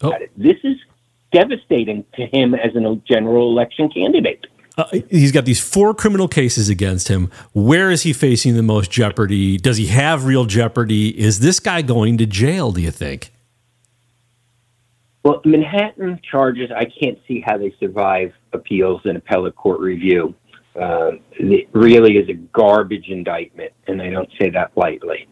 Oh. 0.02 0.14
This 0.38 0.56
is 0.64 0.78
devastating 1.32 2.06
to 2.16 2.26
him 2.26 2.56
as 2.56 2.76
a 2.76 3.02
general 3.08 3.50
election 3.50 3.90
candidate. 3.90 4.46
Uh, 4.80 4.88
he's 5.10 5.34
got 5.34 5.44
these 5.44 5.60
four 5.60 5.94
criminal 5.94 6.30
cases 6.30 6.70
against 6.70 7.10
him. 7.10 7.30
Where 7.52 7.92
is 7.92 8.04
he 8.04 8.14
facing 8.14 8.56
the 8.56 8.64
most 8.64 8.90
jeopardy? 8.90 9.58
Does 9.58 9.76
he 9.76 9.88
have 9.88 10.24
real 10.24 10.46
jeopardy? 10.46 11.10
Is 11.20 11.42
this 11.42 11.60
guy 11.60 11.82
going 11.82 12.18
to 12.20 12.26
jail, 12.26 12.72
do 12.72 12.80
you 12.80 12.92
think? 12.92 13.34
Well, 15.24 15.42
Manhattan 15.44 16.22
charges, 16.24 16.72
I 16.74 16.86
can't 16.86 17.20
see 17.28 17.44
how 17.46 17.58
they 17.58 17.76
survive 17.78 18.32
appeals 18.54 19.02
and 19.04 19.18
appellate 19.18 19.58
court 19.58 19.82
review. 19.82 20.34
Um, 20.82 21.20
it 21.32 21.68
really 21.74 22.16
is 22.16 22.30
a 22.30 22.36
garbage 22.36 23.10
indictment, 23.10 23.74
and 23.88 24.02
I 24.02 24.10
don't 24.10 24.30
say 24.40 24.50
that 24.52 24.72
lightly. 24.78 25.28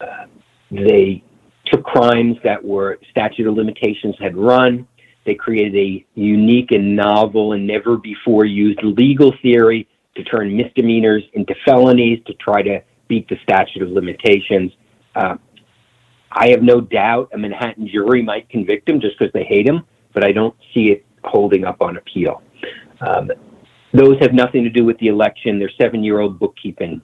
Uh, 0.00 0.26
they 0.72 1.22
took 1.66 1.84
crimes 1.84 2.36
that 2.42 2.64
were 2.64 2.98
statute 3.12 3.46
of 3.46 3.54
limitations 3.54 4.16
had 4.18 4.36
run. 4.36 4.88
They 5.28 5.34
created 5.34 5.76
a 5.76 6.06
unique 6.14 6.72
and 6.72 6.96
novel 6.96 7.52
and 7.52 7.66
never 7.66 7.98
before 7.98 8.46
used 8.46 8.82
legal 8.82 9.34
theory 9.42 9.86
to 10.16 10.24
turn 10.24 10.56
misdemeanors 10.56 11.22
into 11.34 11.54
felonies 11.66 12.20
to 12.28 12.32
try 12.32 12.62
to 12.62 12.80
beat 13.08 13.28
the 13.28 13.36
statute 13.42 13.82
of 13.82 13.90
limitations. 13.90 14.72
Uh, 15.14 15.36
I 16.32 16.48
have 16.48 16.62
no 16.62 16.80
doubt 16.80 17.28
a 17.34 17.36
Manhattan 17.36 17.86
jury 17.86 18.22
might 18.22 18.48
convict 18.48 18.88
him 18.88 19.02
just 19.02 19.18
because 19.18 19.30
they 19.34 19.44
hate 19.44 19.68
him, 19.68 19.84
but 20.14 20.24
I 20.24 20.32
don't 20.32 20.56
see 20.72 20.92
it 20.92 21.04
holding 21.24 21.66
up 21.66 21.82
on 21.82 21.98
appeal. 21.98 22.42
Um, 23.02 23.30
those 23.92 24.18
have 24.20 24.32
nothing 24.32 24.64
to 24.64 24.70
do 24.70 24.82
with 24.82 24.96
the 24.98 25.08
election. 25.08 25.58
They're 25.58 25.70
seven 25.78 26.02
year 26.02 26.20
old 26.20 26.38
bookkeeping 26.38 27.02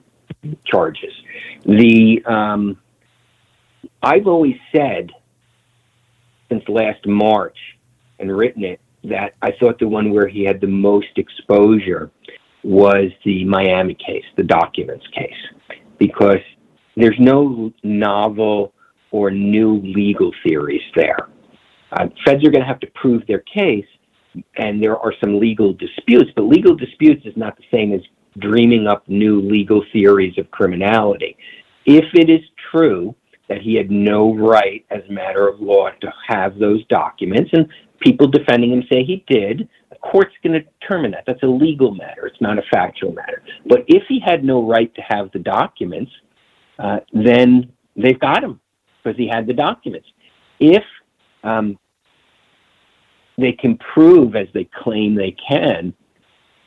charges. 0.65 1.13
The 1.63 2.23
um, 2.25 2.79
I've 4.01 4.25
always 4.25 4.55
said 4.75 5.11
since 6.49 6.67
last 6.67 7.05
March 7.05 7.57
and 8.19 8.35
written 8.35 8.63
it 8.63 8.79
that 9.03 9.35
I 9.41 9.51
thought 9.59 9.79
the 9.79 9.87
one 9.87 10.11
where 10.11 10.27
he 10.27 10.43
had 10.43 10.61
the 10.61 10.67
most 10.67 11.17
exposure 11.17 12.11
was 12.63 13.11
the 13.23 13.45
Miami 13.45 13.93
case, 13.93 14.23
the 14.35 14.43
documents 14.43 15.05
case, 15.15 15.79
because 15.99 16.39
there's 16.95 17.17
no 17.19 17.71
novel 17.83 18.73
or 19.11 19.29
new 19.29 19.79
legal 19.83 20.31
theories 20.43 20.81
there. 20.95 21.29
Uh, 21.91 22.07
feds 22.25 22.43
are 22.45 22.49
going 22.49 22.63
to 22.63 22.67
have 22.67 22.79
to 22.79 22.87
prove 22.95 23.25
their 23.27 23.39
case, 23.41 23.85
and 24.57 24.83
there 24.83 24.97
are 24.97 25.13
some 25.23 25.39
legal 25.39 25.73
disputes, 25.73 26.31
but 26.35 26.43
legal 26.43 26.75
disputes 26.75 27.25
is 27.25 27.37
not 27.37 27.55
the 27.57 27.63
same 27.71 27.93
as 27.93 28.01
dreaming 28.39 28.87
up 28.87 29.07
new 29.07 29.39
legal 29.39 29.83
theories 29.93 30.37
of 30.37 30.49
criminality. 30.51 31.37
If 31.85 32.05
it 32.13 32.29
is 32.29 32.41
true 32.71 33.15
that 33.47 33.61
he 33.61 33.75
had 33.75 33.91
no 33.91 34.33
right 34.33 34.83
as 34.89 35.03
a 35.07 35.11
matter 35.11 35.47
of 35.47 35.61
law 35.61 35.89
to 36.01 36.13
have 36.27 36.57
those 36.57 36.83
documents, 36.87 37.51
and 37.53 37.67
people 38.05 38.27
defending 38.27 38.71
him 38.71 38.83
say 38.89 39.03
he 39.03 39.25
did, 39.27 39.67
the 39.89 39.95
court's 39.97 40.33
going 40.43 40.53
to 40.53 40.65
determine 40.79 41.11
that. 41.11 41.23
That's 41.25 41.41
a 41.43 41.47
legal 41.47 41.93
matter, 41.93 42.27
it's 42.27 42.39
not 42.39 42.59
a 42.59 42.63
factual 42.71 43.11
matter. 43.11 43.41
But 43.65 43.83
if 43.87 44.03
he 44.07 44.21
had 44.23 44.43
no 44.43 44.63
right 44.63 44.93
to 44.95 45.01
have 45.01 45.31
the 45.31 45.39
documents, 45.39 46.11
uh, 46.77 46.99
then 47.11 47.71
they've 47.95 48.19
got 48.19 48.43
him 48.43 48.59
because 49.03 49.17
he 49.17 49.27
had 49.27 49.47
the 49.47 49.53
documents. 49.53 50.07
If 50.59 50.83
um, 51.43 51.77
they 53.37 53.51
can 53.51 53.77
prove, 53.77 54.35
as 54.35 54.47
they 54.53 54.69
claim 54.83 55.15
they 55.15 55.35
can, 55.49 55.93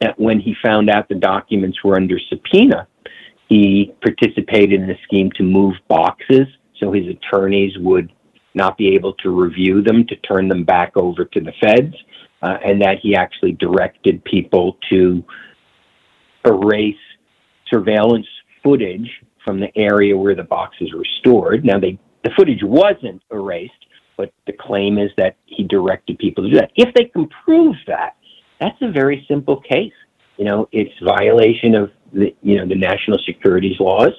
that 0.00 0.18
when 0.18 0.40
he 0.40 0.54
found 0.62 0.90
out 0.90 1.08
the 1.08 1.14
documents 1.14 1.82
were 1.84 1.96
under 1.96 2.18
subpoena, 2.28 2.86
he 3.48 3.94
participated 4.02 4.82
in 4.82 4.90
a 4.90 4.98
scheme 5.04 5.30
to 5.36 5.42
move 5.42 5.74
boxes 5.88 6.46
so 6.78 6.92
his 6.92 7.06
attorneys 7.08 7.76
would 7.78 8.12
not 8.54 8.76
be 8.76 8.94
able 8.94 9.14
to 9.14 9.30
review 9.30 9.82
them 9.82 10.06
to 10.06 10.16
turn 10.16 10.48
them 10.48 10.64
back 10.64 10.96
over 10.96 11.24
to 11.24 11.40
the 11.40 11.52
feds, 11.60 11.94
uh, 12.42 12.58
and 12.64 12.80
that 12.82 12.98
he 13.02 13.14
actually 13.14 13.52
directed 13.52 14.24
people 14.24 14.76
to 14.90 15.22
erase 16.44 16.96
surveillance 17.68 18.26
footage 18.62 19.10
from 19.44 19.60
the 19.60 19.76
area 19.76 20.16
where 20.16 20.34
the 20.34 20.42
boxes 20.42 20.92
were 20.94 21.06
stored. 21.20 21.64
Now, 21.64 21.78
they, 21.78 21.98
the 22.24 22.30
footage 22.36 22.62
wasn't 22.62 23.22
erased, 23.30 23.72
but 24.16 24.32
the 24.46 24.52
claim 24.52 24.98
is 24.98 25.10
that 25.16 25.36
he 25.46 25.62
directed 25.64 26.18
people 26.18 26.44
to 26.44 26.50
do 26.50 26.56
that. 26.56 26.72
If 26.76 26.92
they 26.94 27.04
can 27.04 27.28
prove 27.44 27.76
that, 27.86 28.16
that's 28.60 28.76
a 28.82 28.90
very 28.90 29.24
simple 29.28 29.60
case. 29.60 29.92
You 30.36 30.44
know, 30.44 30.68
it's 30.72 30.92
violation 31.02 31.74
of 31.74 31.90
the 32.12 32.34
you 32.42 32.56
know 32.56 32.66
the 32.66 32.74
national 32.74 33.18
securities 33.26 33.78
laws. 33.80 34.12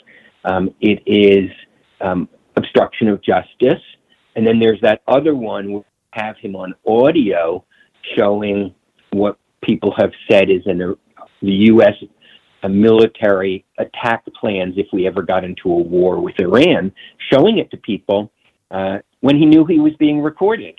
Um, 0.43 0.73
it 0.81 1.01
is 1.05 1.49
um, 2.01 2.29
obstruction 2.55 3.07
of 3.07 3.21
justice, 3.21 3.81
and 4.39 4.47
then 4.47 4.57
there's 4.57 4.81
that 4.81 5.01
other 5.07 5.35
one. 5.35 5.71
Where 5.71 5.83
have 6.11 6.37
him 6.37 6.55
on 6.55 6.73
audio 6.87 7.63
showing 8.17 8.73
what 9.11 9.37
people 9.61 9.93
have 9.97 10.11
said 10.29 10.49
is 10.49 10.61
in 10.65 10.77
the, 10.79 10.97
the 11.41 11.51
U.S. 11.51 11.93
military 12.67 13.65
attack 13.77 14.23
plans 14.39 14.75
if 14.77 14.87
we 14.91 15.07
ever 15.07 15.21
got 15.21 15.43
into 15.43 15.69
a 15.69 15.77
war 15.77 16.19
with 16.19 16.35
Iran, 16.39 16.91
showing 17.31 17.57
it 17.57 17.69
to 17.71 17.77
people 17.77 18.31
uh, 18.71 18.99
when 19.21 19.35
he 19.35 19.45
knew 19.45 19.65
he 19.65 19.79
was 19.79 19.93
being 19.99 20.21
recorded. 20.21 20.75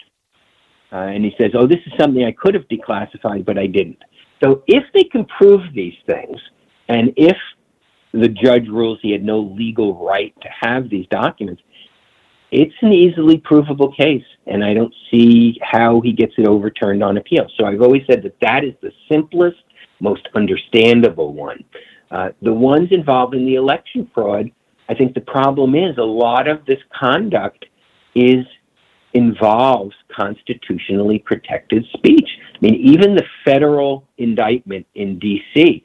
Uh, 0.93 0.97
and 0.97 1.24
he 1.24 1.32
says, 1.41 1.53
"Oh, 1.55 1.69
this 1.69 1.78
is 1.87 1.93
something 2.01 2.24
I 2.24 2.32
could 2.32 2.55
have 2.55 2.65
declassified, 2.65 3.45
but 3.45 3.59
I 3.59 3.66
didn't." 3.66 4.03
So 4.43 4.65
if 4.66 4.82
they 4.93 5.05
can 5.05 5.24
prove 5.27 5.61
these 5.73 5.95
things, 6.07 6.37
and 6.89 7.12
if 7.16 7.37
the 8.12 8.28
judge 8.28 8.66
rules 8.66 8.99
he 9.01 9.12
had 9.12 9.23
no 9.23 9.39
legal 9.39 10.05
right 10.05 10.35
to 10.43 10.49
have 10.62 10.91
these 10.91 11.07
documents, 11.09 11.62
it's 12.51 12.74
an 12.82 12.93
easily 12.93 13.39
provable 13.39 13.93
case, 13.93 14.24
and 14.47 14.64
I 14.64 14.74
don't 14.74 14.94
see 15.10 15.59
how 15.62 16.01
he 16.01 16.12
gets 16.12 16.35
it 16.36 16.47
overturned 16.47 17.02
on 17.02 17.16
appeal. 17.16 17.47
So 17.56 17.64
I've 17.64 17.82
always 17.82 18.02
said 18.10 18.22
that 18.24 18.36
that 18.40 18.64
is 18.64 18.74
the 18.82 18.93
simplest, 19.10 19.62
most 20.01 20.28
understandable 20.35 21.32
one. 21.32 21.62
Uh, 22.10 22.31
the 22.43 22.52
ones 22.52 22.89
involving 22.90 23.47
the 23.47 23.55
election 23.55 24.10
fraud, 24.12 24.51
I 24.89 24.94
think 24.94 25.14
the 25.14 25.20
problem 25.20 25.74
is 25.77 25.97
a 25.98 26.02
lot 26.02 26.48
of 26.48 26.64
this 26.66 26.81
conduct 26.93 27.66
is 28.14 28.44
involves 29.12 29.94
constitutionally 30.14 31.18
protected 31.18 31.85
speech. 31.93 32.28
I 32.55 32.59
mean, 32.60 32.74
even 32.77 33.16
the 33.16 33.24
federal 33.44 34.06
indictment 34.18 34.86
in 34.94 35.18
D.C. 35.18 35.85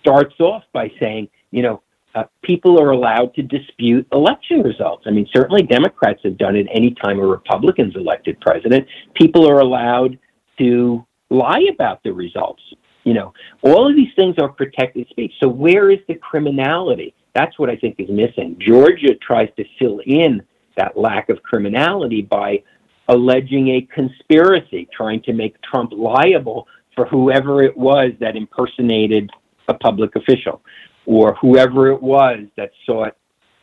starts 0.00 0.34
off 0.40 0.62
by 0.72 0.90
saying, 1.00 1.28
you 1.52 1.62
know, 1.62 1.82
uh, 2.16 2.24
people 2.42 2.80
are 2.80 2.92
allowed 2.92 3.34
to 3.34 3.42
dispute 3.42 4.06
election 4.10 4.62
results. 4.62 5.04
I 5.06 5.10
mean, 5.10 5.28
certainly 5.34 5.62
Democrats 5.62 6.20
have 6.24 6.38
done 6.38 6.56
it 6.56 6.66
any 6.72 6.92
time 6.94 7.18
a 7.18 7.26
Republican's 7.26 7.94
elected 7.94 8.40
president. 8.40 8.88
People 9.14 9.48
are 9.48 9.60
allowed 9.60 10.18
to 10.58 11.06
lie 11.28 11.66
about 11.70 12.02
the 12.02 12.12
results. 12.12 12.62
You 13.04 13.12
know, 13.12 13.34
all 13.60 13.88
of 13.88 13.94
these 13.94 14.12
things 14.16 14.36
are 14.40 14.48
protected 14.48 15.06
speech. 15.10 15.32
So 15.40 15.48
where 15.48 15.90
is 15.90 15.98
the 16.08 16.14
criminality? 16.14 17.14
That's 17.34 17.58
what 17.58 17.68
I 17.68 17.76
think 17.76 17.96
is 17.98 18.08
missing. 18.08 18.56
Georgia 18.58 19.14
tries 19.14 19.50
to 19.58 19.64
fill 19.78 20.00
in 20.06 20.42
that 20.78 20.96
lack 20.96 21.28
of 21.28 21.42
criminality 21.42 22.22
by 22.22 22.62
alleging 23.08 23.68
a 23.68 23.82
conspiracy, 23.82 24.88
trying 24.90 25.20
to 25.22 25.34
make 25.34 25.60
Trump 25.60 25.92
liable 25.92 26.66
for 26.94 27.04
whoever 27.06 27.62
it 27.62 27.76
was 27.76 28.12
that 28.20 28.36
impersonated 28.36 29.30
a 29.68 29.74
public 29.74 30.16
official 30.16 30.62
or 31.06 31.34
whoever 31.36 31.88
it 31.88 32.02
was 32.02 32.40
that 32.56 32.70
sought 32.84 33.16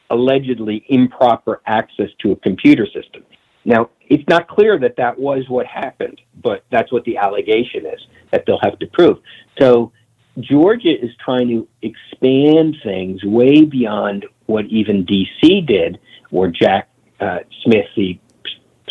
allegedly 0.09 0.85
improper 0.89 1.61
access 1.65 2.09
to 2.19 2.31
a 2.31 2.35
computer 2.37 2.85
system. 2.85 3.23
Now, 3.65 3.89
it's 4.09 4.23
not 4.27 4.47
clear 4.47 4.77
that 4.79 4.95
that 4.97 5.17
was 5.17 5.47
what 5.47 5.65
happened, 5.65 6.19
but 6.41 6.65
that's 6.71 6.91
what 6.91 7.03
the 7.05 7.17
allegation 7.17 7.85
is 7.85 7.99
that 8.31 8.43
they'll 8.45 8.59
have 8.61 8.77
to 8.79 8.87
prove. 8.87 9.19
So 9.59 9.91
Georgia 10.39 10.91
is 10.91 11.11
trying 11.23 11.47
to 11.49 11.67
expand 11.81 12.77
things 12.83 13.23
way 13.23 13.63
beyond 13.63 14.25
what 14.47 14.65
even 14.65 15.05
D.C. 15.05 15.61
did, 15.61 15.99
or 16.31 16.47
Jack 16.47 16.89
uh, 17.19 17.39
Smith, 17.63 17.85
the 17.95 18.19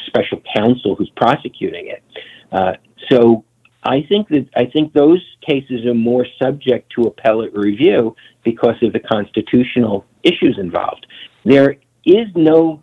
special 0.06 0.40
counsel 0.54 0.94
who's 0.94 1.10
prosecuting 1.16 1.88
it. 1.88 2.02
Uh, 2.50 2.72
so 3.10 3.44
I 3.84 4.02
think 4.08 4.28
that 4.28 4.48
I 4.56 4.66
think 4.66 4.92
those 4.92 5.20
cases 5.46 5.84
are 5.86 5.94
more 5.94 6.26
subject 6.40 6.92
to 6.94 7.02
appellate 7.02 7.54
review 7.54 8.14
because 8.44 8.76
of 8.82 8.92
the 8.92 9.00
constitutional 9.00 10.04
issues 10.22 10.56
involved. 10.58 11.06
There 11.44 11.76
is 12.04 12.28
no 12.34 12.82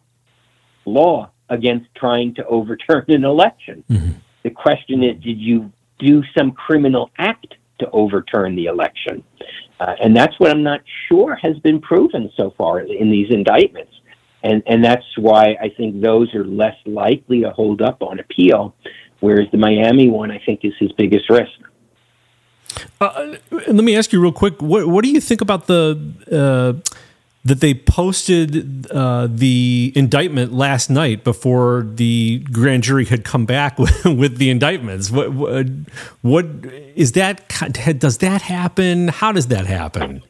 law 0.85 1.31
against 1.49 1.87
trying 1.95 2.35
to 2.35 2.45
overturn 2.45 3.05
an 3.07 3.23
election. 3.23 3.83
The 4.43 4.49
question 4.49 5.03
is, 5.03 5.21
did 5.23 5.39
you 5.39 5.71
do 5.99 6.23
some 6.37 6.51
criminal 6.51 7.11
act 7.17 7.55
to 7.79 7.89
overturn 7.91 8.55
the 8.55 8.65
election? 8.65 9.23
Uh, 9.79 9.95
and 10.01 10.15
that's 10.15 10.37
what 10.39 10.51
I'm 10.51 10.63
not 10.63 10.81
sure 11.07 11.35
has 11.41 11.57
been 11.59 11.79
proven 11.79 12.31
so 12.35 12.53
far 12.57 12.81
in 12.81 13.09
these 13.09 13.31
indictments. 13.31 13.93
And, 14.43 14.63
and 14.67 14.83
that's 14.83 15.05
why 15.17 15.57
I 15.61 15.69
think 15.75 16.01
those 16.01 16.33
are 16.33 16.45
less 16.45 16.75
likely 16.85 17.41
to 17.41 17.51
hold 17.51 17.81
up 17.81 18.01
on 18.01 18.19
appeal, 18.19 18.75
whereas 19.19 19.49
the 19.51 19.57
Miami 19.57 20.09
one, 20.09 20.31
I 20.31 20.39
think, 20.39 20.61
is 20.63 20.73
his 20.79 20.91
biggest 20.93 21.29
risk. 21.29 21.51
Uh, 23.01 23.35
let 23.49 23.83
me 23.83 23.95
ask 23.95 24.13
you 24.13 24.21
real 24.21 24.31
quick: 24.31 24.61
what 24.61 24.87
what 24.87 25.03
do 25.03 25.09
you 25.09 25.21
think 25.21 25.41
about 25.41 25.67
the 25.67 25.99
uh, 26.31 26.91
that 27.45 27.61
they 27.61 27.73
posted 27.73 28.89
uh, 28.91 29.27
the 29.29 29.91
indictment 29.95 30.53
last 30.53 30.89
night 30.89 31.23
before 31.23 31.87
the 31.95 32.39
grand 32.51 32.83
jury 32.83 33.05
had 33.05 33.23
come 33.23 33.45
back 33.45 33.79
with, 33.79 34.05
with 34.05 34.37
the 34.37 34.49
indictments? 34.49 35.09
What, 35.09 35.33
what 35.33 35.67
what 36.21 36.45
is 36.95 37.13
that? 37.13 37.47
Does 37.97 38.19
that 38.19 38.43
happen? 38.43 39.07
How 39.07 39.31
does 39.31 39.47
that 39.47 39.65
happen? 39.65 40.21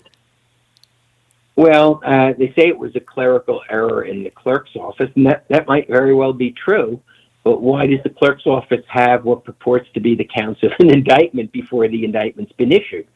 Well, 1.60 2.00
uh, 2.06 2.32
they 2.38 2.54
say 2.58 2.70
it 2.70 2.80
was 2.80 2.96
a 2.96 3.02
clerical 3.02 3.62
error 3.70 4.02
in 4.04 4.24
the 4.24 4.30
clerk's 4.30 4.78
office, 4.78 5.10
and 5.18 5.26
that, 5.26 5.44
that 5.50 5.68
might 5.68 5.90
very 5.90 6.16
well 6.16 6.32
be 6.32 6.52
true. 6.54 7.02
But 7.44 7.62
why 7.62 7.88
does 7.88 8.00
the 8.04 8.10
clerk's 8.10 8.46
office 8.46 8.84
have 8.90 9.24
what 9.24 9.44
purports 9.44 9.88
to 9.94 10.00
be 10.00 10.16
the 10.16 10.28
counts 10.36 10.62
of 10.64 10.72
an 10.80 10.90
indictment 10.94 11.52
before 11.52 11.88
the 11.88 12.04
indictment's 12.04 12.52
been 12.54 12.72
issued? 12.72 13.08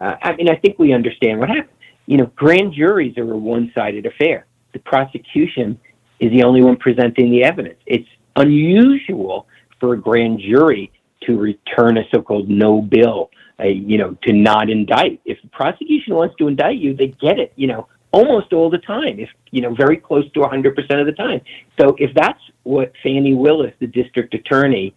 Uh, 0.00 0.14
I 0.22 0.34
mean, 0.36 0.48
I 0.48 0.56
think 0.56 0.78
we 0.78 0.92
understand 0.92 1.38
what 1.38 1.48
happened. 1.48 1.76
You 2.06 2.18
know, 2.18 2.26
grand 2.36 2.72
juries 2.72 3.16
are 3.18 3.32
a 3.32 3.36
one 3.36 3.72
sided 3.74 4.06
affair. 4.06 4.46
The 4.72 4.78
prosecution 4.80 5.78
is 6.20 6.30
the 6.30 6.42
only 6.44 6.62
one 6.62 6.76
presenting 6.76 7.30
the 7.30 7.44
evidence. 7.44 7.78
It's 7.86 8.08
unusual 8.36 9.46
for 9.80 9.94
a 9.94 10.00
grand 10.00 10.40
jury 10.40 10.92
to 11.22 11.36
return 11.38 11.98
a 11.98 12.02
so 12.12 12.22
called 12.22 12.48
no 12.48 12.80
bill, 12.80 13.30
you 13.62 13.98
know, 13.98 14.16
to 14.22 14.32
not 14.32 14.70
indict. 14.70 15.20
If 15.24 15.40
the 15.42 15.48
prosecution 15.48 16.14
wants 16.14 16.36
to 16.36 16.48
indict 16.48 16.78
you, 16.78 16.94
they 16.94 17.08
get 17.08 17.38
it, 17.38 17.52
you 17.56 17.66
know, 17.66 17.88
almost 18.16 18.52
all 18.52 18.70
the 18.70 18.78
time, 18.78 19.20
if, 19.20 19.30
you 19.50 19.60
know, 19.60 19.74
very 19.74 19.96
close 19.96 20.30
to 20.32 20.40
100% 20.40 21.00
of 21.00 21.06
the 21.06 21.12
time. 21.12 21.40
So 21.78 21.94
if 21.98 22.14
that's 22.14 22.40
what 22.62 22.92
Fani 23.02 23.34
Willis, 23.34 23.74
the 23.78 23.86
district 23.86 24.34
attorney, 24.34 24.94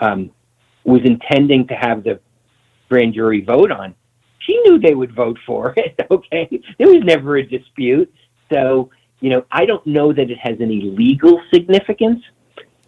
um, 0.00 0.30
was 0.84 1.02
intending 1.04 1.66
to 1.68 1.74
have 1.74 2.02
the 2.02 2.18
grand 2.88 3.14
jury 3.14 3.42
vote 3.42 3.70
on, 3.70 3.94
she 4.40 4.58
knew 4.62 4.78
they 4.78 4.94
would 4.94 5.14
vote 5.14 5.38
for 5.46 5.74
it. 5.76 5.94
Okay, 6.10 6.62
there 6.78 6.88
was 6.88 7.02
never 7.04 7.36
a 7.36 7.46
dispute. 7.46 8.12
So 8.50 8.90
you 9.22 9.30
know, 9.30 9.44
I 9.52 9.64
don't 9.64 9.86
know 9.86 10.12
that 10.12 10.30
it 10.30 10.38
has 10.38 10.56
any 10.60 10.80
legal 10.82 11.40
significance. 11.54 12.20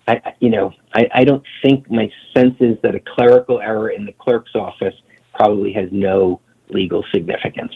I, 0.09 0.35
you 0.41 0.51
know, 0.51 0.75
I, 0.93 1.09
I 1.15 1.25
don't 1.25 1.45
think 1.63 1.89
my 1.89 2.11
sense 2.37 2.57
is 2.59 2.77
that 2.83 2.95
a 2.95 3.01
clerical 3.01 3.61
error 3.61 3.91
in 3.91 4.05
the 4.05 4.13
clerk's 4.13 4.55
office 4.55 4.95
probably 5.33 5.73
has 5.75 5.89
no 5.93 6.41
legal 6.71 7.05
significance. 7.15 7.73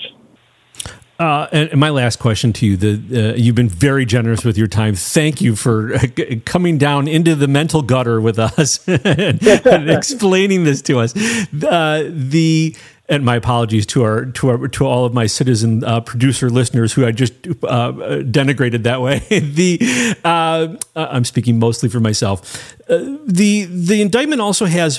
Uh, 1.19 1.49
and, 1.51 1.77
my 1.77 1.91
last 1.91 2.21
question 2.21 2.53
to 2.53 2.67
you: 2.67 2.77
the 2.77 3.31
uh, 3.31 3.35
you've 3.35 3.57
been 3.57 3.69
very 3.69 4.07
generous 4.07 4.45
with 4.45 4.57
your 4.57 4.69
time. 4.69 4.95
Thank 4.95 5.41
you 5.41 5.57
for 5.57 5.95
uh, 5.95 6.07
coming 6.45 6.79
down 6.79 7.09
into 7.09 7.35
the 7.35 7.49
mental 7.49 7.83
gutter 7.83 8.21
with 8.21 8.39
us 8.39 8.87
and, 8.89 9.43
and 9.45 9.91
explaining 9.91 10.63
this 10.65 10.81
to 10.83 11.01
us. 11.01 11.17
Uh, 11.17 12.09
the 12.13 12.77
and 13.09 13.25
my 13.25 13.37
apologies 13.37 13.87
to 13.87 14.03
our 14.05 14.27
to 14.27 14.49
our 14.49 14.69
to 14.69 14.87
all 14.87 15.05
of 15.05 15.15
my 15.15 15.27
citizen 15.27 15.83
uh, 15.83 16.01
producer 16.01 16.51
listeners 16.51 16.93
who 16.93 17.07
I 17.07 17.13
just 17.13 17.33
uh, 17.47 17.93
denigrated 18.23 18.83
that 18.83 19.01
way. 19.01 19.19
the 19.29 19.81
uh, 20.25 20.77
I'm 20.95 21.25
speaking 21.25 21.59
mostly 21.59 21.89
for 21.89 22.01
myself. 22.01 22.75
Uh, 22.89 23.17
the 23.27 23.65
the 23.65 24.03
indictment 24.03 24.41
also 24.41 24.67
has 24.67 24.99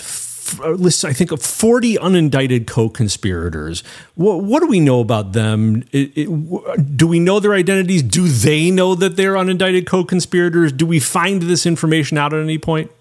lists, 0.59 1.03
I 1.03 1.13
think, 1.13 1.31
of 1.31 1.41
40 1.41 1.95
unindicted 1.95 2.67
co-conspirators. 2.67 3.83
What, 4.15 4.43
what 4.43 4.61
do 4.61 4.67
we 4.67 4.79
know 4.79 4.99
about 4.99 5.33
them? 5.33 5.83
It, 5.91 6.11
it, 6.15 6.97
do 6.97 7.07
we 7.07 7.19
know 7.19 7.39
their 7.39 7.53
identities? 7.53 8.03
Do 8.03 8.27
they 8.27 8.71
know 8.71 8.95
that 8.95 9.15
they're 9.15 9.33
unindicted 9.33 9.85
co-conspirators? 9.85 10.71
Do 10.71 10.85
we 10.85 10.99
find 10.99 11.41
this 11.43 11.65
information 11.65 12.17
out 12.17 12.33
at 12.33 12.41
any 12.41 12.57
point? 12.57 12.91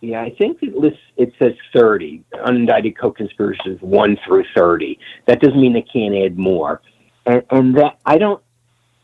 Yeah, 0.00 0.22
I 0.22 0.30
think 0.30 0.62
it 0.62 0.74
lists 0.74 1.00
it 1.16 1.34
says 1.38 1.52
30 1.74 2.24
unindicted 2.32 2.96
co-conspirators, 2.96 3.80
one 3.82 4.18
through 4.26 4.44
30. 4.54 4.98
That 5.26 5.40
doesn't 5.40 5.60
mean 5.60 5.74
they 5.74 5.82
can't 5.82 6.14
add 6.14 6.38
more, 6.38 6.80
and, 7.26 7.42
and 7.50 7.76
that 7.76 7.98
I 8.06 8.16
don't 8.16 8.42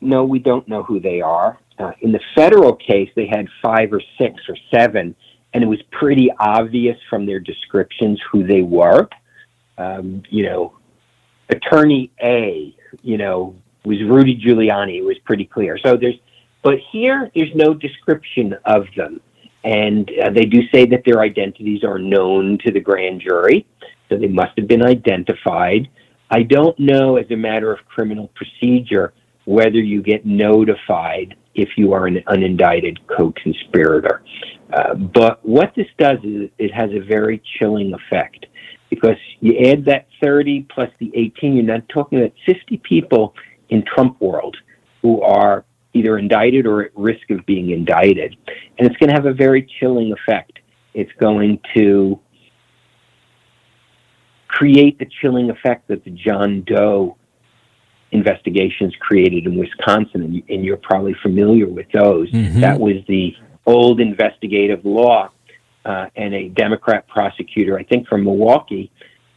know. 0.00 0.24
We 0.24 0.38
don't 0.38 0.66
know 0.66 0.82
who 0.82 0.98
they 0.98 1.20
are. 1.20 1.58
Uh, 1.78 1.92
in 2.00 2.12
the 2.12 2.20
federal 2.34 2.74
case, 2.74 3.10
they 3.14 3.26
had 3.26 3.48
five 3.60 3.92
or 3.92 4.00
six 4.16 4.42
or 4.48 4.56
seven, 4.70 5.14
and 5.54 5.62
it 5.62 5.66
was 5.66 5.80
pretty 5.90 6.30
obvious 6.38 6.98
from 7.08 7.26
their 7.26 7.40
descriptions 7.40 8.20
who 8.30 8.46
they 8.46 8.62
were. 8.62 9.08
Um, 9.78 10.22
you 10.28 10.44
know, 10.44 10.76
attorney 11.48 12.10
A, 12.22 12.74
you 13.02 13.18
know, 13.18 13.54
was 13.84 13.98
Rudy 14.02 14.36
Giuliani. 14.36 14.98
It 14.98 15.04
was 15.04 15.18
pretty 15.24 15.44
clear. 15.44 15.78
So 15.84 15.96
there's, 15.96 16.16
but 16.62 16.78
here 16.90 17.30
there's 17.34 17.54
no 17.54 17.74
description 17.74 18.54
of 18.64 18.86
them. 18.96 19.20
And 19.64 20.10
uh, 20.22 20.30
they 20.30 20.44
do 20.44 20.62
say 20.72 20.86
that 20.86 21.02
their 21.04 21.20
identities 21.20 21.82
are 21.82 21.98
known 21.98 22.58
to 22.64 22.70
the 22.70 22.80
grand 22.80 23.20
jury, 23.20 23.66
so 24.08 24.16
they 24.16 24.28
must 24.28 24.52
have 24.58 24.68
been 24.68 24.84
identified. 24.84 25.88
I 26.30 26.42
don't 26.42 26.78
know, 26.78 27.16
as 27.16 27.26
a 27.30 27.36
matter 27.36 27.72
of 27.72 27.84
criminal 27.86 28.30
procedure, 28.34 29.12
whether 29.44 29.78
you 29.78 30.02
get 30.02 30.24
notified 30.24 31.34
if 31.54 31.70
you 31.76 31.92
are 31.92 32.06
an 32.06 32.22
unindicted 32.28 32.98
co 33.08 33.32
conspirator. 33.32 34.22
Uh, 34.72 34.94
but 34.94 35.44
what 35.44 35.72
this 35.76 35.86
does 35.98 36.18
is 36.24 36.50
it 36.58 36.72
has 36.72 36.90
a 36.92 36.98
very 36.98 37.42
chilling 37.58 37.94
effect 37.94 38.46
because 38.90 39.16
you 39.40 39.58
add 39.70 39.84
that 39.84 40.06
30 40.22 40.66
plus 40.68 40.90
the 40.98 41.10
18, 41.14 41.54
you're 41.56 41.64
not 41.64 41.88
talking 41.88 42.18
about 42.20 42.32
50 42.46 42.78
people 42.78 43.34
in 43.68 43.84
Trump 43.84 44.20
world 44.20 44.56
who 45.02 45.20
are 45.22 45.64
either 45.92 46.18
indicted 46.18 46.66
or 46.66 46.82
at 46.82 46.90
risk 46.94 47.30
of 47.30 47.44
being 47.46 47.70
indicted. 47.70 48.36
And 48.78 48.86
it's 48.86 48.96
going 48.96 49.08
to 49.08 49.14
have 49.14 49.26
a 49.26 49.32
very 49.32 49.66
chilling 49.80 50.12
effect. 50.12 50.58
It's 50.94 51.12
going 51.20 51.60
to 51.74 52.20
create 54.48 54.98
the 54.98 55.06
chilling 55.20 55.50
effect 55.50 55.88
that 55.88 56.04
the 56.04 56.10
John 56.10 56.62
Doe 56.62 57.16
investigations 58.12 58.94
created 59.00 59.46
in 59.46 59.58
Wisconsin, 59.58 60.22
and, 60.22 60.42
and 60.48 60.64
you're 60.64 60.76
probably 60.78 61.14
familiar 61.22 61.66
with 61.66 61.86
those. 61.92 62.30
Mhm. 62.30 62.60
That 62.60 62.78
was 62.78 62.96
the 63.08 63.34
old 63.66 64.00
investigative 64.00 64.84
law, 64.84 65.30
uh, 65.84 66.06
and 66.16 66.34
a 66.34 66.48
Democrat 66.48 67.06
prosecutor, 67.06 67.78
I 67.78 67.84
think 67.84 68.08
from 68.08 68.24
Milwaukee, 68.24 68.90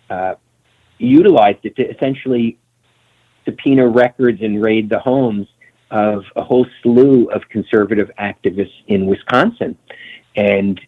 uh, 0.10 0.36
utilized 0.98 1.60
it 1.64 1.76
to 1.76 1.88
essentially 1.88 2.58
subpoena 3.46 3.88
records 3.88 4.42
and 4.42 4.62
raid 4.62 4.90
the 4.90 5.00
homes 5.00 5.48
of 5.92 6.24
a 6.36 6.44
whole 6.44 6.66
slew 6.82 7.26
of 7.26 7.48
conservative 7.50 8.12
activists 8.20 8.74
in 8.88 9.06
Wisconsin. 9.06 9.78
And 10.36 10.80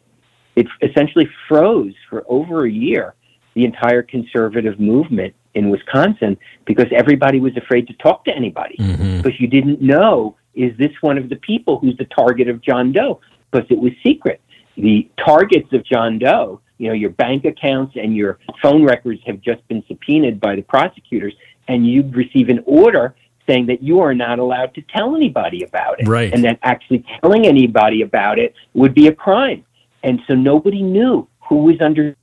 it 0.56 0.68
essentially 0.82 1.30
froze 1.48 1.94
for 2.10 2.24
over 2.28 2.66
a 2.66 2.72
year 2.72 3.16
the 3.54 3.66
entire 3.66 4.04
conservative 4.04 4.80
movement 4.80 5.34
in 5.54 5.70
Wisconsin 5.70 6.38
because 6.66 6.88
everybody 6.92 7.40
was 7.40 7.56
afraid 7.58 7.88
to 7.88 7.94
talk 7.94 8.26
to 8.26 8.36
anybody. 8.36 8.76
Because 9.18 9.40
you 9.40 9.48
didn't 9.48 9.82
know 9.82 10.36
is 10.54 10.78
this 10.78 10.92
one 11.02 11.18
of 11.18 11.30
the 11.30 11.38
people 11.38 11.80
who's 11.80 11.96
the 11.98 12.06
target 12.06 12.50
of 12.50 12.62
John 12.62 12.92
Doe 12.92 13.22
because 13.52 13.68
it 13.70 13.78
was 13.78 13.92
secret. 14.04 14.42
The 14.78 15.10
targets 15.24 15.72
of 15.74 15.86
John 15.86 16.18
Doe, 16.20 16.62
you 16.78 16.88
know, 16.88 16.94
your 16.94 17.10
bank 17.12 17.46
accounts 17.46 17.96
and 17.96 18.16
your 18.16 18.40
phone 18.62 18.84
records 18.84 19.22
have 19.26 19.42
just 19.42 19.68
been 19.68 19.84
subpoenaed 19.88 20.40
by 20.40 20.56
the 20.56 20.62
prosecutors, 20.64 21.34
and 21.68 21.86
you 21.86 22.10
receive 22.12 22.50
an 22.50 22.64
order 22.66 23.16
saying 23.48 23.66
that 23.68 23.84
you 23.84 24.00
are 24.00 24.14
not 24.14 24.40
allowed 24.40 24.74
to 24.76 24.82
tell 24.84 25.16
anybody 25.16 25.64
about 25.64 26.00
it, 26.00 26.08
Right. 26.08 26.34
and 26.34 26.44
that 26.44 26.60
actually 26.64 27.04
telling 27.22 27.46
anybody 27.46 28.02
about 28.02 28.40
it 28.40 28.54
would 28.74 28.94
be 28.94 29.08
a 29.08 29.14
crime. 29.14 29.66
And 30.04 30.22
so 30.28 30.34
nobody 30.34 30.82
knew 30.82 31.28
who 31.48 31.58
was 31.64 31.76
under 31.82 32.16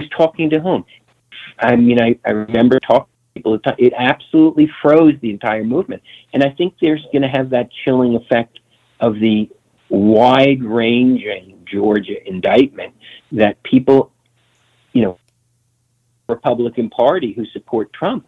was 0.00 0.08
talking 0.16 0.48
to 0.50 0.60
whom. 0.60 0.84
I 1.58 1.76
mean, 1.76 2.00
I, 2.00 2.16
I 2.24 2.30
remember 2.30 2.78
talking 2.80 3.06
to 3.06 3.34
people. 3.34 3.60
It 3.78 3.92
absolutely 3.96 4.70
froze 4.80 5.14
the 5.20 5.30
entire 5.30 5.64
movement. 5.64 6.02
And 6.32 6.42
I 6.42 6.50
think 6.50 6.74
there's 6.80 7.04
going 7.12 7.22
to 7.22 7.28
have 7.28 7.50
that 7.50 7.68
chilling 7.84 8.14
effect 8.14 8.60
of 9.00 9.14
the 9.18 9.48
wide 9.88 10.62
ranging 10.62 11.64
Georgia 11.70 12.26
indictment 12.26 12.94
that 13.32 13.62
people, 13.62 14.12
you 14.92 15.02
know, 15.02 15.18
Republican 16.28 16.90
Party 16.90 17.32
who 17.32 17.46
support 17.46 17.92
Trump, 17.92 18.26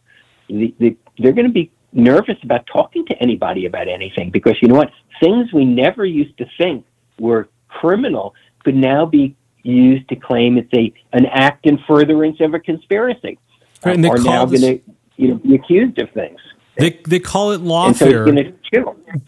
the, 0.48 0.74
the, 0.78 0.96
they're 1.18 1.32
going 1.32 1.46
to 1.46 1.52
be 1.52 1.70
nervous 1.92 2.36
about 2.42 2.66
talking 2.66 3.04
to 3.06 3.14
anybody 3.20 3.66
about 3.66 3.88
anything 3.88 4.30
because 4.30 4.56
you 4.62 4.68
know 4.68 4.74
what? 4.74 4.90
Things 5.20 5.52
we 5.52 5.64
never 5.64 6.04
used 6.04 6.36
to 6.38 6.46
think 6.56 6.84
were 7.18 7.48
criminal 7.68 8.34
could 8.64 8.74
now 8.74 9.06
be 9.06 9.36
used 9.62 10.08
to 10.08 10.16
claim 10.16 10.56
it's 10.56 10.72
a 10.74 10.92
an 11.12 11.26
act 11.26 11.66
in 11.66 11.78
furtherance 11.86 12.38
of 12.40 12.54
a 12.54 12.58
conspiracy. 12.58 13.38
Right, 13.84 13.94
and 13.94 14.04
they 14.04 14.08
are 14.08 14.18
now 14.18 14.46
going 14.46 14.62
to 14.62 14.80
you 15.16 15.28
know 15.28 15.34
be 15.36 15.54
accused 15.54 15.98
of 15.98 16.10
things. 16.12 16.38
They 16.76 16.98
they 17.06 17.18
call 17.18 17.52
it 17.52 17.58
so 17.58 17.64
lawfare. 17.64 18.54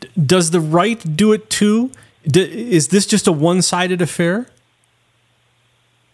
D- 0.01 0.09
Does 0.25 0.51
the 0.51 0.61
right 0.61 1.17
do 1.17 1.33
it 1.33 1.51
too? 1.51 1.91
D- 2.27 2.73
is 2.73 2.89
this 2.89 3.07
just 3.07 3.27
a 3.27 3.33
one-sided 3.33 4.01
affair? 4.01 4.47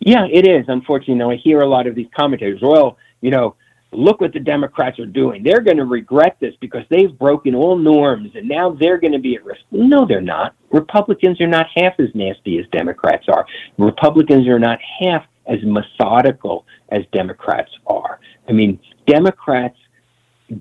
Yeah, 0.01 0.27
it 0.31 0.47
is. 0.47 0.65
Unfortunately, 0.69 1.17
now 1.17 1.31
I 1.31 1.37
hear 1.37 1.61
a 1.61 1.69
lot 1.69 1.87
of 1.87 1.95
these 1.95 2.09
commentators. 2.17 2.61
Well, 2.63 2.97
you 3.21 3.31
know, 3.31 3.57
look 3.93 4.21
what 4.21 4.33
the 4.33 4.41
Democrats 4.41 4.99
are 4.99 5.07
doing. 5.07 5.43
They're 5.43 5.61
going 5.61 5.77
to 5.77 5.85
regret 5.85 6.37
this 6.41 6.55
because 6.61 6.85
they've 6.89 7.17
broken 7.19 7.55
all 7.55 7.77
norms, 7.77 8.31
and 8.35 8.49
now 8.49 8.71
they're 8.71 8.99
going 8.99 9.13
to 9.13 9.19
be 9.19 9.35
at 9.35 9.45
risk. 9.45 9.61
No, 9.71 10.07
they're 10.07 10.21
not. 10.21 10.55
Republicans 10.71 11.41
are 11.41 11.47
not 11.49 11.67
half 11.75 11.95
as 11.99 12.09
nasty 12.15 12.59
as 12.59 12.67
Democrats 12.71 13.27
are. 13.29 13.47
Republicans 13.79 14.47
are 14.47 14.59
not 14.59 14.79
half 15.01 15.25
as 15.47 15.59
methodical 15.63 16.65
as 16.91 17.03
Democrats 17.13 17.71
are. 17.87 18.21
I 18.49 18.53
mean, 18.53 18.79
Democrats 19.07 19.77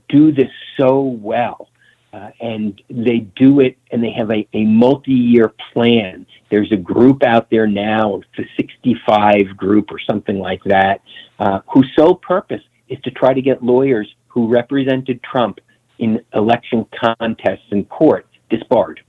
do 0.10 0.32
this 0.32 0.52
so 0.78 1.00
well. 1.02 1.70
Uh, 2.18 2.32
and 2.40 2.82
they 2.90 3.20
do 3.36 3.60
it 3.60 3.78
and 3.92 4.04
they 4.04 4.12
have 4.12 4.32
a, 4.32 4.48
a 4.54 4.64
multi-year 4.64 5.54
plan. 5.72 6.26
There's 6.50 6.72
a 6.72 6.78
group 6.78 7.22
out 7.22 7.50
there 7.52 7.68
now, 7.68 8.22
the 8.36 8.46
65 8.58 9.56
group 9.56 9.92
or 9.92 10.00
something 10.00 10.40
like 10.40 10.64
that, 10.64 11.02
uh, 11.38 11.60
whose 11.72 11.88
sole 11.96 12.16
purpose 12.16 12.62
is 12.90 12.98
to 13.02 13.12
try 13.12 13.34
to 13.34 13.42
get 13.42 13.62
lawyers 13.62 14.08
who 14.30 14.48
represented 14.48 15.22
Trump 15.22 15.60
in 16.00 16.20
election 16.34 16.88
contests 17.00 17.68
in 17.70 17.86
court 17.86 18.26
disbarred. 18.50 19.02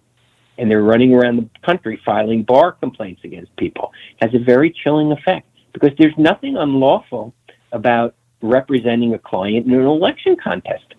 And 0.59 0.71
they're 0.71 0.83
running 0.83 1.15
around 1.15 1.37
the 1.37 1.49
country 1.65 1.99
filing 2.05 2.43
bar 2.43 2.73
complaints 2.73 3.23
against 3.25 3.57
people. 3.57 3.93
it 4.21 4.25
has 4.31 4.39
a 4.39 4.45
very 4.45 4.75
chilling 4.85 5.13
effect 5.13 5.49
because 5.73 5.93
there's 5.99 6.19
nothing 6.19 6.59
unlawful 6.59 7.33
about 7.73 8.17
representing 8.43 9.15
a 9.15 9.19
client 9.19 9.67
in 9.67 9.73
an 9.73 9.87
election 9.87 10.37
contest 10.37 10.95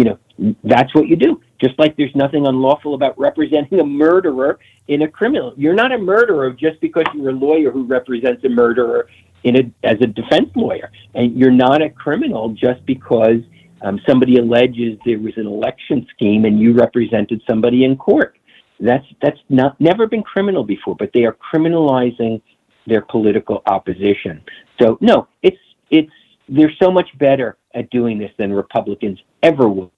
you 0.00 0.04
know, 0.04 0.54
that's 0.64 0.94
what 0.94 1.08
you 1.08 1.16
do. 1.16 1.40
Just 1.60 1.78
like 1.78 1.96
there's 1.96 2.14
nothing 2.14 2.46
unlawful 2.46 2.94
about 2.94 3.18
representing 3.18 3.80
a 3.80 3.84
murderer 3.84 4.58
in 4.88 5.02
a 5.02 5.08
criminal. 5.08 5.52
You're 5.56 5.74
not 5.74 5.92
a 5.92 5.98
murderer 5.98 6.50
just 6.52 6.80
because 6.80 7.04
you're 7.14 7.30
a 7.30 7.34
lawyer 7.34 7.70
who 7.70 7.84
represents 7.84 8.42
a 8.44 8.48
murderer 8.48 9.08
in 9.44 9.56
a, 9.56 9.86
as 9.86 9.98
a 10.00 10.06
defense 10.06 10.50
lawyer. 10.54 10.90
And 11.14 11.38
you're 11.38 11.50
not 11.50 11.82
a 11.82 11.90
criminal 11.90 12.50
just 12.50 12.84
because 12.86 13.40
um, 13.82 14.00
somebody 14.06 14.36
alleges 14.36 14.98
there 15.04 15.18
was 15.18 15.34
an 15.36 15.46
election 15.46 16.06
scheme 16.14 16.44
and 16.44 16.58
you 16.58 16.72
represented 16.72 17.42
somebody 17.48 17.84
in 17.84 17.96
court. 17.96 18.36
That's 18.78 19.04
that's 19.20 19.38
not 19.50 19.78
never 19.78 20.06
been 20.06 20.22
criminal 20.22 20.64
before, 20.64 20.96
but 20.96 21.10
they 21.12 21.24
are 21.24 21.36
criminalizing 21.52 22.40
their 22.86 23.02
political 23.02 23.62
opposition. 23.66 24.42
So 24.80 24.96
no, 25.02 25.28
it's 25.42 25.58
it's 25.90 26.12
they're 26.48 26.72
so 26.82 26.90
much 26.90 27.06
better 27.18 27.58
at 27.74 27.90
doing 27.90 28.18
this 28.18 28.30
than 28.38 28.52
Republicans 28.52 29.18
ever 29.42 29.68
will. 29.68 29.92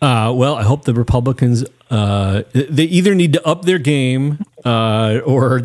Uh, 0.00 0.32
well, 0.34 0.56
I 0.56 0.62
hope 0.62 0.84
the 0.84 0.94
Republicans 0.94 1.64
uh, 1.90 2.42
they 2.52 2.82
either 2.84 3.14
need 3.14 3.32
to 3.34 3.46
up 3.46 3.64
their 3.64 3.78
game 3.78 4.44
uh, 4.64 5.20
or 5.24 5.60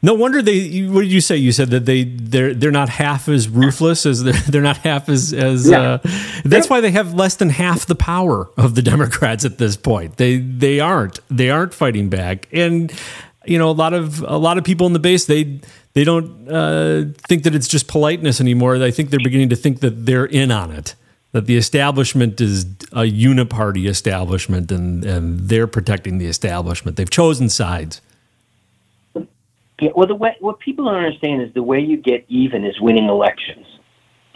no 0.00 0.14
wonder 0.14 0.40
they. 0.40 0.86
What 0.86 1.02
did 1.02 1.12
you 1.12 1.20
say? 1.20 1.36
You 1.36 1.52
said 1.52 1.68
that 1.70 1.84
they 1.84 2.04
they're 2.04 2.54
they're 2.54 2.70
not 2.70 2.88
half 2.88 3.28
as 3.28 3.46
ruthless 3.46 4.06
as 4.06 4.24
they're, 4.24 4.32
they're 4.48 4.62
not 4.62 4.78
half 4.78 5.10
as 5.10 5.34
as. 5.34 5.68
Yeah. 5.68 5.80
Uh, 5.80 5.98
that's 6.46 6.70
why 6.70 6.80
they 6.80 6.90
have 6.92 7.12
less 7.12 7.36
than 7.36 7.50
half 7.50 7.84
the 7.84 7.94
power 7.94 8.48
of 8.56 8.74
the 8.74 8.80
Democrats 8.82 9.44
at 9.44 9.58
this 9.58 9.76
point. 9.76 10.16
They 10.16 10.38
they 10.38 10.80
aren't 10.80 11.20
they 11.28 11.50
aren't 11.50 11.74
fighting 11.74 12.08
back, 12.08 12.48
and 12.52 12.90
you 13.44 13.58
know 13.58 13.68
a 13.68 13.72
lot 13.72 13.92
of 13.92 14.22
a 14.22 14.38
lot 14.38 14.56
of 14.56 14.64
people 14.64 14.86
in 14.86 14.94
the 14.94 14.98
base 14.98 15.26
they 15.26 15.60
they 15.92 16.04
don't 16.04 16.48
uh, 16.48 17.04
think 17.28 17.42
that 17.42 17.54
it's 17.54 17.68
just 17.68 17.86
politeness 17.86 18.40
anymore. 18.40 18.82
I 18.82 18.90
think 18.90 19.10
they're 19.10 19.20
beginning 19.22 19.50
to 19.50 19.56
think 19.56 19.80
that 19.80 20.06
they're 20.06 20.24
in 20.24 20.50
on 20.50 20.70
it. 20.70 20.94
That 21.32 21.46
the 21.46 21.56
establishment 21.56 22.40
is 22.40 22.64
a 22.90 23.04
uniparty 23.04 23.88
establishment, 23.88 24.72
and, 24.72 25.04
and 25.04 25.38
they're 25.48 25.68
protecting 25.68 26.18
the 26.18 26.26
establishment. 26.26 26.96
They've 26.96 27.08
chosen 27.08 27.48
sides. 27.48 28.00
Yeah, 29.80 29.90
well, 29.94 30.08
the 30.08 30.14
way 30.14 30.36
what 30.40 30.58
people 30.58 30.86
don't 30.86 30.96
understand 30.96 31.40
is 31.42 31.54
the 31.54 31.62
way 31.62 31.80
you 31.80 31.96
get 31.96 32.24
even 32.28 32.64
is 32.64 32.80
winning 32.80 33.08
elections. 33.08 33.66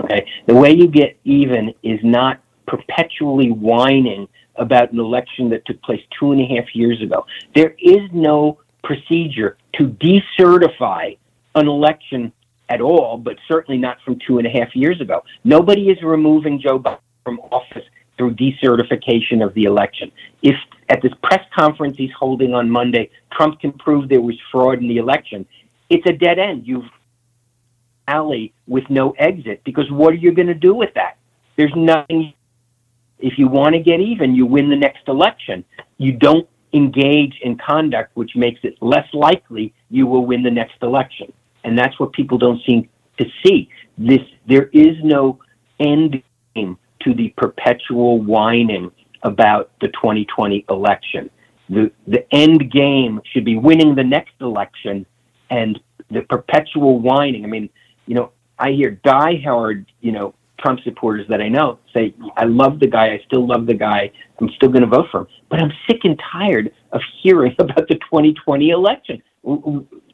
Okay, 0.01 0.27
the 0.47 0.55
way 0.55 0.73
you 0.73 0.87
get 0.87 1.19
even 1.25 1.75
is 1.83 2.01
not 2.03 2.41
perpetually 2.67 3.51
whining 3.51 4.29
about 4.57 4.93
an 4.93 5.01
election 5.01 5.51
that 5.51 5.67
took 5.67 5.83
place 5.83 6.01
two 6.19 6.33
and 6.33 6.41
a 6.41 6.47
half 6.47 6.75
years 6.75 7.03
ago. 7.03 7.27
There 7.55 7.75
is 7.79 8.09
no 8.13 8.61
procedure 8.83 9.57
to 9.75 9.89
decertify 9.89 11.19
an 11.55 11.69
election 11.69 12.33
at 12.69 12.81
all, 12.81 13.19
but 13.19 13.37
certainly 13.47 13.79
not 13.79 13.99
from 14.05 14.19
two 14.27 14.39
and 14.39 14.47
a 14.47 14.51
half 14.51 14.75
years 14.75 15.01
ago. 15.01 15.23
Nobody 15.45 15.91
is 15.91 16.03
removing 16.03 16.61
Joe 16.61 16.79
Biden 16.79 16.99
from 17.25 17.41
office 17.51 17.85
through 18.17 18.35
decertification 18.35 19.45
of 19.45 19.53
the 19.55 19.65
election. 19.65 20.11
If 20.43 20.57
at 20.89 21.03
this 21.03 21.13
press 21.23 21.45
conference 21.55 21.97
he's 21.97 22.13
holding 22.19 22.55
on 22.55 22.71
Monday, 22.71 23.11
Trump 23.33 23.61
can 23.61 23.73
prove 23.73 24.09
there 24.09 24.21
was 24.21 24.39
fraud 24.53 24.79
in 24.79 24.89
the 24.89 24.99
election, 24.99 25.47
it's 25.91 26.07
a 26.07 26.13
dead 26.13 26.39
end. 26.39 26.67
You've 26.67 26.85
alley 28.07 28.53
with 28.67 28.85
no 28.91 29.11
exit 29.13 29.63
because 29.65 29.91
what 29.91 30.13
are 30.13 30.17
you 30.17 30.33
going 30.33 30.49
to 30.49 30.55
do 30.55 30.75
with 30.75 30.93
that? 30.95 31.17
There's 31.57 31.73
nothing. 31.75 32.35
If 33.19 33.39
you 33.39 33.49
want 33.49 33.75
to 33.75 33.81
get 33.81 34.01
even, 34.01 34.35
you 34.35 34.45
win 34.45 34.69
the 34.69 34.77
next 34.77 35.09
election. 35.09 35.65
You 35.99 36.13
don't 36.13 36.49
engage 36.73 37.39
in 37.43 37.57
conduct 37.57 38.11
which 38.17 38.33
makes 38.35 38.61
it 38.65 38.77
less 38.83 39.07
likely 39.13 39.73
you 39.91 40.07
will 40.07 40.27
win 40.27 40.43
the 40.43 40.51
next 40.51 40.75
election. 40.83 41.33
And 41.65 41.79
that's 41.79 41.99
what 41.99 42.13
people 42.13 42.39
don't 42.39 42.61
seem 42.67 42.89
to 43.19 43.27
see. 43.45 43.69
This 43.99 44.21
there 44.47 44.69
is 44.73 44.97
no 45.03 45.39
end 45.81 46.23
game 46.55 46.79
to 47.01 47.15
the 47.15 47.33
perpetual 47.37 48.21
whining 48.21 48.91
about 49.23 49.71
the 49.81 49.89
2020 49.89 50.65
election. 50.69 51.31
The 51.69 51.91
the 52.07 52.27
end 52.35 52.71
game 52.71 53.21
should 53.33 53.45
be 53.45 53.57
winning 53.57 53.95
the 53.95 54.05
next 54.05 54.35
election 54.41 55.07
and 55.51 55.81
the 56.11 56.23
perpetual 56.23 57.01
whining. 57.01 57.45
I 57.45 57.49
mean, 57.49 57.71
you 58.07 58.15
know, 58.15 58.33
I 58.59 58.71
hear 58.73 59.01
diehard, 59.05 59.87
you 60.01 60.13
know, 60.13 60.35
Trump 60.59 60.81
supporters 60.81 61.27
that 61.29 61.41
I 61.41 61.49
know 61.49 61.79
say, 61.93 62.15
I 62.37 62.45
love 62.45 62.81
the 62.81 62.87
guy, 62.87 63.09
I 63.13 63.21
still 63.27 63.47
love 63.47 63.67
the 63.67 63.75
guy, 63.75 64.11
I'm 64.41 64.49
still 64.57 64.69
going 64.69 64.83
to 64.83 64.89
vote 64.89 65.07
for 65.11 65.21
him. 65.21 65.27
But 65.51 65.61
I'm 65.61 65.73
sick 65.89 66.01
and 66.05 66.21
tired 66.33 66.73
of 66.93 67.01
hearing 67.23 67.55
about 67.59 67.89
the 67.89 67.97
2020 67.97 68.71
election. 68.71 69.23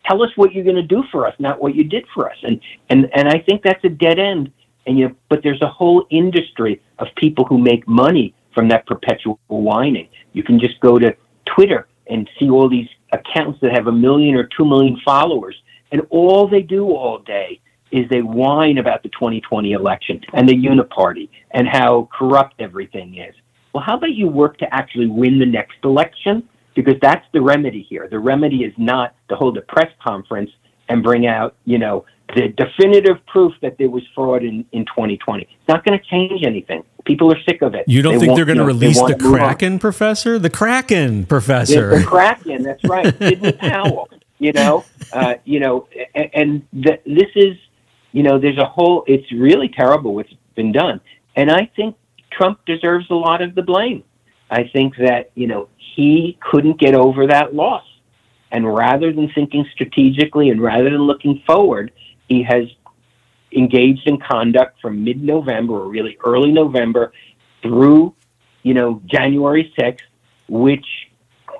Tell 0.06 0.22
us 0.22 0.30
what 0.36 0.52
you're 0.52 0.64
going 0.64 0.76
to 0.76 0.82
do 0.82 1.04
for 1.10 1.26
us, 1.26 1.34
not 1.38 1.60
what 1.60 1.74
you 1.74 1.84
did 1.84 2.06
for 2.14 2.30
us. 2.30 2.36
And, 2.42 2.60
and, 2.88 3.08
and 3.14 3.28
I 3.28 3.38
think 3.38 3.62
that's 3.62 3.84
a 3.84 3.88
dead 3.88 4.18
end. 4.18 4.52
And 4.86 4.98
you 4.98 5.14
but 5.28 5.42
there's 5.42 5.60
a 5.60 5.68
whole 5.68 6.06
industry 6.10 6.80
of 6.98 7.08
people 7.16 7.44
who 7.44 7.58
make 7.58 7.86
money 7.86 8.34
from 8.54 8.68
that 8.68 8.86
perpetual 8.86 9.38
whining. 9.48 10.08
You 10.32 10.42
can 10.42 10.58
just 10.58 10.80
go 10.80 10.98
to 10.98 11.14
Twitter 11.44 11.86
and 12.08 12.28
see 12.38 12.48
all 12.48 12.68
these 12.68 12.88
accounts 13.12 13.60
that 13.60 13.72
have 13.72 13.86
a 13.86 13.92
million 13.92 14.34
or 14.34 14.44
two 14.44 14.64
million 14.64 14.98
followers, 15.04 15.54
and 15.92 16.00
all 16.10 16.48
they 16.48 16.62
do 16.62 16.86
all 16.86 17.18
day 17.18 17.60
is 17.92 18.08
they 18.08 18.22
whine 18.22 18.78
about 18.78 19.02
the 19.02 19.08
2020 19.10 19.72
election 19.72 20.20
and 20.32 20.48
the 20.48 20.54
uniparty 20.54 21.28
and 21.50 21.68
how 21.68 22.08
corrupt 22.16 22.60
everything 22.60 23.18
is. 23.18 23.34
Well, 23.72 23.82
how 23.82 23.96
about 23.96 24.12
you 24.12 24.28
work 24.28 24.58
to 24.58 24.74
actually 24.74 25.06
win 25.06 25.38
the 25.38 25.46
next 25.46 25.76
election? 25.84 26.48
Because 26.74 26.94
that's 27.02 27.26
the 27.32 27.40
remedy 27.40 27.86
here. 27.88 28.08
The 28.08 28.18
remedy 28.18 28.64
is 28.64 28.72
not 28.78 29.14
to 29.28 29.36
hold 29.36 29.58
a 29.58 29.62
press 29.62 29.90
conference 30.02 30.50
and 30.88 31.02
bring 31.02 31.26
out, 31.26 31.54
you 31.64 31.78
know, 31.78 32.04
the 32.34 32.48
definitive 32.48 33.24
proof 33.26 33.52
that 33.62 33.76
there 33.78 33.90
was 33.90 34.02
fraud 34.14 34.42
in, 34.42 34.64
in 34.72 34.84
2020. 34.86 35.42
It's 35.42 35.68
not 35.68 35.84
going 35.84 35.98
to 35.98 36.04
change 36.04 36.44
anything. 36.44 36.84
People 37.04 37.32
are 37.32 37.40
sick 37.48 37.62
of 37.62 37.74
it. 37.74 37.84
You 37.88 38.02
don't 38.02 38.14
They 38.14 38.20
think 38.20 38.36
they're 38.36 38.44
going 38.44 38.58
to 38.58 38.62
you 38.62 38.68
know, 38.68 38.74
release 38.74 39.00
the 39.00 39.14
to 39.14 39.22
move 39.22 39.34
on. 39.34 39.38
Kraken 39.40 39.78
professor? 39.78 40.38
The 40.38 40.50
Kraken 40.50 41.22
The, 41.22 41.26
professor. 41.26 41.98
the 41.98 42.04
Kraken, 42.04 42.62
that's 42.62 42.84
right. 42.84 43.06
Sidney 43.18 43.52
Powell, 43.52 44.08
you 44.38 44.52
know, 44.52 44.84
uh, 45.12 45.34
you 45.44 45.60
know, 45.60 45.88
and, 46.14 46.30
and 46.34 46.66
the, 46.72 47.00
this 47.04 47.30
is, 47.34 47.56
you 48.12 48.22
know, 48.22 48.38
there's 48.38 48.58
a 48.58 48.66
whole, 48.66 49.04
it's 49.06 49.30
really 49.32 49.68
terrible 49.68 50.14
what's 50.14 50.32
been 50.54 50.72
done. 50.72 51.00
And 51.36 51.50
I 51.50 51.70
think 51.74 51.96
Trump 52.30 52.60
deserves 52.66 53.06
a 53.10 53.14
lot 53.14 53.42
of 53.42 53.54
the 53.54 53.62
blame. 53.62 54.04
I 54.50 54.68
think 54.72 54.96
that, 54.96 55.30
you 55.34 55.46
know, 55.46 55.68
he 55.76 56.38
couldn't 56.40 56.78
get 56.78 56.94
over 56.94 57.26
that 57.28 57.54
loss. 57.54 57.84
And 58.50 58.66
rather 58.66 59.12
than 59.12 59.30
thinking 59.32 59.64
strategically 59.72 60.50
and 60.50 60.60
rather 60.60 60.90
than 60.90 61.02
looking 61.02 61.42
forward, 61.46 61.92
he 62.28 62.42
has 62.42 62.64
engaged 63.52 64.06
in 64.06 64.18
conduct 64.18 64.80
from 64.80 65.04
mid 65.04 65.22
November 65.22 65.74
or 65.74 65.88
really 65.88 66.18
early 66.24 66.50
November 66.50 67.12
through, 67.62 68.14
you 68.62 68.74
know, 68.74 69.00
January 69.06 69.72
6th, 69.78 70.00
which 70.48 70.86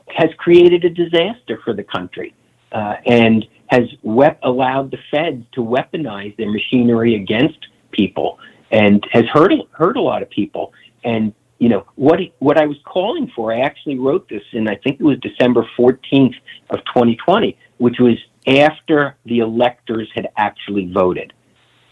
has 0.08 0.30
created 0.38 0.84
a 0.84 0.90
disaster 0.90 1.60
for 1.64 1.72
the 1.72 1.84
country 1.84 2.34
uh, 2.72 2.96
and 3.06 3.46
has 3.68 3.84
wep- 4.02 4.40
allowed 4.42 4.90
the 4.90 4.98
feds 5.10 5.44
to 5.52 5.60
weaponize 5.60 6.36
their 6.36 6.50
machinery 6.50 7.14
against 7.14 7.68
people 7.92 8.38
and 8.72 9.04
has 9.12 9.24
hurt 9.26 9.52
hurt 9.72 9.96
a 9.96 10.00
lot 10.00 10.22
of 10.22 10.30
people. 10.30 10.72
And 11.04 11.32
you 11.60 11.68
know 11.68 11.84
what 11.94 12.18
what 12.38 12.58
I 12.58 12.66
was 12.66 12.78
calling 12.84 13.30
for. 13.36 13.52
I 13.52 13.60
actually 13.60 13.98
wrote 13.98 14.28
this 14.28 14.42
in 14.52 14.66
I 14.66 14.76
think 14.76 14.98
it 14.98 15.04
was 15.04 15.18
December 15.20 15.64
14th 15.78 16.34
of 16.70 16.78
2020, 16.86 17.56
which 17.76 17.96
was 18.00 18.16
after 18.46 19.16
the 19.26 19.38
electors 19.40 20.10
had 20.14 20.30
actually 20.36 20.90
voted. 20.92 21.32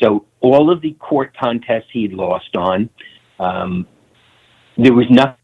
So 0.03 0.25
all 0.41 0.73
of 0.73 0.81
the 0.81 0.95
court 0.95 1.37
contests 1.39 1.89
he'd 1.93 2.15
lost 2.15 2.57
on, 2.57 2.89
um, 3.39 3.87
there 4.79 4.95
was 4.95 5.07
nothing 5.11 5.37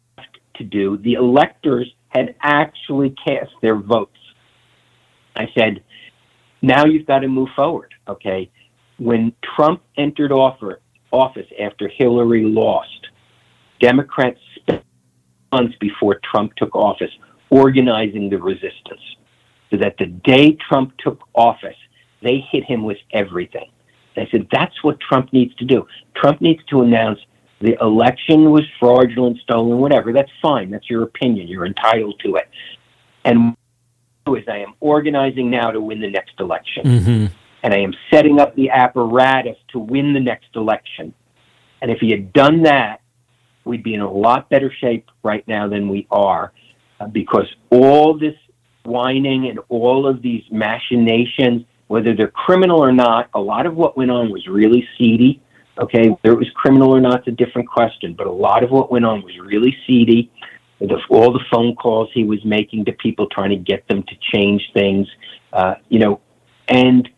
to 0.56 0.64
do. 0.64 0.96
The 0.96 1.14
electors 1.14 1.92
had 2.08 2.34
actually 2.40 3.14
cast 3.26 3.50
their 3.60 3.76
votes. 3.76 4.16
I 5.36 5.48
said, 5.58 5.82
now 6.62 6.86
you've 6.86 7.06
got 7.06 7.18
to 7.20 7.28
move 7.28 7.48
forward. 7.56 7.92
Okay. 8.08 8.50
When 8.96 9.32
Trump 9.56 9.82
entered 9.98 10.30
offer, 10.30 10.80
office 11.10 11.48
after 11.60 11.88
Hillary 11.88 12.44
lost, 12.44 13.08
Democrats 13.84 14.40
spent 14.56 14.82
months 15.52 15.74
before 15.78 16.18
Trump 16.30 16.54
took 16.56 16.74
office 16.74 17.10
organizing 17.50 18.30
the 18.30 18.38
resistance 18.38 19.04
so 19.70 19.76
that 19.76 19.94
the 19.98 20.06
day 20.06 20.56
Trump 20.68 20.96
took 20.98 21.20
office, 21.34 21.76
they 22.22 22.42
hit 22.50 22.64
him 22.64 22.84
with 22.84 22.96
everything. 23.12 23.68
They 24.16 24.26
said, 24.30 24.46
that's 24.50 24.82
what 24.82 24.98
Trump 25.00 25.32
needs 25.34 25.54
to 25.56 25.66
do. 25.66 25.86
Trump 26.16 26.40
needs 26.40 26.64
to 26.70 26.80
announce 26.80 27.18
the 27.60 27.76
election 27.80 28.50
was 28.50 28.64
fraudulent, 28.80 29.38
stolen, 29.40 29.78
whatever. 29.78 30.12
That's 30.12 30.30
fine. 30.40 30.70
That's 30.70 30.88
your 30.88 31.02
opinion. 31.02 31.48
You're 31.48 31.66
entitled 31.66 32.18
to 32.24 32.36
it. 32.36 32.48
And 33.24 33.54
is 34.28 34.48
I 34.48 34.58
am 34.58 34.72
organizing 34.80 35.50
now 35.50 35.70
to 35.70 35.80
win 35.80 36.00
the 36.00 36.10
next 36.10 36.40
election. 36.40 36.84
Mm-hmm. 36.84 37.26
And 37.62 37.74
I 37.74 37.78
am 37.78 37.92
setting 38.10 38.40
up 38.40 38.54
the 38.54 38.70
apparatus 38.70 39.56
to 39.72 39.78
win 39.78 40.14
the 40.14 40.20
next 40.20 40.48
election. 40.54 41.12
And 41.82 41.90
if 41.90 41.98
he 42.00 42.10
had 42.10 42.32
done 42.32 42.62
that, 42.62 43.00
we'd 43.64 43.82
be 43.82 43.94
in 43.94 44.00
a 44.00 44.10
lot 44.10 44.48
better 44.48 44.72
shape 44.80 45.10
right 45.22 45.46
now 45.48 45.68
than 45.68 45.88
we 45.88 46.06
are 46.10 46.52
uh, 47.00 47.06
because 47.06 47.46
all 47.70 48.16
this 48.18 48.34
whining 48.84 49.48
and 49.48 49.58
all 49.68 50.06
of 50.06 50.22
these 50.22 50.42
machinations, 50.50 51.64
whether 51.88 52.14
they're 52.14 52.28
criminal 52.28 52.82
or 52.82 52.92
not, 52.92 53.28
a 53.34 53.40
lot 53.40 53.66
of 53.66 53.74
what 53.74 53.96
went 53.96 54.10
on 54.10 54.30
was 54.30 54.46
really 54.46 54.86
seedy. 54.98 55.40
Okay, 55.80 56.08
whether 56.08 56.34
it 56.34 56.38
was 56.38 56.50
criminal 56.54 56.94
or 56.94 57.00
not, 57.00 57.20
it's 57.20 57.28
a 57.28 57.32
different 57.32 57.68
question, 57.68 58.14
but 58.14 58.28
a 58.28 58.32
lot 58.32 58.62
of 58.62 58.70
what 58.70 58.92
went 58.92 59.04
on 59.04 59.22
was 59.22 59.36
really 59.38 59.76
seedy. 59.86 60.30
The, 60.78 61.00
all 61.10 61.32
the 61.32 61.44
phone 61.50 61.74
calls 61.74 62.10
he 62.14 62.22
was 62.24 62.44
making 62.44 62.84
to 62.84 62.92
people 62.92 63.26
trying 63.28 63.50
to 63.50 63.56
get 63.56 63.86
them 63.88 64.04
to 64.04 64.14
change 64.32 64.62
things, 64.72 65.08
uh, 65.52 65.74
you 65.88 65.98
know, 65.98 66.20
and 66.68 67.08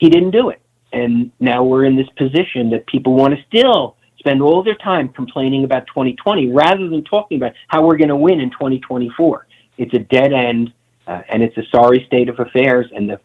he 0.00 0.08
didn't 0.08 0.32
do 0.32 0.48
it. 0.48 0.60
And 0.92 1.30
now 1.38 1.62
we're 1.62 1.84
in 1.84 1.94
this 1.94 2.08
position 2.16 2.70
that 2.70 2.86
people 2.86 3.14
want 3.14 3.34
to 3.34 3.44
still 3.46 3.96
spend 4.22 4.40
all 4.40 4.62
their 4.62 4.76
time 4.76 5.08
complaining 5.08 5.64
about 5.64 5.86
2020 5.88 6.52
rather 6.52 6.88
than 6.88 7.02
talking 7.02 7.38
about 7.38 7.52
how 7.66 7.84
we're 7.84 7.96
going 7.96 8.08
to 8.08 8.16
win 8.16 8.40
in 8.40 8.50
2024. 8.50 9.46
It's 9.78 9.92
a 9.94 9.98
dead 9.98 10.32
end, 10.32 10.72
uh, 11.08 11.22
and 11.28 11.42
it's 11.42 11.56
a 11.56 11.64
sorry 11.74 12.04
state 12.06 12.28
of 12.28 12.38
affairs. 12.38 12.86
And 12.94 13.10
the 13.10 13.20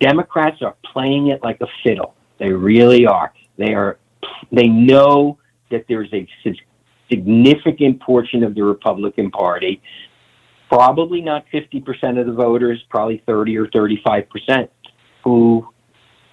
Democrats 0.00 0.62
are 0.62 0.76
playing 0.92 1.28
it 1.28 1.42
like 1.42 1.60
a 1.60 1.66
fiddle. 1.84 2.14
They 2.38 2.50
really 2.50 3.06
are. 3.06 3.34
They 3.58 3.74
are. 3.74 3.98
They 4.50 4.66
know 4.66 5.38
that 5.70 5.84
there's 5.88 6.12
a 6.14 6.26
significant 7.10 8.00
portion 8.00 8.42
of 8.42 8.54
the 8.54 8.62
Republican 8.62 9.30
Party, 9.30 9.82
probably 10.70 11.20
not 11.20 11.44
50% 11.52 12.18
of 12.18 12.26
the 12.26 12.32
voters, 12.32 12.82
probably 12.88 13.22
30 13.26 13.58
or 13.58 13.66
35%, 13.66 14.68
who 15.22 15.68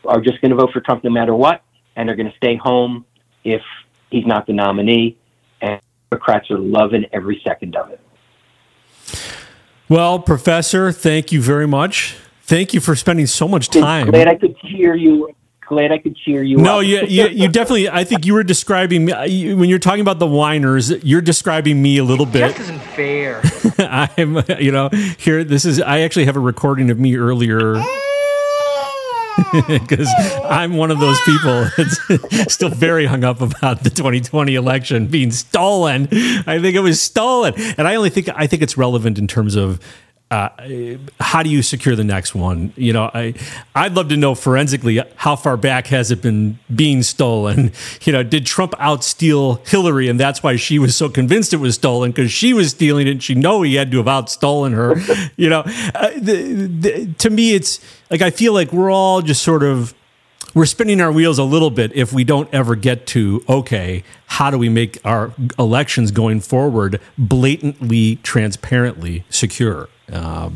are 0.06 0.22
just 0.22 0.40
going 0.42 0.52
to 0.52 0.58
vote 0.58 0.70
for 0.72 0.80
Trump 0.80 1.04
no 1.04 1.10
matter 1.10 1.36
what, 1.36 1.62
and 1.98 2.10
are 2.10 2.16
going 2.16 2.30
to 2.30 2.38
stay 2.38 2.56
home 2.56 3.06
if 3.44 3.62
he's 4.10 4.26
not 4.26 4.48
the 4.48 4.54
nominee. 4.54 5.18
And 5.62 5.82
Democrats 6.12 6.50
are 6.52 6.60
loving 6.60 7.06
every 7.12 7.42
second 7.44 7.76
of 7.76 7.92
it. 7.92 8.00
Well, 9.90 10.20
Professor, 10.20 10.92
thank 10.92 11.32
you 11.32 11.42
very 11.42 11.68
much. 11.68 12.18
Thank 12.44 12.74
you 12.74 12.80
for 12.80 12.96
spending 12.96 13.26
so 13.26 13.48
much 13.48 13.70
time. 13.70 14.10
Glad 14.10 14.28
I 14.28 14.36
could 14.36 14.58
cheer 14.60 14.96
you. 14.96 15.34
Glad 15.68 15.92
I 15.92 15.98
could 15.98 16.16
cheer 16.16 16.44
you. 16.44 16.58
No, 16.58 16.80
up. 16.80 16.86
you, 16.86 17.02
you, 17.08 17.28
you 17.28 17.48
definitely. 17.52 17.90
I 17.90 18.06
think 18.06 18.26
you 18.26 18.34
were 18.34 18.44
describing 18.44 19.06
me 19.06 19.54
when 19.54 19.70
you're 19.70 19.80
talking 19.80 20.00
about 20.00 20.18
the 20.18 20.28
whiners. 20.28 20.92
You're 21.04 21.22
describing 21.22 21.82
me 21.82 21.98
a 21.98 22.06
little 22.06 22.26
bit. 22.26 22.56
Just 22.56 22.60
isn't 22.62 22.80
fair. 22.80 23.42
I'm, 23.80 24.42
you 24.62 24.72
know, 24.72 24.90
here. 25.18 25.44
This 25.44 25.66
is. 25.66 25.82
I 25.82 26.00
actually 26.00 26.26
have 26.26 26.38
a 26.38 26.42
recording 26.42 26.90
of 26.90 27.00
me 27.00 27.18
earlier 27.18 27.74
because 29.68 30.10
I'm 30.44 30.76
one 30.76 30.92
of 30.92 31.00
those 31.00 31.20
people 31.22 31.68
that's 31.78 32.54
still 32.54 32.70
very 32.70 33.06
hung 33.06 33.24
up 33.24 33.42
about 33.42 33.84
the 33.84 33.90
2020 33.90 34.56
election 34.56 35.08
being 35.08 35.32
stolen. 35.32 36.08
I 36.46 36.60
think 36.60 36.76
it 36.76 36.82
was 36.82 37.02
stolen, 37.02 37.54
and 37.78 37.88
I 37.88 37.96
only 37.96 38.10
think 38.10 38.30
I 38.30 38.48
think 38.48 38.62
it's 38.62 38.78
relevant 38.78 39.18
in 39.18 39.28
terms 39.28 39.56
of. 39.56 39.80
Uh, 40.30 40.50
how 41.22 41.42
do 41.42 41.50
you 41.50 41.62
secure 41.62 41.96
the 41.96 42.04
next 42.04 42.36
one? 42.36 42.74
You 42.76 42.92
know, 42.92 43.10
I 43.14 43.34
I'd 43.74 43.94
love 43.94 44.10
to 44.10 44.18
know 44.18 44.36
forensically 44.36 45.02
how 45.16 45.38
far 45.38 45.56
back 45.56 45.88
has 45.88 46.12
it 46.12 46.22
been 46.22 46.60
being 46.74 47.04
stolen. 47.04 47.72
You 48.04 48.14
know, 48.14 48.24
did 48.24 48.46
Trump 48.46 48.74
outsteal 48.80 49.68
Hillary, 49.68 50.08
and 50.08 50.20
that's 50.20 50.42
why 50.42 50.56
she 50.56 50.80
was 50.80 50.96
so 50.96 51.10
convinced 51.10 51.54
it 51.54 51.58
was 51.58 51.76
stolen 51.76 52.12
because 52.12 52.32
she 52.32 52.54
was 52.54 52.72
stealing 52.72 53.08
it. 53.08 53.12
and 53.12 53.24
She 53.24 53.36
know 53.36 53.64
he 53.64 53.76
had 53.76 53.92
to 53.92 53.98
have 53.98 54.06
outstolen 54.06 54.74
her. 54.74 54.96
you 55.36 55.50
know, 55.50 55.62
uh, 55.94 56.12
the, 56.18 56.68
the, 56.68 57.14
to 57.18 57.30
me, 57.30 57.54
it's 57.54 57.82
like 58.10 58.22
I 58.22 58.30
feel 58.30 58.54
like 58.54 58.72
we're 58.72 58.92
all 58.92 59.22
just 59.22 59.42
sort 59.42 59.64
of 59.64 59.94
we're 60.54 60.66
spinning 60.66 61.02
our 61.02 61.12
wheels 61.12 61.38
a 61.38 61.44
little 61.44 61.70
bit 61.70 61.94
if 61.96 62.14
we 62.14 62.24
don't 62.24 62.52
ever 62.54 62.76
get 62.76 63.06
to 63.08 63.44
okay 63.50 64.04
how 64.28 64.50
do 64.50 64.58
we 64.58 64.70
make 64.70 65.00
our 65.06 65.34
elections 65.60 66.12
going 66.12 66.40
forward 66.40 67.00
blatantly 67.18 68.16
transparently 68.18 69.24
secure 69.30 69.90
uh, 70.12 70.50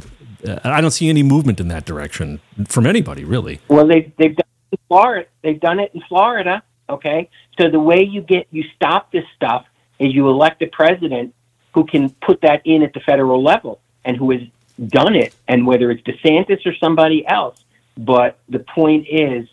i 0.64 0.82
don't 0.82 0.92
see 0.92 1.10
any 1.10 1.24
movement 1.24 1.60
in 1.60 1.68
that 1.68 1.86
direction 1.86 2.40
from 2.68 2.86
anybody 2.86 3.24
really 3.24 3.60
Well, 3.68 3.88
they 3.88 4.12
they've 4.18 4.36
done 4.36 4.46
it 4.72 4.76
in 4.76 4.80
Florida. 4.88 5.28
They've 5.44 5.60
done 5.60 5.80
it 5.80 5.92
in 5.94 6.02
Florida. 6.08 6.64
Okay, 6.90 7.30
so 7.60 7.70
the 7.70 7.80
way 7.80 8.02
you 8.04 8.22
get 8.22 8.48
you 8.52 8.64
stop 8.76 9.12
this 9.12 9.26
stuff 9.36 9.66
is 10.00 10.14
you 10.14 10.28
elect 10.30 10.62
a 10.62 10.68
president 10.68 11.34
who 11.74 11.86
can 11.86 12.10
put 12.10 12.42
that 12.42 12.62
in 12.66 12.84
at 12.84 12.94
the 12.94 13.00
federal 13.02 13.42
level 13.42 13.80
and 14.04 14.18
who 14.18 14.32
has 14.32 14.42
done 14.88 15.16
it, 15.16 15.34
and 15.48 15.66
whether 15.66 15.92
it's 15.92 16.02
DeSantis 16.02 16.66
or 16.66 16.74
somebody 16.76 17.26
else. 17.28 17.64
But 17.98 18.40
the 18.50 18.60
point 18.60 19.08
is 19.10 19.48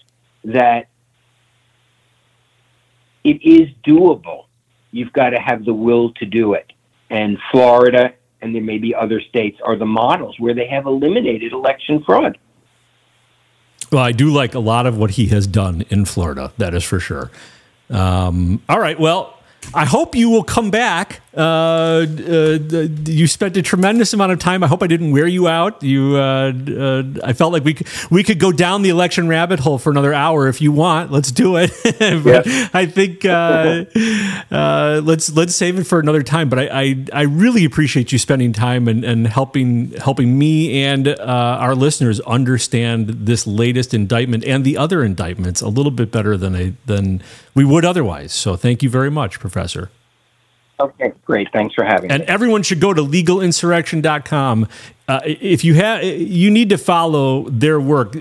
that 0.44 0.88
it 3.24 3.42
is 3.42 3.68
doable. 3.86 4.46
You've 4.90 5.12
got 5.12 5.30
to 5.30 5.40
have 5.40 5.64
the 5.64 5.74
will 5.74 6.12
to 6.14 6.24
do 6.24 6.54
it. 6.54 6.72
And 7.10 7.38
Florida 7.50 8.14
and 8.40 8.54
there 8.54 8.62
may 8.62 8.78
be 8.78 8.94
other 8.94 9.20
states 9.20 9.58
are 9.64 9.76
the 9.76 9.86
models 9.86 10.36
where 10.38 10.54
they 10.54 10.66
have 10.66 10.86
eliminated 10.86 11.52
election 11.52 12.02
fraud. 12.04 12.38
Well, 13.90 14.02
I 14.02 14.12
do 14.12 14.30
like 14.30 14.54
a 14.54 14.58
lot 14.58 14.86
of 14.86 14.98
what 14.98 15.12
he 15.12 15.26
has 15.26 15.46
done 15.46 15.84
in 15.88 16.04
Florida. 16.04 16.52
That 16.58 16.74
is 16.74 16.84
for 16.84 17.00
sure. 17.00 17.30
Um, 17.90 18.62
all 18.68 18.78
right. 18.78 18.98
Well, 18.98 19.38
I 19.74 19.84
hope 19.84 20.14
you 20.14 20.30
will 20.30 20.44
come 20.44 20.70
back. 20.70 21.20
Uh, 21.38 22.04
uh, 22.04 22.58
you 23.06 23.28
spent 23.28 23.56
a 23.56 23.62
tremendous 23.62 24.12
amount 24.12 24.32
of 24.32 24.40
time. 24.40 24.64
I 24.64 24.66
hope 24.66 24.82
I 24.82 24.88
didn't 24.88 25.12
wear 25.12 25.28
you 25.28 25.46
out. 25.46 25.80
You, 25.84 26.16
uh, 26.16 26.52
uh, 26.52 27.02
I 27.22 27.32
felt 27.32 27.52
like 27.52 27.62
we 27.62 27.74
could, 27.74 27.86
we 28.10 28.24
could 28.24 28.40
go 28.40 28.50
down 28.50 28.82
the 28.82 28.88
election 28.88 29.28
rabbit 29.28 29.60
hole 29.60 29.78
for 29.78 29.90
another 29.90 30.12
hour 30.12 30.48
if 30.48 30.60
you 30.60 30.72
want. 30.72 31.12
Let's 31.12 31.30
do 31.30 31.56
it. 31.56 31.70
but 32.24 32.48
I 32.74 32.86
think 32.86 33.24
uh, 33.24 33.84
uh, 34.50 35.00
let's 35.04 35.30
let's 35.30 35.54
save 35.54 35.78
it 35.78 35.84
for 35.84 36.00
another 36.00 36.24
time. 36.24 36.48
But 36.48 36.58
I, 36.58 36.68
I, 36.72 37.04
I 37.12 37.22
really 37.22 37.64
appreciate 37.64 38.10
you 38.10 38.18
spending 38.18 38.52
time 38.52 38.88
and, 38.88 39.04
and 39.04 39.28
helping 39.28 39.92
helping 39.92 40.36
me 40.36 40.82
and 40.82 41.06
our 41.20 41.76
listeners 41.76 42.18
understand 42.22 43.10
this 43.10 43.46
latest 43.46 43.94
indictment 43.94 44.44
and 44.44 44.64
the 44.64 44.76
other 44.76 45.04
indictments 45.04 45.60
a 45.60 45.68
little 45.68 45.92
bit 45.92 46.10
better 46.10 46.36
than 46.36 46.56
I 46.56 46.72
than 46.86 47.22
we 47.54 47.64
would 47.64 47.84
otherwise. 47.84 48.32
So 48.32 48.56
thank 48.56 48.82
you 48.82 48.90
very 48.90 49.10
much, 49.10 49.38
Professor. 49.38 49.90
Okay, 50.80 51.12
great. 51.24 51.48
Thanks 51.52 51.74
for 51.74 51.84
having 51.84 52.10
And 52.10 52.20
me. 52.20 52.24
And 52.24 52.30
everyone 52.30 52.62
should 52.62 52.80
go 52.80 52.94
to 52.94 53.02
legalinsurrection.com. 53.02 54.68
Uh, 55.08 55.20
if 55.24 55.64
you 55.64 55.72
have, 55.72 56.04
you 56.04 56.50
need 56.50 56.68
to 56.68 56.76
follow 56.76 57.48
their 57.48 57.80
work. 57.80 58.14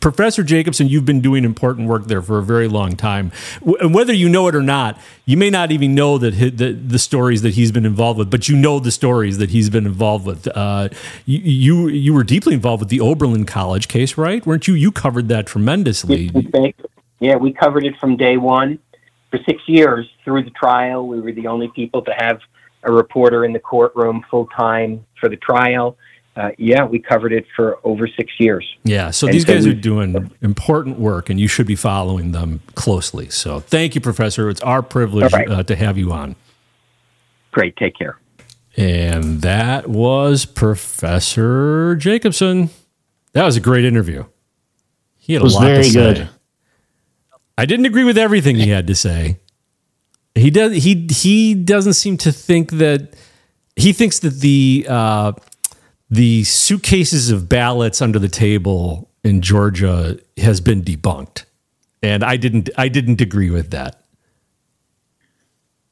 Professor 0.00 0.44
Jacobson, 0.44 0.88
you've 0.88 1.04
been 1.04 1.20
doing 1.20 1.44
important 1.44 1.88
work 1.88 2.06
there 2.06 2.22
for 2.22 2.38
a 2.38 2.42
very 2.44 2.68
long 2.68 2.94
time. 2.94 3.32
W- 3.58 3.76
And 3.80 3.92
whether 3.92 4.12
you 4.12 4.28
know 4.28 4.46
it 4.46 4.54
or 4.54 4.62
not, 4.62 4.98
you 5.26 5.36
may 5.36 5.50
not 5.50 5.72
even 5.72 5.96
know 5.96 6.18
that 6.18 6.30
the, 6.30 6.72
the 6.72 6.98
stories 7.00 7.42
that 7.42 7.54
he's 7.54 7.72
been 7.72 7.84
involved 7.84 8.20
with, 8.20 8.30
but 8.30 8.48
you 8.48 8.56
know 8.56 8.78
the 8.78 8.92
stories 8.92 9.38
that 9.38 9.50
he's 9.50 9.68
been 9.68 9.84
involved 9.84 10.24
with. 10.24 10.46
Uh, 10.56 10.90
you, 11.26 11.40
you 11.40 11.88
you 11.88 12.14
were 12.14 12.24
deeply 12.24 12.54
involved 12.54 12.80
with 12.82 12.88
the 12.88 13.00
Oberlin 13.00 13.44
College 13.44 13.88
case, 13.88 14.16
right? 14.16 14.46
Weren't 14.46 14.68
you? 14.68 14.74
You 14.74 14.92
covered 14.92 15.26
that 15.28 15.46
tremendously. 15.46 16.30
Yeah, 17.18 17.34
we 17.36 17.52
covered 17.52 17.84
it 17.84 17.96
from 17.98 18.16
day 18.16 18.36
one. 18.36 18.78
For 19.32 19.38
six 19.48 19.60
years 19.66 20.06
through 20.24 20.44
the 20.44 20.50
trial, 20.50 21.08
we 21.08 21.20
were 21.20 21.32
the 21.32 21.48
only 21.48 21.66
people 21.74 22.02
to 22.02 22.12
have 22.18 22.38
a 22.84 22.92
reporter 22.92 23.44
in 23.44 23.52
the 23.52 23.58
courtroom 23.58 24.24
full 24.30 24.46
time 24.56 25.04
for 25.18 25.28
the 25.28 25.36
trial. 25.36 25.96
uh, 26.36 26.50
yeah, 26.58 26.84
we 26.84 26.98
covered 26.98 27.32
it 27.32 27.44
for 27.56 27.78
over 27.84 28.06
six 28.08 28.32
years. 28.38 28.64
Yeah, 28.84 29.10
so 29.10 29.26
And 29.26 29.34
these 29.34 29.44
so 29.46 29.52
guys 29.54 29.66
are 29.66 29.74
doing 29.74 30.30
important 30.42 30.98
work, 30.98 31.28
and 31.30 31.38
you 31.40 31.46
should 31.48 31.66
be 31.66 31.76
following 31.76 32.32
them 32.32 32.60
closely. 32.74 33.28
So, 33.30 33.60
thank 33.60 33.94
you, 33.94 34.00
Professor. 34.00 34.48
It's 34.48 34.60
our 34.62 34.82
privilege 34.82 35.32
All 35.32 35.38
right. 35.38 35.50
uh, 35.50 35.62
to 35.64 35.76
have 35.76 35.98
you 35.98 36.12
on. 36.12 36.36
Great. 37.50 37.76
Take 37.76 37.96
care. 37.98 38.18
And 38.78 39.42
that 39.42 39.88
was 39.90 40.46
Professor 40.46 41.96
Jacobson. 41.96 42.70
That 43.34 43.44
was 43.44 43.56
a 43.56 43.60
great 43.60 43.84
interview. 43.84 44.24
He 45.18 45.34
had 45.34 45.40
It 45.42 45.44
was 45.44 45.54
a 45.54 45.58
lot 45.58 45.64
very 45.66 45.82
to 45.84 45.90
say. 45.90 46.14
good. 46.14 46.28
I 47.56 47.66
didn't 47.66 47.86
agree 47.86 48.04
with 48.04 48.18
everything 48.18 48.56
he 48.56 48.70
had 48.70 48.86
to 48.86 48.94
say. 48.94 49.38
He 50.34 50.50
does. 50.50 50.82
He 50.84 51.06
he 51.10 51.54
doesn't 51.54 51.92
seem 51.94 52.16
to 52.18 52.32
think 52.32 52.72
that 52.72 53.14
he 53.76 53.92
thinks 53.92 54.20
that 54.20 54.40
the 54.40 54.86
uh, 54.88 55.32
the 56.10 56.44
suitcases 56.44 57.30
of 57.30 57.48
ballots 57.48 58.00
under 58.00 58.18
the 58.18 58.28
table 58.28 59.10
in 59.24 59.42
Georgia 59.42 60.18
has 60.38 60.60
been 60.60 60.82
debunked, 60.82 61.44
and 62.02 62.24
I 62.24 62.36
didn't. 62.36 62.70
I 62.78 62.88
didn't 62.88 63.20
agree 63.20 63.50
with 63.50 63.70
that. 63.72 64.02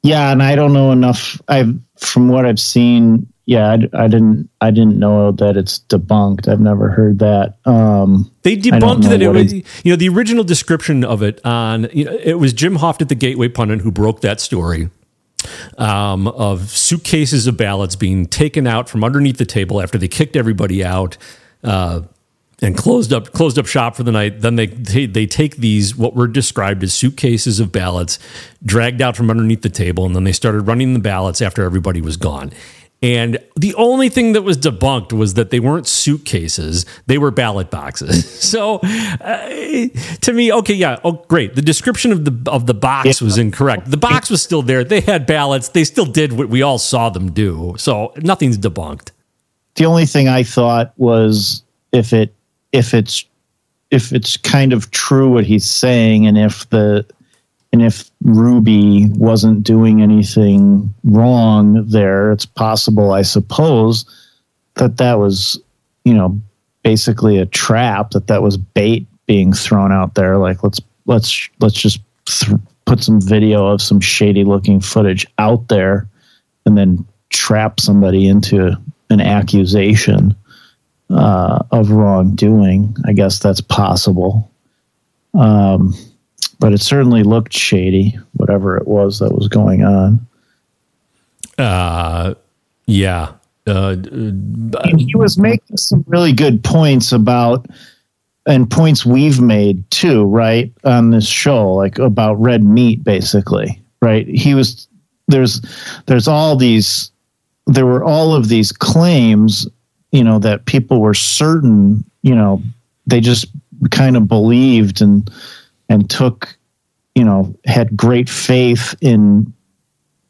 Yeah, 0.03 0.31
and 0.31 0.41
I 0.41 0.55
don't 0.55 0.73
know 0.73 0.91
enough. 0.91 1.39
I 1.47 1.73
from 1.97 2.29
what 2.29 2.45
I've 2.45 2.59
seen, 2.59 3.30
yeah, 3.45 3.69
I, 3.69 4.03
I 4.03 4.07
didn't. 4.07 4.49
I 4.61 4.71
didn't 4.71 4.97
know 4.97 5.31
that 5.31 5.57
it's 5.57 5.79
debunked. 5.89 6.47
I've 6.47 6.59
never 6.59 6.89
heard 6.89 7.19
that. 7.19 7.57
Um, 7.65 8.31
They 8.43 8.55
debunked 8.55 9.09
that 9.09 9.21
it 9.21 9.29
was, 9.29 9.53
you 9.53 9.91
know, 9.91 9.95
the 9.95 10.09
original 10.09 10.43
description 10.43 11.03
of 11.03 11.23
it 11.23 11.43
on, 11.43 11.87
you 11.91 12.05
know, 12.05 12.17
it 12.23 12.35
was 12.35 12.53
Jim 12.53 12.77
Hoft 12.77 13.01
at 13.01 13.09
the 13.09 13.15
Gateway 13.15 13.47
Pundit 13.47 13.81
who 13.81 13.91
broke 13.91 14.21
that 14.21 14.39
story 14.39 14.89
um, 15.77 16.27
of 16.27 16.69
suitcases 16.69 17.47
of 17.47 17.57
ballots 17.57 17.95
being 17.95 18.27
taken 18.27 18.67
out 18.67 18.87
from 18.87 19.03
underneath 19.03 19.37
the 19.37 19.45
table 19.45 19.81
after 19.81 19.97
they 19.97 20.07
kicked 20.07 20.35
everybody 20.35 20.83
out 20.83 21.17
uh, 21.63 22.01
and 22.61 22.77
closed 22.77 23.11
up 23.11 23.31
closed 23.31 23.57
up 23.57 23.65
shop 23.65 23.95
for 23.95 24.03
the 24.03 24.11
night. 24.11 24.41
Then 24.41 24.55
they, 24.55 24.67
they 24.67 25.07
they 25.07 25.25
take 25.25 25.57
these 25.57 25.95
what 25.95 26.15
were 26.15 26.27
described 26.27 26.83
as 26.83 26.93
suitcases 26.93 27.59
of 27.59 27.71
ballots 27.71 28.19
dragged 28.63 29.01
out 29.01 29.17
from 29.17 29.31
underneath 29.31 29.63
the 29.63 29.69
table, 29.69 30.05
and 30.05 30.15
then 30.15 30.25
they 30.25 30.31
started 30.31 30.61
running 30.61 30.93
the 30.93 30.99
ballots 30.99 31.41
after 31.41 31.63
everybody 31.63 32.01
was 32.01 32.17
gone. 32.17 32.51
And 33.03 33.39
the 33.55 33.73
only 33.75 34.09
thing 34.09 34.33
that 34.33 34.43
was 34.43 34.57
debunked 34.57 35.11
was 35.11 35.33
that 35.33 35.49
they 35.49 35.59
weren't 35.59 35.87
suitcases; 35.87 36.85
they 37.07 37.17
were 37.17 37.31
ballot 37.31 37.71
boxes. 37.71 38.29
So, 38.51 38.79
uh, 38.79 39.47
to 40.21 40.33
me, 40.33 40.51
okay, 40.51 40.73
yeah, 40.73 40.99
oh, 41.05 41.13
great. 41.29 41.55
The 41.55 41.61
description 41.61 42.11
of 42.11 42.25
the 42.25 42.51
of 42.51 42.65
the 42.65 42.73
box 42.73 43.21
was 43.21 43.37
incorrect. 43.37 43.89
The 43.89 43.97
box 43.97 44.29
was 44.29 44.41
still 44.41 44.61
there. 44.61 44.83
They 44.83 44.99
had 44.99 45.25
ballots. 45.25 45.69
They 45.69 45.85
still 45.85 46.05
did 46.05 46.33
what 46.33 46.49
we 46.49 46.61
all 46.61 46.77
saw 46.77 47.09
them 47.09 47.31
do. 47.31 47.75
So 47.77 48.13
nothing's 48.17 48.57
debunked. 48.57 49.11
the 49.75 49.85
only 49.85 50.05
thing 50.05 50.27
I 50.27 50.43
thought 50.43 50.91
was 50.97 51.63
if 51.93 52.11
it 52.13 52.35
if 52.73 52.93
it's 52.93 53.25
if 53.89 54.11
it's 54.11 54.37
kind 54.37 54.73
of 54.73 54.91
true 54.91 55.29
what 55.31 55.45
he's 55.45 55.69
saying, 55.69 56.27
and 56.27 56.37
if 56.37 56.69
the 56.69 57.05
and 57.73 57.81
if 57.81 58.11
Ruby 58.21 59.07
wasn't 59.11 59.63
doing 59.63 60.01
anything 60.01 60.93
wrong 61.03 61.85
there, 61.87 62.31
it's 62.31 62.45
possible, 62.45 63.13
I 63.13 63.21
suppose, 63.21 64.05
that 64.75 64.97
that 64.97 65.19
was 65.19 65.59
you 66.03 66.13
know 66.13 66.39
basically 66.83 67.37
a 67.37 67.45
trap 67.45 68.11
that 68.11 68.27
that 68.27 68.41
was 68.41 68.57
bait 68.57 69.07
being 69.25 69.53
thrown 69.53 69.91
out 69.91 70.15
there. 70.15 70.37
Like 70.37 70.63
let's 70.63 70.81
let's 71.05 71.49
let's 71.59 71.79
just 71.79 72.01
th- 72.25 72.59
put 72.85 73.03
some 73.03 73.21
video 73.21 73.67
of 73.67 73.81
some 73.81 74.01
shady 74.01 74.43
looking 74.43 74.81
footage 74.81 75.25
out 75.37 75.67
there, 75.69 76.07
and 76.65 76.77
then 76.77 77.05
trap 77.29 77.79
somebody 77.79 78.27
into 78.27 78.75
an 79.09 79.21
accusation 79.21 80.35
uh, 81.09 81.63
of 81.71 81.91
wrongdoing. 81.91 82.95
I 83.05 83.13
guess 83.13 83.39
that's 83.39 83.61
possible. 83.61 84.51
Um, 85.33 85.93
but 86.61 86.73
it 86.73 86.79
certainly 86.79 87.23
looked 87.23 87.51
shady, 87.51 88.17
whatever 88.33 88.77
it 88.77 88.87
was 88.87 89.17
that 89.17 89.33
was 89.33 89.47
going 89.47 89.83
on. 89.83 90.25
Uh, 91.57 92.35
yeah. 92.85 93.33
Uh, 93.65 93.95
And 94.83 95.01
he 95.01 95.15
was 95.15 95.39
making 95.39 95.77
some 95.77 96.05
really 96.07 96.31
good 96.31 96.63
points 96.63 97.11
about, 97.11 97.65
and 98.45 98.69
points 98.69 99.05
we've 99.05 99.41
made 99.41 99.89
too, 99.89 100.25
right, 100.25 100.71
on 100.83 101.09
this 101.09 101.27
show, 101.27 101.73
like 101.73 101.97
about 101.97 102.35
red 102.35 102.63
meat, 102.63 103.03
basically, 103.03 103.81
right? 103.99 104.27
He 104.27 104.53
was 104.53 104.87
there's 105.27 105.61
there's 106.05 106.27
all 106.27 106.55
these 106.55 107.11
there 107.65 107.85
were 107.85 108.03
all 108.03 108.35
of 108.35 108.49
these 108.49 108.71
claims, 108.71 109.67
you 110.11 110.23
know, 110.23 110.37
that 110.39 110.65
people 110.65 111.01
were 111.01 111.13
certain, 111.13 112.03
you 112.21 112.35
know, 112.35 112.61
they 113.07 113.19
just 113.19 113.45
kind 113.89 114.15
of 114.15 114.27
believed 114.27 115.01
and 115.01 115.29
and 115.91 116.09
took, 116.09 116.57
you 117.15 117.25
know, 117.25 117.53
had 117.65 117.97
great 117.97 118.29
faith 118.29 118.95
in 119.01 119.53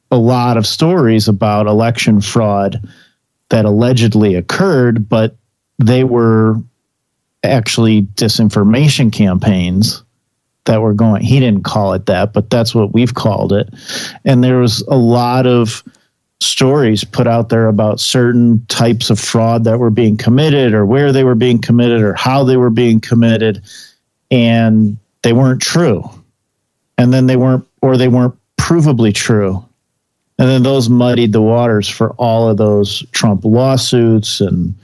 a 0.10 0.18
lot 0.18 0.58
of 0.58 0.66
stories 0.66 1.28
about 1.28 1.68
election 1.68 2.20
fraud 2.20 2.90
that 3.50 3.66
allegedly 3.66 4.34
occurred, 4.34 5.08
but 5.08 5.36
they 5.78 6.04
were 6.04 6.56
actually 7.44 8.02
disinformation 8.02 9.14
campaigns 9.14 10.04
that 10.66 10.82
were 10.82 10.96
going. 10.96 11.22
He 11.22 11.40
didn't 11.40 11.64
call 11.64 11.94
it 11.94 12.08
that, 12.08 12.34
but 12.34 12.50
that's 12.50 12.74
what 12.74 12.92
we've 12.92 13.14
called 13.14 13.54
it. 13.54 13.70
And 14.26 14.44
there 14.44 14.58
was 14.58 14.82
a 14.88 14.98
lot 14.98 15.46
of 15.46 15.84
stories 16.40 17.04
put 17.04 17.28
out 17.28 17.50
there 17.50 17.68
about 17.68 18.00
certain 18.00 18.66
types 18.66 19.12
of 19.12 19.20
fraud 19.20 19.66
that 19.66 19.78
were 19.78 19.92
being 19.92 20.18
committed 20.18 20.74
or 20.74 20.88
where 20.88 21.12
they 21.12 21.24
were 21.24 21.36
being 21.36 21.62
committed 21.62 22.02
or 22.02 22.16
how 22.16 22.44
they 22.44 22.58
were 22.58 22.72
being 22.72 23.00
committed 23.00 23.62
and 24.32 24.98
they 25.24 25.34
weren't 25.34 25.62
true. 25.62 26.04
And 26.98 27.14
then 27.14 27.28
they 27.28 27.36
weren't 27.36 27.68
or 27.82 27.98
they 27.98 28.08
weren't 28.08 28.36
provably 28.60 29.14
true. 29.14 29.66
And 30.38 30.50
then 30.50 30.64
those 30.64 30.90
muddied 30.90 31.34
the 31.34 31.42
waters 31.42 31.88
for 31.88 32.12
all 32.14 32.50
of 32.50 32.58
those 32.58 33.04
Trump 33.12 33.46
lawsuits 33.46 34.42
and 34.42 34.76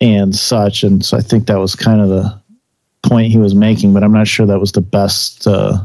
and 0.00 0.34
such. 0.34 0.82
And 0.82 1.04
so 1.04 1.16
I 1.16 1.20
think 1.20 1.46
that 1.46 1.58
was 1.58 1.74
kind 1.74 2.00
of 2.00 2.08
the 2.08 2.40
point 3.02 3.32
he 3.32 3.38
was 3.38 3.54
making, 3.54 3.92
but 3.92 4.02
I'm 4.02 4.12
not 4.12 4.28
sure 4.28 4.46
that 4.46 4.58
was 4.58 4.72
the 4.72 4.80
best 4.80 5.46
uh, 5.46 5.78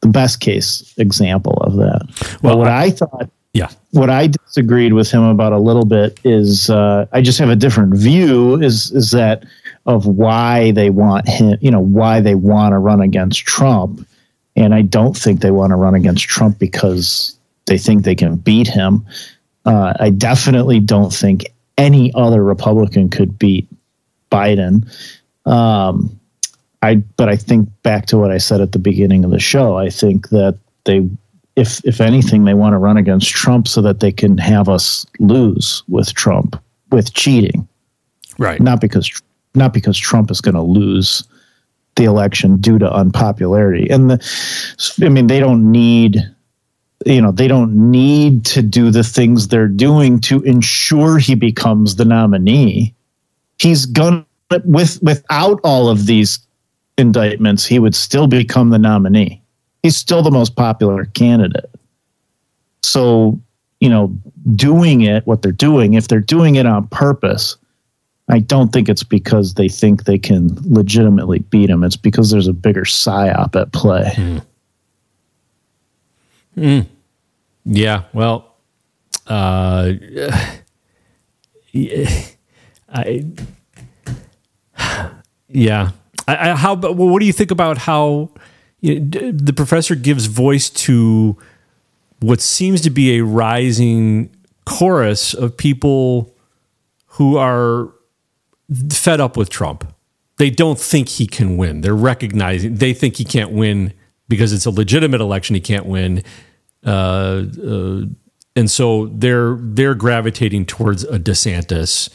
the 0.00 0.08
best 0.08 0.40
case 0.40 0.94
example 0.98 1.54
of 1.62 1.76
that. 1.76 2.38
Well, 2.42 2.58
what 2.58 2.68
I, 2.68 2.90
thought, 2.90 3.28
yeah, 3.52 3.68
what 3.90 4.10
I 4.10 4.28
disagreed 4.28 4.92
with 4.92 5.10
him 5.10 5.22
about 5.22 5.52
a 5.52 5.58
little 5.58 5.84
bit 5.84 6.20
is 6.24 6.70
uh, 6.70 7.06
I 7.12 7.20
just 7.20 7.38
have 7.38 7.48
a 7.48 7.56
different 7.56 7.94
view. 7.94 8.60
Is 8.60 8.92
is 8.92 9.10
that 9.12 9.44
of 9.88 10.06
why 10.06 10.70
they 10.72 10.90
want 10.90 11.26
him? 11.26 11.58
You 11.60 11.72
know, 11.72 11.80
why 11.80 12.20
they 12.20 12.36
want 12.36 12.74
to 12.74 12.78
run 12.78 13.00
against 13.00 13.44
Trump, 13.44 14.06
and 14.54 14.74
I 14.74 14.82
don't 14.82 15.16
think 15.16 15.40
they 15.40 15.50
want 15.50 15.70
to 15.70 15.76
run 15.76 15.94
against 15.94 16.24
Trump 16.28 16.58
because 16.58 17.36
they 17.66 17.78
think 17.78 18.04
they 18.04 18.14
can 18.14 18.36
beat 18.36 18.68
him. 18.68 19.04
Uh, 19.64 19.94
I 19.98 20.10
definitely 20.10 20.78
don't 20.78 21.12
think 21.12 21.46
any 21.76 22.12
other 22.14 22.44
Republican 22.44 23.08
could 23.08 23.38
beat 23.38 23.66
Biden. 24.30 24.86
Um, 25.46 26.20
I 26.82 26.96
but 26.96 27.30
I 27.30 27.36
think 27.36 27.70
back 27.82 28.06
to 28.06 28.18
what 28.18 28.30
I 28.30 28.38
said 28.38 28.60
at 28.60 28.72
the 28.72 28.78
beginning 28.78 29.24
of 29.24 29.30
the 29.30 29.40
show. 29.40 29.78
I 29.78 29.88
think 29.88 30.28
that 30.28 30.58
they, 30.84 31.08
if 31.56 31.82
if 31.84 32.00
anything, 32.02 32.44
they 32.44 32.54
want 32.54 32.74
to 32.74 32.78
run 32.78 32.98
against 32.98 33.30
Trump 33.30 33.66
so 33.66 33.80
that 33.82 34.00
they 34.00 34.12
can 34.12 34.36
have 34.36 34.68
us 34.68 35.06
lose 35.18 35.82
with 35.88 36.12
Trump 36.12 36.62
with 36.90 37.14
cheating, 37.14 37.66
right? 38.38 38.60
Not 38.60 38.80
because 38.82 39.10
not 39.54 39.72
because 39.72 39.98
Trump 39.98 40.30
is 40.30 40.40
going 40.40 40.54
to 40.54 40.62
lose 40.62 41.24
the 41.96 42.04
election 42.04 42.56
due 42.58 42.78
to 42.78 42.90
unpopularity. 42.90 43.90
And 43.90 44.10
the, 44.10 44.96
I 45.04 45.08
mean, 45.08 45.26
they 45.26 45.40
don't 45.40 45.70
need 45.70 46.22
you 47.06 47.22
know 47.22 47.32
they 47.32 47.48
don't 47.48 47.90
need 47.90 48.44
to 48.44 48.62
do 48.62 48.90
the 48.90 49.04
things 49.04 49.48
they're 49.48 49.68
doing 49.68 50.20
to 50.20 50.42
ensure 50.42 51.18
he 51.18 51.34
becomes 51.34 51.96
the 51.96 52.04
nominee. 52.04 52.94
He's 53.58 53.86
gonna 53.86 54.26
with 54.64 55.02
without 55.02 55.60
all 55.62 55.88
of 55.88 56.06
these 56.06 56.40
indictments 56.96 57.64
he 57.64 57.78
would 57.78 57.94
still 57.94 58.26
become 58.26 58.70
the 58.70 58.78
nominee. 58.78 59.42
He's 59.82 59.96
still 59.96 60.22
the 60.22 60.30
most 60.30 60.56
popular 60.56 61.04
candidate. 61.04 61.70
So 62.82 63.40
you 63.80 63.88
know 63.88 64.16
doing 64.54 65.02
it 65.02 65.26
what 65.26 65.42
they're 65.42 65.52
doing 65.52 65.94
if 65.94 66.08
they're 66.08 66.20
doing 66.20 66.56
it 66.56 66.66
on 66.66 66.88
purpose 66.88 67.56
i 68.28 68.38
don't 68.38 68.72
think 68.72 68.88
it's 68.88 69.02
because 69.02 69.54
they 69.54 69.68
think 69.68 70.04
they 70.04 70.18
can 70.18 70.48
legitimately 70.62 71.38
beat 71.38 71.70
him 71.70 71.84
it's 71.84 71.96
because 71.96 72.30
there's 72.30 72.48
a 72.48 72.52
bigger 72.52 72.84
psyop 72.84 73.60
at 73.60 73.72
play 73.72 74.40
Mm. 76.58 76.86
Yeah. 77.64 78.04
Well, 78.12 78.56
uh, 79.26 79.92
I, 82.90 83.24
yeah. 85.48 85.90
I, 86.26 86.50
I, 86.50 86.54
how, 86.56 86.74
well, 86.74 86.94
what 86.94 87.20
do 87.20 87.26
you 87.26 87.32
think 87.32 87.50
about 87.50 87.78
how 87.78 88.30
you 88.80 89.00
know, 89.00 89.32
the 89.32 89.52
professor 89.52 89.94
gives 89.94 90.26
voice 90.26 90.70
to 90.70 91.36
what 92.20 92.40
seems 92.40 92.80
to 92.82 92.90
be 92.90 93.18
a 93.18 93.24
rising 93.24 94.34
chorus 94.64 95.34
of 95.34 95.56
people 95.56 96.34
who 97.06 97.36
are 97.36 97.92
fed 98.90 99.20
up 99.20 99.36
with 99.36 99.50
Trump. 99.50 99.92
They 100.36 100.50
don't 100.50 100.78
think 100.78 101.08
he 101.08 101.26
can 101.26 101.56
win. 101.56 101.80
They're 101.80 101.94
recognizing 101.94 102.76
they 102.76 102.92
think 102.94 103.16
he 103.16 103.24
can't 103.24 103.50
win 103.50 103.92
because 104.28 104.52
it's 104.52 104.66
a 104.66 104.70
legitimate 104.70 105.20
election. 105.20 105.54
He 105.54 105.60
can't 105.60 105.86
win, 105.86 106.22
uh, 106.86 107.44
uh, 107.64 108.02
and 108.54 108.70
so 108.70 109.06
they're 109.06 109.56
they're 109.58 109.94
gravitating 109.94 110.66
towards 110.66 111.02
a 111.04 111.18
DeSantis 111.18 112.08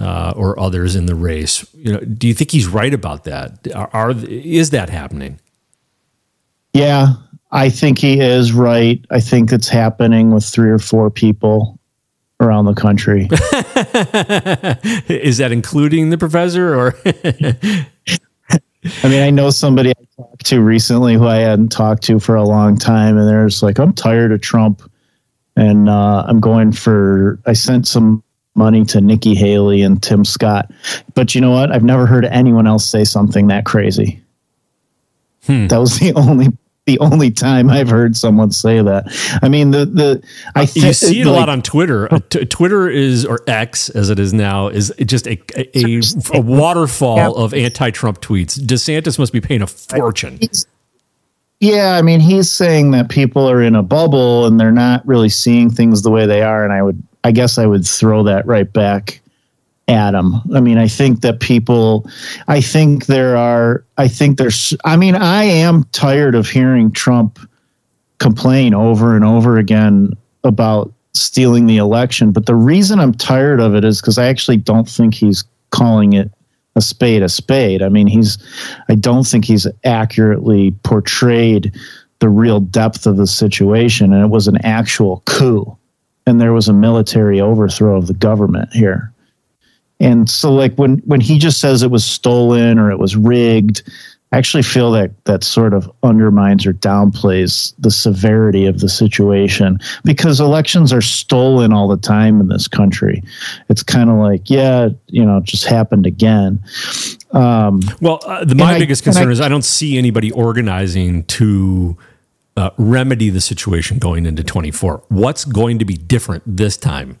uh, 0.00 0.34
or 0.36 0.58
others 0.58 0.94
in 0.94 1.06
the 1.06 1.14
race. 1.14 1.66
You 1.74 1.94
know, 1.94 2.00
do 2.00 2.28
you 2.28 2.34
think 2.34 2.50
he's 2.50 2.66
right 2.68 2.94
about 2.94 3.24
that? 3.24 3.66
Are, 3.74 3.90
are 3.92 4.10
is 4.10 4.70
that 4.70 4.88
happening? 4.88 5.40
Yeah, 6.72 7.14
I 7.50 7.70
think 7.70 7.98
he 7.98 8.20
is 8.20 8.52
right. 8.52 9.04
I 9.10 9.20
think 9.20 9.52
it's 9.52 9.68
happening 9.68 10.32
with 10.32 10.44
three 10.44 10.70
or 10.70 10.78
four 10.78 11.10
people 11.10 11.78
around 12.40 12.66
the 12.66 12.74
country. 12.74 13.28
is 15.08 15.38
that 15.38 15.52
including 15.52 16.10
the 16.10 16.18
professor 16.18 16.74
or? 16.74 16.94
I 19.02 19.08
mean, 19.08 19.22
I 19.22 19.30
know 19.30 19.50
somebody 19.50 19.90
I 19.90 20.04
talked 20.16 20.44
to 20.46 20.60
recently 20.60 21.14
who 21.14 21.26
I 21.26 21.36
hadn't 21.36 21.70
talked 21.70 22.02
to 22.04 22.20
for 22.20 22.34
a 22.34 22.44
long 22.44 22.76
time, 22.76 23.16
and 23.16 23.26
they're 23.26 23.48
just 23.48 23.62
like, 23.62 23.78
I'm 23.78 23.94
tired 23.94 24.30
of 24.32 24.42
Trump, 24.42 24.82
and 25.56 25.88
uh, 25.88 26.24
I'm 26.26 26.40
going 26.40 26.72
for. 26.72 27.40
I 27.46 27.54
sent 27.54 27.86
some 27.86 28.22
money 28.54 28.84
to 28.84 29.00
Nikki 29.00 29.34
Haley 29.34 29.82
and 29.82 30.02
Tim 30.02 30.24
Scott, 30.24 30.70
but 31.14 31.34
you 31.34 31.40
know 31.40 31.50
what? 31.50 31.72
I've 31.72 31.82
never 31.82 32.04
heard 32.04 32.26
anyone 32.26 32.66
else 32.66 32.88
say 32.88 33.04
something 33.04 33.46
that 33.46 33.64
crazy. 33.64 34.22
Hmm. 35.46 35.66
That 35.68 35.78
was 35.78 35.98
the 35.98 36.12
only 36.16 36.48
the 36.86 36.98
only 36.98 37.30
time 37.30 37.70
I've 37.70 37.88
heard 37.88 38.14
someone 38.14 38.50
say 38.50 38.82
that. 38.82 39.06
I 39.42 39.48
mean, 39.48 39.70
the 39.70 39.86
the 39.86 40.22
I 40.54 40.62
you 40.74 40.92
see 40.92 41.20
it 41.20 41.26
a 41.26 41.30
lot 41.30 41.48
on 41.48 41.62
Twitter. 41.62 42.12
Uh, 42.12 42.20
t- 42.28 42.44
Twitter 42.44 42.88
is 42.88 43.24
or 43.24 43.40
X 43.46 43.88
as 43.90 44.10
it 44.10 44.18
is 44.18 44.34
now 44.34 44.68
is 44.68 44.92
just 44.98 45.26
a 45.26 45.40
a, 45.56 46.00
a 46.34 46.40
waterfall 46.40 47.36
of 47.36 47.54
anti-Trump 47.54 48.20
tweets. 48.20 48.58
DeSantis 48.58 49.18
must 49.18 49.32
be 49.32 49.40
paying 49.40 49.62
a 49.62 49.66
fortune. 49.66 50.38
Yeah, 51.60 51.96
I 51.96 52.02
mean, 52.02 52.20
he's 52.20 52.50
saying 52.50 52.90
that 52.90 53.08
people 53.08 53.48
are 53.48 53.62
in 53.62 53.74
a 53.74 53.82
bubble 53.82 54.44
and 54.44 54.60
they're 54.60 54.70
not 54.70 55.06
really 55.06 55.30
seeing 55.30 55.70
things 55.70 56.02
the 56.02 56.10
way 56.10 56.26
they 56.26 56.42
are, 56.42 56.64
and 56.64 56.72
I 56.72 56.82
would, 56.82 57.02
I 57.22 57.32
guess, 57.32 57.56
I 57.56 57.64
would 57.64 57.86
throw 57.86 58.22
that 58.24 58.44
right 58.44 58.70
back 58.70 59.22
him. 59.88 60.36
I 60.54 60.60
mean, 60.60 60.78
I 60.78 60.88
think 60.88 61.20
that 61.20 61.40
people, 61.40 62.08
I 62.48 62.60
think 62.60 63.06
there 63.06 63.36
are, 63.36 63.84
I 63.98 64.08
think 64.08 64.38
there's, 64.38 64.74
I 64.84 64.96
mean, 64.96 65.14
I 65.14 65.44
am 65.44 65.84
tired 65.92 66.34
of 66.34 66.48
hearing 66.48 66.90
Trump 66.90 67.38
complain 68.18 68.74
over 68.74 69.14
and 69.14 69.24
over 69.24 69.58
again 69.58 70.12
about 70.44 70.92
stealing 71.12 71.66
the 71.66 71.76
election. 71.76 72.32
But 72.32 72.46
the 72.46 72.54
reason 72.54 72.98
I'm 72.98 73.14
tired 73.14 73.60
of 73.60 73.74
it 73.74 73.84
is 73.84 74.00
because 74.00 74.18
I 74.18 74.26
actually 74.26 74.56
don't 74.56 74.88
think 74.88 75.14
he's 75.14 75.44
calling 75.70 76.14
it 76.14 76.30
a 76.76 76.80
spade 76.80 77.22
a 77.22 77.28
spade. 77.28 77.82
I 77.82 77.88
mean, 77.88 78.06
he's, 78.06 78.38
I 78.88 78.96
don't 78.96 79.24
think 79.24 79.44
he's 79.44 79.66
accurately 79.84 80.72
portrayed 80.82 81.72
the 82.18 82.28
real 82.28 82.60
depth 82.60 83.06
of 83.06 83.16
the 83.16 83.26
situation. 83.26 84.12
And 84.12 84.24
it 84.24 84.30
was 84.30 84.48
an 84.48 84.56
actual 84.64 85.22
coup. 85.26 85.76
And 86.26 86.40
there 86.40 86.52
was 86.52 86.68
a 86.68 86.72
military 86.72 87.40
overthrow 87.40 87.96
of 87.96 88.06
the 88.06 88.14
government 88.14 88.72
here. 88.72 89.12
And 90.00 90.28
so, 90.28 90.52
like 90.52 90.74
when 90.74 90.98
when 90.98 91.20
he 91.20 91.38
just 91.38 91.60
says 91.60 91.82
it 91.82 91.90
was 91.90 92.04
stolen 92.04 92.78
or 92.78 92.90
it 92.90 92.98
was 92.98 93.16
rigged, 93.16 93.82
I 94.34 94.38
actually 94.38 94.64
feel 94.64 94.90
that 94.92 95.12
that 95.26 95.44
sort 95.44 95.72
of 95.72 95.88
undermines 96.02 96.66
or 96.66 96.72
downplays 96.72 97.72
the 97.78 97.92
severity 97.92 98.66
of 98.66 98.80
the 98.80 98.88
situation 98.88 99.78
because 100.02 100.40
elections 100.40 100.92
are 100.92 101.00
stolen 101.00 101.72
all 101.72 101.86
the 101.86 101.96
time 101.96 102.40
in 102.40 102.48
this 102.48 102.66
country. 102.66 103.22
It's 103.68 103.84
kind 103.84 104.10
of 104.10 104.16
like, 104.16 104.50
yeah, 104.50 104.88
you 105.06 105.24
know, 105.24 105.36
it 105.36 105.44
just 105.44 105.66
happened 105.66 106.04
again. 106.04 106.60
Um, 107.30 107.80
well, 108.00 108.20
uh, 108.26 108.44
the, 108.44 108.56
my 108.56 108.76
biggest 108.76 109.06
and 109.06 109.14
concern 109.14 109.28
I- 109.28 109.32
is 109.32 109.40
I 109.40 109.48
don't 109.48 109.64
see 109.64 109.96
anybody 109.96 110.32
organizing 110.32 111.22
to 111.24 111.96
uh, 112.56 112.70
remedy 112.76 113.30
the 113.30 113.40
situation 113.40 114.00
going 114.00 114.26
into 114.26 114.42
24. 114.42 115.04
What's 115.10 115.44
going 115.44 115.78
to 115.78 115.84
be 115.84 115.96
different 115.96 116.42
this 116.44 116.76
time? 116.76 117.20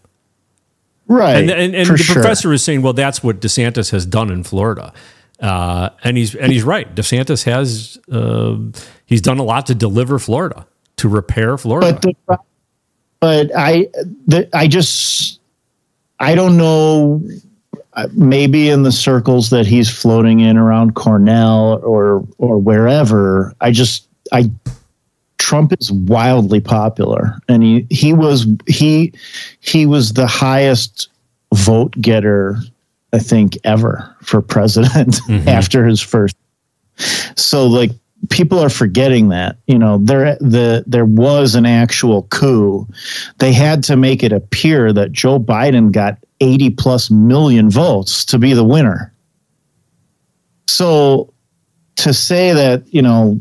Right? 1.08 1.36
and 1.36 1.50
and, 1.50 1.74
and 1.74 1.88
the 1.88 1.96
sure. 1.96 2.14
professor 2.14 2.52
is 2.52 2.62
saying, 2.64 2.82
well, 2.82 2.92
that's 2.92 3.22
what 3.22 3.40
DeSantis 3.40 3.90
has 3.90 4.06
done 4.06 4.30
in 4.30 4.42
Florida, 4.44 4.92
uh, 5.40 5.90
and 6.02 6.16
he's 6.16 6.34
and 6.34 6.52
he's 6.52 6.62
right. 6.62 6.94
DeSantis 6.94 7.44
has 7.44 7.98
uh, 8.10 8.56
he's 9.06 9.20
done 9.20 9.38
a 9.38 9.44
lot 9.44 9.66
to 9.66 9.74
deliver 9.74 10.18
Florida, 10.18 10.66
to 10.96 11.08
repair 11.08 11.56
Florida. 11.58 11.92
But 11.92 12.02
the, 12.02 12.38
but 13.20 13.50
I 13.56 13.88
the, 14.26 14.48
I 14.52 14.68
just 14.68 15.40
I 16.20 16.34
don't 16.34 16.56
know. 16.56 17.22
uh, 17.94 18.08
Maybe 18.12 18.70
in 18.70 18.82
the 18.82 18.90
circles 18.90 19.50
that 19.50 19.66
he's 19.66 19.88
floating 19.88 20.40
in 20.40 20.56
around 20.56 20.94
Cornell 20.94 21.80
or 21.84 22.26
or 22.38 22.58
wherever, 22.58 23.54
I 23.60 23.70
just 23.70 24.08
I 24.32 24.50
Trump 25.44 25.74
is 25.78 25.92
wildly 25.92 26.58
popular, 26.58 27.38
and 27.50 27.62
he 27.62 27.86
he 27.90 28.14
was 28.14 28.46
he 28.66 29.12
he 29.60 29.84
was 29.84 30.14
the 30.14 30.26
highest 30.26 31.10
vote 31.52 31.94
getter 32.00 32.56
I 33.12 33.18
think 33.18 33.58
ever 33.62 34.10
for 34.22 34.40
president 34.40 35.16
mm-hmm. 35.28 35.46
after 35.46 35.84
his 35.84 36.00
first. 36.00 36.34
So 37.36 37.66
like 37.66 37.90
people 38.30 38.58
are 38.58 38.70
forgetting 38.70 39.28
that 39.28 39.58
you 39.66 39.78
know 39.78 39.98
there 39.98 40.36
the 40.36 40.82
there 40.86 41.04
was 41.04 41.54
an 41.54 41.66
actual 41.66 42.22
coup. 42.30 42.88
They 43.36 43.52
had 43.52 43.84
to 43.84 43.98
make 43.98 44.22
it 44.22 44.32
appear 44.32 44.94
that 44.94 45.12
joe 45.12 45.38
biden 45.38 45.92
got 45.92 46.16
80 46.40 46.70
plus 46.70 47.10
million 47.10 47.68
votes 47.68 48.24
to 48.24 48.38
be 48.38 48.54
the 48.54 48.64
winner. 48.64 49.12
So 50.68 51.34
to 51.96 52.14
say 52.14 52.54
that 52.54 52.82
you 52.94 53.02
know 53.02 53.38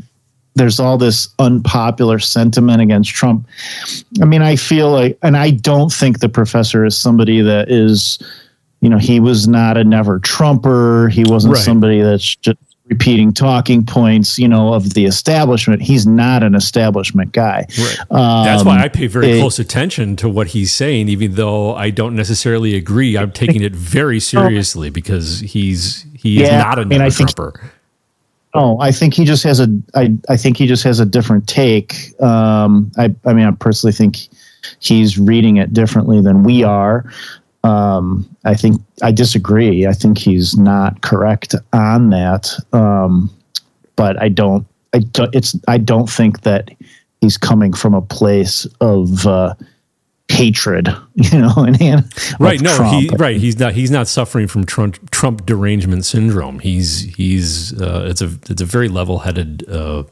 there's 0.56 0.80
all 0.80 0.98
this 0.98 1.30
unpopular 1.40 2.20
sentiment 2.20 2.82
against 2.82 3.10
trump. 3.12 3.48
I 4.22 4.26
mean 4.26 4.42
i 4.42 4.56
feel 4.56 4.92
like 4.92 5.18
and 5.24 5.36
i 5.38 5.50
don't 5.52 5.92
think 5.92 6.20
the 6.20 6.30
professor 6.30 6.86
is 6.86 6.98
somebody 6.98 7.42
that 7.42 7.72
is 7.72 8.20
you 8.82 8.90
know 8.90 8.98
he 8.98 9.20
was 9.20 9.48
not 9.48 9.78
a 9.78 9.84
never 9.84 10.20
trumper. 10.20 11.08
He 11.10 11.24
wasn't 11.26 11.54
Right. 11.56 11.64
somebody 11.64 12.02
that's 12.02 12.36
just 12.36 12.58
repeating 12.88 13.32
talking 13.32 13.86
points 13.86 14.38
you 14.38 14.46
know 14.48 14.74
of 14.74 14.94
the 14.94 15.06
establishment. 15.06 15.82
He's 15.82 16.06
not 16.06 16.44
an 16.44 16.54
establishment 16.54 17.32
guy. 17.32 17.66
Um, 18.12 18.44
That's 18.44 18.66
why 18.66 18.84
I 18.84 18.90
pay 18.90 19.08
very 19.08 19.32
it- 19.32 19.40
close 19.40 19.58
attention 19.58 20.18
to 20.18 20.28
what 20.28 20.48
he's 20.48 20.74
saying, 20.74 21.08
even 21.08 21.36
though 21.36 21.74
I 21.74 21.92
don't 21.92 22.14
necessarily 22.14 22.76
agree. 22.76 23.18
I'm 23.18 23.32
taking 23.32 23.64
it 23.64 23.74
very 23.74 24.20
seriously 24.34 24.90
because 24.90 25.40
he's 25.40 26.06
he 26.14 26.44
is 26.44 26.50
Yeah, 26.50 26.58
not 26.62 26.78
a 26.78 26.82
I 26.82 26.84
mean, 26.84 27.00
I 27.02 27.06
never 27.06 27.12
think- 27.16 27.60
Trumper. 28.54 28.68
Oh, 28.68 28.80
I 28.80 28.92
think 28.92 29.14
he 29.14 29.26
just 29.26 29.44
has 29.44 29.60
a. 29.60 29.68
I 29.96 30.16
I 30.30 30.38
think 30.38 30.58
he 30.58 30.68
just 30.68 30.84
has 30.84 31.00
a 31.00 31.06
different 31.06 31.48
take. 31.48 32.20
Um, 32.22 32.92
I 32.98 33.14
I 33.26 33.34
mean, 33.34 33.46
I 33.46 33.52
personally 33.52 33.94
think 33.94 34.28
he's 34.80 35.18
reading 35.18 35.58
it 35.58 35.74
differently 35.74 36.22
than 36.22 36.44
we 36.44 36.64
are. 36.64 37.06
Um, 37.64 38.30
I 38.46 38.56
think 38.56 38.82
I 39.02 39.12
disagree. 39.12 39.88
I 39.88 39.94
think 39.94 40.18
he's 40.18 40.58
not 40.58 41.02
correct 41.02 41.56
on 41.72 42.10
that. 42.10 42.50
Um, 42.74 43.30
but 43.96 44.22
I 44.22 44.30
don't. 44.30 44.68
I 44.94 45.00
don't. 45.00 45.34
It's. 45.34 45.56
I 45.68 45.78
don't 45.78 46.10
think 46.10 46.42
that 46.42 46.70
he's 47.22 47.38
coming 47.38 47.74
from 47.74 47.94
a 47.94 48.02
place 48.02 48.68
of 48.82 49.26
uh, 49.26 49.56
hatred. 50.34 50.90
You 51.16 51.40
know, 51.42 51.54
and, 51.58 51.80
and 51.82 52.12
Right? 52.40 52.60
No, 52.60 52.76
Trump. 52.76 53.00
he 53.02 53.10
right. 53.18 53.38
He's 53.38 53.60
not. 53.60 53.74
He's 53.74 53.92
not 53.92 54.08
suffering 54.08 54.48
from 54.48 54.66
Trump, 54.66 55.12
Trump 55.12 55.46
derangement 55.46 56.06
syndrome. 56.06 56.58
He's 56.60 57.02
he's. 57.16 57.80
Uh, 57.80 58.08
it's 58.10 58.22
a 58.22 58.32
it's 58.50 58.62
a 58.62 58.66
very 58.66 58.88
level 58.90 59.20
headed 59.20 59.64
uh, 59.70 60.04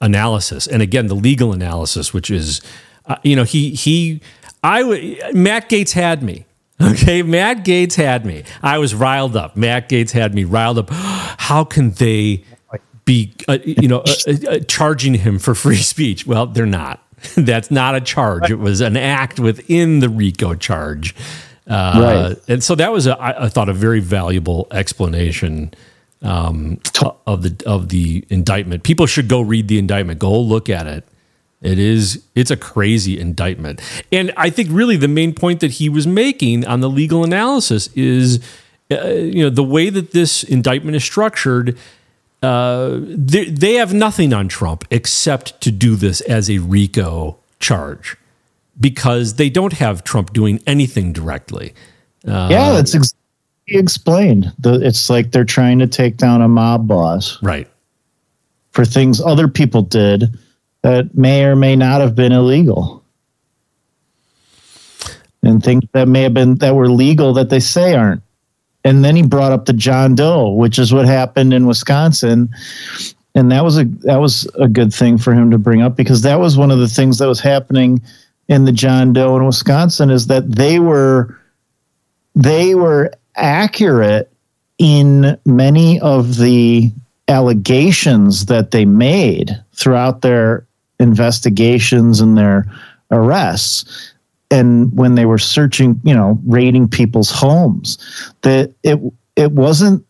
analysis, 0.00 0.66
and 0.66 0.80
again, 0.82 1.06
the 1.08 1.14
legal 1.14 1.52
analysis, 1.52 2.14
which 2.14 2.30
is, 2.30 2.60
uh, 3.06 3.16
you 3.22 3.36
know, 3.36 3.44
he 3.44 3.70
he. 3.74 4.20
I 4.64 4.80
w- 4.80 5.18
Matt 5.34 5.68
Gaetz 5.68 5.92
had 5.92 6.22
me. 6.22 6.44
Okay, 6.80 7.22
Matt 7.22 7.64
Gaetz 7.64 7.96
had 7.96 8.24
me. 8.24 8.44
I 8.62 8.78
was 8.78 8.94
riled 8.94 9.36
up. 9.36 9.56
Matt 9.56 9.88
Gaetz 9.88 10.12
had 10.12 10.32
me 10.34 10.44
riled 10.44 10.78
up. 10.78 10.88
How 10.92 11.64
can 11.64 11.90
they 11.90 12.44
be, 13.04 13.34
uh, 13.48 13.58
you 13.64 13.88
know, 13.88 13.98
uh, 14.00 14.32
uh, 14.48 14.58
charging 14.60 15.14
him 15.14 15.38
for 15.40 15.54
free 15.56 15.76
speech? 15.94 16.24
Well, 16.26 16.46
they're 16.46 16.66
not. 16.66 17.02
That's 17.36 17.70
not 17.70 17.94
a 17.94 18.00
charge. 18.00 18.50
It 18.50 18.58
was 18.58 18.80
an 18.80 18.96
act 18.96 19.40
within 19.40 20.00
the 20.00 20.08
RICO 20.08 20.54
charge. 20.54 21.14
Uh, 21.66 22.28
Right. 22.28 22.36
And 22.48 22.64
so 22.64 22.74
that 22.76 22.92
was, 22.92 23.06
a, 23.06 23.18
I, 23.18 23.44
I 23.44 23.48
thought, 23.48 23.68
a 23.68 23.74
very 23.74 24.00
valuable 24.00 24.66
explanation 24.70 25.72
um, 26.22 26.80
of 27.26 27.42
the 27.42 27.62
of 27.66 27.90
the 27.90 28.24
indictment. 28.28 28.82
People 28.82 29.06
should 29.06 29.28
go 29.28 29.40
read 29.40 29.68
the 29.68 29.78
indictment. 29.78 30.18
Go 30.18 30.38
look 30.40 30.68
at 30.68 30.86
it. 30.86 31.04
It 31.60 31.78
is 31.78 32.22
it's 32.34 32.50
a 32.50 32.56
crazy 32.56 33.18
indictment. 33.18 33.80
And 34.12 34.32
I 34.36 34.50
think 34.50 34.68
really 34.72 34.96
the 34.96 35.08
main 35.08 35.34
point 35.34 35.60
that 35.60 35.72
he 35.72 35.88
was 35.88 36.06
making 36.06 36.64
on 36.66 36.80
the 36.80 36.90
legal 36.90 37.24
analysis 37.24 37.88
is 37.94 38.40
uh, 38.90 39.08
you 39.08 39.42
know 39.44 39.50
the 39.50 39.64
way 39.64 39.90
that 39.90 40.12
this 40.12 40.42
indictment 40.44 40.96
is 40.96 41.04
structured 41.04 41.76
uh, 42.42 42.98
they, 43.02 43.46
they 43.46 43.74
have 43.74 43.92
nothing 43.92 44.32
on 44.32 44.48
Trump 44.48 44.84
except 44.90 45.60
to 45.62 45.70
do 45.70 45.96
this 45.96 46.20
as 46.22 46.48
a 46.48 46.58
RICO 46.58 47.38
charge 47.58 48.16
because 48.78 49.34
they 49.34 49.50
don't 49.50 49.74
have 49.74 50.04
Trump 50.04 50.32
doing 50.32 50.62
anything 50.66 51.12
directly. 51.12 51.74
Uh, 52.26 52.48
yeah, 52.50 52.72
that's 52.72 52.94
ex- 52.94 53.14
he 53.66 53.78
explained. 53.78 54.52
The, 54.58 54.74
it's 54.74 55.10
like 55.10 55.32
they're 55.32 55.44
trying 55.44 55.78
to 55.80 55.86
take 55.86 56.16
down 56.16 56.42
a 56.42 56.48
mob 56.48 56.86
boss, 56.86 57.42
right? 57.42 57.68
For 58.72 58.84
things 58.84 59.20
other 59.20 59.48
people 59.48 59.82
did 59.82 60.38
that 60.82 61.16
may 61.16 61.44
or 61.44 61.56
may 61.56 61.74
not 61.74 62.00
have 62.00 62.14
been 62.14 62.32
illegal, 62.32 63.04
and 65.42 65.62
things 65.62 65.84
that 65.92 66.06
may 66.06 66.22
have 66.22 66.34
been 66.34 66.56
that 66.56 66.74
were 66.74 66.88
legal 66.88 67.32
that 67.34 67.50
they 67.50 67.60
say 67.60 67.94
aren't. 67.94 68.22
And 68.88 69.04
then 69.04 69.16
he 69.16 69.22
brought 69.22 69.52
up 69.52 69.66
the 69.66 69.74
John 69.74 70.14
Doe, 70.14 70.48
which 70.48 70.78
is 70.78 70.94
what 70.94 71.04
happened 71.04 71.52
in 71.52 71.66
Wisconsin, 71.66 72.48
and 73.34 73.52
that 73.52 73.62
was 73.62 73.76
a 73.76 73.84
that 73.84 74.16
was 74.16 74.48
a 74.54 74.66
good 74.66 74.94
thing 74.94 75.18
for 75.18 75.34
him 75.34 75.50
to 75.50 75.58
bring 75.58 75.82
up 75.82 75.94
because 75.94 76.22
that 76.22 76.40
was 76.40 76.56
one 76.56 76.70
of 76.70 76.78
the 76.78 76.88
things 76.88 77.18
that 77.18 77.28
was 77.28 77.38
happening 77.38 78.02
in 78.48 78.64
the 78.64 78.72
John 78.72 79.12
Doe 79.12 79.36
in 79.36 79.44
Wisconsin 79.44 80.08
is 80.08 80.28
that 80.28 80.50
they 80.50 80.78
were 80.78 81.38
they 82.34 82.74
were 82.74 83.12
accurate 83.36 84.32
in 84.78 85.38
many 85.44 86.00
of 86.00 86.38
the 86.38 86.90
allegations 87.28 88.46
that 88.46 88.70
they 88.70 88.86
made 88.86 89.50
throughout 89.74 90.22
their 90.22 90.66
investigations 90.98 92.22
and 92.22 92.38
their 92.38 92.64
arrests 93.10 94.14
and 94.50 94.96
when 94.96 95.14
they 95.14 95.26
were 95.26 95.38
searching 95.38 96.00
you 96.04 96.14
know 96.14 96.38
raiding 96.46 96.88
people's 96.88 97.30
homes 97.30 97.98
that 98.42 98.74
it 98.82 98.98
it 99.36 99.52
wasn't 99.52 100.04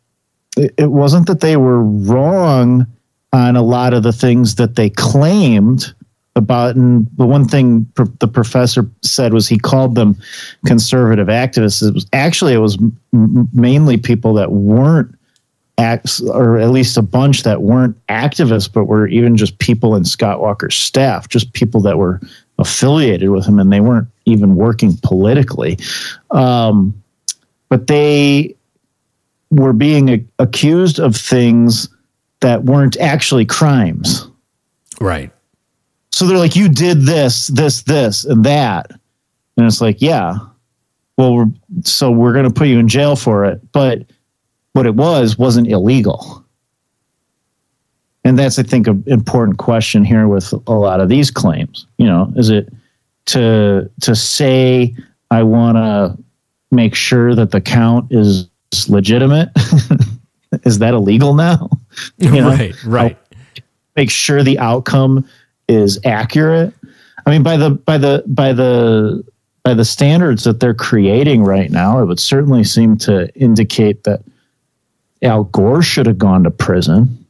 it 0.57 0.91
wasn't 0.91 1.27
that 1.27 1.41
they 1.41 1.57
were 1.57 1.83
wrong 1.83 2.87
on 3.33 3.57
a 3.57 3.63
lot 3.63 3.95
of 3.95 4.03
the 4.03 4.13
things 4.13 4.57
that 4.57 4.77
they 4.77 4.91
claimed 4.91 5.93
about 6.39 6.77
and 6.77 7.07
the 7.17 7.27
one 7.27 7.47
thing 7.47 7.85
pr- 7.95 8.05
the 8.21 8.29
professor 8.29 8.89
said 9.03 9.35
was 9.35 9.47
he 9.47 9.59
called 9.59 9.95
them 9.95 10.17
conservative 10.65 11.27
activists. 11.27 11.87
It 11.87 11.93
was 11.93 12.07
actually 12.13 12.55
it 12.55 12.59
was 12.59 12.79
m- 13.13 13.49
mainly 13.53 13.99
people 13.99 14.33
that 14.35 14.53
weren't 14.53 15.15
acts 15.77 16.21
or 16.21 16.59
at 16.59 16.71
least 16.71 16.97
a 16.97 17.03
bunch 17.03 17.43
that 17.43 17.63
weren't 17.63 17.97
activists 18.07 18.73
but 18.73 18.87
were 18.87 19.07
even 19.09 19.37
just 19.37 19.59
people 19.59 19.95
in 19.95 20.05
Scott 20.05 20.41
Walker's 20.41 20.75
staff 20.75 21.29
just 21.29 21.53
people 21.53 21.81
that 21.83 21.99
were 21.99 22.21
affiliated 22.59 23.31
with 23.31 23.47
him 23.47 23.61
and 23.61 23.73
they 23.73 23.81
weren't 23.81 24.09
even 24.29 24.55
working 24.55 24.97
politically 25.03 25.79
um, 26.31 26.95
but 27.69 27.87
they 27.87 28.55
were 29.51 29.73
being 29.73 30.09
a- 30.09 30.25
accused 30.39 30.99
of 30.99 31.17
things 31.17 31.89
that 32.41 32.65
weren't 32.65 32.97
actually 32.99 33.45
crimes 33.45 34.29
right 35.01 35.33
so 36.19 36.27
they're 36.27 36.37
like, 36.37 36.57
you 36.57 36.69
did 36.69 37.03
this, 37.03 37.47
this, 37.47 37.83
this, 37.83 38.25
and 38.25 38.43
that. 38.45 38.91
And 39.57 39.65
it's 39.65 39.81
like, 39.81 40.03
yeah. 40.03 40.39
Well, 41.17 41.33
we're, 41.33 41.47
so 41.85 42.11
we're 42.11 42.33
going 42.33 42.45
to 42.45 42.51
put 42.51 42.67
you 42.67 42.81
in 42.81 42.89
jail 42.89 43.15
for 43.15 43.45
it. 43.45 43.61
But 43.71 44.03
what 44.73 44.85
it 44.85 44.97
was 44.97 45.39
wasn't 45.39 45.69
illegal. 45.69 46.45
And 48.25 48.37
that's, 48.37 48.59
I 48.59 48.65
think, 48.65 48.89
an 48.89 49.05
important 49.07 49.59
question 49.59 50.05
here 50.05 50.27
with 50.27 50.53
a 50.67 50.73
lot 50.73 50.99
of 50.99 51.09
these 51.09 51.31
claims. 51.31 51.87
You 51.99 52.07
know, 52.07 52.33
is 52.35 52.51
it 52.51 52.69
to 53.29 53.91
to 54.03 54.15
say 54.15 54.95
I 55.31 55.43
want 55.43 55.77
to 55.77 56.17
make 56.71 56.95
sure 56.95 57.35
that 57.35 57.51
the 57.51 57.61
count 57.61 58.13
is 58.13 58.49
legitimate? 58.89 59.51
is 60.65 60.79
that 60.81 60.95
illegal 60.95 61.35
now? 61.35 61.71
You 62.19 62.31
know? 62.31 62.51
right, 62.51 62.85
right. 62.85 63.19
Make 63.97 64.11
sure 64.11 64.45
the 64.45 64.61
outcome 64.61 65.29
is 65.67 65.99
accurate. 66.05 66.73
I 67.27 67.31
mean, 67.31 67.43
by 67.43 67.57
the 67.57 67.71
by 67.71 67.99
the 67.99 68.23
by 68.25 68.53
the 68.53 69.25
by 69.65 69.75
the 69.75 69.85
standards 69.85 70.45
that 70.45 70.61
they're 70.61 70.75
creating 70.75 71.43
right 71.43 71.73
now, 71.73 71.99
it 72.01 72.07
would 72.07 72.21
certainly 72.21 72.63
seem 72.63 72.97
to 72.99 73.35
indicate 73.35 74.05
that 74.05 74.23
Al 75.23 75.45
Gore 75.45 75.83
should 75.83 76.07
have 76.07 76.19
gone 76.19 76.45
to 76.45 76.53
prison. 76.53 77.27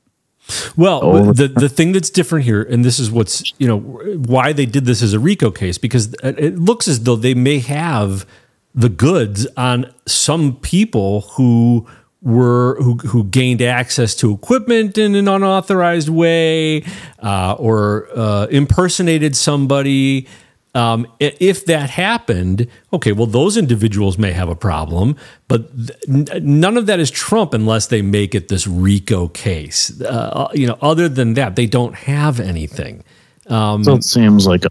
Well, 0.76 1.04
Over- 1.04 1.32
the 1.32 1.48
the 1.48 1.68
thing 1.68 1.92
that's 1.92 2.10
different 2.10 2.44
here, 2.44 2.62
and 2.62 2.84
this 2.84 2.98
is 2.98 3.10
what's 3.10 3.52
you 3.58 3.66
know 3.68 3.78
why 3.78 4.52
they 4.52 4.66
did 4.66 4.84
this 4.86 5.02
as 5.02 5.12
a 5.12 5.18
RICO 5.18 5.50
case, 5.50 5.78
because 5.78 6.14
it 6.22 6.58
looks 6.58 6.88
as 6.88 7.02
though 7.04 7.16
they 7.16 7.34
may 7.34 7.58
have 7.58 8.26
the 8.74 8.88
goods 8.88 9.46
on 9.56 9.92
some 10.06 10.56
people 10.56 11.22
who 11.32 11.86
were 12.22 12.76
who 12.80 12.96
who 12.96 13.24
gained 13.24 13.62
access 13.62 14.14
to 14.16 14.32
equipment 14.32 14.96
in 14.98 15.14
an 15.14 15.28
unauthorized 15.28 16.08
way, 16.08 16.84
uh, 17.22 17.54
or 17.58 18.08
uh, 18.14 18.46
impersonated 18.46 19.36
somebody. 19.36 20.26
Um, 20.74 21.06
if 21.18 21.64
that 21.66 21.90
happened, 21.90 22.68
okay, 22.92 23.12
well, 23.12 23.26
those 23.26 23.56
individuals 23.56 24.18
may 24.18 24.32
have 24.32 24.48
a 24.48 24.54
problem, 24.54 25.16
but 25.48 25.70
th- 26.06 26.42
none 26.42 26.76
of 26.76 26.86
that 26.86 27.00
is 27.00 27.10
Trump 27.10 27.54
unless 27.54 27.86
they 27.86 28.02
make 28.02 28.34
it 28.34 28.48
this 28.48 28.66
RICO 28.66 29.28
case. 29.28 30.00
Uh, 30.02 30.48
you 30.52 30.66
know, 30.66 30.78
other 30.82 31.08
than 31.08 31.34
that, 31.34 31.56
they 31.56 31.66
don't 31.66 31.94
have 31.94 32.38
anything. 32.38 33.02
Um, 33.48 33.82
So 33.82 33.94
it 33.94 34.04
seems 34.04 34.46
like 34.46 34.64
a 34.66 34.70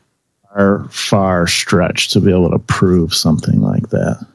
far 0.53 0.87
far 0.89 1.47
stretch 1.47 2.09
to 2.09 2.19
be 2.21 2.31
able 2.31 2.51
to 2.51 2.59
prove 2.59 3.13
something 3.13 3.59
like 3.61 3.89
that. 3.89 4.25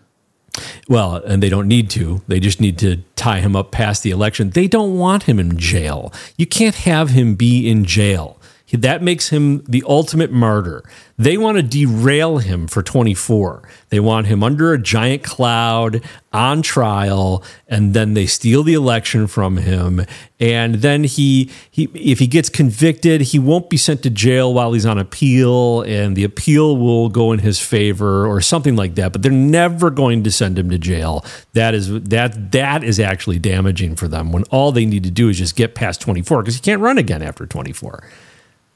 Well, 0.89 1.17
and 1.17 1.43
they 1.43 1.49
don't 1.49 1.69
need 1.69 1.89
to. 1.91 2.21
They 2.29 2.41
just 2.41 2.61
need 2.61 2.79
to 2.81 2.99
tie 3.17 3.41
him 3.41 3.57
up 3.57 3.71
past 3.71 4.03
the 4.03 4.11
election. 4.11 4.51
They 4.51 4.67
don't 4.69 4.99
want 4.99 5.23
him 5.23 5.39
in 5.39 5.57
jail. 5.57 6.13
You 6.37 6.47
can't 6.47 6.75
have 6.75 7.11
him 7.11 7.35
be 7.37 7.69
in 7.71 7.85
jail. 7.85 8.37
That 8.73 9.03
makes 9.03 9.29
him 9.29 9.63
the 9.69 9.85
ultimate 9.87 10.33
martyr. 10.33 10.83
They 11.19 11.37
want 11.37 11.59
to 11.59 11.63
derail 11.63 12.39
him 12.39 12.67
for 12.67 12.83
24. 12.83 13.69
They 13.91 14.01
want 14.01 14.27
him 14.27 14.43
under 14.43 14.73
a 14.73 14.79
giant 14.79 15.23
cloud 15.23 16.03
on 16.33 16.63
trial, 16.63 17.45
and 17.69 17.93
then 17.93 18.15
they 18.15 18.25
steal 18.25 18.63
the 18.63 18.73
election 18.73 19.27
from 19.27 19.59
him. 19.59 20.07
And 20.41 20.77
then 20.77 21.05
he, 21.05 21.51
he 21.71 21.85
if 21.95 22.19
he 22.19 22.27
gets 22.27 22.49
convicted, 22.49 23.21
he 23.21 23.39
won't 23.39 23.69
be 23.69 23.77
sent 23.77 24.03
to 24.05 24.11
jail 24.11 24.55
while 24.55 24.73
he's 24.73 24.87
on 24.87 24.99
appeal, 24.99 25.83
and 25.83 26.17
the 26.17 26.25
appeal 26.25 26.77
will 26.79 27.11
go 27.11 27.31
in 27.33 27.41
his 27.41 27.61
favor 27.61 28.27
or 28.27 28.41
something 28.41 28.75
like 28.75 28.95
that. 28.95 29.13
But 29.13 29.23
they're 29.23 29.31
never 29.31 29.91
going 29.91 30.25
to 30.25 30.33
send 30.33 30.59
him 30.59 30.71
to 30.71 30.79
jail. 30.79 31.25
That 31.53 31.75
is 31.75 31.93
that 32.05 32.53
that 32.53 32.83
is 32.83 32.99
actually 32.99 33.39
damaging 33.39 33.97
for 33.97 34.09
them 34.09 34.33
when 34.33 34.45
all 34.45 34.73
they 34.73 34.87
need 34.87 35.05
to 35.05 35.11
do 35.11 35.29
is 35.29 35.37
just 35.37 35.57
get 35.57 35.75
past 35.75 36.01
24 36.01 36.43
because 36.43 36.55
he 36.55 36.61
can't 36.63 36.81
run 36.81 36.97
again 36.97 37.21
after 37.21 37.47
24. 37.47 38.03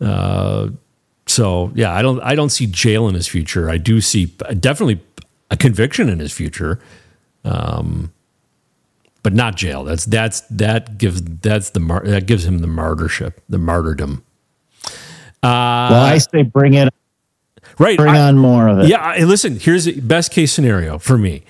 Uh, 0.00 0.68
so 1.26 1.72
yeah, 1.74 1.92
I 1.92 2.02
don't 2.02 2.20
I 2.20 2.34
don't 2.34 2.50
see 2.50 2.66
jail 2.66 3.08
in 3.08 3.14
his 3.14 3.26
future. 3.26 3.68
I 3.70 3.78
do 3.78 4.00
see 4.00 4.26
definitely 4.60 5.00
a 5.50 5.56
conviction 5.56 6.08
in 6.08 6.18
his 6.18 6.32
future, 6.32 6.80
um, 7.44 8.12
but 9.22 9.32
not 9.32 9.56
jail. 9.56 9.84
That's 9.84 10.04
that's 10.04 10.42
that 10.50 10.98
gives 10.98 11.22
that's 11.22 11.70
the 11.70 11.80
mar- 11.80 12.04
that 12.04 12.26
gives 12.26 12.44
him 12.46 12.58
the 12.58 12.66
martyrship, 12.66 13.40
the 13.48 13.58
martyrdom. 13.58 14.22
Uh, 15.42 15.88
well, 15.90 16.04
I 16.04 16.18
say 16.18 16.42
bring 16.42 16.74
it, 16.74 16.92
right, 17.78 17.96
bring 17.96 18.14
I- 18.14 18.28
on 18.28 18.38
more 18.38 18.68
of 18.68 18.78
it. 18.80 18.88
Yeah, 18.88 19.00
I- 19.00 19.24
listen. 19.24 19.58
Here's 19.58 19.84
the 19.84 20.00
best 20.00 20.30
case 20.32 20.52
scenario 20.52 20.98
for 20.98 21.18
me: 21.18 21.42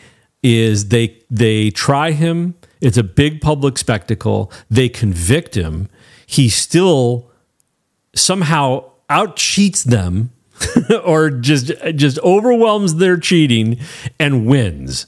is 0.43 0.89
they 0.89 1.18
they 1.31 1.70
try 1.70 2.12
him. 2.12 2.55
It's 2.81 2.97
a 2.98 3.02
big 3.05 3.40
public 3.40 3.78
spectacle. 3.78 4.52
They 4.70 4.89
convict 4.89 5.55
him. 5.55 5.89
He 6.27 6.48
still 6.48 7.31
somehow 8.17 8.91
out 9.09 9.37
cheats 9.37 9.85
them, 9.85 10.31
or 11.05 11.31
just 11.31 11.73
just 11.95 12.19
overwhelms 12.21 12.97
their 12.97 13.17
cheating 13.17 13.79
and 14.19 14.47
wins, 14.47 15.07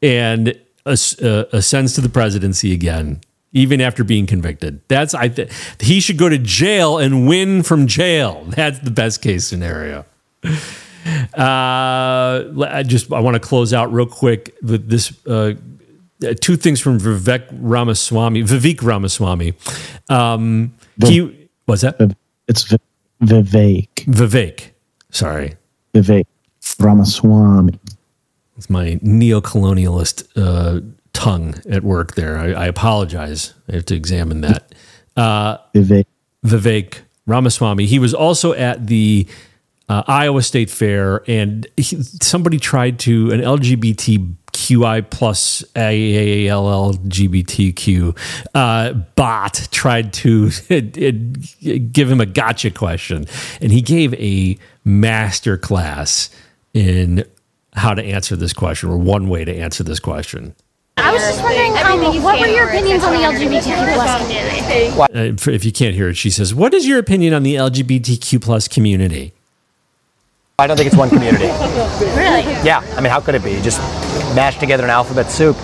and 0.00 0.58
uh, 0.86 1.44
ascends 1.52 1.94
to 1.94 2.00
the 2.00 2.08
presidency 2.08 2.72
again. 2.72 3.20
Even 3.52 3.80
after 3.80 4.04
being 4.04 4.26
convicted, 4.26 4.80
that's 4.86 5.12
I. 5.12 5.28
Th- 5.28 5.50
he 5.80 6.00
should 6.00 6.18
go 6.18 6.28
to 6.28 6.38
jail 6.38 6.98
and 6.98 7.26
win 7.26 7.64
from 7.64 7.88
jail. 7.88 8.44
That's 8.48 8.78
the 8.78 8.92
best 8.92 9.22
case 9.22 9.44
scenario. 9.44 10.04
Uh, 10.44 10.50
I 11.36 12.84
just 12.86 13.12
I 13.12 13.18
want 13.18 13.34
to 13.34 13.40
close 13.40 13.74
out 13.74 13.92
real 13.92 14.06
quick 14.06 14.54
with 14.62 14.88
this. 14.88 15.12
Uh, 15.26 15.54
two 16.40 16.56
things 16.56 16.80
from 16.80 17.00
Vivek 17.00 17.48
Ramaswamy, 17.50 18.44
Vivek 18.44 18.82
Ramaswamy. 18.82 19.54
Um, 20.08 20.74
he 21.04 21.48
what's 21.64 21.82
that? 21.82 22.16
It's 22.50 22.64
Vi- 22.64 22.78
Vivek. 23.22 23.88
Vivek. 24.06 24.70
Sorry, 25.10 25.54
Vivek 25.94 26.24
Ramaswamy. 26.80 27.78
it's 28.56 28.68
my 28.68 28.98
neo-colonialist 29.02 30.26
uh, 30.36 30.80
tongue 31.12 31.54
at 31.70 31.84
work. 31.84 32.16
There, 32.16 32.36
I, 32.36 32.64
I 32.64 32.66
apologize. 32.66 33.54
I 33.68 33.76
have 33.76 33.84
to 33.86 33.94
examine 33.94 34.40
that. 34.40 34.74
Uh, 35.16 35.58
Vivek. 35.74 36.06
Vivek 36.44 36.98
Ramaswamy. 37.26 37.86
He 37.86 38.00
was 38.00 38.14
also 38.14 38.52
at 38.54 38.88
the 38.88 39.28
uh, 39.88 40.02
Iowa 40.08 40.42
State 40.42 40.70
Fair, 40.70 41.22
and 41.28 41.68
he, 41.76 42.02
somebody 42.02 42.58
tried 42.58 42.98
to 43.00 43.30
an 43.30 43.40
LGBTQI 44.70 45.10
plus 45.10 45.64
LGBTQ 45.74 46.48
uh, 48.54 48.92
bot 48.92 49.68
tried 49.70 50.12
to 50.14 50.50
give 51.92 52.10
him 52.10 52.20
a 52.20 52.26
gotcha 52.26 52.70
question, 52.70 53.26
and 53.60 53.70
he 53.72 53.82
gave 53.82 54.14
a 54.14 54.56
master 54.84 55.56
class 55.56 56.30
in 56.74 57.24
how 57.74 57.94
to 57.94 58.02
answer 58.02 58.34
this 58.36 58.52
question, 58.52 58.88
or 58.88 58.98
one 58.98 59.28
way 59.28 59.44
to 59.44 59.54
answer 59.54 59.84
this 59.84 60.00
question. 60.00 60.56
I 60.96 61.12
was 61.12 61.22
just 61.22 61.40
wondering, 61.42 61.76
um, 61.78 62.00
what 62.22 62.40
were 62.40 62.46
your 62.46 62.68
opinions 62.68 63.04
on 63.04 63.12
the 63.12 63.20
LGBTQ 63.20 63.94
plus 63.94 64.20
community? 64.20 64.88
Uh, 65.00 65.32
if 65.52 65.64
you 65.64 65.72
can't 65.72 65.94
hear 65.94 66.08
it, 66.08 66.16
she 66.16 66.30
says, 66.30 66.54
"What 66.54 66.74
is 66.74 66.86
your 66.86 66.98
opinion 66.98 67.32
on 67.32 67.42
the 67.42 67.54
LGBTQ 67.54 68.38
plus 68.40 68.68
community?" 68.68 69.32
I 70.60 70.66
don't 70.66 70.76
think 70.76 70.86
it's 70.86 70.96
one 70.96 71.08
community. 71.08 71.46
Really? 72.10 72.42
Yeah, 72.64 72.80
I 72.96 73.00
mean, 73.00 73.10
how 73.10 73.20
could 73.20 73.34
it 73.34 73.42
be? 73.42 73.52
You 73.52 73.62
just 73.62 73.80
mash 74.34 74.58
together 74.58 74.84
an 74.84 74.90
alphabet 74.90 75.30
soup. 75.30 75.56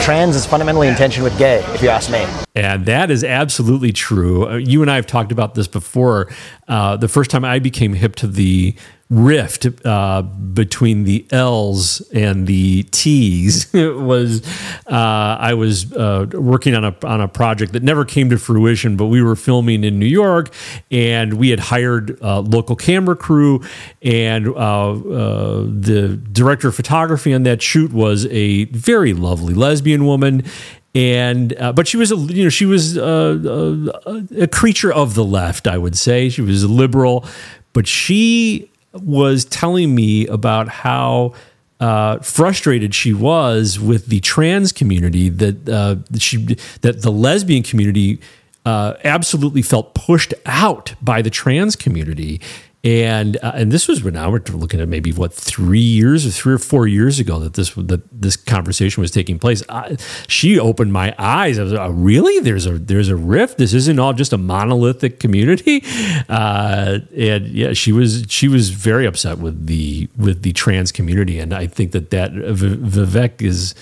Trans 0.00 0.34
is 0.34 0.46
fundamentally 0.46 0.88
in 0.88 0.94
tension 0.94 1.22
with 1.22 1.36
gay, 1.38 1.62
if 1.74 1.82
you 1.82 1.88
ask 1.88 2.10
me. 2.10 2.26
And 2.54 2.86
that 2.86 3.10
is 3.10 3.22
absolutely 3.22 3.92
true. 3.92 4.48
Uh, 4.48 4.56
you 4.56 4.82
and 4.82 4.90
I 4.90 4.96
have 4.96 5.06
talked 5.06 5.30
about 5.30 5.54
this 5.54 5.68
before. 5.68 6.32
Uh, 6.68 6.96
the 6.96 7.08
first 7.08 7.30
time 7.30 7.44
I 7.44 7.58
became 7.58 7.92
hip 7.94 8.16
to 8.16 8.26
the 8.26 8.74
rift 9.10 9.66
uh, 9.84 10.22
between 10.22 11.02
the 11.02 11.26
L's 11.32 12.00
and 12.12 12.46
the 12.46 12.84
T's 12.84 13.70
was 13.74 14.46
uh, 14.86 15.36
I 15.40 15.54
was 15.54 15.92
uh, 15.92 16.26
working 16.32 16.74
on 16.76 16.84
a 16.84 16.94
on 17.04 17.20
a 17.20 17.28
project 17.28 17.72
that 17.72 17.82
never 17.82 18.04
came 18.04 18.30
to 18.30 18.38
fruition, 18.38 18.96
but 18.96 19.06
we 19.06 19.20
were 19.20 19.36
filming 19.36 19.82
in 19.82 19.98
New 19.98 20.06
York, 20.06 20.54
and 20.90 21.34
we 21.34 21.50
had 21.50 21.58
hired 21.58 22.18
a 22.20 22.40
local 22.40 22.76
camera 22.76 23.16
crew, 23.16 23.62
and 24.00 24.46
uh, 24.46 24.52
uh, 24.52 25.62
the 25.64 26.20
director 26.30 26.68
of 26.68 26.76
photography 26.76 27.34
on 27.34 27.42
that 27.42 27.60
shoot 27.60 27.92
was 27.92 28.26
a 28.26 28.64
very 28.66 29.12
lovely 29.12 29.54
lesbian 29.54 30.06
woman 30.06 30.44
and 30.92 31.56
uh, 31.58 31.72
but 31.72 31.86
she 31.86 31.96
was 31.96 32.10
a 32.10 32.16
you 32.16 32.42
know 32.42 32.48
she 32.48 32.66
was 32.66 32.98
uh, 32.98 33.92
a, 34.06 34.42
a 34.42 34.48
creature 34.48 34.92
of 34.92 35.14
the 35.14 35.24
left 35.24 35.68
i 35.68 35.78
would 35.78 35.96
say. 35.96 36.28
She 36.28 36.42
was 36.42 36.64
a 36.64 36.68
liberal 36.68 37.24
but 37.72 37.86
she 37.86 38.69
was 38.92 39.44
telling 39.44 39.94
me 39.94 40.26
about 40.26 40.68
how 40.68 41.34
uh, 41.80 42.18
frustrated 42.18 42.94
she 42.94 43.14
was 43.14 43.80
with 43.80 44.06
the 44.06 44.20
trans 44.20 44.72
community 44.72 45.28
that 45.28 45.68
uh, 45.68 45.96
she 46.18 46.56
that 46.82 47.02
the 47.02 47.10
lesbian 47.10 47.62
community 47.62 48.20
uh, 48.66 48.94
absolutely 49.04 49.62
felt 49.62 49.94
pushed 49.94 50.34
out 50.44 50.94
by 51.00 51.22
the 51.22 51.30
trans 51.30 51.76
community 51.76 52.40
and 52.82 53.36
uh, 53.42 53.52
and 53.54 53.70
this 53.70 53.86
was 53.86 54.02
when 54.02 54.14
now 54.14 54.30
we're 54.30 54.42
looking 54.52 54.80
at 54.80 54.88
maybe 54.88 55.12
what 55.12 55.34
three 55.34 55.78
years 55.78 56.26
or 56.26 56.30
three 56.30 56.54
or 56.54 56.58
four 56.58 56.86
years 56.86 57.18
ago 57.18 57.38
that 57.38 57.52
this 57.52 57.74
that 57.74 58.00
this 58.10 58.36
conversation 58.36 59.02
was 59.02 59.10
taking 59.10 59.38
place. 59.38 59.62
I, 59.68 59.98
she 60.28 60.58
opened 60.58 60.92
my 60.92 61.14
eyes. 61.18 61.58
I 61.58 61.64
was 61.64 61.72
like, 61.74 61.82
oh, 61.82 61.90
really 61.90 62.40
there's 62.40 62.64
a 62.64 62.78
there's 62.78 63.10
a 63.10 63.16
rift. 63.16 63.58
This 63.58 63.74
isn't 63.74 63.98
all 63.98 64.14
just 64.14 64.32
a 64.32 64.38
monolithic 64.38 65.20
community. 65.20 65.84
Uh, 66.28 67.00
and 67.16 67.48
yeah, 67.48 67.72
she 67.72 67.92
was 67.92 68.24
she 68.28 68.48
was 68.48 68.70
very 68.70 69.04
upset 69.04 69.38
with 69.38 69.66
the 69.66 70.08
with 70.16 70.42
the 70.42 70.52
trans 70.52 70.92
community, 70.92 71.38
and 71.38 71.52
I 71.52 71.66
think 71.66 71.92
that 71.92 72.10
that 72.10 72.32
V- 72.32 72.76
Vivek 72.76 73.42
is 73.42 73.74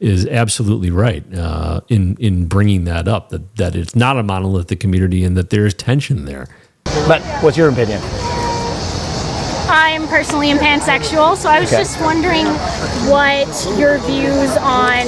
is 0.00 0.26
absolutely 0.26 0.90
right 0.90 1.24
uh, 1.34 1.80
in 1.88 2.16
in 2.18 2.46
bringing 2.46 2.84
that 2.84 3.08
up 3.08 3.30
that 3.30 3.56
that 3.56 3.76
it's 3.76 3.96
not 3.96 4.18
a 4.18 4.22
monolithic 4.22 4.80
community 4.80 5.24
and 5.24 5.36
that 5.36 5.50
there's 5.50 5.74
tension 5.74 6.24
there. 6.24 6.46
But 6.84 7.22
what's 7.42 7.56
your 7.56 7.68
opinion? 7.68 8.00
I'm 9.68 10.06
personally 10.08 10.50
am 10.50 10.58
pansexual, 10.58 11.36
so 11.36 11.48
I 11.48 11.60
was 11.60 11.72
Okay. 11.72 11.82
just 11.82 12.00
wondering 12.00 12.46
what 13.10 13.46
your 13.78 13.98
views 13.98 14.56
on 14.58 15.02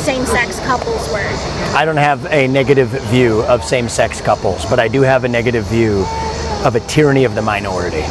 same-sex 0.00 0.58
couples 0.60 1.08
were. 1.12 1.28
I 1.76 1.84
don't 1.84 1.96
have 1.96 2.26
a 2.26 2.48
negative 2.48 2.88
view 3.10 3.42
of 3.42 3.64
same 3.64 3.88
sex 3.88 4.20
couples, 4.20 4.64
but 4.66 4.80
I 4.80 4.88
do 4.88 5.02
have 5.02 5.24
a 5.24 5.28
negative 5.28 5.64
view 5.66 6.04
of 6.64 6.74
a 6.76 6.80
tyranny 6.80 7.24
of 7.24 7.34
the 7.34 7.42
minority. 7.42 8.02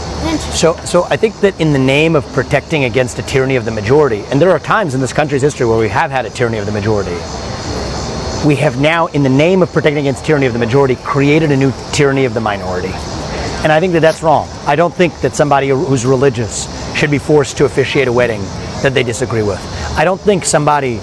So, 0.53 0.75
so 0.85 1.03
I 1.09 1.17
think 1.17 1.39
that 1.41 1.59
in 1.59 1.73
the 1.73 1.79
name 1.79 2.15
of 2.15 2.25
protecting 2.33 2.85
against 2.85 3.19
a 3.19 3.21
tyranny 3.23 3.55
of 3.55 3.65
the 3.65 3.71
majority, 3.71 4.23
and 4.31 4.41
there 4.41 4.51
are 4.51 4.59
times 4.59 4.95
in 4.95 5.01
this 5.01 5.13
country's 5.13 5.41
history 5.41 5.65
where 5.65 5.77
we 5.77 5.89
have 5.89 6.11
had 6.11 6.25
a 6.25 6.29
tyranny 6.29 6.57
of 6.57 6.65
the 6.65 6.71
majority, 6.71 7.15
we 8.45 8.55
have 8.55 8.79
now, 8.79 9.07
in 9.07 9.23
the 9.23 9.29
name 9.29 9.61
of 9.61 9.71
protecting 9.71 9.99
against 10.07 10.25
tyranny 10.25 10.47
of 10.47 10.53
the 10.53 10.59
majority, 10.59 10.95
created 11.03 11.51
a 11.51 11.57
new 11.57 11.71
tyranny 11.91 12.25
of 12.25 12.33
the 12.33 12.41
minority. 12.41 12.91
And 13.63 13.71
I 13.71 13.79
think 13.79 13.93
that 13.93 13.99
that's 13.99 14.23
wrong. 14.23 14.49
I 14.65 14.75
don't 14.75 14.93
think 14.93 15.21
that 15.21 15.35
somebody 15.35 15.69
who's 15.69 16.05
religious 16.05 16.67
should 16.97 17.11
be 17.11 17.19
forced 17.19 17.57
to 17.57 17.65
officiate 17.65 18.07
a 18.07 18.11
wedding 18.11 18.41
that 18.81 18.93
they 18.93 19.03
disagree 19.03 19.43
with. 19.43 19.59
I 19.97 20.03
don't 20.03 20.19
think 20.19 20.45
somebody 20.45 20.99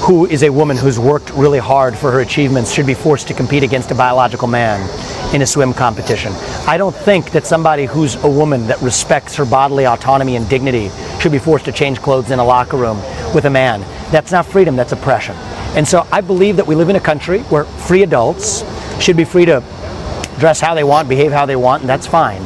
who 0.00 0.26
is 0.26 0.42
a 0.42 0.50
woman 0.50 0.76
who's 0.76 0.98
worked 0.98 1.30
really 1.30 1.58
hard 1.58 1.96
for 1.96 2.10
her 2.10 2.20
achievements 2.20 2.72
should 2.72 2.86
be 2.86 2.94
forced 2.94 3.28
to 3.28 3.34
compete 3.34 3.62
against 3.62 3.90
a 3.90 3.94
biological 3.94 4.48
man 4.48 4.80
in 5.34 5.42
a 5.42 5.46
swim 5.46 5.74
competition. 5.74 6.32
I 6.66 6.78
don't 6.78 6.96
think 6.96 7.30
that 7.32 7.46
somebody 7.46 7.84
who's 7.84 8.16
a 8.24 8.28
woman 8.28 8.66
that 8.68 8.80
respects 8.80 9.36
her 9.36 9.44
bodily 9.44 9.86
autonomy 9.86 10.36
and 10.36 10.48
dignity 10.48 10.90
should 11.20 11.32
be 11.32 11.38
forced 11.38 11.66
to 11.66 11.72
change 11.72 12.00
clothes 12.00 12.30
in 12.30 12.38
a 12.38 12.44
locker 12.44 12.78
room 12.78 12.96
with 13.34 13.44
a 13.44 13.50
man. 13.50 13.82
That's 14.10 14.32
not 14.32 14.46
freedom, 14.46 14.74
that's 14.74 14.92
oppression. 14.92 15.36
And 15.76 15.86
so 15.86 16.06
I 16.10 16.22
believe 16.22 16.56
that 16.56 16.66
we 16.66 16.74
live 16.74 16.88
in 16.88 16.96
a 16.96 17.00
country 17.00 17.40
where 17.42 17.64
free 17.64 18.02
adults 18.02 18.64
should 19.00 19.16
be 19.16 19.24
free 19.24 19.44
to 19.44 19.60
dress 20.40 20.58
how 20.60 20.74
they 20.74 20.84
want, 20.84 21.08
behave 21.08 21.30
how 21.30 21.46
they 21.46 21.56
want, 21.56 21.82
and 21.82 21.88
that's 21.88 22.06
fine. 22.06 22.42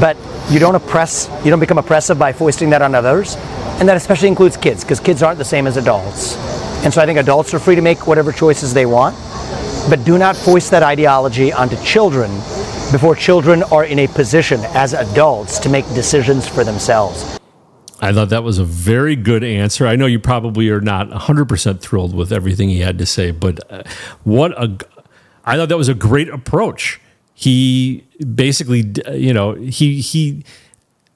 But 0.00 0.16
you 0.50 0.58
don't 0.58 0.74
oppress, 0.74 1.30
you 1.44 1.50
don't 1.50 1.60
become 1.60 1.78
oppressive 1.78 2.18
by 2.18 2.32
foisting 2.32 2.70
that 2.70 2.82
on 2.82 2.94
others. 2.94 3.36
And 3.78 3.88
that 3.88 3.96
especially 3.96 4.28
includes 4.28 4.56
kids, 4.56 4.84
because 4.84 5.00
kids 5.00 5.22
aren't 5.22 5.38
the 5.38 5.44
same 5.44 5.66
as 5.66 5.76
adults. 5.76 6.36
And 6.84 6.92
so 6.92 7.00
I 7.00 7.06
think 7.06 7.18
adults 7.18 7.54
are 7.54 7.58
free 7.58 7.76
to 7.76 7.80
make 7.80 8.06
whatever 8.06 8.32
choices 8.32 8.74
they 8.74 8.86
want, 8.86 9.16
but 9.88 10.04
do 10.04 10.18
not 10.18 10.36
foist 10.36 10.70
that 10.72 10.82
ideology 10.82 11.52
onto 11.52 11.82
children 11.82 12.30
before 12.92 13.14
children 13.14 13.62
are 13.64 13.84
in 13.84 14.00
a 14.00 14.06
position 14.06 14.60
as 14.74 14.92
adults 14.92 15.58
to 15.60 15.68
make 15.68 15.86
decisions 15.94 16.46
for 16.46 16.64
themselves. 16.64 17.38
I 18.00 18.12
thought 18.12 18.30
that 18.30 18.42
was 18.42 18.58
a 18.58 18.64
very 18.64 19.14
good 19.14 19.44
answer. 19.44 19.86
I 19.86 19.94
know 19.94 20.06
you 20.06 20.18
probably 20.18 20.68
are 20.70 20.80
not 20.80 21.08
100% 21.08 21.80
thrilled 21.80 22.14
with 22.14 22.32
everything 22.32 22.68
he 22.68 22.80
had 22.80 22.98
to 22.98 23.06
say, 23.06 23.30
but 23.30 23.60
uh, 23.72 23.84
what 24.24 24.52
a 24.60 24.76
I 25.44 25.56
thought 25.56 25.70
that 25.70 25.78
was 25.78 25.88
a 25.88 25.94
great 25.94 26.28
approach. 26.28 27.00
He 27.34 28.04
basically, 28.34 28.92
you 29.12 29.32
know, 29.32 29.54
he 29.54 30.00
he 30.00 30.44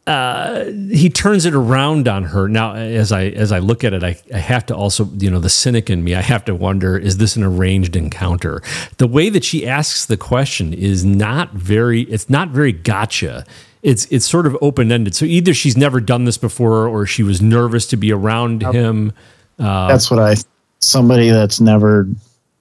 uh, 0.07 0.65
he 0.91 1.11
turns 1.11 1.47
it 1.47 1.55
around 1.55 2.07
on 2.07 2.25
her. 2.25 2.49
Now, 2.49 2.75
as 2.75 3.11
I 3.11 3.25
as 3.25 3.51
I 3.51 3.59
look 3.59 3.83
at 3.83 3.93
it, 3.93 4.05
I, 4.05 4.17
I 4.33 4.39
have 4.39 4.65
to 4.67 4.77
also, 4.77 5.09
you 5.19 5.29
know, 5.31 5.41
the 5.41 5.49
cynic 5.49 5.91
in 5.91 6.05
me, 6.05 6.15
I 6.15 6.21
have 6.23 6.45
to 6.45 6.55
wonder: 6.55 6.97
is 6.97 7.19
this 7.19 7.35
an 7.35 7.43
arranged 7.43 7.97
encounter? 7.97 8.63
The 8.99 9.09
way 9.09 9.31
that 9.31 9.43
she 9.43 9.67
asks 9.67 10.07
the 10.07 10.17
question 10.17 10.73
is 10.73 11.05
not 11.05 11.53
very. 11.53 12.03
It's 12.03 12.31
not 12.31 12.51
very 12.51 12.73
gotcha. 12.73 13.45
It's 13.83 14.07
it's 14.07 14.29
sort 14.29 14.47
of 14.47 14.57
open 14.63 14.93
ended. 14.93 15.17
So 15.17 15.25
either 15.25 15.53
she's 15.53 15.77
never 15.77 16.01
done 16.01 16.25
this 16.25 16.39
before, 16.39 16.87
or 16.87 17.05
she 17.07 17.25
was 17.25 17.43
nervous 17.43 17.87
to 17.89 17.97
be 17.97 18.13
around 18.13 18.63
him. 18.63 19.13
Uh, 19.59 19.89
That's 19.89 20.11
what 20.11 20.21
I. 20.21 20.37
Somebody 20.79 21.31
that's 21.31 21.59
never 21.61 22.07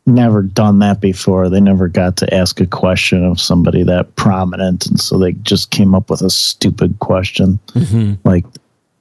never 0.06 0.42
done 0.44 0.80
that 0.80 1.02
before. 1.02 1.50
They 1.50 1.60
never 1.60 1.88
got 1.88 2.18
to 2.18 2.34
ask 2.34 2.60
a 2.60 2.68
question 2.68 3.24
of 3.24 3.40
somebody 3.40 3.84
that 3.84 4.16
prominent, 4.16 4.86
and 4.86 5.00
so 5.00 5.18
they 5.18 5.34
just 5.34 5.72
came 5.72 5.96
up 5.96 6.10
with 6.10 6.22
a 6.22 6.30
stupid 6.30 7.00
question. 7.00 7.60
Mhm. 7.74 8.18
Like, 8.24 8.46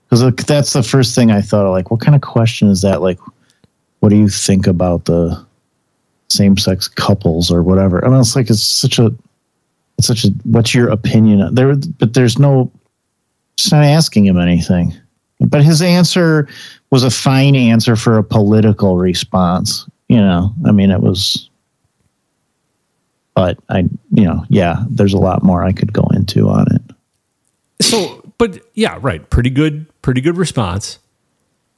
because 0.08 0.34
that's 0.46 0.72
the 0.72 0.82
first 0.82 1.14
thing 1.14 1.30
I 1.30 1.40
thought 1.42 1.66
of. 1.66 1.72
Like, 1.72 1.90
what 1.90 2.00
kind 2.00 2.14
of 2.14 2.20
question 2.20 2.68
is 2.68 2.82
that? 2.82 3.02
Like, 3.02 3.18
what 4.00 4.08
do 4.10 4.16
you 4.16 4.28
think 4.28 4.66
about 4.66 5.04
the 5.06 5.44
same 6.28 6.56
sex 6.56 6.88
couples 6.88 7.50
or 7.50 7.62
whatever? 7.62 8.04
I 8.04 8.08
mean, 8.08 8.20
it's 8.20 8.36
like 8.36 8.48
it's 8.48 8.62
such 8.62 8.98
a, 8.98 9.12
it's 9.98 10.06
such 10.06 10.24
a. 10.24 10.28
What's 10.44 10.74
your 10.74 10.88
opinion? 10.88 11.54
There, 11.54 11.74
but 11.98 12.14
there's 12.14 12.38
no. 12.38 12.70
Just 13.56 13.72
not 13.72 13.84
asking 13.84 14.26
him 14.26 14.38
anything. 14.38 14.94
But 15.40 15.62
his 15.62 15.80
answer 15.82 16.48
was 16.90 17.04
a 17.04 17.10
fine 17.10 17.54
answer 17.54 17.94
for 17.96 18.18
a 18.18 18.24
political 18.24 18.96
response. 18.96 19.86
You 20.08 20.18
know, 20.18 20.52
I 20.66 20.72
mean, 20.72 20.90
it 20.90 21.00
was. 21.00 21.48
But 23.34 23.58
I, 23.68 23.78
you 24.12 24.24
know, 24.24 24.44
yeah, 24.48 24.84
there's 24.88 25.14
a 25.14 25.18
lot 25.18 25.42
more 25.42 25.64
I 25.64 25.72
could 25.72 25.92
go 25.92 26.06
into 26.14 26.48
on 26.48 26.66
it. 26.72 26.82
So, 27.80 28.32
but 28.38 28.60
yeah, 28.74 28.98
right. 29.00 29.28
Pretty 29.28 29.50
good, 29.50 29.86
pretty 30.02 30.20
good 30.20 30.36
response. 30.36 30.98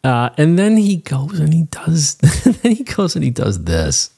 Uh, 0.05 0.31
and 0.37 0.59
then 0.59 0.77
he 0.77 0.97
goes 0.97 1.41
and 1.41 1.55
he 1.55 1.63
does. 1.65 2.15
then 2.45 2.77
he 2.77 2.85
goes 2.85 3.15
and 3.15 3.25
he 3.25 3.31
does 3.31 3.65
this. 3.65 4.11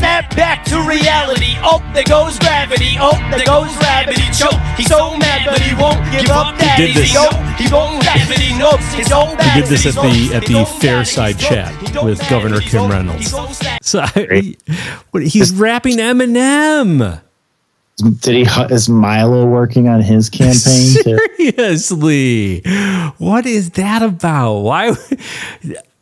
Snap 0.00 0.34
back 0.34 0.64
to 0.64 0.80
reality. 0.88 1.52
Oh, 1.62 1.82
there 1.92 2.04
goes 2.04 2.38
gravity. 2.38 2.96
Oh, 2.98 3.12
there 3.30 3.44
goes 3.44 3.76
gravity. 3.76 4.22
Choke. 4.32 4.56
He's 4.78 4.88
so 4.88 5.14
mad, 5.18 5.42
but 5.44 5.60
he 5.60 5.74
won't 5.74 6.00
give 6.10 6.30
up 6.30 6.56
that 6.58 6.78
He 6.78 6.86
did 6.86 6.96
this. 6.96 7.10
easy. 7.10 7.18
Oh, 7.20 7.28
he 7.58 7.70
won't 7.70 8.02
laugh, 8.02 8.26
but 8.26 8.38
he 8.38 8.58
knows 8.58 8.80
he's 8.94 9.08
so 9.08 9.36
bad. 9.36 9.52
He 9.54 9.60
did 9.60 9.68
this 9.68 9.84
at 9.84 9.94
the 9.94 10.34
at 10.34 10.44
the 10.46 10.64
Fair 10.80 11.04
Side 11.04 11.38
Chat 11.38 12.02
with 12.02 12.26
Governor 12.30 12.60
Kim 12.60 12.90
Reynolds. 12.90 13.34
So 13.82 14.00
I, 14.00 14.56
he's 15.20 15.52
rapping 15.52 15.98
Eminem. 15.98 17.20
Did 18.20 18.46
he? 18.48 18.74
Is 18.74 18.88
Milo 18.88 19.44
working 19.44 19.86
on 19.86 20.00
his 20.00 20.30
campaign? 20.30 20.56
Seriously, 21.36 22.62
what 23.18 23.44
is 23.44 23.70
that 23.72 24.00
about? 24.02 24.60
Why? 24.60 24.94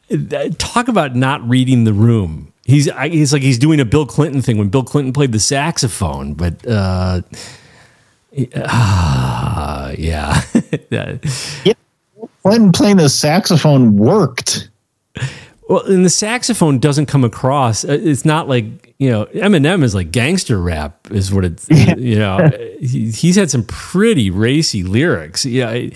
Talk 0.58 0.86
about 0.86 1.16
not 1.16 1.46
reading 1.48 1.82
the 1.82 1.92
room. 1.92 2.52
He's 2.68 2.88
I- 2.90 3.08
he's 3.08 3.32
like 3.32 3.40
he's 3.42 3.58
doing 3.58 3.80
a 3.80 3.84
Bill 3.84 4.04
Clinton 4.06 4.42
thing 4.42 4.58
when 4.58 4.68
Bill 4.68 4.84
Clinton 4.84 5.12
played 5.14 5.32
the 5.32 5.40
saxophone, 5.40 6.34
but 6.34 6.64
uh, 6.66 7.22
ah, 8.56 9.90
yeah, 9.98 10.40
yeah. 10.90 11.16
Clinton 12.42 12.72
playing 12.72 12.96
the 12.98 13.08
saxophone 13.08 13.96
worked. 13.96 14.68
Well, 15.68 15.84
and 15.86 16.04
the 16.04 16.10
saxophone 16.10 16.78
doesn't 16.78 17.06
come 17.06 17.24
across. 17.24 17.84
uh, 17.84 17.98
It's 18.00 18.24
not 18.24 18.48
like 18.48 18.94
you 18.98 19.10
know 19.10 19.26
Eminem 19.26 19.82
is 19.82 19.94
like 19.94 20.10
gangster 20.10 20.60
rap 20.60 21.10
is 21.10 21.32
what 21.32 21.44
it's. 21.44 21.68
You 21.70 22.18
know, 22.18 22.50
he, 22.80 23.10
he's 23.10 23.36
had 23.36 23.50
some 23.50 23.64
pretty 23.64 24.30
racy 24.30 24.82
lyrics. 24.82 25.44
Yeah, 25.44 25.88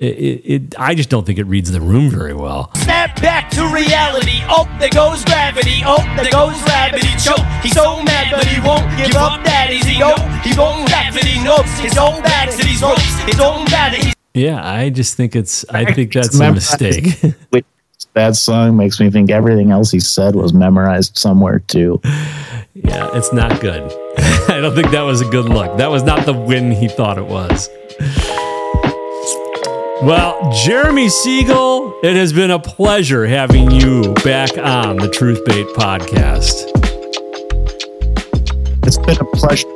it, 0.00 0.18
it, 0.18 0.52
it, 0.52 0.80
I 0.80 0.94
just 0.94 1.10
don't 1.10 1.26
think 1.26 1.38
it 1.38 1.44
reads 1.44 1.70
the 1.70 1.80
room 1.80 2.08
very 2.08 2.32
well. 2.32 2.70
Snap 2.76 3.20
back 3.20 3.50
to 3.50 3.66
reality. 3.66 4.40
Oh, 4.48 4.64
there 4.80 4.88
goes 4.88 5.22
gravity. 5.26 5.82
Oh, 5.84 6.02
there 6.16 6.30
goes 6.30 6.60
rabbit. 6.62 7.04
He 7.04 7.16
choke. 7.18 7.44
He's 7.62 7.74
so 7.74 8.02
mad, 8.02 8.28
but 8.30 8.46
he 8.46 8.60
won't 8.66 8.88
give 8.96 9.14
up 9.14 9.44
that 9.44 9.70
easy. 9.70 9.98
No, 9.98 10.16
he 10.40 10.56
won't 10.58 10.90
rap 10.90 11.14
it. 11.14 11.24
He 11.24 11.44
knows 11.44 11.68
his 11.78 11.98
own 11.98 12.22
back 12.22 12.48
to 12.50 12.64
these 12.64 12.80
ropes. 12.80 13.04
His 13.24 13.40
own 13.40 13.66
back. 13.66 13.80
Yeah, 14.32 14.66
I 14.66 14.88
just 14.88 15.16
think 15.16 15.36
it's. 15.36 15.66
I 15.68 15.92
think 15.92 16.14
that's 16.14 16.38
a 16.38 16.52
mistake. 16.52 17.20
Which 17.50 17.66
that 18.14 18.36
song 18.36 18.78
makes 18.78 19.00
me 19.00 19.10
think 19.10 19.30
everything 19.30 19.70
else 19.70 19.90
he 19.90 20.00
said 20.00 20.34
was 20.34 20.54
memorized 20.54 21.18
somewhere 21.18 21.58
too. 21.58 22.00
Yeah, 22.72 23.10
it's 23.12 23.34
not 23.34 23.60
good. 23.60 23.82
I 24.48 24.60
don't 24.60 24.74
think 24.74 24.92
that 24.92 25.02
was 25.02 25.20
a 25.20 25.26
good 25.26 25.46
look. 25.46 25.76
That 25.76 25.90
was 25.90 26.02
not 26.02 26.24
the 26.24 26.32
win 26.32 26.70
he 26.70 26.88
thought 26.88 27.18
it 27.18 27.26
was. 27.26 27.68
Well, 30.02 30.50
Jeremy 30.64 31.10
Siegel, 31.10 32.00
it 32.02 32.16
has 32.16 32.32
been 32.32 32.50
a 32.50 32.58
pleasure 32.58 33.26
having 33.26 33.70
you 33.70 34.14
back 34.24 34.56
on 34.56 34.96
the 34.96 35.10
Truth 35.10 35.44
Bait 35.44 35.66
podcast. 35.76 36.70
It's 38.86 38.96
been 38.96 39.18
a 39.20 39.24
pleasure. 39.36 39.68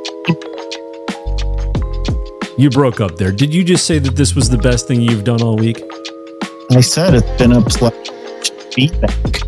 You 2.57 2.71
broke 2.71 3.01
up 3.01 3.17
there. 3.17 3.31
Did 3.31 3.53
you 3.53 3.63
just 3.63 3.85
say 3.85 3.99
that 3.99 4.15
this 4.15 4.33
was 4.33 4.49
the 4.49 4.57
best 4.57 4.87
thing 4.87 4.99
you've 4.99 5.25
done 5.25 5.43
all 5.43 5.57
week? 5.57 5.79
I 6.71 6.81
said 6.81 7.13
it's 7.13 7.37
been 7.37 7.51
a 7.51 7.61
pleasure. 7.61 7.95
Feedback. 8.71 9.41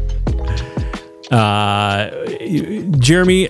Uh, 1.31 2.11
Jeremy, 2.99 3.49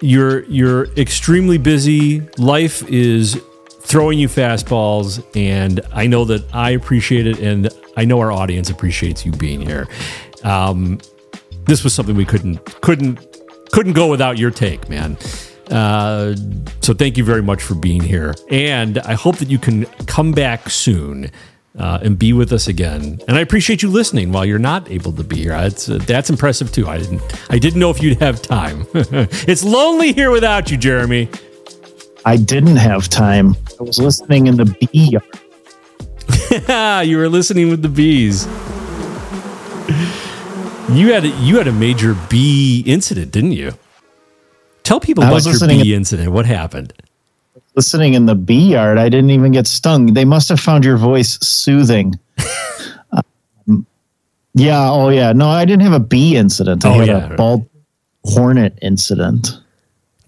you're 0.00 0.42
you're 0.46 0.86
extremely 0.96 1.58
busy. 1.58 2.22
Life 2.38 2.82
is 2.90 3.40
throwing 3.80 4.18
you 4.18 4.28
fastballs, 4.28 5.24
and 5.34 5.80
I 5.92 6.06
know 6.06 6.24
that 6.26 6.44
I 6.54 6.70
appreciate 6.70 7.26
it, 7.26 7.38
and 7.40 7.68
I 7.96 8.04
know 8.04 8.20
our 8.20 8.32
audience 8.32 8.70
appreciates 8.70 9.26
you 9.26 9.32
being 9.32 9.60
here. 9.60 9.88
Um, 10.44 11.00
this 11.64 11.84
was 11.84 11.94
something 11.94 12.16
we 12.16 12.24
couldn't 12.24 12.64
couldn't 12.80 13.18
couldn't 13.72 13.92
go 13.92 14.08
without 14.08 14.38
your 14.38 14.50
take, 14.50 14.88
man. 14.88 15.16
Uh, 15.70 16.34
so 16.80 16.92
thank 16.92 17.16
you 17.16 17.24
very 17.24 17.42
much 17.42 17.62
for 17.62 17.74
being 17.74 18.02
here, 18.02 18.34
and 18.50 18.98
I 18.98 19.14
hope 19.14 19.36
that 19.36 19.48
you 19.48 19.58
can 19.58 19.86
come 20.06 20.32
back 20.32 20.70
soon. 20.70 21.30
Uh, 21.78 22.00
and 22.02 22.18
be 22.18 22.32
with 22.32 22.52
us 22.52 22.66
again. 22.66 23.20
And 23.28 23.38
I 23.38 23.40
appreciate 23.40 23.80
you 23.80 23.90
listening 23.90 24.32
while 24.32 24.44
you're 24.44 24.58
not 24.58 24.90
able 24.90 25.12
to 25.12 25.22
be 25.22 25.36
here. 25.36 25.52
That's 25.52 25.88
uh, 25.88 25.98
that's 25.98 26.28
impressive 26.28 26.72
too. 26.72 26.88
I 26.88 26.98
didn't 26.98 27.22
I 27.48 27.60
didn't 27.60 27.78
know 27.78 27.90
if 27.90 28.02
you'd 28.02 28.20
have 28.20 28.42
time. 28.42 28.84
it's 28.92 29.62
lonely 29.62 30.12
here 30.12 30.32
without 30.32 30.72
you, 30.72 30.76
Jeremy. 30.76 31.28
I 32.24 32.36
didn't 32.36 32.76
have 32.76 33.08
time. 33.08 33.54
I 33.80 33.82
was 33.82 33.98
listening 33.98 34.46
in 34.46 34.56
the 34.56 34.66
bee 34.66 35.08
yard. 35.08 35.24
you 37.08 37.16
were 37.16 37.30
listening 37.30 37.70
with 37.70 37.80
the 37.80 37.88
bees. 37.88 38.46
You 40.94 41.12
had 41.14 41.24
a, 41.24 41.28
you 41.28 41.56
had 41.56 41.66
a 41.66 41.72
major 41.72 42.14
bee 42.28 42.82
incident, 42.86 43.32
didn't 43.32 43.52
you? 43.52 43.72
Tell 44.82 45.00
people 45.00 45.24
about 45.24 45.46
your 45.46 45.58
bee 45.66 45.94
incident. 45.94 46.30
What 46.30 46.44
happened? 46.44 46.92
Listening 47.74 48.14
in 48.14 48.26
the 48.26 48.34
bee 48.34 48.72
yard, 48.72 48.98
I 48.98 49.08
didn't 49.08 49.30
even 49.30 49.52
get 49.52 49.66
stung. 49.66 50.12
They 50.12 50.24
must 50.26 50.48
have 50.50 50.60
found 50.60 50.84
your 50.84 50.96
voice 50.98 51.38
soothing. 51.40 52.18
um, 53.66 53.86
yeah. 54.54 54.90
Oh, 54.90 55.08
yeah. 55.08 55.32
No, 55.32 55.48
I 55.48 55.64
didn't 55.64 55.82
have 55.82 55.92
a 55.94 56.00
bee 56.00 56.36
incident. 56.36 56.84
I 56.84 56.90
Oh, 56.90 56.98
had 56.98 57.08
yeah. 57.08 57.32
a 57.32 57.36
bald 57.36 57.66
hornet 58.24 58.78
incident. 58.82 59.58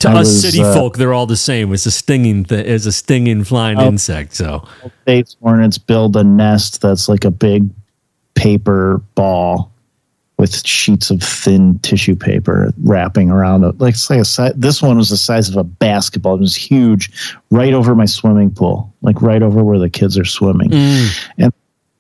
To 0.03 0.09
I 0.11 0.13
us 0.21 0.29
was, 0.29 0.41
city 0.43 0.63
uh, 0.63 0.75
folk, 0.75 0.97
they're 0.99 1.13
all 1.15 1.27
the 1.27 1.37
same. 1.37 1.73
It's 1.73 1.87
a 1.87 1.91
stinging, 1.91 2.45
th- 2.45 2.67
it's 2.67 2.87
a 2.87 2.93
stinging 2.93 3.45
flying 3.45 3.79
Oh. 3.79 3.87
insect. 3.89 4.35
So 4.35 4.67
States 5.03 5.37
hornets 5.43 5.79
build 5.79 6.17
a 6.17 6.25
nest 6.25 6.81
that's 6.83 7.09
like 7.09 7.25
a 7.25 7.31
big 7.31 7.69
paper 8.35 9.01
ball 9.15 9.71
with 10.39 10.67
sheets 10.67 11.11
of 11.11 11.23
thin 11.23 11.79
tissue 11.81 12.17
paper 12.17 12.73
wrapping 12.83 13.31
around 13.31 13.63
it. 13.65 13.79
Like, 13.81 13.95
say 13.95 14.21
like 14.39 14.55
this 14.57 14.83
one 14.83 14.97
was 14.99 15.11
the 15.11 15.17
size 15.17 15.49
of 15.49 15.57
a 15.57 15.63
basketball. 15.63 16.35
It 16.35 16.41
was 16.41 16.57
huge, 16.57 17.11
right 17.51 17.73
over 17.73 17.95
my 17.95 18.07
swimming 18.07 18.51
pool, 18.51 18.93
like 19.03 19.23
right 19.23 19.43
over 19.43 19.63
where 19.63 19.79
the 19.79 19.91
kids 19.91 20.19
are 20.19 20.25
swimming. 20.25 20.73
And 20.73 21.53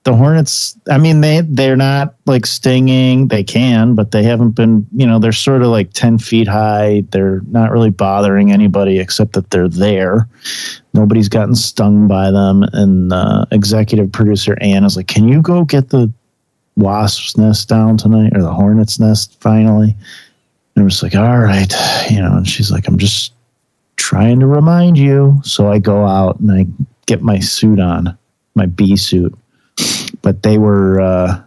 the 0.04 0.16
hornets, 0.16 0.76
I 0.90 0.98
mean, 0.98 1.20
they 1.20 1.42
they're 1.42 1.76
not 1.76 2.14
like 2.26 2.44
stinging. 2.44 3.28
They 3.28 3.44
can, 3.44 3.94
but 3.94 4.10
they 4.10 4.24
haven't 4.24 4.50
been. 4.50 4.86
You 4.92 5.06
know, 5.06 5.20
they're 5.20 5.32
sort 5.32 5.62
of 5.62 5.68
like 5.68 5.92
ten 5.92 6.18
feet 6.18 6.48
high. 6.48 7.04
They're 7.10 7.40
not 7.48 7.70
really 7.70 7.90
bothering 7.90 8.50
anybody 8.50 8.98
except 8.98 9.34
that 9.34 9.50
they're 9.50 9.68
there. 9.68 10.28
Nobody's 10.92 11.28
gotten 11.28 11.54
stung 11.54 12.08
by 12.08 12.32
them. 12.32 12.64
And 12.72 13.12
uh, 13.12 13.46
executive 13.52 14.10
producer 14.10 14.58
Ann 14.60 14.84
is 14.84 14.96
like, 14.96 15.06
"Can 15.06 15.28
you 15.28 15.40
go 15.40 15.64
get 15.64 15.90
the 15.90 16.12
wasp's 16.76 17.36
nest 17.36 17.68
down 17.68 17.96
tonight 17.96 18.32
or 18.34 18.42
the 18.42 18.52
hornet's 18.52 18.98
nest 18.98 19.40
finally?" 19.40 19.94
And 20.74 20.82
I'm 20.82 20.88
just 20.88 21.04
like, 21.04 21.14
"All 21.14 21.38
right," 21.38 21.72
you 22.10 22.20
know. 22.20 22.36
And 22.36 22.48
she's 22.48 22.72
like, 22.72 22.88
"I'm 22.88 22.98
just 22.98 23.32
trying 23.94 24.40
to 24.40 24.48
remind 24.48 24.98
you." 24.98 25.40
So 25.44 25.70
I 25.70 25.78
go 25.78 26.06
out 26.06 26.40
and 26.40 26.50
I 26.50 26.66
get 27.06 27.22
my 27.22 27.38
suit 27.38 27.78
on, 27.78 28.18
my 28.56 28.66
bee 28.66 28.96
suit 28.96 29.36
but 30.22 30.42
they 30.42 30.58
were 30.58 31.00
uh 31.00 31.40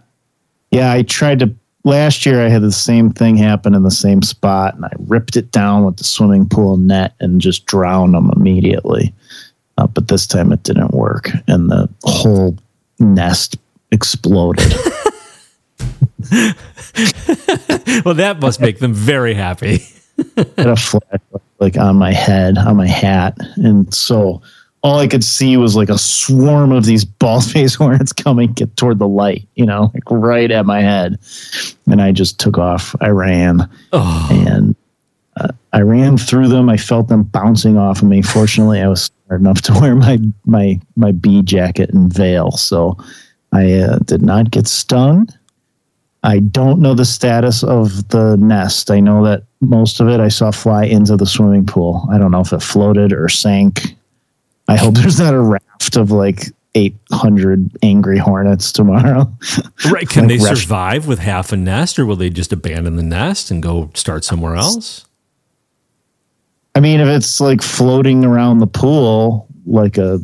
yeah 0.72 0.92
i 0.92 1.02
tried 1.02 1.40
to 1.40 1.54
last 1.84 2.26
year 2.26 2.46
i 2.46 2.50
had 2.50 2.62
the 2.62 2.72
same 2.72 3.12
thing 3.12 3.36
happen 3.36 3.74
in 3.74 3.84
the 3.84 3.92
same 3.92 4.22
spot 4.22 4.76
and 4.76 4.86
i 4.86 4.92
ripped 5.00 5.36
it 5.36 5.52
down 5.52 5.86
with 5.86 5.98
the 5.98 6.04
swimming 6.04 6.48
pool 6.48 6.78
net 6.78 7.14
and 7.20 7.42
just 7.42 7.66
drowned 7.66 8.14
them 8.14 8.32
immediately 8.36 9.14
uh, 9.78 9.88
but 9.88 10.08
this 10.08 10.26
time 10.26 10.52
it 10.52 10.64
didn't 10.64 10.94
work 10.94 11.30
and 11.48 11.70
the 11.70 11.90
whole 12.04 12.58
nest 13.00 13.58
exploded 13.92 14.74
well, 16.32 18.14
that 18.16 18.38
must 18.40 18.60
make 18.60 18.80
them 18.80 18.94
very 18.94 19.34
happy. 19.34 19.80
had 20.58 20.68
a 20.68 20.76
flash 20.76 21.20
like 21.60 21.78
on 21.78 21.96
my 21.98 22.12
head 22.14 22.58
on 22.58 22.78
my 22.78 22.88
hat 22.88 23.38
and 23.58 23.94
so 23.94 24.42
all 24.86 25.00
i 25.00 25.08
could 25.08 25.24
see 25.24 25.58
was 25.58 25.76
like 25.76 25.90
a 25.90 25.98
swarm 25.98 26.72
of 26.72 26.86
these 26.86 27.04
bald 27.04 27.44
faced 27.52 27.76
hornets 27.76 28.14
coming 28.14 28.54
get 28.54 28.78
toward 28.78 29.00
the 29.00 29.08
light 29.08 29.48
you 29.56 29.66
know 29.66 29.92
like 29.96 30.04
right 30.12 30.52
at 30.52 30.66
my 30.66 30.80
head. 30.80 31.18
And 31.88 32.02
i 32.02 32.12
just 32.12 32.40
took 32.40 32.58
off. 32.58 32.96
I 33.02 33.10
ran. 33.10 33.68
And 33.92 34.76
uh, 35.38 35.50
i 35.74 35.82
ran 35.82 36.18
through 36.18 36.50
them. 36.50 36.70
I 36.70 36.78
felt 36.78 37.08
them 37.08 37.24
bouncing 37.24 37.78
off 37.78 38.02
of 38.04 38.08
me. 38.08 38.22
Fortunately 38.22 38.80
i 38.80 38.88
was 38.88 39.12
smart 39.26 39.42
enough 39.42 39.62
to 39.64 39.74
wear 39.82 39.96
my 39.96 40.20
my 40.46 40.80
my 40.96 41.12
bee 41.12 41.42
jacket 41.42 41.90
and 41.92 42.14
veil. 42.14 42.52
So 42.52 42.96
i 43.52 43.74
uh, 43.74 43.98
did 44.06 44.22
not 44.22 44.52
get 44.52 44.68
stung. 44.68 45.28
I 46.24 46.40
don't 46.40 46.80
know 46.80 46.94
the 46.94 47.06
status 47.06 47.64
of 47.64 48.08
the 48.10 48.36
nest. 48.38 48.90
I 48.90 49.00
know 49.00 49.24
that 49.26 49.44
most 49.62 50.00
of 50.00 50.10
it 50.10 50.20
I 50.20 50.30
saw 50.30 50.52
fly 50.52 50.86
into 50.86 51.16
the 51.18 51.26
swimming 51.26 51.66
pool. 51.66 52.08
I 52.12 52.18
don't 52.18 52.32
know 52.32 52.42
if 52.42 52.54
it 52.54 52.64
floated 52.64 53.14
or 53.14 53.30
sank. 53.30 53.96
I 54.68 54.76
hope 54.78 54.96
there's 54.96 55.20
not 55.20 55.34
a 55.34 55.40
raft 55.40 55.96
of 55.96 56.12
like 56.12 56.46
800 56.76 57.70
angry 57.84 58.18
hornets 58.18 58.72
tomorrow. 58.72 59.32
Right? 59.90 60.10
Can 60.10 60.28
Like 60.28 60.40
they 60.40 60.44
ref- 60.44 60.58
survive 60.58 61.06
with 61.08 61.20
half 61.20 61.52
a 61.52 61.58
nest, 61.58 62.00
or 62.00 62.06
will 62.06 62.16
they 62.16 62.30
just 62.32 62.52
abandon 62.52 62.96
the 62.96 63.04
nest 63.04 63.52
and 63.52 63.62
go 63.62 63.92
start 63.94 64.24
somewhere 64.24 64.56
else? 64.56 65.06
I 66.74 66.80
mean, 66.80 67.00
if 67.00 67.08
it's 67.08 67.40
like 67.40 67.62
floating 67.62 68.26
around 68.26 68.60
the 68.60 68.68
pool 68.68 69.48
like 69.68 69.98
a 69.98 70.20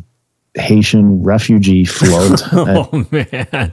Haitian 0.54 1.22
refugee 1.22 1.84
float, 1.86 2.42
Oh 2.52 3.06
man! 3.12 3.70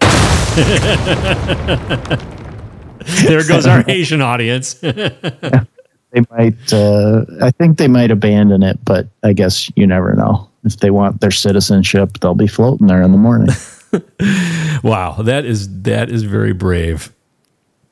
there 3.06 3.48
goes 3.48 3.66
our 3.68 3.82
Haitian 3.84 4.22
audience. 4.22 4.76
they 4.76 6.22
might. 6.32 6.74
Uh, 6.74 7.26
I 7.42 7.52
think 7.52 7.78
they 7.78 7.88
might 7.88 8.12
abandon 8.12 8.64
it, 8.64 8.80
but 8.86 9.08
I 9.24 9.34
guess 9.34 9.70
you 9.76 9.88
never 9.88 10.14
know. 10.14 10.49
If 10.64 10.78
they 10.78 10.92
want 10.92 11.22
their 11.22 11.32
citizenship, 11.32 12.20
they'll 12.20 12.36
be 12.36 12.48
floating 12.48 12.88
there 12.88 13.02
in 13.02 13.12
the 13.12 13.18
morning. 13.18 13.56
wow, 14.84 15.22
that 15.22 15.46
is 15.46 15.82
that 15.84 16.10
is 16.10 16.24
very 16.24 16.54
brave. 16.54 17.14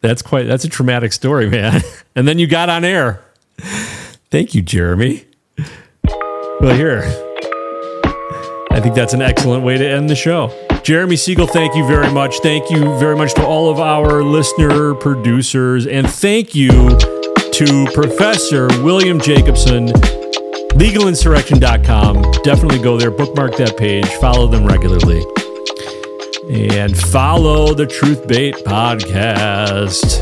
That's 0.02 0.22
quite 0.22 0.44
that's 0.44 0.64
a 0.64 0.70
traumatic 0.70 1.14
story, 1.14 1.50
man. 1.50 1.82
And 2.16 2.28
then 2.28 2.40
you 2.40 2.48
got 2.48 2.68
on 2.68 2.84
air. 2.84 3.24
Thank 4.32 4.56
you, 4.56 4.64
Jeremy. 4.64 5.26
Well, 6.60 6.76
here. 6.76 7.04
I 8.72 8.80
think 8.82 8.96
that's 8.96 9.14
an 9.14 9.22
excellent 9.22 9.64
way 9.64 9.78
to 9.78 9.88
end 9.88 10.10
the 10.10 10.16
show. 10.16 10.52
Jeremy 10.84 11.16
Siegel, 11.16 11.46
thank 11.46 11.76
you 11.76 11.86
very 11.86 12.12
much. 12.12 12.40
Thank 12.40 12.72
you 12.72 12.98
very 12.98 13.16
much 13.16 13.36
to 13.36 13.46
all 13.46 13.70
of 13.70 13.80
our 13.80 14.24
listener 14.24 14.96
producers. 14.96 15.86
And 15.86 16.10
thank 16.10 16.56
you 16.56 16.98
to 16.98 17.88
Professor 17.94 18.68
William 18.84 19.20
Jacobson, 19.20 19.88
legalinsurrection.com. 20.78 22.22
Definitely 22.44 22.80
go 22.80 22.98
there, 22.98 23.12
bookmark 23.12 23.58
that 23.58 23.78
page, 23.78 24.06
follow 24.16 24.48
them 24.48 24.66
regularly. 24.66 25.24
and 26.50 26.98
follow 26.98 27.74
the 27.74 27.86
Truth 27.86 28.28
Bait 28.28 28.56
podcast, 28.66 30.18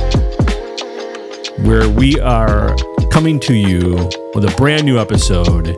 where 1.65 1.87
we 1.87 2.19
are 2.19 2.75
coming 3.11 3.39
to 3.41 3.53
you 3.53 3.93
with 4.33 4.45
a 4.45 4.53
brand 4.57 4.85
new 4.85 4.97
episode 4.97 5.77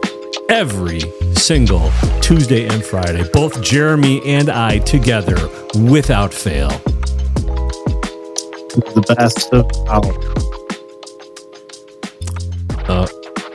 every 0.49 1.01
single 1.33 1.91
Tuesday 2.21 2.65
and 2.67 2.83
Friday, 2.83 3.23
both 3.33 3.61
Jeremy 3.61 4.21
and 4.25 4.49
I 4.49 4.77
together 4.79 5.49
without 5.89 6.33
fail. 6.33 6.69
The 8.69 9.15
best 9.17 9.51
of 9.53 9.69
our. 9.89 10.13
Uh, 12.89 13.07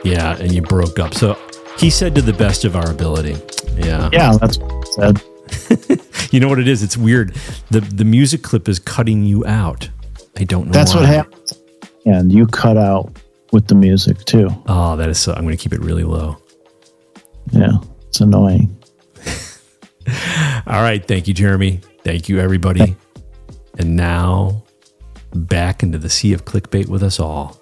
yeah, 0.03 0.37
and 0.37 0.51
you 0.51 0.61
broke 0.61 0.99
up. 0.99 1.13
So 1.13 1.37
he 1.77 1.89
said 1.89 2.15
to 2.15 2.21
the 2.21 2.33
best 2.33 2.65
of 2.65 2.75
our 2.75 2.89
ability. 2.89 3.35
Yeah. 3.75 4.09
Yeah, 4.11 4.37
that's 4.37 4.59
said. 4.95 5.21
you 6.31 6.39
know 6.39 6.47
what 6.47 6.59
it 6.59 6.67
is? 6.67 6.83
It's 6.83 6.97
weird. 6.97 7.33
The 7.71 7.81
the 7.81 8.05
music 8.05 8.43
clip 8.43 8.67
is 8.67 8.79
cutting 8.79 9.23
you 9.23 9.45
out. 9.45 9.89
I 10.37 10.43
don't 10.43 10.67
know. 10.67 10.71
That's 10.71 10.93
why. 10.93 11.01
what 11.01 11.09
happens. 11.09 11.53
And 12.05 12.31
you 12.31 12.47
cut 12.47 12.77
out 12.77 13.11
with 13.51 13.67
the 13.67 13.75
music 13.75 14.17
too. 14.25 14.49
Oh, 14.67 14.95
that 14.97 15.09
is 15.09 15.19
so. 15.19 15.33
I'm 15.33 15.43
going 15.43 15.55
to 15.55 15.61
keep 15.61 15.73
it 15.73 15.81
really 15.81 16.03
low. 16.03 16.37
Yeah, 17.51 17.77
it's 18.07 18.19
annoying. 18.19 18.75
All 20.67 20.81
right. 20.81 21.05
Thank 21.05 21.27
you, 21.27 21.33
Jeremy. 21.33 21.79
Thank 22.03 22.29
you, 22.29 22.39
everybody. 22.39 22.95
And 23.77 23.95
now 23.95 24.63
back 25.33 25.83
into 25.83 25.97
the 25.97 26.09
sea 26.09 26.33
of 26.33 26.45
clickbait 26.45 26.87
with 26.87 27.03
us 27.03 27.19
all. 27.19 27.59